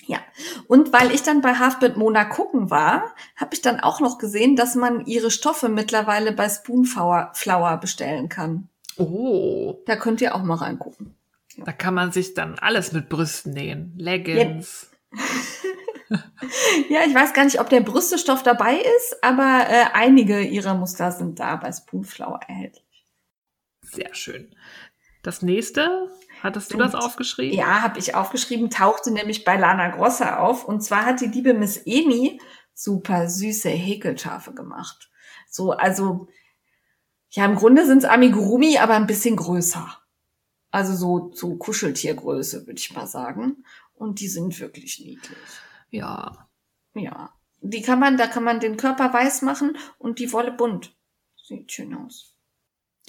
Ja, 0.09 0.17
und 0.65 0.91
weil 0.91 1.13
ich 1.13 1.21
dann 1.21 1.41
bei 1.41 1.53
Halfbit 1.53 1.95
Mona 1.95 2.25
gucken 2.25 2.71
war, 2.71 3.13
habe 3.35 3.53
ich 3.53 3.61
dann 3.61 3.79
auch 3.79 3.99
noch 3.99 4.17
gesehen, 4.17 4.55
dass 4.55 4.73
man 4.73 5.05
ihre 5.05 5.29
Stoffe 5.29 5.69
mittlerweile 5.69 6.31
bei 6.31 6.49
Spoonflower 6.49 7.77
bestellen 7.77 8.27
kann. 8.27 8.69
Oh. 8.97 9.83
Da 9.85 9.95
könnt 9.97 10.19
ihr 10.21 10.33
auch 10.33 10.41
mal 10.41 10.55
reingucken. 10.55 11.15
Ja. 11.57 11.65
Da 11.65 11.73
kann 11.73 11.93
man 11.93 12.11
sich 12.11 12.33
dann 12.33 12.57
alles 12.57 12.91
mit 12.91 13.07
Brüsten 13.07 13.53
nähen. 13.53 13.93
Leggings. 13.97 14.89
Ja. 16.09 16.17
ja, 16.89 17.01
ich 17.05 17.13
weiß 17.13 17.33
gar 17.33 17.45
nicht, 17.45 17.59
ob 17.59 17.69
der 17.69 17.81
Brüstestoff 17.81 18.41
dabei 18.41 18.77
ist, 18.97 19.23
aber 19.23 19.67
äh, 19.69 19.85
einige 19.93 20.41
ihrer 20.41 20.73
Muster 20.73 21.11
sind 21.11 21.39
da 21.39 21.55
bei 21.57 21.71
Spoonflower 21.71 22.39
erhältlich. 22.47 23.05
Sehr 23.83 24.15
schön. 24.15 24.55
Das 25.21 25.43
nächste, 25.43 26.09
hattest 26.41 26.73
du 26.73 26.77
das 26.77 26.95
aufgeschrieben? 26.95 27.57
Ja, 27.57 27.81
habe 27.81 27.99
ich 27.99 28.15
aufgeschrieben, 28.15 28.69
tauchte 28.69 29.11
nämlich 29.11 29.45
bei 29.45 29.57
Lana 29.57 29.89
Grossa 29.89 30.37
auf. 30.39 30.65
Und 30.65 30.81
zwar 30.81 31.05
hat 31.05 31.21
die 31.21 31.27
liebe 31.27 31.53
Miss 31.53 31.77
Eni 31.77 32.39
super 32.73 33.29
süße 33.29 33.69
Häkelschafe 33.69 34.53
gemacht. 34.53 35.09
So, 35.49 35.71
also, 35.71 36.27
ja, 37.29 37.45
im 37.45 37.55
Grunde 37.55 37.85
sind 37.85 37.99
es 37.99 38.05
Amigurumi, 38.05 38.77
aber 38.77 38.95
ein 38.95 39.07
bisschen 39.07 39.35
größer. 39.35 39.97
Also 40.71 40.95
so, 40.95 41.31
so 41.33 41.57
Kuscheltiergröße, 41.57 42.67
würde 42.67 42.79
ich 42.79 42.93
mal 42.93 43.07
sagen. 43.07 43.65
Und 43.93 44.19
die 44.19 44.27
sind 44.27 44.59
wirklich 44.59 44.99
niedlich. 44.99 45.37
Ja. 45.89 46.47
Ja. 46.93 47.33
Die 47.61 47.81
kann 47.81 47.99
man, 47.99 48.17
da 48.17 48.27
kann 48.27 48.43
man 48.43 48.59
den 48.59 48.77
Körper 48.77 49.11
weiß 49.11 49.41
machen 49.41 49.77
und 49.97 50.19
die 50.19 50.31
Wolle 50.31 50.51
bunt. 50.51 50.95
Sieht 51.35 51.71
schön 51.71 51.93
aus. 51.95 52.28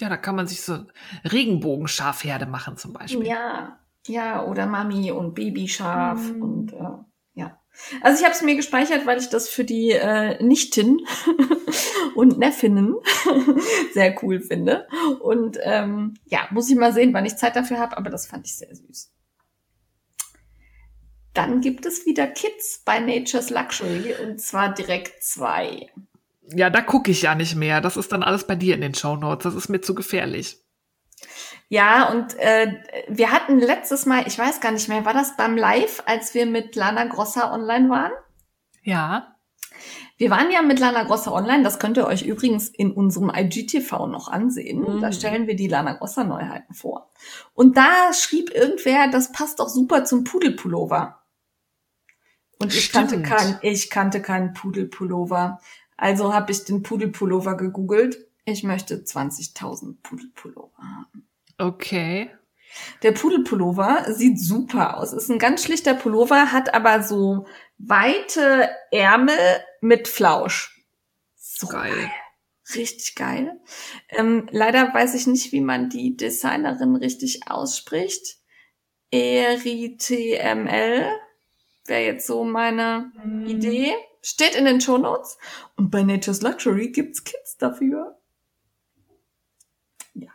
Ja, 0.01 0.09
da 0.09 0.16
kann 0.16 0.35
man 0.35 0.47
sich 0.47 0.62
so 0.62 0.78
Regenbogenschafherde 1.24 2.47
machen 2.47 2.77
zum 2.77 2.93
Beispiel. 2.94 3.27
Ja, 3.27 3.78
ja, 4.06 4.44
oder 4.44 4.66
Mami 4.66 5.10
und 5.12 5.35
Babyschaf 5.35 6.32
mm. 6.32 6.43
und 6.43 6.72
äh, 6.72 7.05
ja. 7.35 7.60
Also 8.01 8.18
ich 8.18 8.24
habe 8.24 8.35
es 8.35 8.43
mir 8.43 8.56
gespeichert, 8.56 9.05
weil 9.05 9.18
ich 9.18 9.28
das 9.28 9.48
für 9.51 9.64
die 9.64 9.90
äh, 9.90 10.43
Nichten 10.43 11.01
und 12.14 12.39
Neffinnen 12.39 12.94
sehr 13.93 14.16
cool 14.22 14.40
finde. 14.40 14.89
Und 15.20 15.59
ähm, 15.62 16.14
ja, 16.24 16.48
muss 16.51 16.70
ich 16.70 16.77
mal 16.77 16.94
sehen, 16.94 17.12
wann 17.12 17.27
ich 17.27 17.36
Zeit 17.36 17.55
dafür 17.55 17.78
habe, 17.78 17.98
aber 17.98 18.09
das 18.09 18.27
fand 18.27 18.47
ich 18.47 18.56
sehr 18.56 18.74
süß. 18.74 19.12
Dann 21.35 21.60
gibt 21.60 21.86
es 21.86 22.06
wieder 22.06 22.27
Kids 22.27 22.82
bei 22.85 22.98
Nature's 22.98 23.51
Luxury 23.51 24.14
und 24.22 24.40
zwar 24.40 24.72
direkt 24.72 25.22
zwei. 25.22 25.90
Ja, 26.55 26.70
da 26.70 26.81
gucke 26.81 27.10
ich 27.10 27.22
ja 27.22 27.35
nicht 27.35 27.56
mehr. 27.56 27.81
Das 27.81 27.97
ist 27.97 28.12
dann 28.12 28.22
alles 28.22 28.47
bei 28.47 28.56
dir 28.56 28.74
in 28.74 28.81
den 28.81 28.94
Show 28.94 29.16
Notes. 29.16 29.44
Das 29.44 29.55
ist 29.55 29.68
mir 29.68 29.81
zu 29.81 29.94
gefährlich. 29.94 30.59
Ja, 31.68 32.10
und 32.10 32.36
äh, 32.39 32.74
wir 33.09 33.31
hatten 33.31 33.60
letztes 33.60 34.05
Mal, 34.06 34.27
ich 34.27 34.39
weiß 34.39 34.60
gar 34.60 34.72
nicht 34.72 34.89
mehr, 34.89 35.05
war 35.05 35.14
das 35.14 35.36
beim 35.36 35.56
Live, 35.56 36.02
als 36.06 36.35
wir 36.35 36.47
mit 36.47 36.74
Lana 36.74 37.05
Grossa 37.05 37.52
online 37.55 37.89
waren? 37.89 38.12
Ja. 38.82 39.36
Wir 40.16 40.31
waren 40.31 40.51
ja 40.51 40.62
mit 40.62 40.81
Lana 40.81 41.05
Grossa 41.05 41.31
online, 41.31 41.62
das 41.62 41.78
könnt 41.78 41.97
ihr 41.97 42.06
euch 42.06 42.22
übrigens 42.22 42.68
in 42.68 42.93
unserem 42.93 43.31
IGTV 43.35 44.06
noch 44.06 44.28
ansehen. 44.28 44.81
Mhm. 44.81 45.01
Da 45.01 45.12
stellen 45.12 45.47
wir 45.47 45.55
die 45.55 45.68
Lana 45.68 45.94
Grossa 45.94 46.24
Neuheiten 46.24 46.74
vor. 46.74 47.10
Und 47.55 47.77
da 47.77 48.12
schrieb 48.12 48.51
irgendwer, 48.55 49.09
das 49.09 49.32
passt 49.32 49.60
doch 49.60 49.68
super 49.68 50.05
zum 50.05 50.24
Pudelpullover. 50.24 51.22
Und 52.59 52.74
ich 52.74 52.93
kannte, 52.93 53.22
kein, 53.22 53.59
ich 53.62 53.89
kannte 53.89 54.20
keinen 54.20 54.52
Pudelpullover. 54.52 55.60
Also 56.01 56.32
habe 56.32 56.51
ich 56.51 56.64
den 56.64 56.82
Pudelpullover 56.82 57.59
gegoogelt. 57.59 58.27
Ich 58.47 58.64
möchte 58.64 58.97
20.000 58.97 59.97
Pudelpullover 60.02 60.82
haben. 60.82 61.28
Okay. 61.59 62.31
Der 63.02 63.12
Pudelpullover 63.12 64.06
sieht 64.09 64.40
super 64.40 64.97
aus. 64.97 65.12
Ist 65.12 65.28
ein 65.28 65.39
ganz 65.39 65.62
schlichter 65.62 65.93
Pullover, 65.93 66.52
hat 66.52 66.72
aber 66.72 67.02
so 67.02 67.47
weite 67.77 68.70
Ärmel 68.90 69.36
mit 69.82 70.09
Flausch. 70.09 70.82
So 71.36 71.66
geil. 71.66 71.93
geil. 71.93 72.10
Richtig 72.77 73.14
geil. 73.14 73.60
Ähm, 74.09 74.48
leider 74.52 74.94
weiß 74.94 75.14
ich 75.14 75.27
nicht, 75.27 75.52
wie 75.52 75.60
man 75.60 75.90
die 75.90 76.16
Designerin 76.16 76.97
richtig 76.97 77.43
ausspricht. 77.47 78.39
ERITML 79.10 81.05
wäre 81.85 82.05
jetzt 82.05 82.27
so 82.27 82.44
meine 82.44 83.12
mm. 83.22 83.47
Idee. 83.47 83.93
Steht 84.23 84.55
in 84.55 84.65
den 84.65 84.81
Show 84.81 84.99
Notes. 84.99 85.39
Und 85.77 85.91
bei 85.91 86.03
Nature's 86.03 86.43
Luxury 86.43 86.89
gibt's 86.91 87.25
Kits 87.25 87.57
dafür. 87.57 88.19
Ja, 90.15 90.31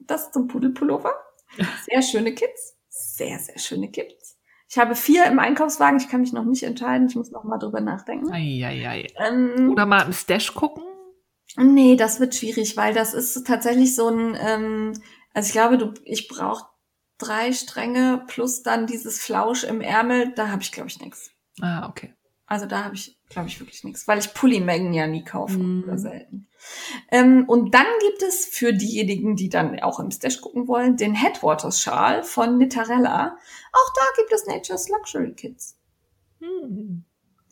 das 0.00 0.32
zum 0.32 0.48
Pudelpullover. 0.48 1.12
Sehr 1.86 2.02
schöne 2.02 2.34
Kits. 2.34 2.76
Sehr, 2.88 3.38
sehr 3.38 3.58
schöne 3.58 3.90
Kits. 3.90 4.38
Ich 4.68 4.76
habe 4.76 4.94
vier 4.94 5.24
im 5.26 5.38
Einkaufswagen. 5.38 5.98
Ich 5.98 6.08
kann 6.08 6.20
mich 6.20 6.32
noch 6.32 6.44
nicht 6.44 6.62
entscheiden. 6.62 7.06
Ich 7.08 7.14
muss 7.14 7.30
noch 7.30 7.44
mal 7.44 7.58
drüber 7.58 7.80
nachdenken. 7.80 8.30
Ei, 8.32 8.60
ei, 8.64 8.88
ei. 8.88 9.06
Ähm, 9.16 9.70
Oder 9.70 9.86
mal 9.86 10.02
im 10.02 10.12
Stash 10.12 10.52
gucken. 10.52 10.82
Nee, 11.56 11.96
das 11.96 12.20
wird 12.20 12.34
schwierig, 12.34 12.76
weil 12.76 12.92
das 12.92 13.14
ist 13.14 13.46
tatsächlich 13.46 13.94
so 13.94 14.08
ein, 14.08 14.36
ähm, 14.38 14.92
also 15.32 15.46
ich 15.46 15.52
glaube, 15.52 15.78
du, 15.78 15.94
ich 16.04 16.28
brauche 16.28 16.66
drei 17.16 17.52
Stränge 17.52 18.24
plus 18.26 18.62
dann 18.62 18.86
dieses 18.86 19.20
Flausch 19.20 19.64
im 19.64 19.80
Ärmel, 19.80 20.32
da 20.34 20.48
habe 20.48 20.62
ich, 20.62 20.72
glaube 20.72 20.88
ich, 20.88 21.00
nichts. 21.00 21.30
Ah, 21.60 21.88
okay. 21.88 22.14
Also 22.48 22.64
da 22.64 22.84
habe 22.84 22.94
ich, 22.94 23.20
glaube 23.28 23.48
ich, 23.48 23.60
wirklich 23.60 23.84
nichts, 23.84 24.08
weil 24.08 24.18
ich 24.18 24.32
Pullimengen 24.32 24.94
ja 24.94 25.06
nie 25.06 25.22
kaufe 25.22 25.58
mm. 25.58 25.84
oder 25.84 25.98
selten. 25.98 26.48
Ähm, 27.10 27.44
und 27.46 27.74
dann 27.74 27.86
gibt 28.00 28.22
es 28.22 28.46
für 28.46 28.72
diejenigen, 28.72 29.36
die 29.36 29.50
dann 29.50 29.78
auch 29.80 30.00
im 30.00 30.10
Stash 30.10 30.40
gucken 30.40 30.66
wollen, 30.66 30.96
den 30.96 31.14
Headwaters 31.14 31.82
Schal 31.82 32.22
von 32.22 32.56
Nittarella. 32.56 33.36
Auch 33.72 33.94
da 33.94 34.02
gibt 34.16 34.32
es 34.32 34.46
Nature's 34.46 34.88
Luxury 34.88 35.34
Kits. 35.34 35.78
Mm. 36.40 37.00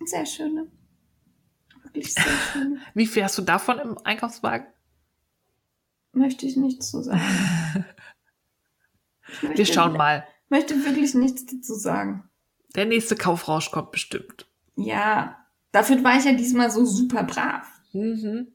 Sehr 0.07 0.25
schöne. 0.25 0.73
Wirklich 1.83 2.15
sehr 2.15 2.25
schön. 2.53 2.81
Wie 2.95 3.07
viel 3.07 3.23
hast 3.23 3.37
du 3.37 3.43
davon 3.43 3.79
im 3.79 3.99
Einkaufswagen? 3.99 4.67
Möchte 6.13 6.47
ich 6.47 6.57
nichts 6.57 6.91
zu 6.91 7.03
sagen. 7.03 7.85
Wir 9.43 9.67
schauen 9.67 9.93
mal. 9.93 10.27
Möchte 10.49 10.75
wirklich 10.87 11.15
nichts 11.15 11.45
dazu 11.45 11.75
sagen. 11.75 12.31
Der 12.75 12.87
nächste 12.87 13.15
Kaufrausch 13.15 13.71
kommt 13.71 13.91
bestimmt. 13.91 14.47
Ja, 14.77 15.47
dafür 15.73 16.03
war 16.05 16.19
ich 16.19 16.25
ja 16.25 16.33
diesmal 16.33 16.71
so 16.71 16.85
super 16.85 17.25
brav. 17.25 17.67
Mhm. 17.93 18.49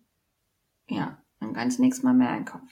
Ja, 0.88 1.18
dann 1.40 1.54
kann 1.54 1.70
ich 1.70 1.80
nächstes 1.80 2.04
Mal 2.04 2.14
mehr 2.14 2.30
einkaufen. 2.30 2.70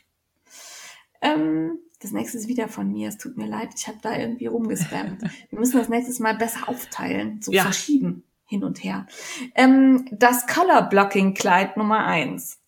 Ähm, 1.21 1.80
das 1.99 2.11
nächste 2.11 2.38
ist 2.38 2.47
wieder 2.47 2.67
von 2.67 2.91
mir. 2.91 3.09
Es 3.09 3.17
tut 3.17 3.38
mir 3.38 3.47
leid, 3.47 3.69
ich 3.76 3.88
habe 3.88 3.97
da 4.01 4.17
irgendwie 4.17 4.45
rumgespammt. 4.45 5.21
Wir 5.49 5.59
müssen 5.59 5.77
das 5.77 5.89
nächstes 5.89 6.19
Mal 6.19 6.35
besser 6.35 6.69
aufteilen, 6.69 7.41
so 7.41 7.51
ja. 7.51 7.63
verschieben 7.63 8.23
hin 8.45 8.63
und 8.63 8.84
her. 8.84 9.05
Ähm, 9.55 10.07
das 10.11 10.47
Color 10.47 10.84
Blocking 10.84 11.34
Kleid 11.34 11.77
Nummer 11.77 12.05
eins 12.05 12.59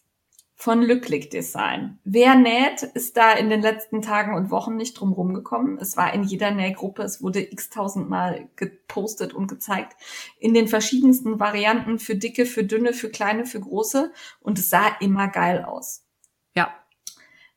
von 0.62 0.84
Lücklich 0.84 1.30
Design. 1.30 1.98
Wer 2.04 2.36
näht, 2.36 2.84
ist 2.84 3.18
da 3.18 3.34
in 3.34 3.50
den 3.50 3.64
letzten 3.64 4.04
Tagen 4.04 4.36
und 4.36 4.52
Wochen 4.52 4.76
nicht 4.76 4.94
drum 4.94 5.12
rumgekommen. 5.12 5.80
Es 5.80 5.98
war 5.98 6.14
in 6.14 6.22
jeder 6.22 6.52
Nähgruppe, 6.52 7.02
es 7.02 7.24
wurde 7.24 7.42
x 7.42 7.72
tausendmal 7.72 8.48
gepostet 8.58 9.34
und 9.34 9.48
gezeigt. 9.48 9.96
In 10.38 10.54
den 10.54 10.68
verschiedensten 10.68 11.40
Varianten 11.40 11.98
für 11.98 12.16
dicke, 12.16 12.46
für 12.46 12.64
dünne, 12.64 12.94
für 12.94 13.10
kleine, 13.10 13.46
für 13.46 13.60
große. 13.60 14.12
Und 14.40 14.60
es 14.60 14.70
sah 14.70 14.86
immer 15.00 15.30
geil 15.30 15.66
aus. 15.66 16.04
Ja. 16.56 16.72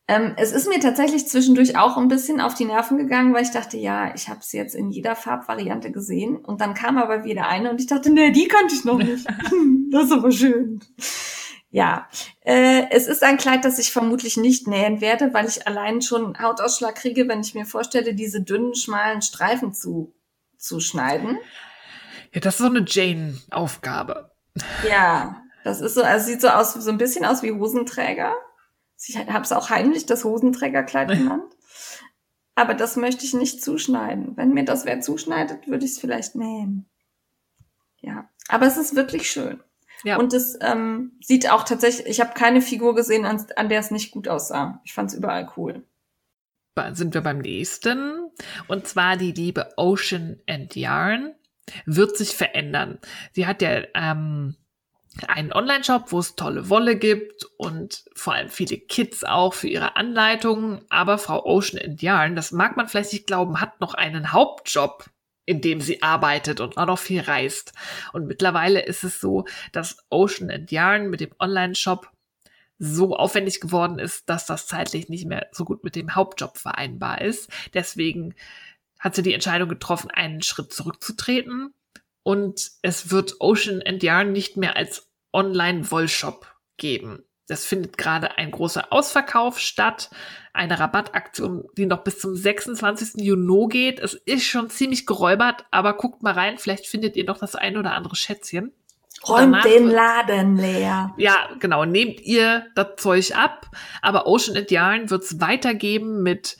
Ähm, 0.09 0.32
es 0.39 0.52
ist 0.52 0.66
mir 0.66 0.81
tatsächlich 0.81 1.28
zwischendurch 1.28 1.76
auch 1.76 1.98
ein 1.98 2.09
bisschen 2.09 2.40
auf 2.40 2.55
die 2.55 2.64
Nerven 2.64 2.97
gegangen, 2.97 3.35
weil 3.35 3.43
ich 3.43 3.51
dachte, 3.51 3.76
ja, 3.76 4.14
ich 4.14 4.31
habe 4.31 4.40
es 4.40 4.52
jetzt 4.52 4.74
in 4.74 4.90
jeder 4.90 5.14
Farbvariante 5.14 5.93
gesehen. 5.93 6.36
Und 6.36 6.62
dann 6.62 6.72
kam 6.72 6.97
aber 6.97 7.24
wieder 7.24 7.48
eine 7.48 7.70
und 7.70 7.82
ich 7.82 7.86
dachte, 7.86 8.10
nee, 8.10 8.31
die 8.31 8.48
kannte 8.48 8.74
ich 8.74 8.86
noch 8.86 8.97
nicht. 8.97 9.26
das 9.90 10.05
ist 10.05 10.12
aber 10.12 10.32
schön. 10.32 10.81
Ja, 11.74 12.09
äh, 12.42 12.88
es 12.90 13.09
ist 13.09 13.24
ein 13.24 13.36
Kleid, 13.36 13.64
das 13.64 13.80
ich 13.80 13.90
vermutlich 13.90 14.36
nicht 14.36 14.68
nähen 14.68 15.01
werde, 15.01 15.34
weil 15.34 15.48
ich 15.48 15.66
allein 15.66 16.02
schon 16.02 16.38
Hautausschlag 16.38 16.94
kriege, 16.94 17.26
wenn 17.26 17.40
ich 17.40 17.56
mir 17.56 17.66
vorstelle, 17.66 18.14
diese 18.14 18.40
dünnen, 18.40 18.76
schmalen 18.76 19.22
Streifen 19.22 19.74
zu, 19.74 20.14
zu 20.56 20.78
schneiden. 20.78 21.36
Ja, 22.32 22.40
das 22.40 22.55
ist 22.55 22.60
so 22.60 22.66
eine 22.66 22.84
Jane-Aufgabe. 22.86 24.30
Ja, 24.88 25.42
das 25.64 25.80
ist 25.80 25.94
so, 25.94 26.05
also 26.05 26.24
sieht 26.24 26.42
so 26.42 26.46
aus, 26.46 26.74
so 26.74 26.90
ein 26.92 26.98
bisschen 26.98 27.24
aus 27.24 27.42
wie 27.42 27.51
Hosenträger. 27.51 28.36
Ich 29.05 29.16
habe 29.16 29.42
es 29.42 29.51
auch 29.51 29.68
heimlich 29.68 30.06
das 30.06 30.22
Hosenträgerkleid 30.22 31.09
genannt. 31.09 31.52
Aber 32.55 32.74
das 32.74 32.94
möchte 32.94 33.24
ich 33.24 33.34
nicht 33.34 33.64
zuschneiden. 33.64 34.36
Wenn 34.36 34.55
mir 34.55 34.64
das 34.64 34.84
wer 34.84 35.01
zuschneidet, 35.01 35.66
würde 35.66 35.84
ich 35.84 35.90
es 35.90 35.98
vielleicht 35.98 36.36
nähen. 36.36 36.88
Ja, 38.01 38.30
aber 38.46 38.66
es 38.66 38.76
ist 38.76 38.94
wirklich 38.94 39.28
schön. 39.28 39.60
Ja. 40.05 40.18
Und 40.18 40.32
es 40.32 40.59
ähm, 40.60 41.12
sieht 41.22 41.51
auch 41.51 41.64
tatsächlich, 41.64 42.06
ich 42.06 42.20
habe 42.20 42.35
keine 42.35 42.60
Figur 42.60 42.94
gesehen, 42.94 43.24
an, 43.24 43.44
an 43.56 43.68
der 43.68 43.81
es 43.81 43.90
nicht 43.90 44.12
gut 44.12 44.28
aussah. 44.28 44.81
Ich 44.85 44.93
fand 44.93 45.10
es 45.10 45.16
überall 45.16 45.51
cool. 45.56 45.82
Sind 46.93 47.14
wir 47.14 47.20
beim 47.20 47.39
nächsten. 47.39 48.31
Und 48.68 48.86
zwar 48.86 49.16
die 49.16 49.32
liebe 49.32 49.72
Ocean 49.76 50.40
and 50.48 50.74
Yarn 50.74 51.35
wird 51.86 52.16
sich 52.16 52.36
verändern. 52.36 52.98
Sie 53.32 53.47
hat 53.47 53.62
ja 53.62 53.82
ähm, 53.94 54.56
einen 55.28 55.52
Online-Shop, 55.52 56.10
wo 56.10 56.18
es 56.18 56.35
tolle 56.35 56.68
Wolle 56.68 56.97
gibt 56.97 57.44
und 57.56 58.05
vor 58.14 58.35
allem 58.35 58.48
viele 58.48 58.76
Kits 58.76 59.24
auch 59.24 59.55
für 59.55 59.68
ihre 59.68 59.97
Anleitungen. 59.97 60.85
Aber 60.90 61.18
Frau 61.18 61.44
Ocean 61.44 61.81
and 61.82 62.02
Yarn, 62.02 62.36
das 62.36 62.52
mag 62.52 62.76
man 62.76 62.89
vielleicht 62.89 63.12
nicht 63.12 63.26
glauben, 63.26 63.60
hat 63.60 63.81
noch 63.81 63.94
einen 63.94 64.32
Hauptjob 64.32 65.06
in 65.46 65.60
dem 65.60 65.80
sie 65.80 66.02
arbeitet 66.02 66.60
und 66.60 66.76
auch 66.76 66.86
noch 66.86 66.98
viel 66.98 67.20
reist. 67.20 67.72
Und 68.12 68.26
mittlerweile 68.26 68.80
ist 68.80 69.04
es 69.04 69.20
so, 69.20 69.44
dass 69.72 69.98
Ocean 70.10 70.50
and 70.50 70.70
Yarn 70.70 71.10
mit 71.10 71.20
dem 71.20 71.32
Online-Shop 71.38 72.10
so 72.78 73.16
aufwendig 73.16 73.60
geworden 73.60 73.98
ist, 73.98 74.28
dass 74.28 74.46
das 74.46 74.66
zeitlich 74.66 75.08
nicht 75.08 75.26
mehr 75.26 75.48
so 75.52 75.64
gut 75.64 75.84
mit 75.84 75.96
dem 75.96 76.14
Hauptjob 76.14 76.58
vereinbar 76.58 77.20
ist. 77.20 77.50
Deswegen 77.72 78.34
hat 78.98 79.14
sie 79.14 79.22
die 79.22 79.34
Entscheidung 79.34 79.68
getroffen, 79.68 80.10
einen 80.10 80.42
Schritt 80.42 80.72
zurückzutreten. 80.72 81.74
Und 82.22 82.72
es 82.82 83.10
wird 83.10 83.40
Ocean 83.40 83.82
and 83.84 84.02
Yarn 84.02 84.32
nicht 84.32 84.56
mehr 84.56 84.76
als 84.76 85.08
Online-Wollshop 85.32 86.46
geben. 86.78 87.22
Es 87.48 87.66
findet 87.66 87.98
gerade 87.98 88.38
ein 88.38 88.50
großer 88.50 88.86
Ausverkauf 88.90 89.58
statt, 89.58 90.10
eine 90.54 90.78
Rabattaktion, 90.80 91.64
die 91.76 91.86
noch 91.86 92.02
bis 92.02 92.18
zum 92.18 92.34
26. 92.34 93.22
Juni 93.22 93.68
geht. 93.68 93.98
Es 93.98 94.14
ist 94.14 94.44
schon 94.44 94.70
ziemlich 94.70 95.04
geräubert, 95.04 95.66
aber 95.70 95.94
guckt 95.94 96.22
mal 96.22 96.32
rein, 96.32 96.58
vielleicht 96.58 96.86
findet 96.86 97.16
ihr 97.16 97.24
noch 97.24 97.38
das 97.38 97.54
ein 97.54 97.76
oder 97.76 97.92
andere 97.92 98.16
Schätzchen. 98.16 98.72
Räumt 99.28 99.64
den 99.64 99.88
Laden 99.88 100.56
leer. 100.56 101.14
Ja, 101.16 101.48
genau. 101.58 101.84
Nehmt 101.84 102.20
ihr 102.20 102.66
das 102.74 102.96
Zeug 102.96 103.34
ab. 103.34 103.70
Aber 104.02 104.26
Ocean 104.26 104.56
and 104.56 104.70
Yarn 104.70 105.10
wird 105.10 105.22
es 105.22 105.40
weitergeben 105.40 106.22
mit 106.22 106.56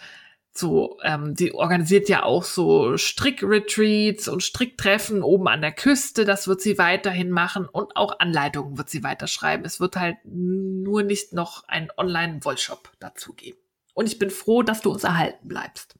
so, 0.56 0.98
ähm, 1.02 1.35
die 1.35 1.52
organisiert 1.52 2.09
ja 2.09 2.22
auch 2.22 2.44
so 2.44 2.97
Strickretreats 2.97 4.28
und 4.28 4.43
Stricktreffen 4.43 5.22
oben 5.22 5.48
an 5.48 5.60
der 5.60 5.72
Küste. 5.72 6.24
Das 6.24 6.47
wird 6.47 6.60
sie 6.60 6.78
weiterhin 6.78 7.31
machen 7.31 7.66
und 7.66 7.97
auch 7.97 8.20
Anleitungen 8.20 8.78
wird 8.78 8.89
sie 8.89 9.02
weiterschreiben. 9.02 9.66
Es 9.66 9.81
wird 9.81 9.97
halt 9.97 10.16
nur 10.24 11.02
nicht 11.02 11.32
noch 11.32 11.66
einen 11.66 11.89
Online-Wollshop 11.97 12.93
dazu 13.01 13.32
geben. 13.32 13.59
Und 13.94 14.06
ich 14.06 14.18
bin 14.18 14.31
froh, 14.31 14.62
dass 14.62 14.81
du 14.81 14.93
uns 14.93 15.02
erhalten 15.02 15.48
bleibst. 15.48 15.97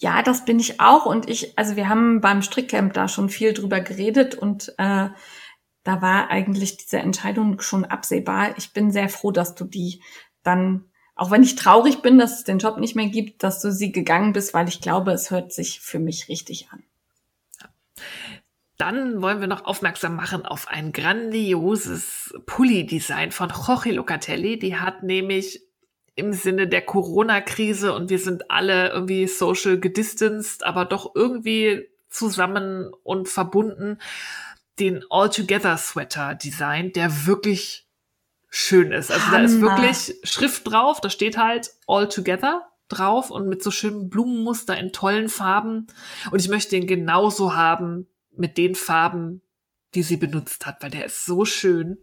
Ja, 0.00 0.22
das 0.22 0.44
bin 0.44 0.60
ich 0.60 0.80
auch. 0.80 1.06
Und 1.06 1.28
ich, 1.28 1.58
also 1.58 1.76
wir 1.76 1.88
haben 1.88 2.20
beim 2.20 2.42
Strickcamp 2.42 2.92
da 2.92 3.08
schon 3.08 3.30
viel 3.30 3.54
drüber 3.54 3.80
geredet 3.80 4.34
und 4.34 4.68
äh, 4.78 5.08
da 5.82 6.02
war 6.02 6.30
eigentlich 6.30 6.76
diese 6.76 6.98
Entscheidung 6.98 7.60
schon 7.60 7.86
absehbar. 7.86 8.56
Ich 8.58 8.74
bin 8.74 8.90
sehr 8.90 9.08
froh, 9.08 9.30
dass 9.30 9.54
du 9.54 9.64
die 9.64 10.02
dann 10.42 10.84
auch 11.18 11.32
wenn 11.32 11.42
ich 11.42 11.56
traurig 11.56 12.00
bin, 12.00 12.16
dass 12.16 12.38
es 12.38 12.44
den 12.44 12.58
Job 12.58 12.78
nicht 12.78 12.94
mehr 12.94 13.08
gibt, 13.08 13.42
dass 13.42 13.60
du 13.60 13.72
sie 13.72 13.90
gegangen 13.90 14.32
bist, 14.32 14.54
weil 14.54 14.68
ich 14.68 14.80
glaube, 14.80 15.10
es 15.10 15.32
hört 15.32 15.52
sich 15.52 15.80
für 15.80 15.98
mich 15.98 16.28
richtig 16.28 16.68
an. 16.70 16.84
Dann 18.76 19.20
wollen 19.20 19.40
wir 19.40 19.48
noch 19.48 19.64
aufmerksam 19.64 20.14
machen 20.14 20.46
auf 20.46 20.68
ein 20.68 20.92
grandioses 20.92 22.32
Pulli-Design 22.46 23.32
von 23.32 23.50
Jorge 23.50 23.90
Locatelli. 23.90 24.60
Die 24.60 24.76
hat 24.76 25.02
nämlich 25.02 25.60
im 26.14 26.32
Sinne 26.32 26.68
der 26.68 26.82
Corona-Krise 26.82 27.92
und 27.92 28.10
wir 28.10 28.20
sind 28.20 28.48
alle 28.48 28.90
irgendwie 28.90 29.26
social 29.26 29.80
gedistanced, 29.80 30.62
aber 30.62 30.84
doch 30.84 31.16
irgendwie 31.16 31.88
zusammen 32.10 32.92
und 33.02 33.28
verbunden 33.28 33.98
den 34.78 35.04
All-Together-Sweater 35.10 36.36
designt, 36.36 36.94
der 36.94 37.26
wirklich 37.26 37.87
schön 38.50 38.92
ist. 38.92 39.10
Also 39.10 39.26
Hammer. 39.26 39.38
da 39.38 39.44
ist 39.44 39.60
wirklich 39.60 40.16
Schrift 40.24 40.70
drauf, 40.70 41.00
da 41.00 41.10
steht 41.10 41.36
halt 41.36 41.70
All 41.86 42.08
Together 42.08 42.68
drauf 42.88 43.30
und 43.30 43.48
mit 43.48 43.62
so 43.62 43.70
schönen 43.70 44.08
Blumenmuster 44.08 44.76
in 44.78 44.92
tollen 44.92 45.28
Farben. 45.28 45.86
Und 46.30 46.40
ich 46.40 46.48
möchte 46.48 46.70
den 46.70 46.86
genauso 46.86 47.54
haben 47.54 48.08
mit 48.34 48.56
den 48.56 48.74
Farben, 48.74 49.42
die 49.94 50.02
sie 50.02 50.16
benutzt 50.16 50.66
hat, 50.66 50.82
weil 50.82 50.90
der 50.90 51.06
ist 51.06 51.24
so 51.24 51.44
schön. 51.44 51.98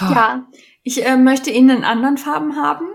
Oh. 0.00 0.12
Ja, 0.12 0.46
ich 0.82 1.04
äh, 1.06 1.16
möchte 1.16 1.50
ihn 1.50 1.70
in 1.70 1.84
anderen 1.84 2.18
Farben 2.18 2.56
haben, 2.56 2.86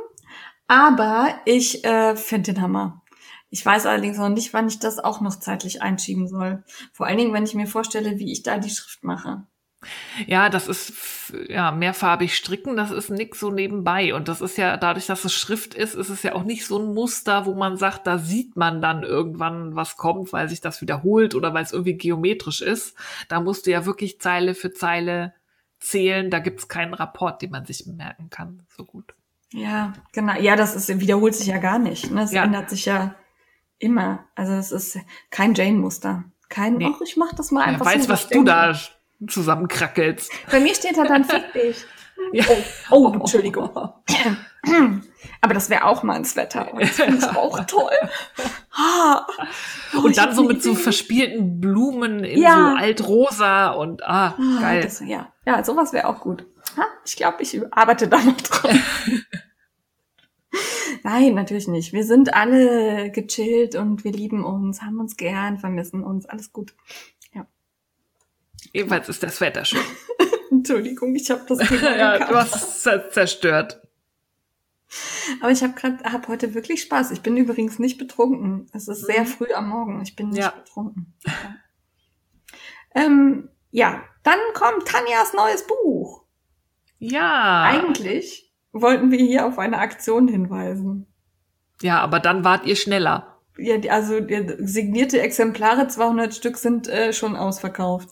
Aber 0.67 1.33
ich 1.45 1.83
äh, 1.83 2.15
finde 2.15 2.53
den 2.53 2.61
Hammer. 2.61 3.01
Ich 3.49 3.65
weiß 3.65 3.85
allerdings 3.85 4.17
noch 4.17 4.29
nicht, 4.29 4.53
wann 4.53 4.69
ich 4.69 4.79
das 4.79 4.99
auch 4.99 5.19
noch 5.19 5.37
zeitlich 5.37 5.81
einschieben 5.81 6.27
soll. 6.27 6.63
Vor 6.93 7.07
allen 7.07 7.17
Dingen, 7.17 7.33
wenn 7.33 7.43
ich 7.43 7.53
mir 7.53 7.67
vorstelle, 7.67 8.17
wie 8.17 8.31
ich 8.31 8.43
da 8.43 8.57
die 8.57 8.69
Schrift 8.69 9.03
mache. 9.03 9.45
Ja, 10.27 10.49
das 10.49 10.67
ist 10.67 11.33
ja 11.49 11.71
mehrfarbig 11.71 12.35
stricken, 12.35 12.75
das 12.77 12.91
ist 12.91 13.09
nix 13.09 13.39
so 13.39 13.49
nebenbei. 13.51 14.13
Und 14.13 14.27
das 14.27 14.41
ist 14.41 14.57
ja, 14.57 14.77
dadurch, 14.77 15.07
dass 15.07 15.25
es 15.25 15.33
Schrift 15.33 15.73
ist, 15.73 15.95
ist 15.95 16.09
es 16.09 16.21
ja 16.23 16.35
auch 16.35 16.43
nicht 16.43 16.65
so 16.67 16.77
ein 16.77 16.93
Muster, 16.93 17.45
wo 17.45 17.55
man 17.55 17.77
sagt, 17.77 18.05
da 18.05 18.17
sieht 18.19 18.55
man 18.55 18.81
dann 18.81 19.03
irgendwann, 19.03 19.75
was 19.75 19.97
kommt, 19.97 20.33
weil 20.33 20.49
sich 20.49 20.61
das 20.61 20.81
wiederholt 20.81 21.33
oder 21.33 21.53
weil 21.53 21.63
es 21.63 21.71
irgendwie 21.73 21.97
geometrisch 21.97 22.61
ist. 22.61 22.95
Da 23.27 23.39
musst 23.39 23.65
du 23.65 23.71
ja 23.71 23.85
wirklich 23.85 24.19
Zeile 24.21 24.53
für 24.53 24.71
Zeile 24.71 25.33
zählen. 25.79 26.29
Da 26.29 26.39
gibt's 26.39 26.67
keinen 26.67 26.93
Rapport, 26.93 27.41
den 27.41 27.49
man 27.51 27.65
sich 27.65 27.85
merken 27.87 28.29
kann. 28.29 28.63
So 28.77 28.83
gut. 28.85 29.15
Ja, 29.51 29.93
genau. 30.13 30.33
Ja, 30.39 30.55
das 30.55 30.75
ist, 30.75 30.99
wiederholt 30.99 31.35
sich 31.35 31.47
ja 31.47 31.57
gar 31.57 31.79
nicht. 31.79 32.11
Ne? 32.11 32.21
Es 32.21 32.31
Ja. 32.31 32.43
ändert 32.43 32.69
sich 32.69 32.85
ja 32.85 33.15
immer. 33.79 34.25
Also 34.35 34.53
es 34.53 34.71
ist 34.71 34.99
kein 35.31 35.55
Jane-Muster. 35.55 36.23
Kein, 36.49 36.75
Nee. 36.77 36.87
ach, 36.93 37.01
ich 37.01 37.17
mach 37.17 37.33
das 37.33 37.49
mal 37.51 37.63
einfach 37.63 37.85
weiß, 37.85 38.03
so. 38.03 38.09
was 38.09 38.23
du 38.27 38.43
denke. 38.43 38.51
da 38.51 38.79
zusammenkrackelst. 39.27 40.31
Bei 40.51 40.59
mir 40.59 40.73
steht 40.75 40.97
da 40.97 41.03
dann 41.05 41.23
fick 41.25 41.53
dich. 41.53 41.85
Oh, 42.91 43.07
oh, 43.09 43.13
Entschuldigung. 43.13 43.71
Aber 45.41 45.53
das 45.55 45.71
wäre 45.71 45.85
auch 45.85 46.03
mal 46.03 46.13
ein 46.17 46.23
Sweater. 46.23 46.71
Und 46.71 46.81
das 46.83 46.89
finde 46.91 47.17
ich 47.17 47.35
auch 47.35 47.59
toll. 47.65 47.89
Ah. 48.75 49.25
Oh, 49.97 50.01
Und 50.03 50.15
dann 50.17 50.35
so 50.35 50.43
mit 50.43 50.61
so 50.61 50.73
Idee. 50.73 50.79
verschpielten 50.81 51.59
Blumen 51.59 52.23
in 52.23 52.39
Ja. 52.39 52.75
so 52.77 52.83
altrosa 52.85 53.71
und 53.71 54.03
ah, 54.03 54.35
Ah, 54.37 54.61
geil. 54.61 54.83
Das, 54.83 54.99
ja. 54.99 55.31
ja, 55.47 55.63
sowas 55.63 55.93
wäre 55.93 56.07
auch 56.07 56.19
gut. 56.19 56.45
Ha, 56.77 56.83
ich 57.03 57.15
glaube, 57.15 57.41
ich 57.41 57.59
arbeite 57.71 58.07
da 58.07 58.19
noch 58.21 58.37
dran. 58.39 58.79
Nein, 61.03 61.33
natürlich 61.33 61.67
nicht. 61.67 61.91
Wir 61.93 62.03
sind 62.03 62.33
alle 62.35 63.09
gechillt 63.11 63.75
und 63.75 64.03
wir 64.03 64.11
lieben 64.11 64.43
uns, 64.45 64.83
haben 64.83 64.99
uns 64.99 65.17
gern, 65.17 65.57
vermissen 65.57 66.03
uns, 66.03 66.27
alles 66.27 66.53
gut. 66.53 66.73
Jedenfalls 68.73 69.09
ist 69.09 69.23
das 69.23 69.39
Wetter 69.41 69.65
schön. 69.65 69.81
Entschuldigung, 70.51 71.15
ich 71.15 71.29
habe 71.31 71.43
das 71.47 71.57
Thema 71.67 71.95
ja, 71.97 72.17
du 72.27 72.35
hast 72.35 72.81
zerstört. 72.83 73.81
Aber 75.41 75.51
ich 75.51 75.63
habe 75.63 75.73
gerade, 75.73 76.03
hab 76.03 76.27
heute 76.27 76.53
wirklich 76.53 76.81
Spaß. 76.81 77.11
Ich 77.11 77.21
bin 77.21 77.37
übrigens 77.37 77.79
nicht 77.79 77.97
betrunken. 77.97 78.67
Es 78.73 78.87
ist 78.89 79.05
sehr 79.05 79.21
Mhm. 79.21 79.27
früh 79.27 79.53
am 79.53 79.69
Morgen. 79.69 80.01
Ich 80.01 80.15
bin 80.15 80.29
nicht 80.29 80.39
Ja. 80.41 80.49
betrunken. 80.51 81.13
Ja. 81.25 81.55
Ähm, 82.93 83.49
ja, 83.71 84.03
dann 84.23 84.39
kommt 84.53 84.85
Tanjas 84.87 85.33
neues 85.33 85.65
Buch. 85.65 86.25
Ja. 86.99 87.63
Eigentlich 87.63 88.51
wollten 88.73 89.11
wir 89.11 89.19
hier 89.19 89.45
auf 89.47 89.57
eine 89.59 89.77
Aktion 89.77 90.27
hinweisen. 90.27 91.07
Ja, 91.81 91.99
aber 92.01 92.19
dann 92.19 92.43
wart 92.43 92.65
ihr 92.65 92.75
schneller. 92.75 93.39
Ja, 93.57 93.77
also 93.91 94.19
signierte 94.59 95.21
Exemplare, 95.21 95.87
200 95.87 96.33
Stück 96.35 96.57
sind 96.57 96.87
äh, 96.89 97.13
schon 97.13 97.35
ausverkauft. 97.35 98.09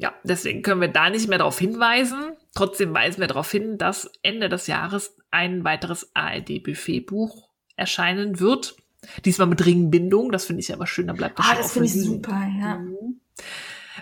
Ja, 0.00 0.14
deswegen 0.22 0.62
können 0.62 0.80
wir 0.80 0.92
da 0.92 1.10
nicht 1.10 1.28
mehr 1.28 1.38
darauf 1.38 1.58
hinweisen. 1.58 2.36
Trotzdem 2.54 2.94
weisen 2.94 3.18
wir 3.18 3.26
darauf 3.26 3.50
hin, 3.50 3.78
dass 3.78 4.08
Ende 4.22 4.48
des 4.48 4.68
Jahres 4.68 5.16
ein 5.32 5.64
weiteres 5.64 6.12
ARD-Buffet-Buch 6.14 7.48
erscheinen 7.74 8.38
wird. 8.38 8.76
Diesmal 9.24 9.48
mit 9.48 9.66
Ringbindung. 9.66 10.30
Das 10.30 10.44
finde 10.44 10.60
ich 10.60 10.72
aber 10.72 10.86
schön. 10.86 11.08
Da 11.08 11.14
bleibt 11.14 11.40
das 11.40 11.46
Ah, 11.50 11.56
das 11.56 11.72
finde 11.72 11.88
ich 11.88 11.94
super, 11.94 12.48
ja. 12.60 12.78
Mhm. 12.78 13.20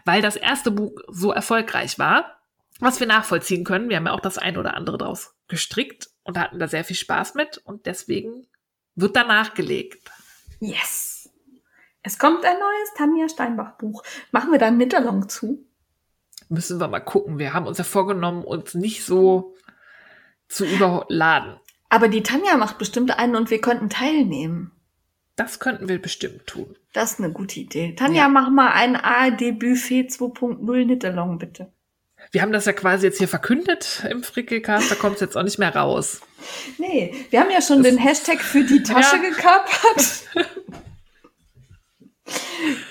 Weil 0.05 0.20
das 0.20 0.36
erste 0.36 0.70
Buch 0.70 1.01
so 1.09 1.32
erfolgreich 1.32 1.98
war, 1.98 2.43
was 2.78 3.01
wir 3.01 3.06
nachvollziehen 3.06 3.64
können. 3.64 3.89
Wir 3.89 3.97
haben 3.97 4.05
ja 4.05 4.12
auch 4.12 4.20
das 4.20 4.36
ein 4.36 4.59
oder 4.59 4.74
andere 4.74 4.98
draus 4.98 5.35
gestrickt 5.48 6.10
und 6.24 6.39
hatten 6.39 6.59
da 6.59 6.68
sehr 6.68 6.85
viel 6.85 6.97
Spaß 6.97 7.36
mit 7.36 7.56
und 7.56 7.86
deswegen 7.86 8.47
wird 8.97 9.16
da 9.16 9.24
nachgelegt. 9.24 10.10
Yes. 10.60 11.31
Es 12.02 12.18
kommt 12.18 12.44
ein 12.44 12.59
neues 12.59 12.94
Tanja 12.98 13.31
Steinbach 13.31 13.78
Buch. 13.78 14.02
Machen 14.31 14.52
wir 14.52 14.59
da 14.59 14.66
einen 14.66 14.77
Knitterlong 14.77 15.31
zu? 15.31 15.66
Müssen 16.48 16.78
wir 16.81 16.89
mal 16.89 17.01
gucken. 17.01 17.39
Wir 17.39 17.52
haben 17.55 17.66
uns 17.66 17.78
ja 17.78 17.85
vorgenommen, 17.85 18.44
uns 18.44 18.74
nicht 18.74 19.05
so 19.05 19.55
zu 20.48 20.64
überladen. 20.64 21.56
Aber 21.89 22.09
die 22.09 22.23
Tanja 22.23 22.56
macht 22.56 22.78
bestimmt 22.78 23.18
einen 23.18 23.36
und 23.36 23.51
wir 23.51 23.60
könnten 23.60 23.90
teilnehmen. 23.90 24.73
Das 25.35 25.59
könnten 25.60 25.89
wir 25.89 26.01
bestimmt 26.01 26.47
tun. 26.47 26.77
Das 26.93 27.12
ist 27.12 27.18
eine 27.20 27.32
gute 27.32 27.60
Idee. 27.60 27.94
Tanja, 27.94 28.23
Ja. 28.23 28.28
mach 28.28 28.48
mal 28.51 28.70
einen 28.73 28.97
ARD 28.97 29.52
Buffet 29.59 30.09
2.0 30.10 30.85
Knitterlong, 30.85 31.39
bitte. 31.39 31.70
Wir 32.32 32.43
haben 32.43 32.52
das 32.52 32.64
ja 32.64 32.73
quasi 32.73 33.06
jetzt 33.06 33.18
hier 33.18 33.28
verkündet 33.28 34.05
im 34.10 34.23
Frickelcast, 34.23 34.90
da 34.90 34.94
kommt 34.94 35.16
es 35.16 35.20
jetzt 35.20 35.36
auch 35.36 35.43
nicht 35.43 35.59
mehr 35.59 35.74
raus. 35.77 36.20
Nee, 36.78 37.14
wir 37.31 37.40
haben 37.40 37.51
ja 37.51 37.60
schon 37.60 37.82
den 37.82 37.98
Hashtag 37.98 38.40
für 38.40 38.64
die 38.64 38.82
Tasche 38.82 39.16
Ja. 39.16 39.23
gekapert. 39.23 40.24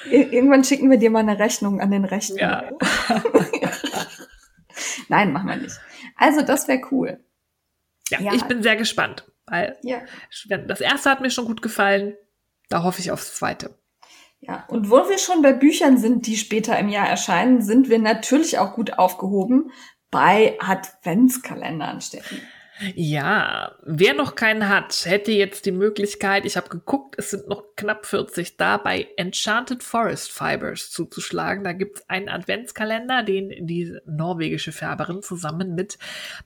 Ir- 0.09 0.31
Irgendwann 0.31 0.63
schicken 0.63 0.89
wir 0.89 0.97
dir 0.97 1.09
mal 1.09 1.19
eine 1.19 1.37
Rechnung 1.39 1.81
an 1.81 1.91
den 1.91 2.05
Rechten. 2.05 2.37
Ja. 2.37 2.69
Nein, 5.09 5.31
machen 5.33 5.47
wir 5.49 5.55
nicht. 5.57 5.79
Also, 6.17 6.41
das 6.41 6.67
wäre 6.67 6.81
cool. 6.91 7.23
Ja, 8.09 8.19
Ja. 8.21 8.33
ich 8.33 8.43
bin 8.43 8.61
sehr 8.63 8.75
gespannt, 8.75 9.25
weil 9.45 9.77
Ja. 9.81 10.01
das 10.67 10.81
erste 10.81 11.09
hat 11.09 11.21
mir 11.21 11.31
schon 11.31 11.45
gut 11.45 11.61
gefallen. 11.61 12.15
Da 12.69 12.83
hoffe 12.83 12.99
ich 12.99 13.11
aufs 13.11 13.35
zweite. 13.35 13.77
Ja, 14.39 14.65
und 14.67 14.89
wo 14.91 14.97
wir 15.09 15.17
schon 15.17 15.41
bei 15.41 15.53
Büchern 15.53 15.97
sind, 15.97 16.27
die 16.27 16.37
später 16.37 16.77
im 16.77 16.89
Jahr 16.89 17.07
erscheinen, 17.07 17.61
sind 17.61 17.89
wir 17.89 17.99
natürlich 17.99 18.59
auch 18.59 18.73
gut 18.75 18.97
aufgehoben 18.99 19.71
bei 20.11 20.57
Adventskalendern, 20.59 21.99
Steffi. 22.01 22.41
Ja, 22.93 23.75
wer 23.83 24.13
noch 24.13 24.35
keinen 24.35 24.67
hat, 24.67 25.05
hätte 25.05 25.31
jetzt 25.31 25.65
die 25.65 25.71
Möglichkeit, 25.71 26.45
ich 26.45 26.57
habe 26.57 26.67
geguckt, 26.67 27.15
es 27.17 27.29
sind 27.29 27.47
noch 27.47 27.63
knapp 27.77 28.05
40 28.05 28.57
da, 28.57 28.75
bei 28.75 29.07
Enchanted 29.15 29.81
Forest 29.81 30.33
Fibers 30.33 30.91
zuzuschlagen. 30.91 31.63
Da 31.63 31.71
gibt's 31.71 32.03
einen 32.09 32.27
Adventskalender, 32.27 33.23
den 33.23 33.65
die 33.65 33.97
norwegische 34.05 34.73
Färberin 34.73 35.21
zusammen 35.21 35.73
mit 35.73 35.97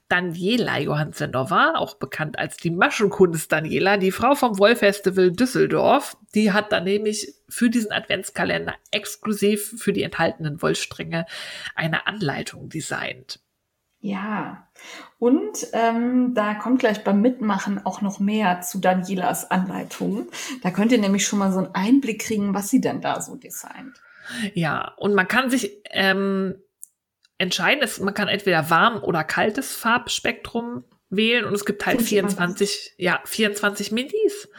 Daniela 0.08 0.78
Johansenova, 0.78 1.74
auch 1.78 1.96
bekannt 1.96 2.38
als 2.38 2.58
die 2.58 2.72
Maschenkunst 2.72 3.52
Daniela, 3.52 3.98
die 3.98 4.12
Frau 4.12 4.36
vom 4.36 4.60
Wollfestival 4.60 5.32
Düsseldorf, 5.32 6.16
die 6.36 6.52
hat 6.52 6.72
dann 6.72 6.84
nämlich 6.84 7.34
für 7.48 7.72
diesen 7.72 7.92
Adventskalender 7.92 8.76
exklusiv 8.92 9.74
für 9.80 9.94
die 9.94 10.04
enthaltenen 10.04 10.62
Wollstränge 10.62 11.26
eine 11.74 12.06
Anleitung 12.06 12.70
designt. 12.70 13.40
Ja, 14.02 14.68
und 15.18 15.68
ähm, 15.74 16.34
da 16.34 16.54
kommt 16.54 16.80
gleich 16.80 17.04
beim 17.04 17.22
Mitmachen 17.22 17.86
auch 17.86 18.02
noch 18.02 18.20
mehr 18.20 18.62
zu 18.62 18.80
Danielas 18.80 19.52
Anleitung. 19.52 20.30
Da 20.64 20.72
könnt 20.72 20.94
ihr 20.94 21.00
nämlich 21.00 21.28
schon 21.28 21.40
mal 21.40 21.52
so 21.52 21.60
einen 21.60 21.76
Einblick 21.76 22.22
kriegen, 22.22 22.54
was 22.54 22.70
sie 22.70 22.80
denn 22.80 23.02
da 23.02 23.20
so 23.20 23.36
designt. 23.36 24.02
Ja, 24.54 24.94
und 24.98 25.16
man 25.16 25.28
kann 25.28 25.50
sich 25.50 25.82
ähm, 25.90 26.56
entscheiden, 27.38 27.84
es, 27.84 28.00
man 28.00 28.14
kann 28.14 28.30
entweder 28.30 28.70
warm 28.70 29.04
oder 29.04 29.26
kaltes 29.26 29.76
Farbspektrum 29.76 30.86
wählen 31.10 31.44
und 31.44 31.54
es 31.54 31.66
gibt 31.66 31.86
halt 31.86 31.98
Finde 31.98 32.06
ich 32.06 32.18
immer 32.18 32.30
24, 32.30 32.94
ja, 32.98 33.20
24 33.26 33.92
Minis. 33.92 34.50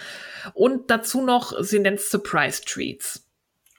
Und 0.52 0.90
dazu 0.90 1.22
noch, 1.22 1.54
sie 1.62 1.78
nennt 1.78 2.00
es 2.00 2.10
Surprise 2.10 2.62
Treats. 2.64 3.29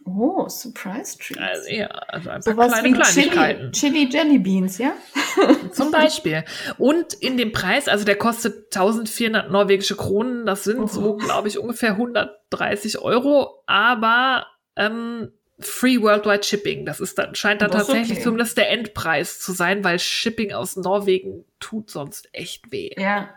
Oh, 0.05 0.47
Surprise 0.49 1.17
Treats. 1.17 1.39
Also, 1.39 1.69
ja, 1.69 1.87
also 1.87 2.29
ein 2.29 2.41
paar 2.41 2.53
Sowas 2.53 2.71
kleine 2.73 2.93
Kleinigkeiten. 2.99 3.71
Chili, 3.71 4.09
Chili 4.09 4.09
Jelly 4.11 4.39
Beans, 4.39 4.77
ja? 4.77 4.93
Zum 5.71 5.91
Beispiel. 5.91 6.43
Und 6.77 7.13
in 7.13 7.37
dem 7.37 7.51
Preis, 7.51 7.87
also 7.87 8.03
der 8.03 8.15
kostet 8.17 8.75
1400 8.75 9.51
norwegische 9.51 9.95
Kronen, 9.95 10.45
das 10.45 10.63
sind 10.63 10.89
so, 10.89 11.13
Oh. 11.13 11.17
glaube 11.17 11.47
ich, 11.47 11.57
ungefähr 11.59 11.91
130 11.91 12.99
Euro, 12.99 13.63
aber 13.67 14.47
ähm, 14.75 15.31
Free 15.59 16.01
Worldwide 16.01 16.43
Shipping. 16.43 16.85
Das 16.85 16.99
ist 16.99 17.17
dann, 17.19 17.35
scheint 17.35 17.61
dann 17.61 17.69
Das 17.71 17.81
ist 17.83 17.87
tatsächlich 17.87 18.17
okay. 18.17 18.23
zumindest 18.23 18.57
der 18.57 18.69
Endpreis 18.71 19.39
zu 19.39 19.51
sein, 19.51 19.83
weil 19.83 19.99
Shipping 19.99 20.51
aus 20.53 20.75
Norwegen 20.75 21.45
tut 21.59 21.91
sonst 21.91 22.27
echt 22.33 22.71
weh. 22.71 22.91
Ja. 22.97 23.29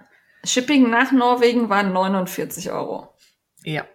Shipping 0.44 0.88
nach 0.90 1.12
Norwegen 1.12 1.68
waren 1.68 1.92
49 1.92 2.70
Euro. 2.70 3.08
Ja. 3.64 3.86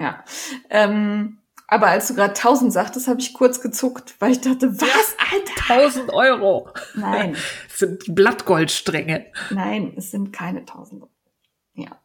Ja. 0.00 0.24
Ähm, 0.70 1.38
aber 1.68 1.88
als 1.88 2.08
du 2.08 2.14
gerade 2.14 2.34
1000 2.34 2.72
sagtest, 2.72 3.06
habe 3.08 3.20
ich 3.20 3.34
kurz 3.34 3.60
gezuckt, 3.60 4.14
weil 4.18 4.32
ich 4.32 4.40
dachte, 4.40 4.80
was, 4.80 5.16
Alter? 5.32 5.74
1000 5.84 6.12
Euro. 6.12 6.70
Nein, 6.94 7.34
Das 7.68 7.78
sind 7.78 8.14
Blattgoldstränge. 8.14 9.26
nein, 9.50 9.92
es 9.96 10.10
sind 10.10 10.32
keine 10.32 10.60
1000 10.60 11.02
Euro. 11.02 11.12
Ja. 11.74 12.00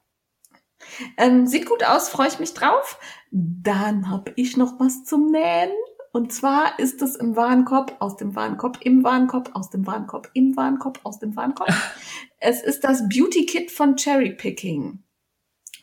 Ähm, 1.17 1.47
sieht 1.47 1.67
gut 1.67 1.83
aus, 1.83 2.09
freue 2.09 2.27
ich 2.27 2.39
mich 2.39 2.53
drauf. 2.53 2.99
Dann 3.31 4.09
habe 4.09 4.33
ich 4.35 4.57
noch 4.57 4.79
was 4.79 5.05
zum 5.05 5.31
Nähen. 5.31 5.71
Und 6.11 6.31
zwar 6.31 6.77
ist 6.77 7.01
es 7.01 7.15
im 7.15 7.35
Warenkorb, 7.35 7.95
aus 7.99 8.17
dem 8.17 8.35
Warenkorb, 8.35 8.79
im 8.81 9.03
Warenkorb, 9.03 9.49
aus 9.55 9.71
dem 9.71 9.87
Warenkorb, 9.87 10.29
im 10.33 10.55
Warenkorb, 10.55 10.99
aus 11.03 11.17
dem 11.17 11.35
Warenkorb. 11.35 11.73
es 12.39 12.61
ist 12.61 12.83
das 12.83 13.07
Beauty 13.09 13.45
Kit 13.47 13.71
von 13.71 13.95
Cherry 13.95 14.31
Picking. 14.31 15.03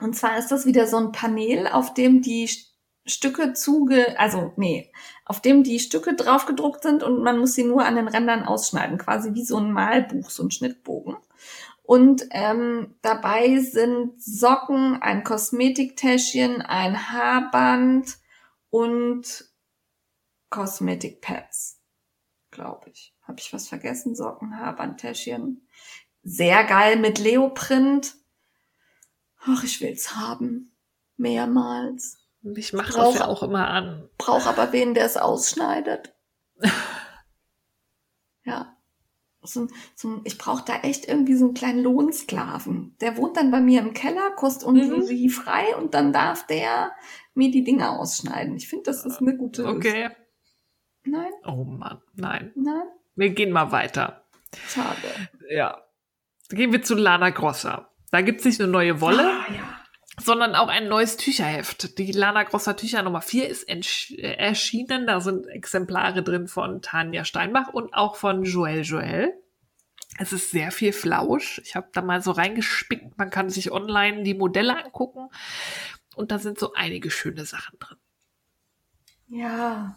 Und 0.01 0.15
zwar 0.15 0.39
ist 0.39 0.49
das 0.53 0.67
wieder 0.67 0.87
so 0.87 0.99
ein 0.99 1.11
Panel, 1.13 1.67
auf 1.67 1.95
dem 1.95 2.23
die 2.23 2.49
Stücke 3.11 3.53
zuge, 3.53 4.19
also 4.19 4.53
nee, 4.57 4.91
auf 5.25 5.43
dem 5.43 5.63
die 5.63 5.79
Stücke 5.79 6.15
draufgedruckt 6.15 6.83
sind 6.83 7.03
und 7.03 7.23
man 7.23 7.39
muss 7.39 7.55
sie 7.55 7.65
nur 7.65 7.85
an 7.85 7.97
den 7.97 8.09
Rändern 8.09 8.45
ausschneiden, 8.45 8.99
quasi 8.99 9.35
wie 9.35 9.45
so 9.45 9.59
ein 9.59 9.73
Malbuch, 9.73 10.31
so 10.31 10.43
ein 10.43 10.51
Schnittbogen. 10.51 11.17
Und 11.83 12.27
ähm, 12.31 12.95
dabei 13.03 13.59
sind 13.59 14.23
Socken, 14.23 15.03
ein 15.03 15.25
Kosmetiktäschchen, 15.25 16.63
ein 16.63 17.11
Haarband 17.11 18.19
und 18.71 19.51
Kosmetikpads, 20.51 21.81
glaube 22.53 22.91
ich. 22.91 23.13
Habe 23.23 23.41
ich 23.41 23.53
was 23.53 23.69
vergessen? 23.69 24.15
Socken, 24.15 24.57
Haarband, 24.57 25.01
Täschchen. 25.01 25.67
Sehr 26.23 26.63
geil 26.65 26.97
mit 26.97 27.19
Leoprint. 27.19 28.15
Ach, 29.41 29.65
ich 29.65 29.81
will's 29.81 30.15
haben. 30.17 30.73
Mehrmals. 31.17 32.20
Ich 32.43 32.73
mache 32.73 32.93
das 32.93 33.15
ja 33.17 33.27
auch 33.27 33.43
immer 33.43 33.69
an. 33.69 34.09
Brauch 34.17 34.47
aber 34.47 34.73
wen, 34.73 34.95
der 34.95 35.05
es 35.05 35.17
ausschneidet. 35.17 36.15
ja. 38.45 38.77
So, 39.43 39.69
so, 39.95 40.21
ich 40.25 40.37
brauche 40.37 40.65
da 40.67 40.81
echt 40.81 41.09
irgendwie 41.09 41.35
so 41.35 41.47
einen 41.47 41.55
kleinen 41.55 41.83
Lohnsklaven. 41.83 42.97
Der 43.01 43.17
wohnt 43.17 43.39
dann 43.39 43.51
bei 43.51 43.61
mir 43.61 43.81
im 43.81 43.95
Keller, 43.95 44.31
kostet 44.37 44.69
irgendwie 44.69 45.29
mhm. 45.29 45.31
frei 45.31 45.75
und 45.77 45.95
dann 45.95 46.13
darf 46.13 46.47
der 46.47 46.93
mir 47.35 47.51
die 47.51 47.65
Dinge 47.65 47.89
ausschneiden. 47.91 48.57
Ich 48.57 48.69
finde, 48.69 48.85
das 48.85 49.07
ist 49.07 49.21
eine 49.21 49.37
gute 49.37 49.65
Okay. 49.67 50.03
Lösung. 50.03 50.17
Nein? 51.05 51.33
Oh 51.47 51.65
Mann, 51.65 52.03
nein. 52.15 52.53
Nein? 52.55 52.83
Wir 53.17 53.31
gehen 53.31 53.51
mal 53.51 53.73
weiter. 53.73 54.25
Schade. 54.69 55.29
Ja. 55.49 55.83
Gehen 56.51 56.73
wir 56.73 56.83
zu 56.83 56.95
Lana 56.95 57.31
Grossa. 57.31 57.91
Da 58.11 58.21
gibt's 58.21 58.45
nicht 58.45 58.61
eine 58.61 58.71
neue 58.71 59.01
Wolle, 59.01 59.25
Ah, 59.25 59.53
ja. 59.53 59.80
Sondern 60.23 60.55
auch 60.55 60.69
ein 60.69 60.89
neues 60.89 61.17
Tücherheft. 61.17 61.99
Die 61.99 62.13
Lana 62.13 62.43
Grossa 62.45 62.75
Tücher 62.75 63.03
Nummer 63.03 63.21
4 63.23 63.49
ist 63.49 63.69
äh, 63.69 64.35
erschienen. 64.35 65.07
Da 65.07 65.21
sind 65.21 65.47
Exemplare 65.47 66.23
drin 66.23 66.49
von 66.49 66.83
Tanja 66.83 67.25
Steinbach 67.25 67.69
und 67.69 67.95
auch 67.95 68.17
von 68.17 68.45
Joel 68.45 68.83
Joel. 68.83 69.33
Es 70.19 70.33
ist 70.33 70.51
sehr 70.51 70.71
viel 70.71 70.93
Flausch. 70.93 71.61
Ich 71.65 71.77
habe 71.77 71.89
da 71.93 72.03
mal 72.03 72.21
so 72.23 72.33
reingespickt. 72.33 73.17
Man 73.17 73.31
kann 73.31 73.49
sich 73.49 73.73
online 73.73 74.23
die 74.23 74.35
Modelle 74.35 74.85
angucken. 74.85 75.29
Und 76.17 76.31
da 76.31 76.39
sind 76.39 76.59
so 76.59 76.73
einige 76.75 77.11
schöne 77.11 77.45
Sachen 77.45 77.79
drin. 77.79 77.97
Ja. 79.29 79.97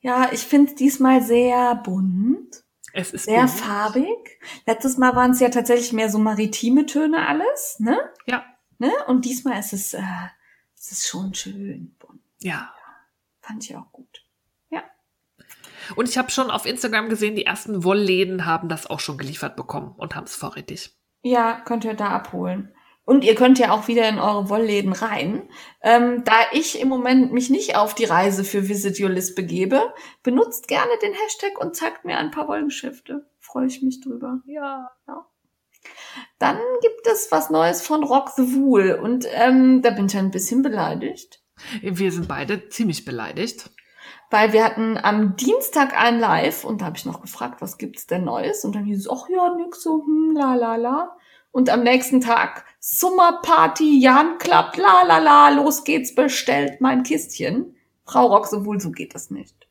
Ja, 0.00 0.30
ich 0.32 0.40
finde 0.40 0.70
es 0.70 0.76
diesmal 0.76 1.22
sehr 1.22 1.74
bunt, 1.76 2.62
Es 2.92 3.12
ist 3.12 3.24
sehr 3.24 3.40
bunt. 3.46 3.50
farbig. 3.50 4.40
Letztes 4.66 4.96
Mal 4.96 5.16
waren 5.16 5.32
es 5.32 5.40
ja 5.40 5.48
tatsächlich 5.48 5.92
mehr 5.92 6.08
so 6.10 6.18
maritime 6.18 6.86
Töne 6.86 7.26
alles, 7.26 7.76
ne? 7.80 7.98
Ja, 8.26 8.44
ne? 8.80 8.90
Und 9.06 9.24
diesmal 9.24 9.60
ist 9.60 9.72
es, 9.72 9.94
äh, 9.94 10.02
es 10.76 10.90
ist 10.90 11.06
schon 11.06 11.34
schön 11.34 11.94
bunt. 11.98 12.20
ja. 12.40 12.74
Fand 13.42 13.64
ich 13.64 13.74
auch 13.74 13.90
gut. 13.90 14.22
Ja. 14.68 14.82
Und 15.96 16.08
ich 16.08 16.18
habe 16.18 16.30
schon 16.30 16.50
auf 16.50 16.66
Instagram 16.66 17.08
gesehen, 17.08 17.36
die 17.36 17.46
ersten 17.46 17.84
Wollläden 17.84 18.44
haben 18.44 18.68
das 18.68 18.86
auch 18.86 19.00
schon 19.00 19.16
geliefert 19.16 19.56
bekommen 19.56 19.94
und 19.96 20.14
haben 20.14 20.24
es 20.24 20.36
vorrätig. 20.36 20.94
Ja, 21.22 21.60
könnt 21.60 21.84
ihr 21.84 21.94
da 21.94 22.10
abholen. 22.10 22.72
Und 23.04 23.24
ihr 23.24 23.34
könnt 23.34 23.58
ja 23.58 23.72
auch 23.72 23.88
wieder 23.88 24.08
in 24.08 24.18
eure 24.20 24.50
Wollläden 24.50 24.92
rein. 24.92 25.48
Ähm, 25.82 26.22
da 26.24 26.34
ich 26.52 26.80
im 26.80 26.88
Moment 26.88 27.32
mich 27.32 27.50
nicht 27.50 27.76
auf 27.76 27.94
die 27.94 28.04
Reise 28.04 28.44
für 28.44 28.68
Visit 28.68 29.00
Your 29.00 29.08
List 29.08 29.34
begebe, 29.34 29.92
benutzt 30.22 30.68
gerne 30.68 30.92
den 31.02 31.14
Hashtag 31.14 31.58
und 31.58 31.74
zeigt 31.74 32.04
mir 32.04 32.18
ein 32.18 32.30
paar 32.30 32.46
Wollgeschäfte. 32.46 33.28
Freue 33.40 33.66
ich 33.66 33.82
mich 33.82 34.00
drüber. 34.00 34.42
Ja. 34.46 34.90
Dann 36.38 36.58
gibt 36.82 37.06
es 37.06 37.30
was 37.30 37.50
Neues 37.50 37.82
von 37.82 38.02
Rock 38.04 38.30
the 38.36 38.54
Wool 38.54 38.98
und 39.02 39.26
ähm, 39.32 39.82
da 39.82 39.90
bin 39.90 40.06
ich 40.06 40.16
ein 40.16 40.30
bisschen 40.30 40.62
beleidigt, 40.62 41.40
Wir 41.82 42.10
sind 42.12 42.26
beide 42.28 42.68
ziemlich 42.70 43.04
beleidigt. 43.04 43.70
weil 44.30 44.52
wir 44.52 44.64
hatten 44.64 44.96
am 44.96 45.36
Dienstag 45.36 45.94
ein 46.00 46.18
Live 46.20 46.64
und 46.64 46.80
da 46.80 46.86
habe 46.86 46.96
ich 46.96 47.04
noch 47.04 47.20
gefragt, 47.20 47.60
was 47.60 47.78
gibt's 47.78 48.06
denn 48.06 48.24
Neues? 48.24 48.64
Und 48.64 48.74
dann 48.74 48.84
hieß 48.84 48.98
es, 49.00 49.10
ach 49.10 49.28
ja, 49.28 49.54
nix 49.56 49.82
so, 49.82 50.02
hm, 50.04 50.34
la 50.36 50.54
la 50.54 50.76
la. 50.76 51.16
Und 51.52 51.68
am 51.68 51.82
nächsten 51.82 52.20
Tag 52.20 52.64
Summer 52.78 53.40
Party, 53.42 54.00
Jan 54.00 54.38
Club, 54.38 54.76
la 54.76 55.02
la 55.06 55.18
la, 55.18 55.48
los 55.50 55.82
geht's, 55.84 56.14
bestellt 56.14 56.80
mein 56.80 57.02
Kistchen. 57.02 57.74
Frau 58.06 58.26
Rock 58.28 58.50
Wool, 58.52 58.80
so 58.80 58.90
geht 58.92 59.14
das 59.16 59.30
nicht. 59.30 59.68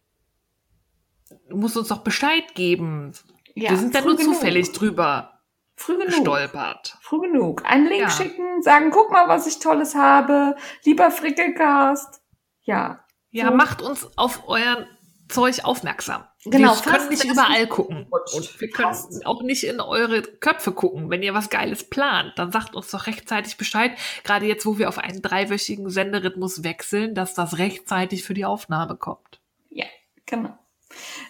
Du 1.48 1.56
musst 1.58 1.78
uns 1.78 1.88
doch 1.88 2.00
Bescheid 2.04 2.54
geben. 2.54 3.14
Ja, 3.56 3.72
Wir 3.72 3.78
sind 3.78 3.96
da 3.96 4.02
nur 4.02 4.16
genug. 4.18 4.36
zufällig 4.36 4.72
drüber 4.74 5.39
Früh 5.80 5.94
genug. 5.94 6.08
gestolpert. 6.08 6.98
Früh 7.02 7.22
genug. 7.22 7.64
Einen 7.66 7.88
Link 7.88 8.02
Ja. 8.02 8.10
schicken, 8.10 8.62
sagen, 8.62 8.92
guck 8.92 9.12
mal, 9.12 9.30
was 9.30 9.48
ich 9.48 9.60
Tolles 9.60 9.96
habe. 9.96 10.56
Lieber 10.84 11.10
Frickelcast. 11.10 12.22
Ja. 12.64 13.06
Ja, 13.32 13.48
So. 13.48 13.56
macht 13.56 13.82
uns 13.82 14.06
auf 14.18 14.44
euer 14.48 14.86
Zeug 15.30 15.64
aufmerksam. 15.64 16.26
Genau, 16.46 16.76
wir 16.76 16.82
können 16.92 17.10
nicht 17.10 17.24
überall 17.24 17.68
gucken. 17.68 18.08
Und 18.10 18.60
wir 18.62 18.70
können 18.70 18.96
auch 19.26 19.42
nicht 19.44 19.64
in 19.64 19.80
eure 19.80 20.22
Köpfe 20.22 20.72
gucken. 20.74 21.10
Wenn 21.10 21.22
ihr 21.24 21.34
was 21.34 21.50
Geiles 21.50 21.90
plant, 21.90 22.34
dann 22.38 22.52
sagt 22.52 22.76
uns 22.76 22.92
doch 22.92 23.08
rechtzeitig 23.08 23.56
Bescheid. 23.58 23.92
Gerade 24.24 24.48
jetzt, 24.48 24.66
wo 24.66 24.78
wir 24.78 24.90
auf 24.90 24.98
einen 24.98 25.22
dreiwöchigen 25.22 25.90
Senderhythmus 25.90 26.64
wechseln, 26.64 27.14
dass 27.16 27.36
das 27.36 27.58
rechtzeitig 27.58 28.24
für 28.26 28.34
die 28.34 28.46
Aufnahme 28.46 28.96
kommt. 28.98 29.40
Ja, 29.70 29.86
genau. 30.26 30.58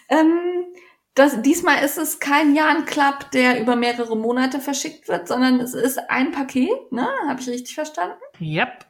Ähm, 0.08 0.64
das, 1.14 1.42
diesmal 1.42 1.84
ist 1.84 1.98
es 1.98 2.20
kein 2.20 2.54
Jan 2.54 2.84
Club, 2.84 3.30
der 3.32 3.60
über 3.60 3.76
mehrere 3.76 4.16
Monate 4.16 4.60
verschickt 4.60 5.08
wird, 5.08 5.26
sondern 5.26 5.60
es 5.60 5.74
ist 5.74 5.98
ein 6.08 6.30
Paket, 6.30 6.92
ne? 6.92 7.08
Habe 7.28 7.40
ich 7.40 7.48
richtig 7.48 7.74
verstanden? 7.74 8.20
Yep. 8.40 8.86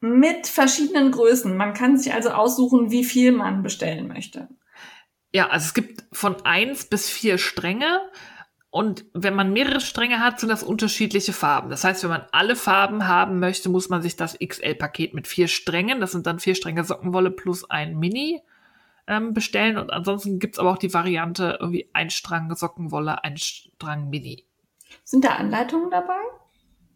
Mit 0.00 0.46
verschiedenen 0.46 1.10
Größen. 1.10 1.56
Man 1.56 1.74
kann 1.74 1.98
sich 1.98 2.14
also 2.14 2.30
aussuchen, 2.30 2.90
wie 2.90 3.04
viel 3.04 3.32
man 3.32 3.62
bestellen 3.62 4.08
möchte. 4.08 4.48
Ja, 5.32 5.48
also 5.48 5.66
es 5.66 5.74
gibt 5.74 6.04
von 6.12 6.44
eins 6.44 6.84
bis 6.84 7.10
vier 7.10 7.38
Stränge. 7.38 8.00
Und 8.70 9.04
wenn 9.12 9.34
man 9.34 9.52
mehrere 9.52 9.80
Stränge 9.80 10.20
hat, 10.20 10.38
sind 10.38 10.48
das 10.48 10.62
unterschiedliche 10.62 11.32
Farben. 11.32 11.70
Das 11.70 11.82
heißt, 11.82 12.04
wenn 12.04 12.10
man 12.10 12.26
alle 12.30 12.54
Farben 12.54 13.08
haben 13.08 13.40
möchte, 13.40 13.68
muss 13.68 13.88
man 13.88 14.00
sich 14.00 14.14
das 14.14 14.38
XL-Paket 14.38 15.12
mit 15.12 15.26
vier 15.26 15.48
Strängen, 15.48 16.00
das 16.00 16.12
sind 16.12 16.26
dann 16.26 16.38
vier 16.38 16.54
Stränge 16.54 16.84
Sockenwolle 16.84 17.32
plus 17.32 17.68
ein 17.68 17.98
Mini, 17.98 18.40
ähm, 19.10 19.34
bestellen. 19.34 19.76
Und 19.76 19.92
ansonsten 19.92 20.38
gibt's 20.38 20.58
aber 20.58 20.70
auch 20.70 20.78
die 20.78 20.94
Variante 20.94 21.58
irgendwie 21.60 21.90
ein 21.92 22.08
Strang 22.08 22.54
Sockenwolle, 22.54 23.22
ein 23.24 23.36
Strang 23.36 24.08
Mini. 24.08 24.46
Sind 25.04 25.24
da 25.24 25.30
Anleitungen 25.34 25.90
dabei? 25.90 26.20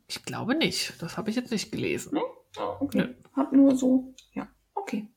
Ich 0.07 0.25
glaube 0.25 0.55
nicht. 0.55 0.95
Das 1.03 1.19
habe 1.19 1.31
ich 1.31 1.37
jetzt 1.37 1.51
nicht 1.51 1.73
gelesen. 1.73 2.19
Oh, 2.57 2.77
okay. 2.81 2.99
Nö. 2.99 3.15
Hab 3.35 3.53
nur 3.53 3.77
so, 3.77 4.15
ja, 4.33 4.47
okay. 4.75 5.09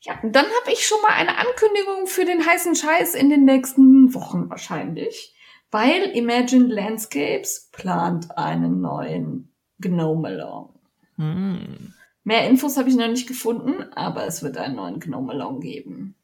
Ja, 0.00 0.18
und 0.20 0.34
dann 0.34 0.46
habe 0.46 0.72
ich 0.72 0.84
schon 0.84 1.00
mal 1.02 1.12
eine 1.12 1.38
Ankündigung 1.38 2.08
für 2.08 2.24
den 2.24 2.44
heißen 2.44 2.74
Scheiß 2.74 3.14
in 3.14 3.30
den 3.30 3.44
nächsten 3.44 4.12
Wochen 4.14 4.50
wahrscheinlich, 4.50 5.36
weil 5.70 6.10
Imagine 6.16 6.66
Landscapes 6.66 7.70
plant 7.70 8.36
einen 8.36 8.80
neuen 8.80 9.54
Gnome 9.78 10.28
Along. 10.28 10.80
Hm. 11.16 11.94
Mehr 12.24 12.48
Infos 12.48 12.76
habe 12.76 12.88
ich 12.88 12.96
noch 12.96 13.08
nicht 13.08 13.26
gefunden, 13.26 13.82
aber 13.94 14.26
es 14.26 14.42
wird 14.42 14.56
einen 14.56 14.76
neuen 14.76 15.00
Gnome 15.00 15.32
Along 15.32 15.60
geben. 15.60 16.14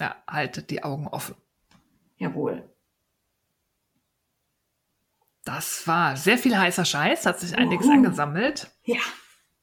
Ja, 0.00 0.16
haltet 0.26 0.70
die 0.70 0.82
Augen 0.82 1.06
offen. 1.08 1.36
Jawohl. 2.18 2.68
Das 5.44 5.86
war 5.86 6.16
sehr 6.16 6.38
viel 6.38 6.56
heißer 6.58 6.84
Scheiß, 6.84 7.24
hat 7.26 7.38
sich 7.38 7.56
einiges 7.56 7.86
Uhu. 7.86 7.92
angesammelt. 7.94 8.68
Ja, 8.84 8.98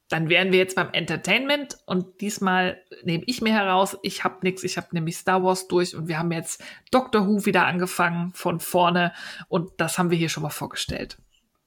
Dann 0.07 0.29
wären 0.29 0.51
wir 0.53 0.59
jetzt 0.59 0.75
beim 0.75 0.91
Entertainment 0.93 1.77
und 1.85 2.21
diesmal 2.21 2.81
nehme 3.03 3.23
ich 3.27 3.41
mir 3.41 3.51
heraus, 3.53 3.97
ich 4.01 4.23
habe 4.23 4.37
nichts, 4.43 4.63
ich 4.63 4.77
habe 4.77 4.87
nämlich 4.91 5.17
Star 5.17 5.43
Wars 5.43 5.67
durch 5.67 5.95
und 5.95 6.07
wir 6.07 6.17
haben 6.19 6.31
jetzt 6.31 6.63
Doctor 6.91 7.27
Who 7.27 7.45
wieder 7.45 7.65
angefangen 7.65 8.31
von 8.33 8.59
vorne 8.61 9.11
und 9.49 9.71
das 9.77 9.97
haben 9.97 10.09
wir 10.11 10.17
hier 10.17 10.29
schon 10.29 10.43
mal 10.43 10.49
vorgestellt. 10.49 11.17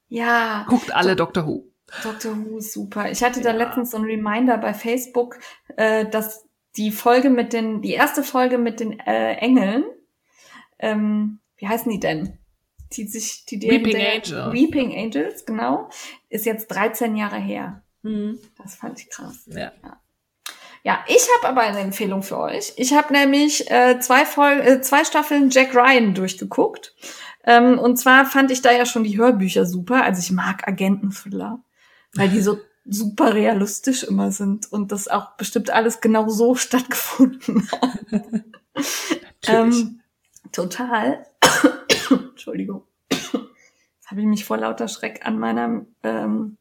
ja. 0.09 0.64
Guckt 0.68 0.94
alle 0.94 1.14
Doctor 1.16 1.47
Who. 1.47 1.70
Dr. 2.03 2.37
Who 2.37 2.59
ist 2.59 2.73
super. 2.73 3.11
Ich 3.11 3.23
hatte 3.23 3.41
da 3.41 3.53
letztens 3.53 3.93
so 3.93 3.97
einen 3.97 4.07
Reminder 4.07 4.59
bei 4.59 4.75
Facebook, 4.75 5.39
äh, 5.77 6.07
dass 6.07 6.47
die 6.77 6.91
Folge 6.91 7.31
mit 7.31 7.53
den, 7.53 7.81
die 7.81 7.93
erste 7.93 8.23
Folge 8.23 8.59
mit 8.59 8.81
den 8.81 8.99
äh, 9.01 9.35
Engeln, 9.35 9.85
ähm, 10.79 11.41
wie 11.57 11.69
heißen 11.69 11.91
die 11.91 12.01
denn? 12.01 12.39
Die 12.93 13.07
sich, 13.07 13.47
die 13.47 13.59
die 13.59 13.71
Weeping 13.71 13.97
Angels. 13.97 14.53
Weeping 14.53 14.97
Angels, 14.97 15.45
genau, 15.47 15.89
ist 16.29 16.47
jetzt 16.47 16.69
13 16.69 17.17
Jahre 17.17 17.39
her. 17.39 17.83
Das 18.63 18.77
fand 18.77 19.01
ich 19.01 19.11
krass. 19.11 19.49
Ja. 19.51 19.73
Ja, 20.85 21.05
ich 21.09 21.27
habe 21.37 21.49
aber 21.49 21.63
eine 21.63 21.81
Empfehlung 21.81 22.23
für 22.23 22.39
euch. 22.39 22.73
Ich 22.77 22.95
habe 22.95 23.13
nämlich 23.13 23.69
äh, 23.73 23.99
zwei, 23.99 24.25
Fol 24.25 24.61
äh, 24.61 24.81
zwei 24.83 25.05
Staffeln 25.05 25.51
Jack 25.51 25.75
Ryan 25.75 26.15
durchgeguckt. 26.15 26.95
Ähm, 27.45 27.81
und 27.81 27.97
zwar 27.97 28.25
fand 28.25 28.53
ich 28.53 28.63
da 28.63 28.71
ja 28.71 28.87
schon 28.87 29.03
die 29.03 29.19
Hörbücher 29.19 29.67
super. 29.67 30.05
Also 30.05 30.21
ich 30.21 30.31
mag 30.31 30.69
Agenten-Thriller, 30.69 31.61
weil 32.16 32.28
die 32.28 32.40
so 32.40 32.59
super 32.84 33.34
realistisch 33.34 34.05
immer 34.05 34.30
sind 34.30 34.70
und 34.72 34.93
das 34.93 35.09
auch 35.09 35.32
bestimmt 35.36 35.70
alles 35.70 36.01
genau 36.01 36.28
so 36.28 36.55
stattgefunden 36.56 37.68
hat. 37.72 37.98
Ähm, 39.48 40.01
total. 40.52 41.26
Entschuldigung. 42.10 42.82
Jetzt 43.10 44.10
habe 44.10 44.20
ich 44.20 44.26
mich 44.26 44.44
vor 44.44 44.56
lauter 44.56 44.88
Schreck 44.88 45.26
an 45.26 45.38
meinem 45.38 45.86
ähm, 46.02 46.59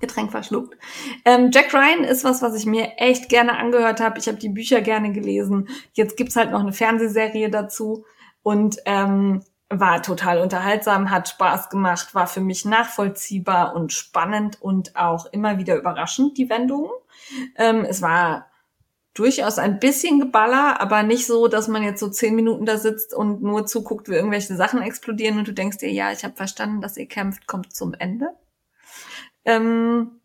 Getränk 0.00 0.30
verschluckt. 0.30 0.76
Ähm, 1.24 1.50
Jack 1.52 1.72
Ryan 1.72 2.04
ist 2.04 2.24
was, 2.24 2.42
was 2.42 2.54
ich 2.56 2.66
mir 2.66 2.94
echt 2.96 3.28
gerne 3.28 3.56
angehört 3.58 4.00
habe. 4.00 4.18
Ich 4.18 4.26
habe 4.26 4.38
die 4.38 4.48
Bücher 4.48 4.80
gerne 4.80 5.12
gelesen. 5.12 5.68
Jetzt 5.92 6.16
gibt's 6.16 6.36
halt 6.36 6.50
noch 6.50 6.60
eine 6.60 6.72
Fernsehserie 6.72 7.50
dazu. 7.50 8.04
Und 8.42 8.78
ähm, 8.86 9.42
war 9.70 10.02
total 10.02 10.40
unterhaltsam, 10.40 11.10
hat 11.10 11.28
Spaß 11.28 11.70
gemacht, 11.70 12.14
war 12.14 12.26
für 12.26 12.40
mich 12.40 12.64
nachvollziehbar 12.64 13.74
und 13.76 13.92
spannend 13.92 14.60
und 14.60 14.96
auch 14.96 15.26
immer 15.26 15.58
wieder 15.58 15.76
überraschend, 15.76 16.36
die 16.36 16.50
Wendungen. 16.50 16.90
Ähm, 17.56 17.84
es 17.84 18.02
war 18.02 18.50
durchaus 19.14 19.58
ein 19.58 19.78
bisschen 19.78 20.18
Geballer, 20.18 20.80
aber 20.80 21.04
nicht 21.04 21.26
so, 21.26 21.46
dass 21.46 21.68
man 21.68 21.84
jetzt 21.84 22.00
so 22.00 22.08
zehn 22.08 22.34
Minuten 22.34 22.66
da 22.66 22.78
sitzt 22.78 23.14
und 23.14 23.42
nur 23.42 23.64
zuguckt, 23.66 24.08
wie 24.08 24.14
irgendwelche 24.14 24.56
Sachen 24.56 24.82
explodieren 24.82 25.38
und 25.38 25.46
du 25.46 25.52
denkst 25.52 25.78
dir, 25.78 25.90
ja, 25.90 26.10
ich 26.10 26.24
habe 26.24 26.34
verstanden, 26.34 26.80
dass 26.80 26.96
ihr 26.96 27.06
kämpft, 27.06 27.46
kommt 27.46 27.72
zum 27.72 27.94
Ende. 27.94 28.30
Ähm, 29.44 30.20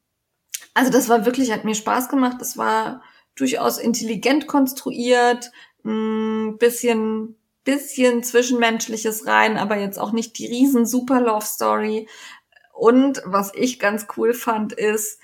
also 0.74 0.92
das 0.92 1.08
war 1.08 1.26
wirklich, 1.26 1.52
hat 1.52 1.66
mir 1.66 1.76
Spaß 1.76 2.10
gemacht. 2.10 2.38
Das 2.40 2.58
war 2.58 3.02
durchaus 3.36 3.78
intelligent 3.78 4.48
konstruiert, 4.48 5.52
ein 5.84 6.58
bisschen 6.58 7.36
bisschen 7.66 8.24
Zwischenmenschliches 8.24 9.28
rein, 9.28 9.58
aber 9.58 9.78
jetzt 9.78 10.00
auch 10.00 10.14
nicht 10.14 10.38
die 10.38 10.48
riesen 10.48 10.86
Super 10.86 11.20
Love 11.20 11.46
Story. 11.46 12.08
Und 12.74 13.22
was 13.26 13.52
ich 13.54 13.80
ganz 13.80 14.08
cool 14.16 14.34
fand, 14.34 14.72
ist, 14.72 15.20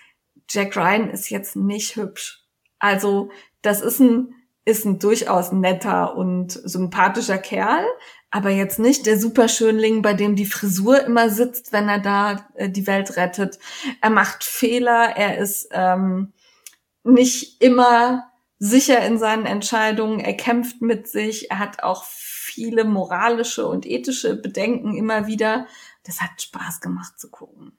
Jack 0.49 0.75
Ryan 0.75 1.09
ist 1.09 1.29
jetzt 1.29 1.55
nicht 1.55 1.95
hübsch. 1.95 2.43
Also, 2.79 3.31
das 3.61 3.81
ist 3.81 3.99
ein, 3.99 4.33
ist 4.65 4.85
ein 4.85 4.99
durchaus 4.99 5.51
netter 5.51 6.15
und 6.15 6.51
sympathischer 6.51 7.37
Kerl, 7.37 7.85
aber 8.31 8.49
jetzt 8.49 8.79
nicht 8.79 9.05
der 9.05 9.19
Superschönling, 9.19 10.01
bei 10.01 10.13
dem 10.13 10.35
die 10.35 10.45
Frisur 10.45 11.03
immer 11.03 11.29
sitzt, 11.29 11.73
wenn 11.73 11.89
er 11.89 11.99
da 11.99 12.47
äh, 12.55 12.69
die 12.69 12.87
Welt 12.87 13.17
rettet. 13.17 13.59
Er 14.01 14.09
macht 14.09 14.43
Fehler, 14.43 15.15
er 15.15 15.37
ist 15.37 15.67
ähm, 15.71 16.33
nicht 17.03 17.61
immer 17.61 18.31
sicher 18.57 19.05
in 19.05 19.17
seinen 19.17 19.45
Entscheidungen, 19.45 20.19
er 20.19 20.35
kämpft 20.35 20.81
mit 20.81 21.07
sich, 21.07 21.51
er 21.51 21.59
hat 21.59 21.83
auch 21.83 22.03
viele 22.51 22.83
moralische 22.83 23.67
und 23.67 23.85
ethische 23.85 24.35
Bedenken 24.35 24.95
immer 24.95 25.27
wieder. 25.27 25.67
Das 26.03 26.21
hat 26.21 26.41
Spaß 26.41 26.81
gemacht 26.81 27.19
zu 27.19 27.29
gucken. 27.29 27.77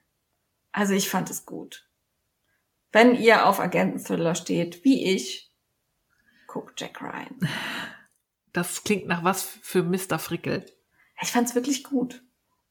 Also 0.73 0.95
ich 0.95 1.09
fand 1.09 1.31
es 1.31 1.47
gut. 1.47 1.89
Wenn 2.93 3.15
ihr 3.15 3.47
auf 3.47 3.61
Agenten-Thriller 3.61 4.35
steht, 4.35 4.85
wie 4.85 5.15
ich, 5.15 5.53
guckt 6.47 6.81
Jack 6.81 7.01
Ryan. 7.01 7.49
Das 8.53 8.85
klingt 8.85 9.07
nach 9.07 9.25
was 9.25 9.43
für 9.43 9.83
Mr. 9.83 10.19
Frickel. 10.19 10.67
Ich 11.23 11.33
fand's 11.33 11.55
wirklich 11.55 11.85
gut. 11.85 12.23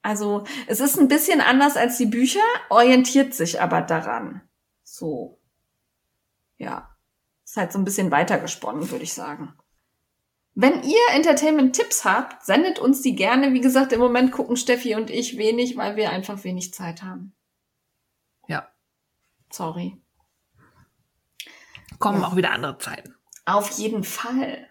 Also, 0.03 0.45
es 0.67 0.79
ist 0.79 0.99
ein 0.99 1.07
bisschen 1.07 1.41
anders 1.41 1.77
als 1.77 1.97
die 1.97 2.05
Bücher, 2.05 2.39
orientiert 2.69 3.33
sich 3.33 3.61
aber 3.61 3.81
daran. 3.81 4.41
So. 4.83 5.39
Ja. 6.57 6.95
Ist 7.43 7.57
halt 7.57 7.71
so 7.71 7.79
ein 7.79 7.85
bisschen 7.85 8.11
weitergesponnen, 8.11 8.89
würde 8.91 9.03
ich 9.03 9.13
sagen. 9.13 9.53
Wenn 10.53 10.83
ihr 10.83 10.99
Entertainment-Tipps 11.13 12.03
habt, 12.03 12.45
sendet 12.45 12.79
uns 12.79 13.01
die 13.01 13.15
gerne. 13.15 13.53
Wie 13.53 13.61
gesagt, 13.61 13.93
im 13.93 13.99
Moment 13.99 14.31
gucken 14.31 14.57
Steffi 14.57 14.95
und 14.95 15.09
ich 15.09 15.37
wenig, 15.37 15.77
weil 15.77 15.95
wir 15.95 16.09
einfach 16.09 16.43
wenig 16.43 16.73
Zeit 16.73 17.03
haben. 17.03 17.33
Ja. 18.47 18.67
Sorry. 19.49 19.97
Kommen 21.99 22.21
ja. 22.21 22.27
auch 22.27 22.35
wieder 22.35 22.51
andere 22.51 22.77
Zeiten. 22.79 23.15
Auf 23.45 23.71
jeden 23.71 24.03
Fall. 24.03 24.67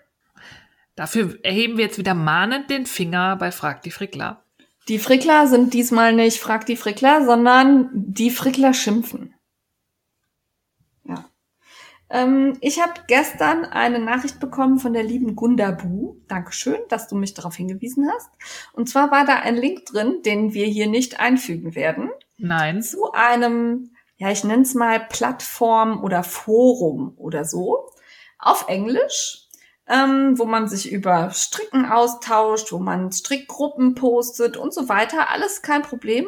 Dafür 0.97 1.39
erheben 1.43 1.79
wir 1.79 1.85
jetzt 1.87 1.99
wieder 1.99 2.15
mahnend 2.15 2.69
den 2.69 2.85
Finger 2.85 3.37
bei 3.37 3.51
Frag 3.51 3.83
die 3.83 3.91
Frickler. 3.91 4.45
Die 4.89 4.99
Frickler 4.99 5.47
sind 5.47 5.73
diesmal 5.73 6.13
nicht 6.13 6.41
Frag 6.41 6.67
die 6.67 6.77
Frickler, 6.77 7.25
sondern 7.25 7.91
die 7.95 8.31
Frickler 8.31 8.75
schimpfen. 8.75 9.35
Ähm, 12.11 12.59
ich 12.61 12.81
habe 12.83 12.93
gestern 13.07 13.65
eine 13.65 14.01
Nachricht 14.01 14.41
bekommen 14.41 14.79
von 14.79 14.93
der 14.93 15.05
lieben 15.05 15.37
Gunda 15.37 15.71
Bu. 15.71 16.17
Dankeschön, 16.27 16.81
dass 16.89 17.07
du 17.07 17.15
mich 17.15 17.35
darauf 17.35 17.55
hingewiesen 17.55 18.11
hast. 18.13 18.31
Und 18.73 18.89
zwar 18.89 19.11
war 19.13 19.25
da 19.25 19.37
ein 19.37 19.57
Link 19.57 19.87
drin, 19.87 20.23
den 20.25 20.53
wir 20.53 20.67
hier 20.67 20.89
nicht 20.89 21.21
einfügen 21.21 21.75
werden. 21.77 22.11
Nein. 22.37 22.83
Zu 22.83 23.13
einem, 23.13 23.93
ja, 24.17 24.31
ich 24.31 24.43
nenne 24.43 24.63
es 24.63 24.75
mal 24.75 24.99
Plattform 25.01 26.03
oder 26.03 26.25
Forum 26.25 27.15
oder 27.17 27.45
so. 27.45 27.89
Auf 28.39 28.67
Englisch, 28.69 29.47
ähm, 29.87 30.37
wo 30.37 30.47
man 30.47 30.67
sich 30.67 30.91
über 30.91 31.31
Stricken 31.31 31.85
austauscht, 31.87 32.73
wo 32.73 32.79
man 32.79 33.13
Strickgruppen 33.13 33.95
postet 33.95 34.57
und 34.57 34.75
so 34.75 34.89
weiter. 34.89 35.31
Alles 35.31 35.63
kein 35.63 35.83
Problem. 35.83 36.27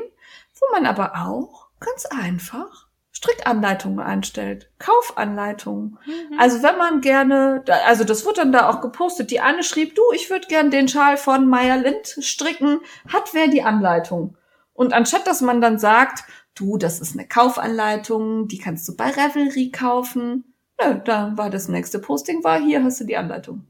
Wo 0.60 0.72
man 0.72 0.86
aber 0.86 1.16
auch 1.16 1.70
ganz 1.80 2.06
einfach 2.06 2.86
Strickanleitungen 3.23 4.01
einstellt, 4.01 4.69
Kaufanleitungen. 4.81 5.97
Mhm. 6.05 6.39
Also 6.40 6.62
wenn 6.65 6.77
man 6.77 7.01
gerne, 7.01 7.62
also 7.86 8.03
das 8.03 8.27
wird 8.27 8.39
dann 8.39 8.51
da 8.51 8.69
auch 8.69 8.81
gepostet. 8.81 9.31
Die 9.31 9.40
eine 9.40 9.62
schrieb, 9.62 9.94
du, 9.94 10.03
ich 10.12 10.28
würde 10.28 10.49
gern 10.49 10.73
den 10.73 10.89
Schal 10.89 11.16
von 11.16 11.49
Meyer 11.49 11.77
Lind 11.77 12.16
stricken, 12.20 12.81
hat 13.09 13.32
wer 13.32 13.47
die 13.47 13.62
Anleitung. 13.62 14.36
Und 14.74 14.93
anstatt 14.93 15.28
dass 15.28 15.40
man 15.40 15.61
dann 15.61 15.78
sagt, 15.78 16.24
du, 16.57 16.78
das 16.78 16.99
ist 16.99 17.16
eine 17.16 17.28
Kaufanleitung, 17.28 18.49
die 18.49 18.59
kannst 18.59 18.89
du 18.89 18.97
bei 18.97 19.11
Revelry 19.11 19.70
kaufen. 19.70 20.53
Nö, 20.82 21.01
da 21.05 21.32
war 21.36 21.49
das 21.49 21.69
nächste 21.69 22.01
Posting, 22.01 22.43
war 22.43 22.61
hier 22.61 22.82
hast 22.82 23.01
du 23.01 23.05
die 23.05 23.16
Anleitung. 23.16 23.66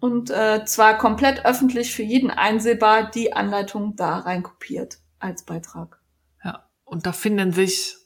Und 0.00 0.30
äh, 0.30 0.64
zwar 0.64 0.98
komplett 0.98 1.46
öffentlich 1.46 1.94
für 1.94 2.02
jeden 2.02 2.30
einsehbar 2.30 3.10
die 3.12 3.32
Anleitung 3.32 3.94
da 3.94 4.18
reinkopiert 4.18 4.98
als 5.20 5.44
Beitrag. 5.44 6.00
Ja, 6.44 6.68
und 6.84 7.06
da 7.06 7.12
finden 7.12 7.52
sich 7.52 7.96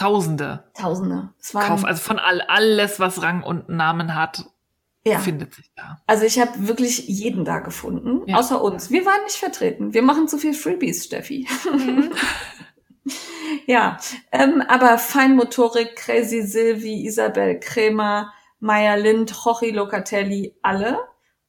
Tausende. 0.00 0.64
Tausende. 0.72 1.28
Es 1.38 1.54
waren, 1.54 1.66
Kauf, 1.66 1.84
also 1.84 2.00
von 2.00 2.18
all, 2.18 2.40
alles, 2.40 3.00
was 3.00 3.20
Rang 3.20 3.42
und 3.42 3.68
Namen 3.68 4.14
hat, 4.14 4.46
ja. 5.04 5.18
findet 5.18 5.54
sich 5.54 5.70
da. 5.76 6.00
Also 6.06 6.24
ich 6.24 6.40
habe 6.40 6.68
wirklich 6.68 7.06
jeden 7.06 7.44
da 7.44 7.58
gefunden, 7.58 8.26
ja. 8.26 8.38
außer 8.38 8.62
uns. 8.62 8.90
Wir 8.90 9.04
waren 9.04 9.22
nicht 9.24 9.36
vertreten. 9.36 9.92
Wir 9.92 10.00
machen 10.00 10.26
zu 10.26 10.38
viel 10.38 10.54
Freebies, 10.54 11.04
Steffi. 11.04 11.46
Mhm. 11.70 12.12
ja, 13.66 13.98
ähm, 14.32 14.62
aber 14.66 14.96
Feinmotorik, 14.96 15.96
Crazy 15.96 16.46
Sylvie, 16.46 17.04
Isabel 17.04 17.60
Krämer, 17.60 18.32
Maya 18.58 18.94
Lind, 18.94 19.30
Jorge 19.44 19.70
Locatelli, 19.70 20.54
alle. 20.62 20.98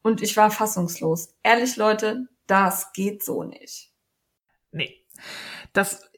Und 0.01 0.21
ich 0.21 0.35
war 0.35 0.51
fassungslos. 0.51 1.35
Ehrlich, 1.41 1.77
Leute, 1.77 2.27
das 2.47 2.91
geht 2.91 3.23
so 3.23 3.43
nicht. 3.43 3.93
Nee. 4.73 5.05
Das 5.71 6.10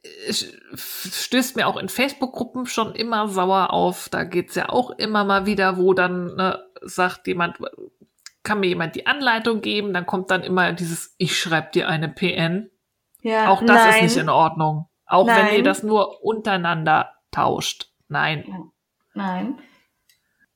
stößt 0.75 1.55
mir 1.55 1.67
auch 1.67 1.77
in 1.77 1.89
Facebook-Gruppen 1.89 2.65
schon 2.65 2.93
immer 2.93 3.27
sauer 3.27 3.71
auf. 3.71 4.09
Da 4.09 4.23
geht's 4.23 4.55
ja 4.55 4.69
auch 4.69 4.91
immer 4.91 5.23
mal 5.23 5.45
wieder, 5.45 5.77
wo 5.77 5.93
dann 5.93 6.35
ne, 6.35 6.63
sagt 6.81 7.27
jemand, 7.27 7.57
kann 8.43 8.59
mir 8.59 8.67
jemand 8.67 8.95
die 8.95 9.07
Anleitung 9.07 9.61
geben, 9.61 9.93
dann 9.93 10.05
kommt 10.05 10.30
dann 10.30 10.43
immer 10.43 10.73
dieses, 10.73 11.15
ich 11.17 11.39
schreibe 11.39 11.71
dir 11.71 11.88
eine 11.88 12.09
PN. 12.09 12.69
Ja, 13.21 13.49
auch 13.49 13.61
das 13.61 13.69
nein. 13.69 13.95
ist 13.95 14.01
nicht 14.01 14.17
in 14.17 14.30
Ordnung. 14.30 14.89
Auch 15.05 15.27
nein. 15.27 15.47
wenn 15.47 15.55
ihr 15.57 15.63
das 15.63 15.84
nur 15.84 16.23
untereinander 16.23 17.13
tauscht. 17.31 17.91
Nein. 18.09 18.71
Nein. 19.13 19.59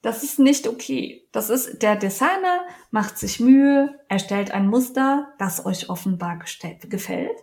Das 0.01 0.23
ist 0.23 0.39
nicht 0.39 0.67
okay. 0.67 1.27
Das 1.31 1.49
ist, 1.49 1.81
der 1.81 1.95
Designer 1.95 2.61
macht 2.91 3.17
sich 3.17 3.39
Mühe, 3.39 3.99
erstellt 4.09 4.51
ein 4.51 4.67
Muster, 4.67 5.33
das 5.39 5.65
euch 5.65 5.89
offenbar 5.89 6.37
gestellt, 6.37 6.89
gefällt. 6.89 7.37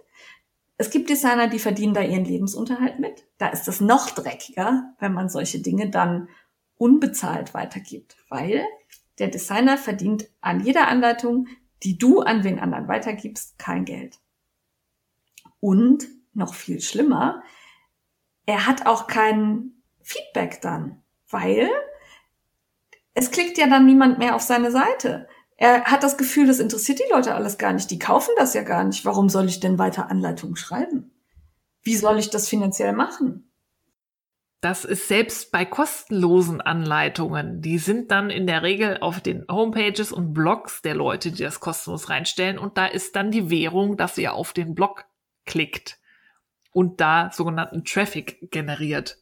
Es 0.76 0.90
gibt 0.90 1.08
Designer, 1.08 1.46
die 1.46 1.58
verdienen 1.58 1.94
da 1.94 2.02
ihren 2.02 2.24
Lebensunterhalt 2.24 2.98
mit. 2.98 3.26
Da 3.38 3.48
ist 3.48 3.68
es 3.68 3.80
noch 3.80 4.10
dreckiger, 4.10 4.94
wenn 4.98 5.12
man 5.12 5.28
solche 5.28 5.60
Dinge 5.60 5.90
dann 5.90 6.28
unbezahlt 6.76 7.54
weitergibt, 7.54 8.16
weil 8.28 8.64
der 9.18 9.28
Designer 9.28 9.78
verdient 9.78 10.28
an 10.40 10.64
jeder 10.64 10.88
Anleitung, 10.88 11.46
die 11.84 11.96
du 11.96 12.20
an 12.20 12.42
wen 12.42 12.58
anderen 12.58 12.88
weitergibst, 12.88 13.58
kein 13.58 13.84
Geld. 13.84 14.18
Und 15.60 16.08
noch 16.32 16.54
viel 16.54 16.80
schlimmer, 16.80 17.42
er 18.46 18.66
hat 18.66 18.86
auch 18.86 19.06
kein 19.06 19.72
Feedback 20.02 20.60
dann, 20.60 21.02
weil 21.30 21.70
es 23.14 23.30
klickt 23.30 23.56
ja 23.58 23.68
dann 23.68 23.86
niemand 23.86 24.18
mehr 24.18 24.34
auf 24.34 24.42
seine 24.42 24.72
Seite. 24.72 25.28
Er 25.56 25.84
hat 25.84 26.02
das 26.02 26.16
Gefühl, 26.16 26.46
das 26.46 26.58
interessiert 26.58 26.98
die 26.98 27.12
Leute 27.12 27.34
alles 27.34 27.58
gar 27.58 27.72
nicht. 27.72 27.90
Die 27.90 27.98
kaufen 27.98 28.32
das 28.36 28.54
ja 28.54 28.62
gar 28.62 28.84
nicht. 28.84 29.04
Warum 29.04 29.28
soll 29.28 29.46
ich 29.46 29.60
denn 29.60 29.78
weiter 29.78 30.10
Anleitungen 30.10 30.56
schreiben? 30.56 31.12
Wie 31.82 31.96
soll 31.96 32.18
ich 32.18 32.30
das 32.30 32.48
finanziell 32.48 32.92
machen? 32.92 33.50
Das 34.64 34.86
ist 34.86 35.08
selbst 35.08 35.52
bei 35.52 35.66
kostenlosen 35.66 36.62
Anleitungen. 36.62 37.60
Die 37.60 37.76
sind 37.76 38.10
dann 38.10 38.30
in 38.30 38.46
der 38.46 38.62
Regel 38.62 38.96
auf 39.02 39.20
den 39.20 39.44
Homepages 39.50 40.10
und 40.10 40.32
Blogs 40.32 40.80
der 40.80 40.94
Leute, 40.94 41.30
die 41.32 41.42
das 41.42 41.60
kostenlos 41.60 42.08
reinstellen. 42.08 42.58
Und 42.58 42.78
da 42.78 42.86
ist 42.86 43.14
dann 43.14 43.30
die 43.30 43.50
Währung, 43.50 43.98
dass 43.98 44.16
ihr 44.16 44.32
auf 44.32 44.54
den 44.54 44.74
Blog 44.74 45.04
klickt 45.44 45.98
und 46.72 47.02
da 47.02 47.30
sogenannten 47.30 47.84
Traffic 47.84 48.50
generiert. 48.50 49.18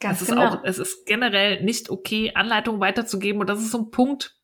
Ganz 0.00 0.18
das 0.18 0.28
ist 0.28 0.34
genau. 0.34 0.48
auch, 0.48 0.64
es 0.64 0.80
ist 0.80 1.06
generell 1.06 1.62
nicht 1.62 1.88
okay, 1.88 2.32
Anleitungen 2.34 2.80
weiterzugeben. 2.80 3.40
Und 3.40 3.48
das 3.48 3.60
ist 3.60 3.70
so 3.70 3.78
ein 3.78 3.90
Punkt, 3.92 4.39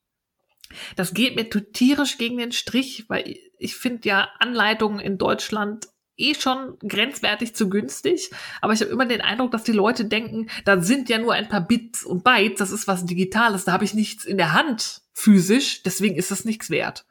das 0.96 1.14
geht 1.14 1.36
mir 1.36 1.48
tierisch 1.48 2.18
gegen 2.18 2.38
den 2.38 2.52
Strich, 2.52 3.04
weil 3.08 3.36
ich 3.58 3.76
finde 3.76 4.08
ja 4.08 4.28
Anleitungen 4.38 5.00
in 5.00 5.18
Deutschland 5.18 5.88
eh 6.16 6.34
schon 6.34 6.78
grenzwertig 6.78 7.54
zu 7.54 7.68
günstig, 7.68 8.30
aber 8.60 8.72
ich 8.72 8.80
habe 8.80 8.90
immer 8.90 9.06
den 9.06 9.20
Eindruck, 9.20 9.50
dass 9.50 9.64
die 9.64 9.72
Leute 9.72 10.06
denken, 10.06 10.48
da 10.64 10.80
sind 10.80 11.08
ja 11.08 11.18
nur 11.18 11.34
ein 11.34 11.48
paar 11.48 11.60
Bits 11.60 12.04
und 12.04 12.24
Bytes, 12.24 12.58
das 12.58 12.70
ist 12.70 12.88
was 12.88 13.04
Digitales, 13.04 13.64
da 13.64 13.72
habe 13.72 13.84
ich 13.84 13.94
nichts 13.94 14.24
in 14.24 14.38
der 14.38 14.52
Hand 14.52 15.02
physisch, 15.12 15.82
deswegen 15.82 16.16
ist 16.16 16.30
das 16.30 16.44
nichts 16.44 16.70
wert. 16.70 17.04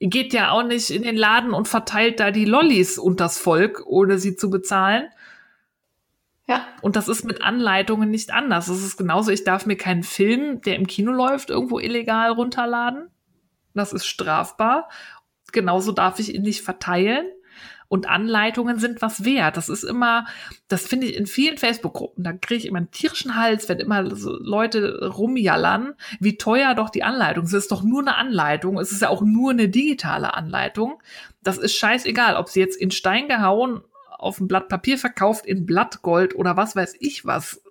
geht 0.00 0.32
ja 0.32 0.50
auch 0.50 0.64
nicht 0.64 0.90
in 0.90 1.02
den 1.02 1.16
Laden 1.16 1.52
und 1.52 1.68
verteilt 1.68 2.18
da 2.18 2.30
die 2.30 2.44
Lollis 2.44 2.98
unters 2.98 3.38
Volk, 3.38 3.82
ohne 3.86 4.18
sie 4.18 4.36
zu 4.36 4.50
bezahlen. 4.50 5.08
Ja. 6.48 6.66
Und 6.80 6.96
das 6.96 7.08
ist 7.08 7.24
mit 7.24 7.42
Anleitungen 7.42 8.10
nicht 8.10 8.32
anders. 8.32 8.66
Das 8.66 8.82
ist 8.82 8.96
genauso, 8.96 9.30
ich 9.30 9.44
darf 9.44 9.66
mir 9.66 9.76
keinen 9.76 10.02
Film, 10.02 10.60
der 10.62 10.76
im 10.76 10.86
Kino 10.86 11.12
läuft, 11.12 11.50
irgendwo 11.50 11.78
illegal 11.78 12.32
runterladen. 12.32 13.08
Das 13.74 13.92
ist 13.92 14.06
strafbar. 14.06 14.88
Genauso 15.52 15.92
darf 15.92 16.18
ich 16.18 16.34
ihn 16.34 16.42
nicht 16.42 16.62
verteilen. 16.62 17.26
Und 17.88 18.08
Anleitungen 18.08 18.78
sind 18.78 19.02
was 19.02 19.22
wert. 19.22 19.58
Das 19.58 19.68
ist 19.68 19.84
immer, 19.84 20.26
das 20.66 20.86
finde 20.86 21.08
ich 21.08 21.14
in 21.14 21.26
vielen 21.26 21.58
Facebook-Gruppen, 21.58 22.24
da 22.24 22.32
kriege 22.32 22.60
ich 22.60 22.66
immer 22.66 22.78
einen 22.78 22.90
tierischen 22.90 23.36
Hals, 23.36 23.68
wenn 23.68 23.80
immer 23.80 24.16
so 24.16 24.32
Leute 24.32 25.10
rumjallern, 25.14 25.92
wie 26.18 26.38
teuer 26.38 26.74
doch 26.74 26.88
die 26.88 27.02
Anleitung 27.02 27.44
ist. 27.44 27.52
Es 27.52 27.64
ist 27.64 27.70
doch 27.70 27.82
nur 27.82 28.00
eine 28.00 28.16
Anleitung. 28.16 28.78
Es 28.78 28.92
ist 28.92 29.02
ja 29.02 29.10
auch 29.10 29.20
nur 29.20 29.50
eine 29.50 29.68
digitale 29.68 30.32
Anleitung. 30.32 31.02
Das 31.42 31.58
ist 31.58 31.76
scheißegal, 31.76 32.36
ob 32.36 32.48
sie 32.48 32.60
jetzt 32.60 32.80
in 32.80 32.90
Stein 32.90 33.28
gehauen, 33.28 33.82
auf 34.22 34.40
ein 34.40 34.48
Blatt 34.48 34.68
Papier 34.68 34.98
verkauft, 34.98 35.46
in 35.46 35.66
Blattgold 35.66 36.34
oder 36.34 36.56
was 36.56 36.76
weiß 36.76 36.94
ich 37.00 37.24
was 37.24 37.62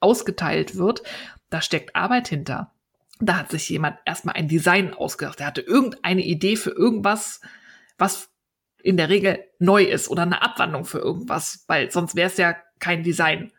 ausgeteilt 0.00 0.76
wird. 0.76 1.02
Da 1.50 1.62
steckt 1.62 1.94
Arbeit 1.94 2.28
hinter. 2.28 2.72
Da 3.20 3.38
hat 3.38 3.50
sich 3.50 3.68
jemand 3.68 3.98
erstmal 4.04 4.34
ein 4.34 4.48
Design 4.48 4.94
ausgedacht. 4.94 5.40
Er 5.40 5.46
hatte 5.46 5.60
irgendeine 5.60 6.22
Idee 6.22 6.56
für 6.56 6.70
irgendwas, 6.70 7.40
was 7.98 8.30
in 8.82 8.96
der 8.96 9.08
Regel 9.08 9.38
neu 9.58 9.84
ist 9.84 10.08
oder 10.08 10.22
eine 10.22 10.42
Abwandlung 10.42 10.84
für 10.84 10.98
irgendwas, 10.98 11.64
weil 11.68 11.90
sonst 11.92 12.16
wäre 12.16 12.28
es 12.28 12.36
ja 12.36 12.56
kein 12.80 13.04
Design. 13.04 13.52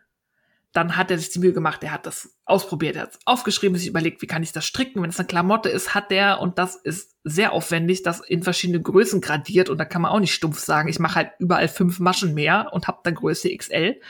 Dann 0.72 0.96
hat 0.96 1.10
er 1.10 1.18
sich 1.18 1.30
die 1.30 1.38
Mühe 1.38 1.54
gemacht, 1.54 1.82
er 1.82 1.92
hat 1.92 2.04
das 2.04 2.33
ausprobiert, 2.46 2.96
er 2.96 3.02
hat 3.02 3.12
es 3.12 3.18
aufgeschrieben, 3.24 3.76
sich 3.76 3.88
überlegt, 3.88 4.20
wie 4.20 4.26
kann 4.26 4.42
ich 4.42 4.52
das 4.52 4.66
stricken. 4.66 5.02
Wenn 5.02 5.10
es 5.10 5.18
eine 5.18 5.26
Klamotte 5.26 5.68
ist, 5.68 5.94
hat 5.94 6.10
der, 6.10 6.40
und 6.40 6.58
das 6.58 6.76
ist 6.76 7.16
sehr 7.24 7.52
aufwendig, 7.52 8.02
das 8.02 8.20
in 8.20 8.42
verschiedene 8.42 8.82
Größen 8.82 9.20
gradiert 9.20 9.70
und 9.70 9.78
da 9.78 9.84
kann 9.84 10.02
man 10.02 10.10
auch 10.10 10.20
nicht 10.20 10.34
stumpf 10.34 10.58
sagen, 10.58 10.88
ich 10.88 10.98
mache 10.98 11.14
halt 11.16 11.32
überall 11.38 11.68
fünf 11.68 12.00
Maschen 12.00 12.34
mehr 12.34 12.70
und 12.72 12.86
habe 12.86 13.00
dann 13.02 13.14
Größe 13.14 13.54
XL. 13.56 14.00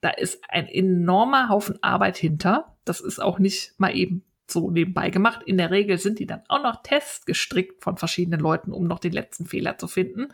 Da 0.00 0.10
ist 0.10 0.42
ein 0.48 0.68
enormer 0.68 1.48
Haufen 1.48 1.82
Arbeit 1.82 2.16
hinter. 2.16 2.76
Das 2.84 3.00
ist 3.00 3.20
auch 3.20 3.38
nicht 3.38 3.74
mal 3.78 3.94
eben 3.94 4.24
so 4.48 4.70
nebenbei 4.70 5.10
gemacht. 5.10 5.42
In 5.44 5.58
der 5.58 5.70
Regel 5.70 5.98
sind 5.98 6.18
die 6.18 6.26
dann 6.26 6.42
auch 6.48 6.62
noch 6.62 6.82
testgestrickt 6.82 7.82
von 7.82 7.96
verschiedenen 7.96 8.40
Leuten, 8.40 8.72
um 8.72 8.86
noch 8.86 9.00
den 9.00 9.12
letzten 9.12 9.46
Fehler 9.46 9.78
zu 9.78 9.88
finden. 9.88 10.28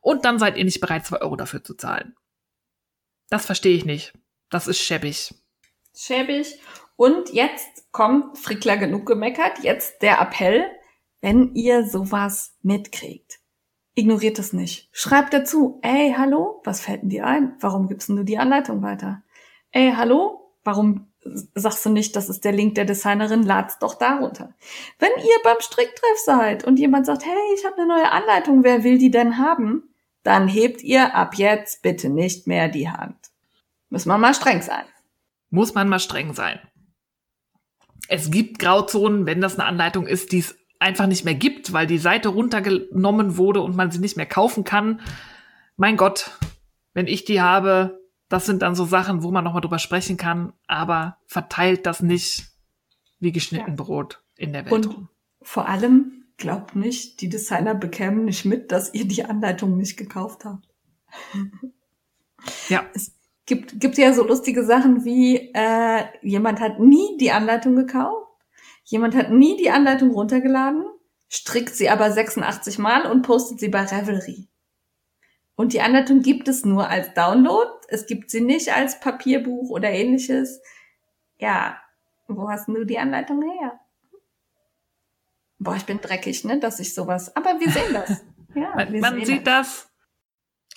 Und 0.00 0.24
dann 0.24 0.38
seid 0.38 0.56
ihr 0.56 0.64
nicht 0.64 0.80
bereit, 0.80 1.06
zwei 1.06 1.20
Euro 1.20 1.36
dafür 1.36 1.62
zu 1.62 1.74
zahlen. 1.74 2.14
Das 3.28 3.46
verstehe 3.46 3.76
ich 3.76 3.84
nicht. 3.84 4.14
Das 4.50 4.68
ist 4.68 4.78
schäbig. 4.78 5.34
Schäbig. 5.96 6.60
Und 6.96 7.32
jetzt 7.32 7.90
kommt 7.92 8.38
Frickler 8.38 8.76
genug 8.76 9.06
gemeckert. 9.06 9.58
Jetzt 9.62 10.02
der 10.02 10.20
Appell, 10.20 10.64
wenn 11.20 11.54
ihr 11.54 11.86
sowas 11.86 12.54
mitkriegt. 12.62 13.40
Ignoriert 13.94 14.38
es 14.38 14.52
nicht. 14.52 14.88
Schreibt 14.92 15.32
dazu, 15.32 15.78
ey, 15.82 16.14
hallo, 16.16 16.60
was 16.64 16.80
fällt 16.80 17.02
denn 17.02 17.08
dir 17.08 17.26
ein? 17.26 17.56
Warum 17.60 17.88
gibst 17.88 18.10
du 18.10 18.24
die 18.24 18.38
Anleitung 18.38 18.82
weiter? 18.82 19.22
Ey, 19.72 19.92
hallo, 19.96 20.52
warum 20.64 21.08
sagst 21.54 21.84
du 21.84 21.90
nicht, 21.90 22.14
das 22.14 22.28
ist 22.28 22.44
der 22.44 22.52
Link 22.52 22.74
der 22.74 22.84
Designerin, 22.84 23.42
lad's 23.42 23.78
doch 23.78 23.94
darunter. 23.94 24.54
Wenn 24.98 25.10
ihr 25.18 25.36
beim 25.42 25.60
Stricktreff 25.60 26.18
seid 26.24 26.64
und 26.64 26.78
jemand 26.78 27.06
sagt, 27.06 27.24
hey, 27.24 27.54
ich 27.54 27.64
habe 27.64 27.76
eine 27.76 27.86
neue 27.86 28.10
Anleitung, 28.10 28.64
wer 28.64 28.84
will 28.84 28.98
die 28.98 29.10
denn 29.10 29.38
haben? 29.38 29.94
Dann 30.22 30.48
hebt 30.48 30.82
ihr 30.82 31.14
ab 31.14 31.34
jetzt 31.36 31.82
bitte 31.82 32.08
nicht 32.10 32.46
mehr 32.46 32.68
die 32.68 32.90
Hand. 32.90 33.16
Muss 33.88 34.06
man 34.06 34.20
mal 34.20 34.34
streng 34.34 34.62
sein. 34.62 34.84
Muss 35.50 35.74
man 35.74 35.88
mal 35.88 36.00
streng 36.00 36.34
sein. 36.34 36.58
Es 38.08 38.30
gibt 38.30 38.58
Grauzonen, 38.58 39.26
wenn 39.26 39.40
das 39.40 39.58
eine 39.58 39.64
Anleitung 39.68 40.06
ist, 40.06 40.32
die 40.32 40.38
es 40.38 40.56
einfach 40.78 41.06
nicht 41.06 41.24
mehr 41.24 41.34
gibt, 41.34 41.72
weil 41.72 41.86
die 41.86 41.98
Seite 41.98 42.28
runtergenommen 42.28 43.36
wurde 43.36 43.60
und 43.62 43.76
man 43.76 43.90
sie 43.90 43.98
nicht 43.98 44.16
mehr 44.16 44.26
kaufen 44.26 44.64
kann. 44.64 45.00
Mein 45.76 45.96
Gott, 45.96 46.30
wenn 46.94 47.06
ich 47.06 47.24
die 47.24 47.40
habe, 47.40 48.00
das 48.28 48.46
sind 48.46 48.62
dann 48.62 48.74
so 48.74 48.84
Sachen, 48.84 49.22
wo 49.22 49.30
man 49.30 49.44
nochmal 49.44 49.62
drüber 49.62 49.78
sprechen 49.78 50.16
kann, 50.16 50.52
aber 50.66 51.18
verteilt 51.26 51.86
das 51.86 52.02
nicht 52.02 52.46
wie 53.18 53.32
geschnitten 53.32 53.70
ja. 53.70 53.76
Brot 53.76 54.22
in 54.36 54.52
der 54.52 54.64
Welt. 54.64 54.72
Und 54.72 55.08
vor 55.42 55.68
allem 55.68 56.24
glaubt 56.36 56.76
nicht, 56.76 57.20
die 57.20 57.28
Designer 57.28 57.74
bekämen 57.74 58.24
nicht 58.24 58.44
mit, 58.44 58.72
dass 58.72 58.92
ihr 58.94 59.06
die 59.06 59.24
Anleitung 59.24 59.76
nicht 59.76 59.96
gekauft 59.96 60.44
habt. 60.44 60.68
Ja. 62.68 62.84
Es 62.94 63.15
gibt, 63.46 63.80
gibt 63.80 63.96
ja 63.96 64.12
so 64.12 64.24
lustige 64.26 64.64
Sachen 64.64 65.04
wie, 65.04 65.52
äh, 65.54 66.04
jemand 66.22 66.60
hat 66.60 66.80
nie 66.80 67.16
die 67.18 67.30
Anleitung 67.30 67.76
gekauft, 67.76 68.26
jemand 68.84 69.14
hat 69.14 69.30
nie 69.30 69.56
die 69.56 69.70
Anleitung 69.70 70.10
runtergeladen, 70.10 70.84
strickt 71.28 71.74
sie 71.74 71.88
aber 71.88 72.10
86 72.10 72.78
Mal 72.78 73.10
und 73.10 73.22
postet 73.22 73.60
sie 73.60 73.68
bei 73.68 73.84
Revelry. 73.84 74.48
Und 75.54 75.72
die 75.72 75.80
Anleitung 75.80 76.20
gibt 76.20 76.48
es 76.48 76.66
nur 76.66 76.88
als 76.88 77.14
Download. 77.14 77.70
Es 77.88 78.06
gibt 78.06 78.30
sie 78.30 78.42
nicht 78.42 78.74
als 78.74 79.00
Papierbuch 79.00 79.70
oder 79.70 79.90
ähnliches. 79.90 80.60
Ja, 81.38 81.80
wo 82.28 82.50
hast 82.50 82.68
du 82.68 82.84
die 82.84 82.98
Anleitung 82.98 83.42
her? 83.42 83.80
Boah, 85.58 85.76
ich 85.76 85.86
bin 85.86 85.98
dreckig, 86.00 86.44
ne, 86.44 86.60
dass 86.60 86.78
ich 86.78 86.94
sowas. 86.94 87.34
Aber 87.34 87.58
wir 87.58 87.70
sehen 87.70 87.92
das. 87.92 88.22
Ja, 88.54 88.74
man, 88.74 89.00
man 89.00 89.22
sieht 89.22 89.46
das. 89.46 89.90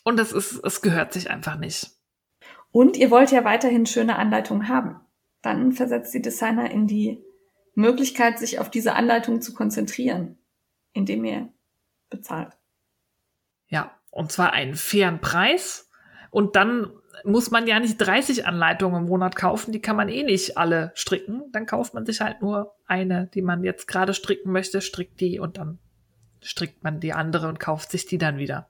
Und 0.03 0.19
es 0.19 0.33
ist, 0.33 0.61
es 0.65 0.81
gehört 0.81 1.13
sich 1.13 1.29
einfach 1.29 1.57
nicht. 1.57 1.91
Und 2.71 2.97
ihr 2.97 3.11
wollt 3.11 3.31
ja 3.31 3.43
weiterhin 3.43 3.85
schöne 3.85 4.17
Anleitungen 4.17 4.67
haben. 4.67 4.99
Dann 5.41 5.71
versetzt 5.71 6.13
die 6.13 6.21
Designer 6.21 6.69
in 6.69 6.87
die 6.87 7.23
Möglichkeit, 7.73 8.39
sich 8.39 8.59
auf 8.59 8.69
diese 8.69 8.93
Anleitung 8.93 9.41
zu 9.41 9.53
konzentrieren, 9.53 10.37
indem 10.93 11.23
ihr 11.25 11.49
bezahlt. 12.09 12.57
Ja, 13.67 13.91
und 14.11 14.31
zwar 14.31 14.53
einen 14.53 14.75
fairen 14.75 15.21
Preis. 15.21 15.89
Und 16.31 16.55
dann 16.55 16.91
muss 17.23 17.51
man 17.51 17.67
ja 17.67 17.79
nicht 17.79 17.97
30 17.97 18.45
Anleitungen 18.45 19.03
im 19.03 19.09
Monat 19.09 19.35
kaufen, 19.35 19.71
die 19.71 19.81
kann 19.81 19.95
man 19.95 20.09
eh 20.09 20.23
nicht 20.23 20.57
alle 20.57 20.91
stricken. 20.95 21.43
Dann 21.51 21.65
kauft 21.65 21.93
man 21.93 22.05
sich 22.05 22.21
halt 22.21 22.41
nur 22.41 22.75
eine, 22.85 23.27
die 23.33 23.41
man 23.41 23.63
jetzt 23.63 23.87
gerade 23.87 24.13
stricken 24.13 24.51
möchte, 24.51 24.81
strickt 24.81 25.19
die 25.19 25.39
und 25.39 25.57
dann 25.57 25.79
strickt 26.41 26.83
man 26.83 26.99
die 26.99 27.13
andere 27.13 27.47
und 27.47 27.59
kauft 27.59 27.91
sich 27.91 28.05
die 28.05 28.17
dann 28.17 28.37
wieder. 28.37 28.68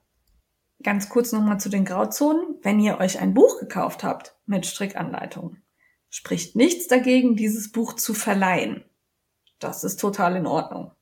Ganz 0.82 1.08
kurz 1.08 1.32
nochmal 1.32 1.60
zu 1.60 1.68
den 1.68 1.84
Grauzonen. 1.84 2.58
Wenn 2.62 2.80
ihr 2.80 2.98
euch 2.98 3.20
ein 3.20 3.34
Buch 3.34 3.60
gekauft 3.60 4.02
habt 4.02 4.36
mit 4.46 4.64
Strickanleitungen, 4.66 5.62
spricht 6.08 6.56
nichts 6.56 6.88
dagegen, 6.88 7.36
dieses 7.36 7.70
Buch 7.70 7.94
zu 7.94 8.14
verleihen. 8.14 8.84
Das 9.58 9.84
ist 9.84 10.00
total 10.00 10.36
in 10.36 10.46
Ordnung. 10.46 10.92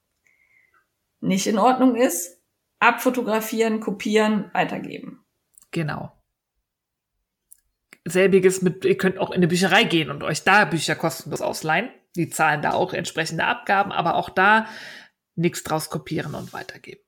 Nicht 1.20 1.46
in 1.46 1.58
Ordnung 1.58 1.94
ist, 1.94 2.40
abfotografieren, 2.80 3.80
kopieren, 3.80 4.50
weitergeben. 4.52 5.24
Genau. 5.70 6.12
Selbiges 8.04 8.62
mit, 8.62 8.84
ihr 8.84 8.96
könnt 8.96 9.18
auch 9.18 9.30
in 9.30 9.36
eine 9.36 9.48
Bücherei 9.48 9.84
gehen 9.84 10.10
und 10.10 10.22
euch 10.22 10.42
da 10.42 10.64
Bücher 10.64 10.96
kostenlos 10.96 11.40
ausleihen. 11.40 11.90
Die 12.16 12.30
zahlen 12.30 12.62
da 12.62 12.72
auch 12.72 12.94
entsprechende 12.94 13.44
Abgaben, 13.44 13.92
aber 13.92 14.16
auch 14.16 14.30
da 14.30 14.66
nichts 15.34 15.62
draus 15.62 15.90
kopieren 15.90 16.34
und 16.34 16.52
weitergeben. 16.52 17.02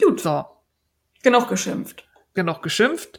Gut. 0.00 0.20
So. 0.20 0.44
Genug 1.26 1.48
geschimpft. 1.48 2.08
Genug 2.34 2.62
geschimpft. 2.62 3.18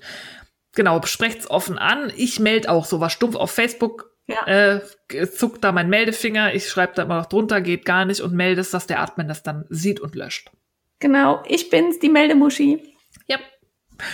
Genau, 0.74 1.02
sprecht's 1.04 1.50
offen 1.50 1.78
an. 1.78 2.10
Ich 2.16 2.40
melde 2.40 2.72
auch 2.72 2.86
sowas 2.86 3.12
stumpf 3.12 3.36
auf 3.36 3.52
Facebook. 3.52 4.16
Ja. 4.28 4.48
Äh, 4.48 4.82
zuckt 5.30 5.62
da 5.62 5.74
mein 5.74 5.90
Meldefinger, 5.90 6.54
ich 6.54 6.70
schreibe 6.70 6.94
da 6.96 7.04
immer 7.04 7.18
noch 7.18 7.26
drunter, 7.26 7.60
geht 7.60 7.84
gar 7.84 8.06
nicht 8.06 8.22
und 8.22 8.34
melde 8.34 8.62
es, 8.62 8.72
dass 8.72 8.88
der 8.88 9.02
Admin 9.02 9.28
das 9.28 9.44
dann 9.44 9.66
sieht 9.68 10.00
und 10.00 10.16
löscht. 10.16 10.52
Genau, 11.00 11.44
ich 11.48 11.70
bin's, 11.70 12.00
die 12.00 12.08
Meldemuschi. 12.08 12.96
Ja. 13.26 13.40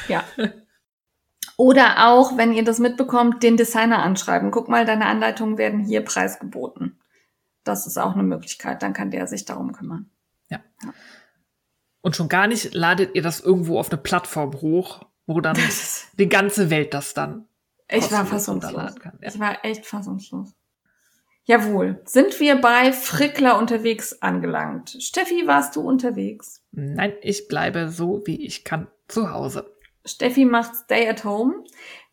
Ja. 0.07 0.23
Oder 1.57 2.07
auch, 2.07 2.35
wenn 2.35 2.51
ihr 2.51 2.63
das 2.63 2.79
mitbekommt, 2.79 3.43
den 3.43 3.57
Designer 3.57 4.01
anschreiben. 4.01 4.49
Guck 4.49 4.69
mal, 4.69 4.87
deine 4.87 5.05
Anleitungen 5.05 5.59
werden 5.59 5.85
hier 5.85 6.01
preisgeboten. 6.01 6.99
Das 7.63 7.85
ist 7.85 7.99
auch 7.99 8.13
eine 8.13 8.23
Möglichkeit. 8.23 8.81
Dann 8.81 8.93
kann 8.93 9.11
der 9.11 9.27
sich 9.27 9.45
darum 9.45 9.71
kümmern. 9.71 10.09
Ja. 10.49 10.61
ja. 10.83 10.93
Und 12.03 12.17
schon 12.17 12.27
gar 12.27 12.47
nicht 12.47 12.73
ladet 12.73 13.15
ihr 13.15 13.21
das 13.21 13.39
irgendwo 13.39 13.79
auf 13.79 13.89
eine 13.89 13.99
Plattform 13.99 14.61
hoch, 14.61 15.05
wo 15.25 15.39
dann 15.39 15.57
die 16.19 16.27
ganze 16.27 16.69
Welt 16.69 16.93
das 16.93 17.13
dann. 17.13 17.47
Ich 17.89 18.11
war 18.11 18.25
fassungslos. 18.25 18.95
Kann. 18.95 19.17
Ja. 19.21 19.29
Ich 19.29 19.39
war 19.39 19.63
echt 19.63 19.85
fassungslos. 19.85 20.53
Jawohl. 21.45 22.01
Sind 22.03 22.39
wir 22.41 22.59
bei 22.59 22.91
Frickler 22.91 23.57
unterwegs 23.57 24.21
angelangt? 24.21 24.97
Steffi, 24.99 25.47
warst 25.47 25.77
du 25.77 25.81
unterwegs? 25.81 26.61
Nein, 26.71 27.13
ich 27.21 27.47
bleibe 27.47 27.89
so, 27.89 28.21
wie 28.25 28.45
ich 28.45 28.65
kann, 28.65 28.87
zu 29.07 29.31
Hause. 29.31 29.73
Steffi 30.05 30.43
macht 30.43 30.75
Stay 30.75 31.07
at 31.07 31.23
Home. 31.23 31.63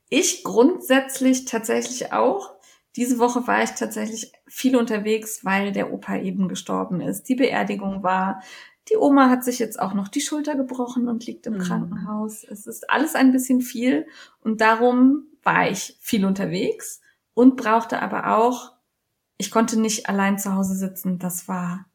Ich 0.09 0.45
grundsätzlich 0.45 1.47
tatsächlich 1.47 2.12
auch. 2.12 2.55
Diese 2.95 3.19
Woche 3.19 3.47
war 3.49 3.62
ich 3.62 3.71
tatsächlich 3.71 4.33
viel 4.47 4.77
unterwegs, 4.77 5.45
weil 5.45 5.73
der 5.73 5.93
Opa 5.93 6.17
eben 6.17 6.49
gestorben 6.49 7.01
ist. 7.01 7.29
Die 7.29 7.37
Beerdigung 7.37 8.05
war. 8.05 8.43
Die 8.89 8.97
Oma 8.97 9.28
hat 9.28 9.44
sich 9.44 9.59
jetzt 9.59 9.78
auch 9.78 9.94
noch 9.94 10.09
die 10.09 10.20
Schulter 10.20 10.57
gebrochen 10.57 11.09
und 11.09 11.27
liegt 11.27 11.47
im 11.47 11.55
mhm. 11.55 11.61
Krankenhaus. 11.61 12.44
Es 12.44 12.66
ist 12.66 12.90
alles 12.90 13.15
ein 13.15 13.31
bisschen 13.31 13.61
viel 13.61 14.07
und 14.40 14.61
darum 14.61 15.27
war 15.43 15.70
ich 15.70 15.97
viel 16.01 16.24
unterwegs 16.24 17.01
und 17.35 17.57
brauchte 17.57 18.02
aber 18.02 18.36
auch 18.36 18.73
ich 19.40 19.51
konnte 19.51 19.81
nicht 19.81 20.07
allein 20.07 20.39
zu 20.39 20.55
Hause 20.55 20.74
sitzen. 20.74 21.19
Das 21.19 21.48
war 21.48 21.86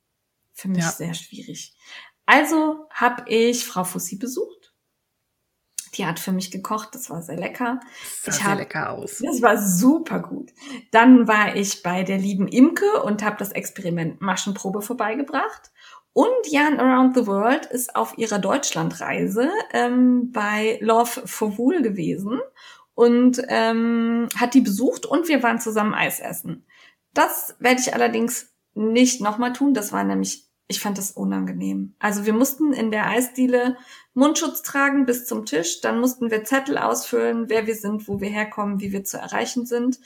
für 0.51 0.67
mich 0.67 0.83
ja. 0.83 0.91
sehr 0.91 1.13
schwierig. 1.13 1.77
Also 2.25 2.87
habe 2.89 3.29
ich 3.29 3.67
Frau 3.67 3.83
Fussi 3.83 4.15
besucht. 4.15 4.73
Die 5.93 6.07
hat 6.07 6.19
für 6.19 6.31
mich 6.31 6.49
gekocht, 6.49 6.89
das 6.93 7.11
war 7.11 7.21
sehr 7.21 7.37
lecker. 7.37 7.79
Sah 8.21 8.31
Ich 8.31 8.37
sehr 8.37 8.45
hab- 8.45 8.57
lecker 8.57 8.89
aus. 8.89 9.19
Das 9.23 9.43
war 9.43 9.61
super 9.61 10.21
gut. 10.21 10.51
Dann 10.89 11.27
war 11.27 11.55
ich 11.55 11.83
bei 11.83 12.01
der 12.01 12.17
lieben 12.17 12.47
Imke 12.47 13.03
und 13.03 13.23
habe 13.23 13.37
das 13.37 13.51
Experiment 13.51 14.21
Maschenprobe 14.21 14.81
vorbeigebracht. 14.81 15.71
Und 16.15 16.47
Jan 16.47 16.79
Around 16.79 17.13
the 17.13 17.27
World 17.27 17.65
ist 17.65 17.93
auf 17.97 18.17
ihrer 18.17 18.39
Deutschlandreise 18.39 19.51
ähm, 19.73 20.31
bei 20.31 20.79
Love 20.81 21.27
for 21.27 21.57
Wool 21.57 21.81
gewesen 21.81 22.39
und 22.93 23.41
ähm, 23.49 24.29
hat 24.37 24.53
die 24.53 24.61
besucht 24.61 25.05
und 25.05 25.27
wir 25.27 25.43
waren 25.43 25.59
zusammen 25.59 25.93
Eis 25.93 26.21
essen. 26.21 26.65
Das 27.13 27.57
werde 27.59 27.81
ich 27.81 27.93
allerdings 27.93 28.53
nicht 28.75 29.19
nochmal 29.19 29.51
tun. 29.51 29.73
Das 29.73 29.91
war 29.91 30.05
nämlich, 30.05 30.47
ich 30.69 30.79
fand 30.79 30.97
das 30.97 31.11
unangenehm. 31.11 31.95
Also 31.99 32.25
wir 32.25 32.31
mussten 32.31 32.71
in 32.71 32.91
der 32.91 33.09
Eisdiele 33.09 33.75
Mundschutz 34.13 34.61
tragen 34.61 35.05
bis 35.05 35.25
zum 35.25 35.45
Tisch. 35.45 35.81
Dann 35.81 35.99
mussten 35.99 36.31
wir 36.31 36.45
Zettel 36.45 36.77
ausfüllen, 36.77 37.49
wer 37.49 37.67
wir 37.67 37.75
sind, 37.75 38.07
wo 38.07 38.21
wir 38.21 38.29
herkommen, 38.29 38.79
wie 38.79 38.93
wir 38.93 39.03
zu 39.03 39.17
erreichen 39.17 39.65
sind. 39.65 39.99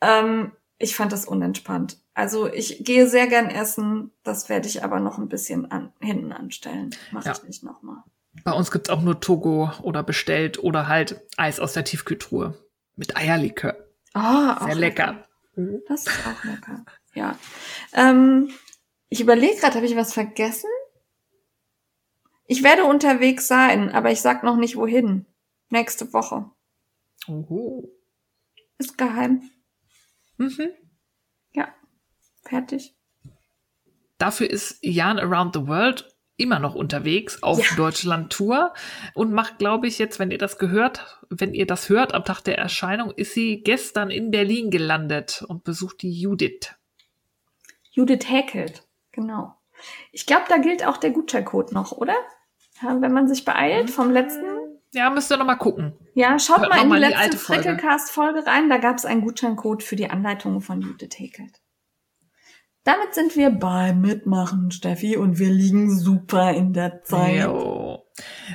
Ähm, 0.00 0.52
ich 0.78 0.94
fand 0.94 1.10
das 1.10 1.24
unentspannt. 1.24 2.03
Also 2.14 2.46
ich 2.50 2.84
gehe 2.84 3.08
sehr 3.08 3.26
gern 3.26 3.48
essen. 3.50 4.12
Das 4.22 4.48
werde 4.48 4.68
ich 4.68 4.84
aber 4.84 5.00
noch 5.00 5.18
ein 5.18 5.28
bisschen 5.28 5.70
an, 5.70 5.92
hinten 6.00 6.32
anstellen. 6.32 6.94
Mache 7.10 7.26
Ja. 7.28 7.32
ich 7.32 7.42
nicht 7.42 7.62
nochmal. 7.64 8.02
Bei 8.44 8.52
uns 8.52 8.70
gibt's 8.70 8.90
auch 8.90 9.02
nur 9.02 9.20
Togo 9.20 9.70
oder 9.82 10.02
bestellt 10.02 10.58
oder 10.62 10.88
halt 10.88 11.20
Eis 11.36 11.60
aus 11.60 11.72
der 11.72 11.84
Tiefkühltruhe 11.84 12.54
mit 12.96 13.16
Eierlikör. 13.16 13.76
Ah, 14.12 14.58
auch 14.60 14.66
Sehr 14.66 14.74
lecker. 14.76 15.24
Das 15.88 16.06
ist 16.06 16.26
auch 16.26 16.44
lecker. 16.44 16.84
Ja. 17.14 17.38
Ähm, 17.92 18.50
ich 19.08 19.20
überlege 19.20 19.56
gerade, 19.56 19.76
habe 19.76 19.86
ich 19.86 19.96
was 19.96 20.12
vergessen? 20.12 20.68
Ich 22.46 22.62
werde 22.62 22.84
unterwegs 22.84 23.46
sein, 23.48 23.90
aber 23.92 24.10
ich 24.10 24.20
sag 24.20 24.42
noch 24.42 24.56
nicht 24.56 24.76
wohin. 24.76 25.26
Nächste 25.70 26.12
Woche. 26.12 26.50
Oho. 27.28 27.88
Ist 28.78 28.98
geheim. 28.98 29.42
Mhm. 30.36 30.70
Fertig. 32.44 32.94
Dafür 34.18 34.48
ist 34.50 34.78
Jan 34.82 35.18
Around 35.18 35.54
the 35.54 35.66
World 35.66 36.08
immer 36.36 36.58
noch 36.58 36.74
unterwegs 36.74 37.42
auf 37.42 37.58
Ja. 37.70 37.76
Deutschland-Tour 37.76 38.74
und 39.14 39.32
macht, 39.32 39.58
glaube 39.58 39.86
ich, 39.86 39.98
jetzt, 39.98 40.18
wenn 40.18 40.30
ihr 40.30 40.38
das 40.38 40.58
gehört, 40.58 41.20
wenn 41.30 41.54
ihr 41.54 41.66
das 41.66 41.88
hört, 41.88 42.12
am 42.12 42.24
Tag 42.24 42.40
der 42.42 42.58
Erscheinung, 42.58 43.12
ist 43.12 43.34
sie 43.34 43.62
gestern 43.62 44.10
in 44.10 44.30
Berlin 44.30 44.70
gelandet 44.70 45.44
und 45.46 45.64
besucht 45.64 46.02
die 46.02 46.12
Judith. 46.12 46.74
Judith 47.90 48.28
Häkelt. 48.28 48.82
Genau. 49.12 49.54
Ich 50.10 50.26
glaube, 50.26 50.44
da 50.48 50.58
gilt 50.58 50.84
auch 50.84 50.96
der 50.96 51.10
Gutscheincode 51.10 51.72
noch, 51.72 51.92
oder? 51.92 52.16
Wenn 52.80 53.12
man 53.12 53.28
sich 53.28 53.44
beeilt 53.44 53.90
vom 53.90 54.10
letzten. 54.10 54.44
Ja, 54.92 55.10
müsst 55.10 55.30
ihr 55.30 55.36
noch 55.36 55.46
mal 55.46 55.54
gucken. 55.54 55.92
Ja, 56.14 56.38
schaut 56.38 56.60
Hört 56.60 56.70
mal 56.70 56.82
in 56.82 56.90
die 56.90 56.98
letzte. 56.98 57.36
Frickelcast-Folge 57.36 58.46
rein. 58.46 58.68
Da 58.68 58.78
gab 58.78 58.96
es 58.96 59.04
einen 59.04 59.20
Gutscheincode 59.22 59.82
für 59.82 59.96
die 59.96 60.10
Anleitungen 60.10 60.60
von 60.60 60.80
Judith 60.80 61.16
Häkelt. 61.16 61.60
Damit 62.84 63.14
sind 63.14 63.34
wir 63.34 63.48
beim 63.48 64.02
Mitmachen, 64.02 64.70
Steffi, 64.70 65.16
und 65.16 65.38
wir 65.38 65.48
liegen 65.48 65.90
super 65.90 66.52
in 66.52 66.74
der 66.74 67.02
Zeit. 67.02 67.42
Jo. 67.44 68.06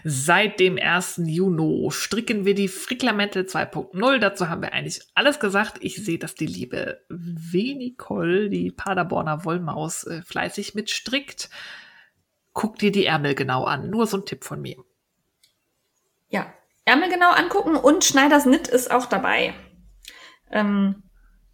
Seit 0.03 0.60
dem 0.60 0.77
1. 0.77 1.22
Juni 1.26 1.89
stricken 1.91 2.45
wir 2.45 2.53
die 2.53 2.68
Fricklamentel 2.68 3.45
2.0. 3.45 4.19
Dazu 4.19 4.47
haben 4.47 4.61
wir 4.61 4.72
eigentlich 4.72 5.01
alles 5.15 5.39
gesagt. 5.39 5.80
Ich 5.81 5.95
sehe, 6.06 6.19
dass 6.19 6.35
die 6.35 6.45
liebe 6.45 7.01
Venicol, 7.10 8.49
die 8.49 8.69
Paderborner 8.69 9.45
Wollmaus, 9.45 10.06
äh, 10.06 10.22
fleißig 10.22 10.76
mitstrickt. 10.76 11.49
Guck 12.53 12.77
dir 12.77 12.91
die 12.91 13.06
Ärmel 13.06 13.34
genau 13.34 13.64
an. 13.64 13.89
Nur 13.89 14.06
so 14.06 14.18
ein 14.18 14.26
Tipp 14.26 14.43
von 14.43 14.61
mir. 14.61 14.77
Ja, 16.30 16.53
Ärmel 16.85 17.10
genau 17.10 17.31
angucken 17.31 17.76
und 17.76 18.06
Schneiders 18.06 18.43
Knit 18.43 18.68
ist 18.68 18.91
auch 18.91 19.07
dabei. 19.07 19.56
Ähm, 20.51 21.03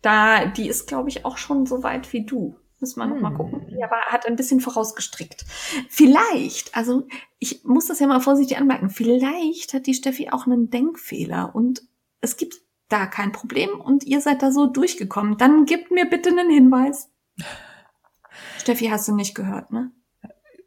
da, 0.02 0.45
die 0.45 0.68
ist, 0.68 0.88
glaube 0.88 1.07
ich, 1.07 1.23
auch 1.23 1.38
schon 1.38 1.65
so 1.65 1.81
weit 1.81 2.11
wie 2.11 2.26
du. 2.26 2.60
Müssen 2.85 2.99
wir 3.21 3.29
Hm. 3.29 3.35
gucken. 3.37 3.67
Die 3.69 3.83
aber 3.83 3.97
hat 4.07 4.25
ein 4.27 4.35
bisschen 4.35 4.59
vorausgestrickt. 4.59 5.45
Vielleicht, 5.89 6.75
also 6.75 7.07
ich 7.39 7.63
muss 7.63 7.87
das 7.87 7.99
ja 7.99 8.07
mal 8.07 8.19
vorsichtig 8.21 8.57
anmerken, 8.57 8.89
vielleicht 8.89 9.73
hat 9.73 9.87
die 9.87 9.93
Steffi 9.93 10.29
auch 10.29 10.45
einen 10.45 10.69
Denkfehler 10.69 11.55
und 11.55 11.81
es 12.21 12.37
gibt 12.37 12.55
da 12.89 13.07
kein 13.07 13.31
Problem 13.31 13.79
und 13.79 14.03
ihr 14.03 14.21
seid 14.21 14.41
da 14.43 14.51
so 14.51 14.67
durchgekommen. 14.67 15.37
Dann 15.37 15.65
gebt 15.65 15.89
mir 15.91 16.05
bitte 16.05 16.29
einen 16.29 16.49
Hinweis. 16.51 17.09
Steffi, 18.59 18.87
hast 18.87 19.07
du 19.07 19.15
nicht 19.15 19.33
gehört, 19.35 19.71
ne? 19.71 19.91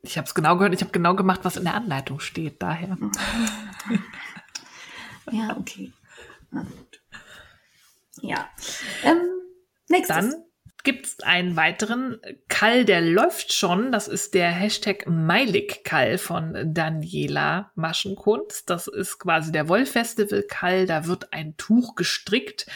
Ich 0.03 0.17
habe 0.17 0.27
es 0.27 0.35
genau 0.35 0.57
gehört. 0.57 0.75
Ich 0.75 0.81
habe 0.81 0.93
genau 0.93 1.15
gemacht, 1.15 1.41
was 1.45 1.57
in 1.57 1.65
der 1.65 1.75
Anleitung 1.75 2.19
steht. 2.21 2.63
Daher. 2.63 2.97
Ja, 5.31 5.57
okay. 5.59 5.93
Na 6.51 6.63
gut. 6.63 7.03
Ja. 8.23 8.49
Ähm, 9.03 9.21
nächstes. 9.89 10.17
Dann 10.17 10.45
gibt's 10.89 11.21
einen 11.21 11.55
weiteren 11.55 12.19
Kall, 12.49 12.87
der 12.87 13.03
läuft 13.03 13.53
schon. 13.53 13.93
Das 13.93 14.09
ist 14.09 14.33
der 14.33 14.49
Hashtag 14.49 15.07
Meilig-Kall 15.07 16.17
von 16.17 16.73
Daniela 16.73 17.73
Maschenkunst. 17.75 18.71
Das 18.71 18.87
ist 18.87 19.19
quasi 19.19 19.53
der 19.53 19.69
Wollfestival-Kall. 19.69 20.87
Da 20.87 21.05
wird 21.05 21.35
ein 21.35 21.59
Tuch 21.59 21.95
gestrickt 21.95 22.69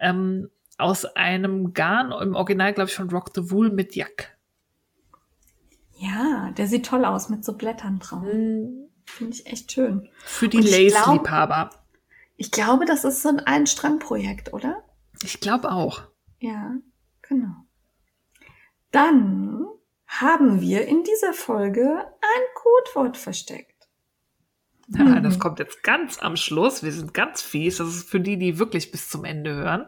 ähm, 0.00 0.50
aus 0.78 1.04
einem 1.04 1.74
Garn, 1.74 2.10
im 2.10 2.34
Original, 2.34 2.72
glaube 2.72 2.90
ich, 2.90 2.96
von 2.96 3.08
Rock 3.08 3.30
the 3.36 3.52
Wool 3.52 3.70
mit 3.70 3.94
Jack. 3.94 4.36
Ja, 5.96 6.50
der 6.56 6.66
sieht 6.66 6.86
toll 6.86 7.04
aus 7.04 7.28
mit 7.28 7.44
so 7.44 7.52
Blättern 7.52 8.00
drauf. 8.00 8.24
Finde 8.24 8.88
ich 9.30 9.46
echt 9.46 9.70
schön. 9.70 10.08
Für 10.24 10.48
die 10.48 10.58
Lace-Liebhaber. 10.58 11.70
Ich 12.36 12.50
glaube, 12.50 12.84
das 12.84 13.04
ist 13.04 13.22
so 13.22 13.28
ein 13.28 13.38
Ein-Strang-Projekt, 13.38 14.52
oder? 14.52 14.82
Ich 15.22 15.38
glaube 15.38 15.70
auch. 15.70 16.02
Ja, 16.40 16.72
genau. 17.40 17.54
Dann 18.90 19.66
haben 20.06 20.60
wir 20.60 20.86
in 20.86 21.02
dieser 21.02 21.32
Folge 21.32 21.98
ein 21.98 22.42
Codewort 22.54 23.16
versteckt. 23.16 23.70
Ja, 24.88 25.02
Mhm. 25.04 25.22
das 25.22 25.38
kommt 25.38 25.58
jetzt 25.58 25.82
ganz 25.82 26.18
am 26.18 26.36
Schluss. 26.36 26.82
Wir 26.82 26.92
sind 26.92 27.14
ganz 27.14 27.40
fies. 27.42 27.78
Das 27.78 27.88
ist 27.88 28.08
für 28.08 28.20
die, 28.20 28.36
die 28.36 28.58
wirklich 28.58 28.90
bis 28.90 29.08
zum 29.08 29.24
Ende 29.24 29.54
hören. 29.54 29.86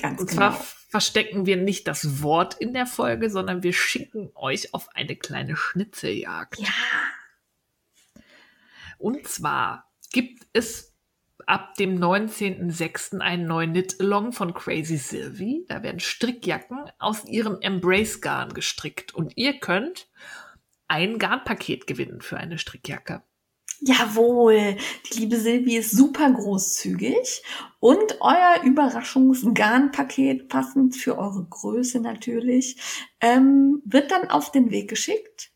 Ganz 0.00 0.20
Und 0.20 0.30
genau. 0.30 0.50
zwar 0.50 0.52
verstecken 0.88 1.44
wir 1.44 1.56
nicht 1.58 1.86
das 1.86 2.22
Wort 2.22 2.54
in 2.54 2.72
der 2.72 2.86
Folge, 2.86 3.28
sondern 3.28 3.62
wir 3.62 3.72
schicken 3.74 4.30
euch 4.34 4.72
auf 4.72 4.88
eine 4.94 5.14
kleine 5.16 5.56
Schnitzeljagd. 5.56 6.58
Ja, 6.58 6.68
Und 8.98 9.26
zwar 9.28 9.92
gibt 10.12 10.46
es 10.54 10.93
ab 11.46 11.74
dem 11.74 11.98
19.06. 11.98 13.20
einen 13.20 13.46
neuen 13.46 13.72
Knit-Along 13.72 14.32
von 14.32 14.54
Crazy 14.54 14.96
Sylvie. 14.96 15.64
Da 15.68 15.82
werden 15.82 16.00
Strickjacken 16.00 16.90
aus 16.98 17.24
ihrem 17.24 17.58
Embrace-Garn 17.60 18.54
gestrickt. 18.54 19.14
Und 19.14 19.36
ihr 19.36 19.58
könnt 19.60 20.08
ein 20.88 21.18
Garnpaket 21.18 21.86
gewinnen 21.86 22.20
für 22.20 22.36
eine 22.36 22.58
Strickjacke. 22.58 23.22
Jawohl, 23.80 24.76
die 25.12 25.20
liebe 25.20 25.36
Silvi 25.36 25.76
ist 25.76 25.90
super 25.90 26.30
großzügig 26.30 27.42
und 27.80 28.18
euer 28.20 28.62
Überraschungsgarnpaket, 28.62 30.48
passend 30.48 30.96
für 30.96 31.18
eure 31.18 31.44
Größe 31.44 32.00
natürlich, 32.00 32.76
ähm, 33.20 33.82
wird 33.84 34.10
dann 34.10 34.30
auf 34.30 34.52
den 34.52 34.70
Weg 34.70 34.88
geschickt. 34.88 35.53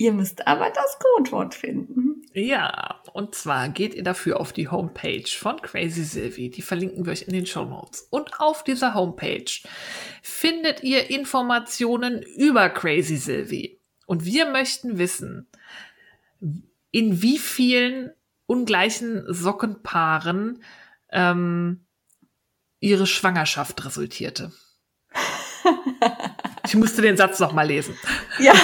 Ihr 0.00 0.14
müsst 0.14 0.46
aber 0.46 0.70
das 0.70 0.98
Codewort 0.98 1.54
finden. 1.54 2.22
Ja, 2.32 3.02
und 3.12 3.34
zwar 3.34 3.68
geht 3.68 3.94
ihr 3.94 4.02
dafür 4.02 4.40
auf 4.40 4.50
die 4.54 4.68
Homepage 4.68 5.26
von 5.26 5.60
Crazy 5.60 6.04
Sylvie. 6.04 6.48
Die 6.48 6.62
verlinken 6.62 7.04
wir 7.04 7.12
euch 7.12 7.24
in 7.28 7.34
den 7.34 7.44
Show 7.44 7.66
Notes. 7.66 8.08
Und 8.08 8.40
auf 8.40 8.64
dieser 8.64 8.94
Homepage 8.94 9.44
findet 10.22 10.82
ihr 10.82 11.10
Informationen 11.10 12.22
über 12.22 12.70
Crazy 12.70 13.18
Sylvie. 13.18 13.78
Und 14.06 14.24
wir 14.24 14.46
möchten 14.46 14.96
wissen, 14.96 15.46
in 16.90 17.20
wie 17.20 17.36
vielen 17.36 18.10
ungleichen 18.46 19.26
Sockenpaaren 19.28 20.62
ähm, 21.10 21.84
ihre 22.78 23.06
Schwangerschaft 23.06 23.84
resultierte. 23.84 24.50
Ich 26.70 26.76
musste 26.76 27.02
den 27.02 27.16
Satz 27.16 27.40
noch 27.40 27.52
mal 27.52 27.66
lesen. 27.66 27.96
Ja, 28.42 28.54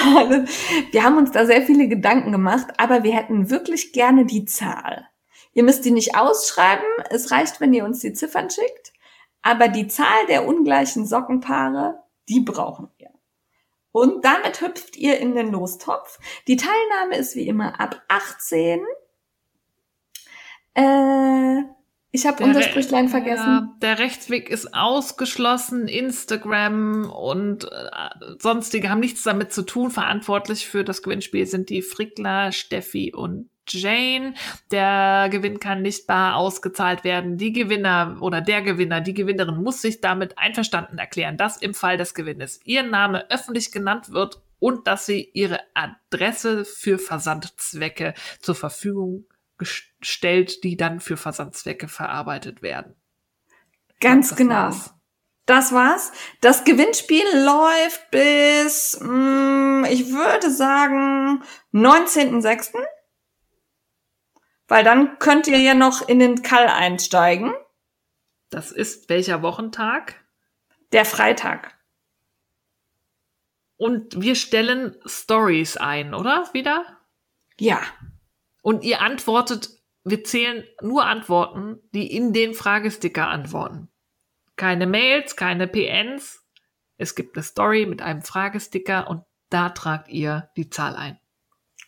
wir 0.91 1.03
haben 1.03 1.17
uns 1.17 1.31
da 1.31 1.45
sehr 1.45 1.61
viele 1.61 1.87
Gedanken 1.87 2.31
gemacht, 2.31 2.67
aber 2.77 3.03
wir 3.03 3.13
hätten 3.13 3.49
wirklich 3.49 3.93
gerne 3.93 4.25
die 4.25 4.45
Zahl. 4.45 5.07
Ihr 5.53 5.63
müsst 5.63 5.85
die 5.85 5.91
nicht 5.91 6.15
ausschreiben, 6.15 6.85
es 7.09 7.31
reicht, 7.31 7.61
wenn 7.61 7.73
ihr 7.73 7.85
uns 7.85 7.99
die 7.99 8.13
Ziffern 8.13 8.49
schickt, 8.49 8.93
aber 9.41 9.67
die 9.67 9.87
Zahl 9.87 10.25
der 10.27 10.47
ungleichen 10.47 11.05
Sockenpaare, 11.05 12.03
die 12.29 12.41
brauchen 12.41 12.89
wir. 12.97 13.09
Und 13.91 14.23
damit 14.23 14.61
hüpft 14.61 14.97
ihr 14.97 15.17
in 15.17 15.33
den 15.33 15.51
Lostopf. 15.51 16.19
Die 16.47 16.57
Teilnahme 16.57 17.17
ist 17.17 17.35
wie 17.35 17.47
immer 17.47 17.79
ab 17.79 18.03
18. 18.09 18.81
Äh, 20.75 21.63
Ich 22.11 22.25
habe 22.25 22.43
unser 22.43 22.61
Sprüchlein 22.61 23.09
vergessen. 23.09 23.45
Ja, 23.45 23.75
der 23.81 23.99
Rechtsweg 23.99 24.49
ist 24.49 24.73
ausgeschlossen. 24.73 25.87
Instagram 25.87 27.09
und 27.11 27.65
äh, 27.65 28.37
sonstige 28.39 28.89
haben 28.89 29.01
nichts 29.01 29.23
damit 29.23 29.51
zu 29.51 29.63
tun. 29.63 29.91
Verantwortlich 29.91 30.67
für 30.67 30.83
das 30.83 31.01
Gewinnspiel 31.01 31.45
sind 31.45 31.69
die 31.69 31.81
Frickler, 31.81 32.51
Steffi 32.51 33.13
und 33.13 33.49
Jane. 33.67 34.33
Der 34.71 35.27
Gewinn 35.29 35.59
kann 35.59 35.81
nicht 35.81 36.07
bar 36.07 36.37
ausgezahlt 36.37 37.03
werden. 37.03 37.37
Die 37.37 37.51
Gewinner 37.51 38.17
oder 38.21 38.39
der 38.39 38.61
Gewinner, 38.61 39.01
die 39.01 39.13
Gewinnerin 39.13 39.61
muss 39.61 39.81
sich 39.81 39.99
damit 39.99 40.37
einverstanden 40.37 40.97
erklären, 40.97 41.35
dass 41.35 41.57
im 41.57 41.73
Fall 41.73 41.97
des 41.97 42.13
Gewinnes 42.13 42.61
ihr 42.63 42.83
Name 42.83 43.29
öffentlich 43.29 43.71
genannt 43.71 44.11
wird 44.11 44.41
und 44.59 44.87
dass 44.87 45.05
sie 45.05 45.29
ihre 45.33 45.59
Adresse 45.73 46.63
für 46.63 46.97
Versandzwecke 46.97 48.13
zur 48.39 48.55
Verfügung 48.55 49.25
gestellt, 49.57 50.63
die 50.63 50.77
dann 50.77 50.99
für 50.99 51.17
Versandzwecke 51.17 51.87
verarbeitet 51.87 52.61
werden. 52.61 52.95
Ganz 53.99 54.29
das 54.29 54.37
genau. 54.37 54.53
War's. 54.55 54.93
Das 55.45 55.71
war's. 55.71 56.11
Das 56.41 56.65
Gewinnspiel 56.65 57.25
läuft 57.33 58.11
bis, 58.11 58.99
mh, 58.99 59.07
mm, 59.07 59.85
ich 59.85 60.11
würde 60.11 60.51
sagen, 60.51 61.41
19.06. 61.73 62.73
Weil 64.67 64.83
dann 64.83 65.17
könnt 65.19 65.47
ihr 65.47 65.59
ja 65.59 65.73
noch 65.73 66.07
in 66.07 66.19
den 66.19 66.41
Kall 66.41 66.67
einsteigen. 66.67 67.53
Das 68.49 68.71
ist 68.71 69.09
welcher 69.09 69.41
Wochentag? 69.41 70.21
Der 70.91 71.05
Freitag. 71.05 71.77
Und 73.77 74.21
wir 74.21 74.35
stellen 74.35 74.97
Stories 75.05 75.77
ein, 75.77 76.13
oder? 76.13 76.49
Wieder? 76.53 76.97
Ja. 77.59 77.81
Und 78.67 78.83
ihr 78.83 78.99
antwortet, 78.99 79.69
wir 80.03 80.25
zählen 80.25 80.65
nur 80.81 81.05
Antworten, 81.05 81.79
die 81.93 82.13
in 82.13 82.33
den 82.33 82.53
Fragesticker 82.53 83.29
antworten. 83.29 83.87
Keine 84.57 84.87
Mails, 84.87 85.37
keine 85.37 85.69
PNs. 85.69 86.45
Es 86.97 87.15
gibt 87.15 87.37
eine 87.37 87.43
Story 87.43 87.85
mit 87.85 88.01
einem 88.01 88.23
Fragesticker 88.23 89.09
und 89.09 89.23
da 89.49 89.69
tragt 89.69 90.09
ihr 90.09 90.49
die 90.57 90.69
Zahl 90.69 90.97
ein. 90.97 91.17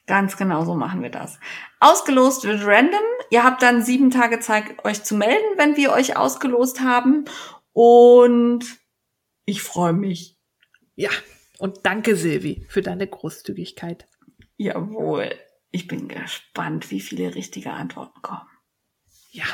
Ganz 0.08 0.38
genau 0.38 0.64
so 0.64 0.74
machen 0.74 1.04
wir 1.04 1.10
das. 1.10 1.38
Ausgelost 1.82 2.46
wird 2.46 2.66
random. 2.66 3.04
Ihr 3.30 3.44
habt 3.44 3.62
dann 3.62 3.84
sieben 3.84 4.10
Tage 4.10 4.40
Zeit, 4.40 4.64
euch 4.86 5.04
zu 5.04 5.16
melden, 5.16 5.58
wenn 5.58 5.76
wir 5.76 5.92
euch 5.92 6.16
ausgelost 6.16 6.80
haben. 6.80 7.26
Und 7.74 8.64
ich 9.44 9.64
freue 9.64 9.92
mich. 9.92 10.38
Ja, 10.96 11.10
und 11.58 11.80
danke, 11.86 12.16
Silvi, 12.16 12.66
für 12.70 12.82
deine 12.82 13.06
Großzügigkeit. 13.06 14.08
Jawohl. 14.56 15.38
Ich 15.72 15.88
bin 15.88 16.08
gespannt, 16.08 16.90
wie 16.92 17.00
viele 17.00 17.36
richtige 17.36 17.72
Antworten 17.72 18.22
kommen. 18.22 18.50
Ja. 19.32 19.46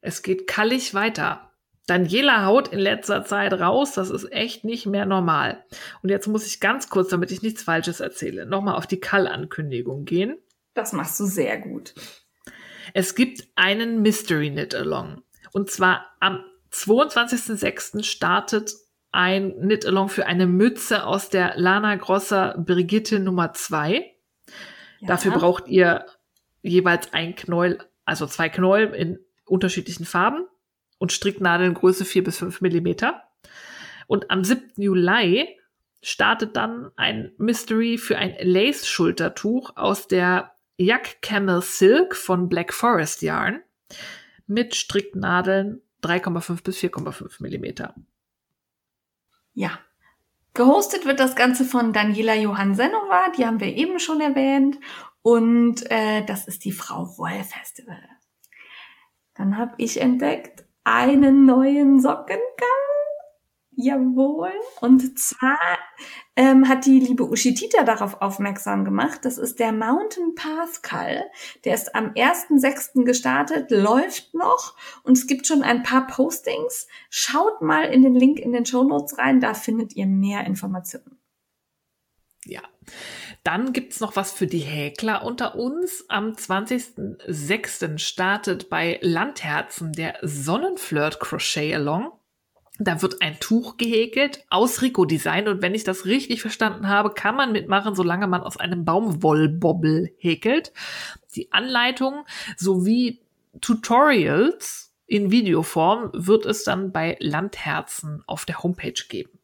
Es 0.00 0.22
geht 0.22 0.46
kallig 0.46 0.94
weiter. 0.94 1.52
Daniela 1.86 2.44
haut 2.44 2.68
in 2.68 2.80
letzter 2.80 3.24
Zeit 3.24 3.52
raus, 3.52 3.92
das 3.92 4.10
ist 4.10 4.30
echt 4.32 4.64
nicht 4.64 4.86
mehr 4.86 5.06
normal. 5.06 5.64
Und 6.02 6.10
jetzt 6.10 6.26
muss 6.26 6.46
ich 6.46 6.60
ganz 6.60 6.88
kurz, 6.90 7.10
damit 7.10 7.30
ich 7.30 7.42
nichts 7.42 7.62
Falsches 7.62 8.00
erzähle, 8.00 8.44
nochmal 8.44 8.74
auf 8.74 8.86
die 8.86 9.00
Kall-Ankündigung 9.00 10.04
gehen. 10.04 10.36
Das 10.74 10.92
machst 10.92 11.18
du 11.20 11.24
sehr 11.26 11.58
gut. 11.58 11.94
Es 12.92 13.14
gibt 13.14 13.48
einen 13.54 14.02
Mystery 14.02 14.50
Knit 14.50 14.74
Along. 14.74 15.22
Und 15.52 15.70
zwar 15.70 16.06
am 16.20 16.44
22.06. 16.72 18.02
startet 18.02 18.72
ein 19.16 19.58
Knit-Along 19.60 20.10
für 20.10 20.26
eine 20.26 20.46
Mütze 20.46 21.06
aus 21.06 21.30
der 21.30 21.54
Lana 21.56 21.96
Grosser 21.96 22.54
Brigitte 22.58 23.18
Nummer 23.18 23.54
2. 23.54 24.14
Ja. 25.00 25.08
Dafür 25.08 25.32
braucht 25.32 25.68
ihr 25.68 26.04
jeweils 26.60 27.14
ein 27.14 27.34
Knäuel, 27.34 27.78
also 28.04 28.26
zwei 28.26 28.50
Knäuel 28.50 28.94
in 28.94 29.18
unterschiedlichen 29.46 30.04
Farben 30.04 30.46
und 30.98 31.12
Stricknadeln 31.12 31.72
Größe 31.72 32.04
4 32.04 32.24
bis 32.24 32.38
5 32.38 32.60
Millimeter. 32.60 33.22
Und 34.06 34.30
am 34.30 34.44
7. 34.44 34.72
Juli 34.76 35.48
startet 36.02 36.54
dann 36.54 36.90
ein 36.96 37.32
Mystery 37.38 37.96
für 37.96 38.18
ein 38.18 38.36
Lace-Schultertuch 38.38 39.76
aus 39.76 40.08
der 40.08 40.52
Yak 40.76 41.22
Camel 41.22 41.62
Silk 41.62 42.14
von 42.14 42.50
Black 42.50 42.74
Forest 42.74 43.22
Yarn 43.22 43.62
mit 44.46 44.74
Stricknadeln 44.74 45.80
3,5 46.02 46.62
bis 46.62 46.78
4,5 46.80 47.42
Millimeter. 47.42 47.94
Ja. 49.56 49.78
Gehostet 50.52 51.06
wird 51.06 51.18
das 51.18 51.34
Ganze 51.34 51.64
von 51.64 51.92
Daniela 51.94 52.34
Johansenova, 52.34 53.30
die 53.36 53.46
haben 53.46 53.58
wir 53.58 53.74
eben 53.74 53.98
schon 53.98 54.20
erwähnt. 54.20 54.78
Und 55.22 55.90
äh, 55.90 56.24
das 56.24 56.46
ist 56.46 56.64
die 56.64 56.72
Frau 56.72 57.18
Woll 57.18 57.42
Festival. 57.42 57.98
Dann 59.34 59.56
habe 59.56 59.72
ich 59.78 60.00
entdeckt 60.00 60.66
einen 60.84 61.46
neuen 61.46 62.00
Sockengang. 62.00 62.85
Jawohl. 63.78 64.52
Und 64.80 65.18
zwar 65.18 65.58
ähm, 66.34 66.66
hat 66.66 66.86
die 66.86 66.98
liebe 66.98 67.28
Ushitita 67.28 67.84
darauf 67.84 68.22
aufmerksam 68.22 68.86
gemacht. 68.86 69.20
Das 69.22 69.36
ist 69.36 69.60
der 69.60 69.72
Mountain 69.72 70.34
Path 70.34 70.82
Call. 70.82 71.24
Der 71.64 71.74
ist 71.74 71.94
am 71.94 72.12
1.6. 72.12 73.04
gestartet, 73.04 73.70
läuft 73.70 74.32
noch 74.34 74.76
und 75.02 75.18
es 75.18 75.26
gibt 75.26 75.46
schon 75.46 75.62
ein 75.62 75.82
paar 75.82 76.06
Postings. 76.06 76.88
Schaut 77.10 77.60
mal 77.60 77.84
in 77.84 78.02
den 78.02 78.14
Link 78.14 78.38
in 78.38 78.52
den 78.52 78.64
Show 78.64 78.82
Notes 78.82 79.18
rein, 79.18 79.40
da 79.40 79.52
findet 79.52 79.94
ihr 79.94 80.06
mehr 80.06 80.46
Informationen. 80.46 81.18
Ja. 82.46 82.62
Dann 83.42 83.72
gibt's 83.72 84.00
noch 84.00 84.16
was 84.16 84.32
für 84.32 84.46
die 84.46 84.58
Häkler 84.60 85.24
unter 85.24 85.56
uns. 85.56 86.06
Am 86.08 86.30
20.06. 86.30 87.98
startet 87.98 88.70
bei 88.70 88.98
Landherzen 89.02 89.92
der 89.92 90.18
Sonnenflirt 90.22 91.20
Crochet 91.20 91.74
Along. 91.74 92.12
Da 92.78 93.00
wird 93.00 93.22
ein 93.22 93.40
Tuch 93.40 93.78
gehäkelt 93.78 94.44
aus 94.50 94.82
Rico-Design 94.82 95.48
und 95.48 95.62
wenn 95.62 95.74
ich 95.74 95.84
das 95.84 96.04
richtig 96.04 96.42
verstanden 96.42 96.88
habe, 96.88 97.14
kann 97.14 97.34
man 97.34 97.52
mitmachen, 97.52 97.94
solange 97.94 98.26
man 98.26 98.42
aus 98.42 98.58
einem 98.58 98.84
Baumwollbobbel 98.84 100.14
häkelt. 100.18 100.72
Die 101.34 101.52
Anleitung 101.52 102.26
sowie 102.56 103.20
Tutorials 103.60 104.92
in 105.06 105.30
Videoform 105.30 106.10
wird 106.12 106.44
es 106.44 106.64
dann 106.64 106.92
bei 106.92 107.16
Landherzen 107.20 108.22
auf 108.26 108.44
der 108.44 108.62
Homepage 108.62 109.04
geben. 109.08 109.38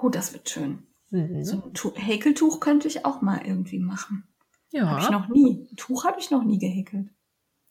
Oh, 0.00 0.08
das 0.08 0.32
wird 0.32 0.48
schön. 0.48 0.86
Mhm. 1.10 1.42
So 1.42 1.62
ein 1.94 2.02
Häkeltuch 2.02 2.60
könnte 2.60 2.86
ich 2.86 3.04
auch 3.04 3.22
mal 3.22 3.40
irgendwie 3.44 3.78
machen. 3.78 4.28
Ja. 4.70 4.90
Habe 4.90 5.00
ich 5.00 5.10
noch 5.10 5.28
nie. 5.28 5.68
Ein 5.70 5.76
Tuch 5.76 6.04
habe 6.04 6.20
ich 6.20 6.30
noch 6.30 6.44
nie 6.44 6.58
gehäkelt. 6.58 7.08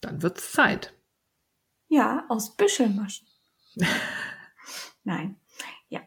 Dann 0.01 0.21
wird's 0.21 0.51
Zeit. 0.51 0.93
Ja, 1.87 2.25
aus 2.29 2.57
Büschelmaschen. 2.57 3.27
Nein. 5.03 5.37
Ja. 5.89 6.01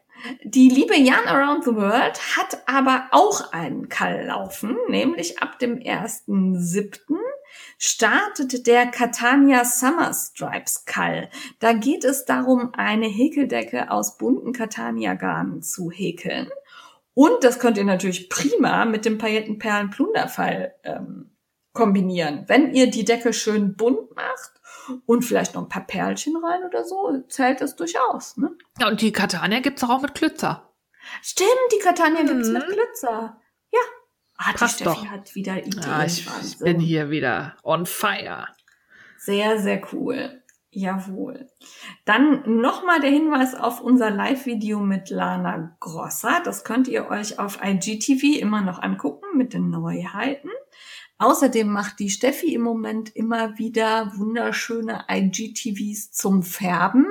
Die 0.45 0.69
liebe 0.69 0.97
Jan 0.97 1.27
Around 1.27 1.65
the 1.65 1.75
World 1.75 2.37
hat 2.37 2.63
aber 2.67 3.09
auch 3.13 3.53
einen 3.53 3.89
Kall 3.89 4.27
laufen, 4.27 4.77
nämlich 4.89 5.41
ab 5.41 5.59
dem 5.59 5.79
1.7. 5.79 7.17
startet 7.79 8.67
der 8.67 8.87
Catania 8.87 9.65
Summer 9.65 10.13
Stripes 10.13 10.85
Kall. 10.85 11.31
Da 11.61 11.73
geht 11.73 12.05
es 12.05 12.25
darum, 12.25 12.75
eine 12.75 13.07
Häkeldecke 13.07 13.91
aus 13.91 14.19
bunten 14.19 14.53
Catania-Garnen 14.53 15.63
zu 15.63 15.91
häkeln. 15.91 16.51
Und 17.15 17.43
das 17.43 17.59
könnt 17.59 17.79
ihr 17.79 17.85
natürlich 17.85 18.29
prima 18.29 18.85
mit 18.85 19.05
dem 19.05 19.19
Paillettenperlen-Plunderfall 19.19 20.75
ähm, 20.85 21.31
kombinieren. 21.73 22.45
Wenn 22.47 22.75
ihr 22.75 22.91
die 22.91 23.05
Decke 23.05 23.33
schön 23.33 23.77
bunt 23.77 24.15
macht 24.15 24.58
und 25.07 25.23
vielleicht 25.23 25.55
noch 25.55 25.63
ein 25.63 25.69
paar 25.69 25.87
Perlchen 25.87 26.37
rein 26.37 26.65
oder 26.65 26.85
so, 26.85 27.23
zählt 27.29 27.61
das 27.61 27.77
durchaus. 27.77 28.37
Ne? 28.37 28.57
Ja, 28.79 28.89
und 28.89 29.01
die 29.01 29.13
Catania 29.13 29.61
gibt's 29.61 29.85
auch 29.85 30.01
mit 30.01 30.15
Glitzer. 30.15 30.73
Stimmt, 31.23 31.51
die 31.73 31.79
Catania 31.79 32.23
mhm. 32.23 32.27
gibt's 32.27 32.49
mit 32.49 32.67
Glitzer. 32.67 33.41
Ja. 33.73 33.81
Ah, 34.37 34.53
die 34.53 34.69
Steffi 34.69 34.85
doch. 34.85 35.07
hat 35.07 35.35
wieder 35.35 35.59
Ideen. 35.59 35.85
Ah, 35.85 36.05
ich, 36.05 36.27
ich 36.43 36.59
bin 36.59 36.79
hier 36.79 37.11
wieder 37.11 37.57
on 37.63 37.87
fire. 37.87 38.47
Sehr, 39.19 39.59
sehr 39.59 39.83
cool. 39.93 40.43
Jawohl. 40.71 41.49
Dann 42.05 42.61
nochmal 42.61 43.01
der 43.01 43.11
Hinweis 43.11 43.55
auf 43.55 43.81
unser 43.81 44.11
Live-Video 44.11 44.81
mit 44.81 45.09
Lana 45.11 45.77
Grosser. 45.81 46.41
Das 46.45 46.63
könnt 46.63 46.89
ihr 46.89 47.09
euch 47.11 47.39
auf 47.39 47.59
IGTV 47.65 48.39
immer 48.39 48.61
noch 48.61 48.81
angucken 48.81 49.37
mit 49.37 49.55
den 49.55 49.71
Neuheiten. 49.71 50.51
Außerdem 51.19 51.69
macht 51.69 51.99
die 51.99 52.11
Steffi 52.11 52.55
im 52.55 52.63
Moment 52.63 53.15
immer 53.15 53.59
wieder 53.59 54.13
wunderschöne 54.17 55.05
IGTVs 55.11 56.13
zum 56.13 56.45
Färben, 56.45 57.07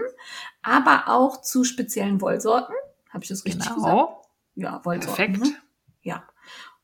aber 0.62 1.10
auch 1.10 1.42
zu 1.42 1.66
speziellen 1.66 2.22
Wollsorten. 2.22 2.74
Habe 3.10 3.24
ich 3.24 3.30
das 3.30 3.44
richtig 3.44 3.66
genau. 3.66 3.76
gesagt? 3.76 4.28
Ja, 4.56 4.86
Wollsorten. 4.86 5.16
Perfekt. 5.16 5.40
Ne? 5.40 5.56
Ja. 6.04 6.24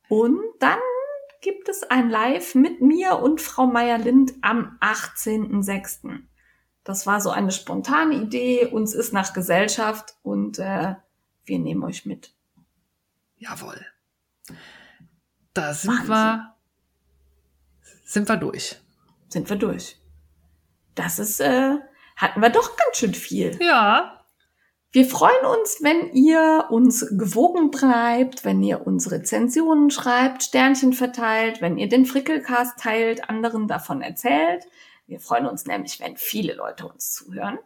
Und 0.10 0.42
dann 0.60 0.80
gibt 1.42 1.70
es 1.70 1.84
ein 1.84 2.10
Live 2.10 2.56
mit 2.56 2.82
mir 2.82 3.20
und 3.20 3.40
Frau 3.40 3.68
Meier-Lind 3.68 4.34
am 4.42 4.78
18.06. 4.82 6.20
Das 6.84 7.08
war 7.08 7.22
so 7.22 7.30
eine 7.30 7.52
spontane 7.52 8.16
Idee. 8.16 8.66
Uns 8.66 8.94
ist 8.94 9.14
nach 9.14 9.34
Gesellschaft 9.34 10.16
und 10.24 10.60
äh, 10.60 10.96
wir 11.46 11.60
nehmen 11.60 11.84
euch 11.84 12.06
mit. 12.06 12.34
Jawohl. 13.38 13.86
Da 15.54 15.74
sind 15.74 15.92
Wahnsinn. 15.92 16.10
wir 16.10 16.53
sind 18.14 18.30
wir 18.30 18.38
durch. 18.38 18.76
sind 19.28 19.50
wir 19.50 19.58
durch. 19.58 19.98
Das 20.96 21.18
ist, 21.18 21.40
äh, 21.40 21.78
hatten 22.16 22.42
wir 22.42 22.50
doch 22.50 22.78
ganz 22.78 22.98
schön 22.98 23.16
viel. 23.16 23.58
Ja. 23.60 24.20
Wir 24.92 25.06
freuen 25.06 25.44
uns, 25.44 25.80
wenn 25.82 26.14
ihr 26.14 26.68
uns 26.70 27.04
gewogen 27.18 27.72
bleibt, 27.72 28.46
wenn 28.46 28.62
ihr 28.62 28.86
uns 28.86 29.10
Rezensionen 29.10 29.90
schreibt, 29.90 30.44
Sternchen 30.44 30.94
verteilt, 30.94 31.62
wenn 31.62 31.80
ihr 31.80 31.90
den 31.90 32.06
Frickelcast 32.06 32.78
teilt, 32.78 33.28
anderen 33.28 33.68
davon 33.68 34.04
erzählt. 34.04 34.68
Wir 35.08 35.20
freuen 35.20 35.48
uns 35.48 35.66
nämlich, 35.66 36.00
wenn 36.00 36.16
viele 36.16 36.54
Leute 36.54 36.88
uns 36.88 37.12
zuhören. 37.12 37.58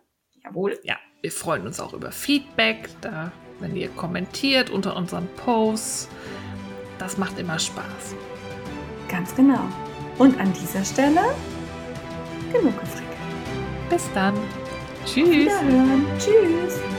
Jawohl. 0.42 0.80
Ja, 0.84 0.96
wir 1.22 1.34
freuen 1.34 1.68
uns 1.68 1.82
auch 1.82 1.92
über 1.92 2.14
Feedback, 2.14 2.90
da, 3.02 3.34
wenn 3.60 3.76
ihr 3.76 3.90
kommentiert 3.90 4.70
unter 4.70 4.96
unseren 4.96 5.28
Posts. 5.36 6.08
Das 6.98 7.18
macht 7.18 7.38
immer 7.38 7.60
Spaß. 7.60 8.16
Ganz 9.10 9.36
genau. 9.36 9.68
Und 10.18 10.40
an 10.40 10.52
dieser 10.54 10.84
Stelle 10.84 11.22
genug 12.52 12.80
gefrickelt. 12.80 13.08
Bis 13.90 14.04
dann. 14.14 14.36
Tschüss. 15.06 15.54
Tschüss. 16.20 16.97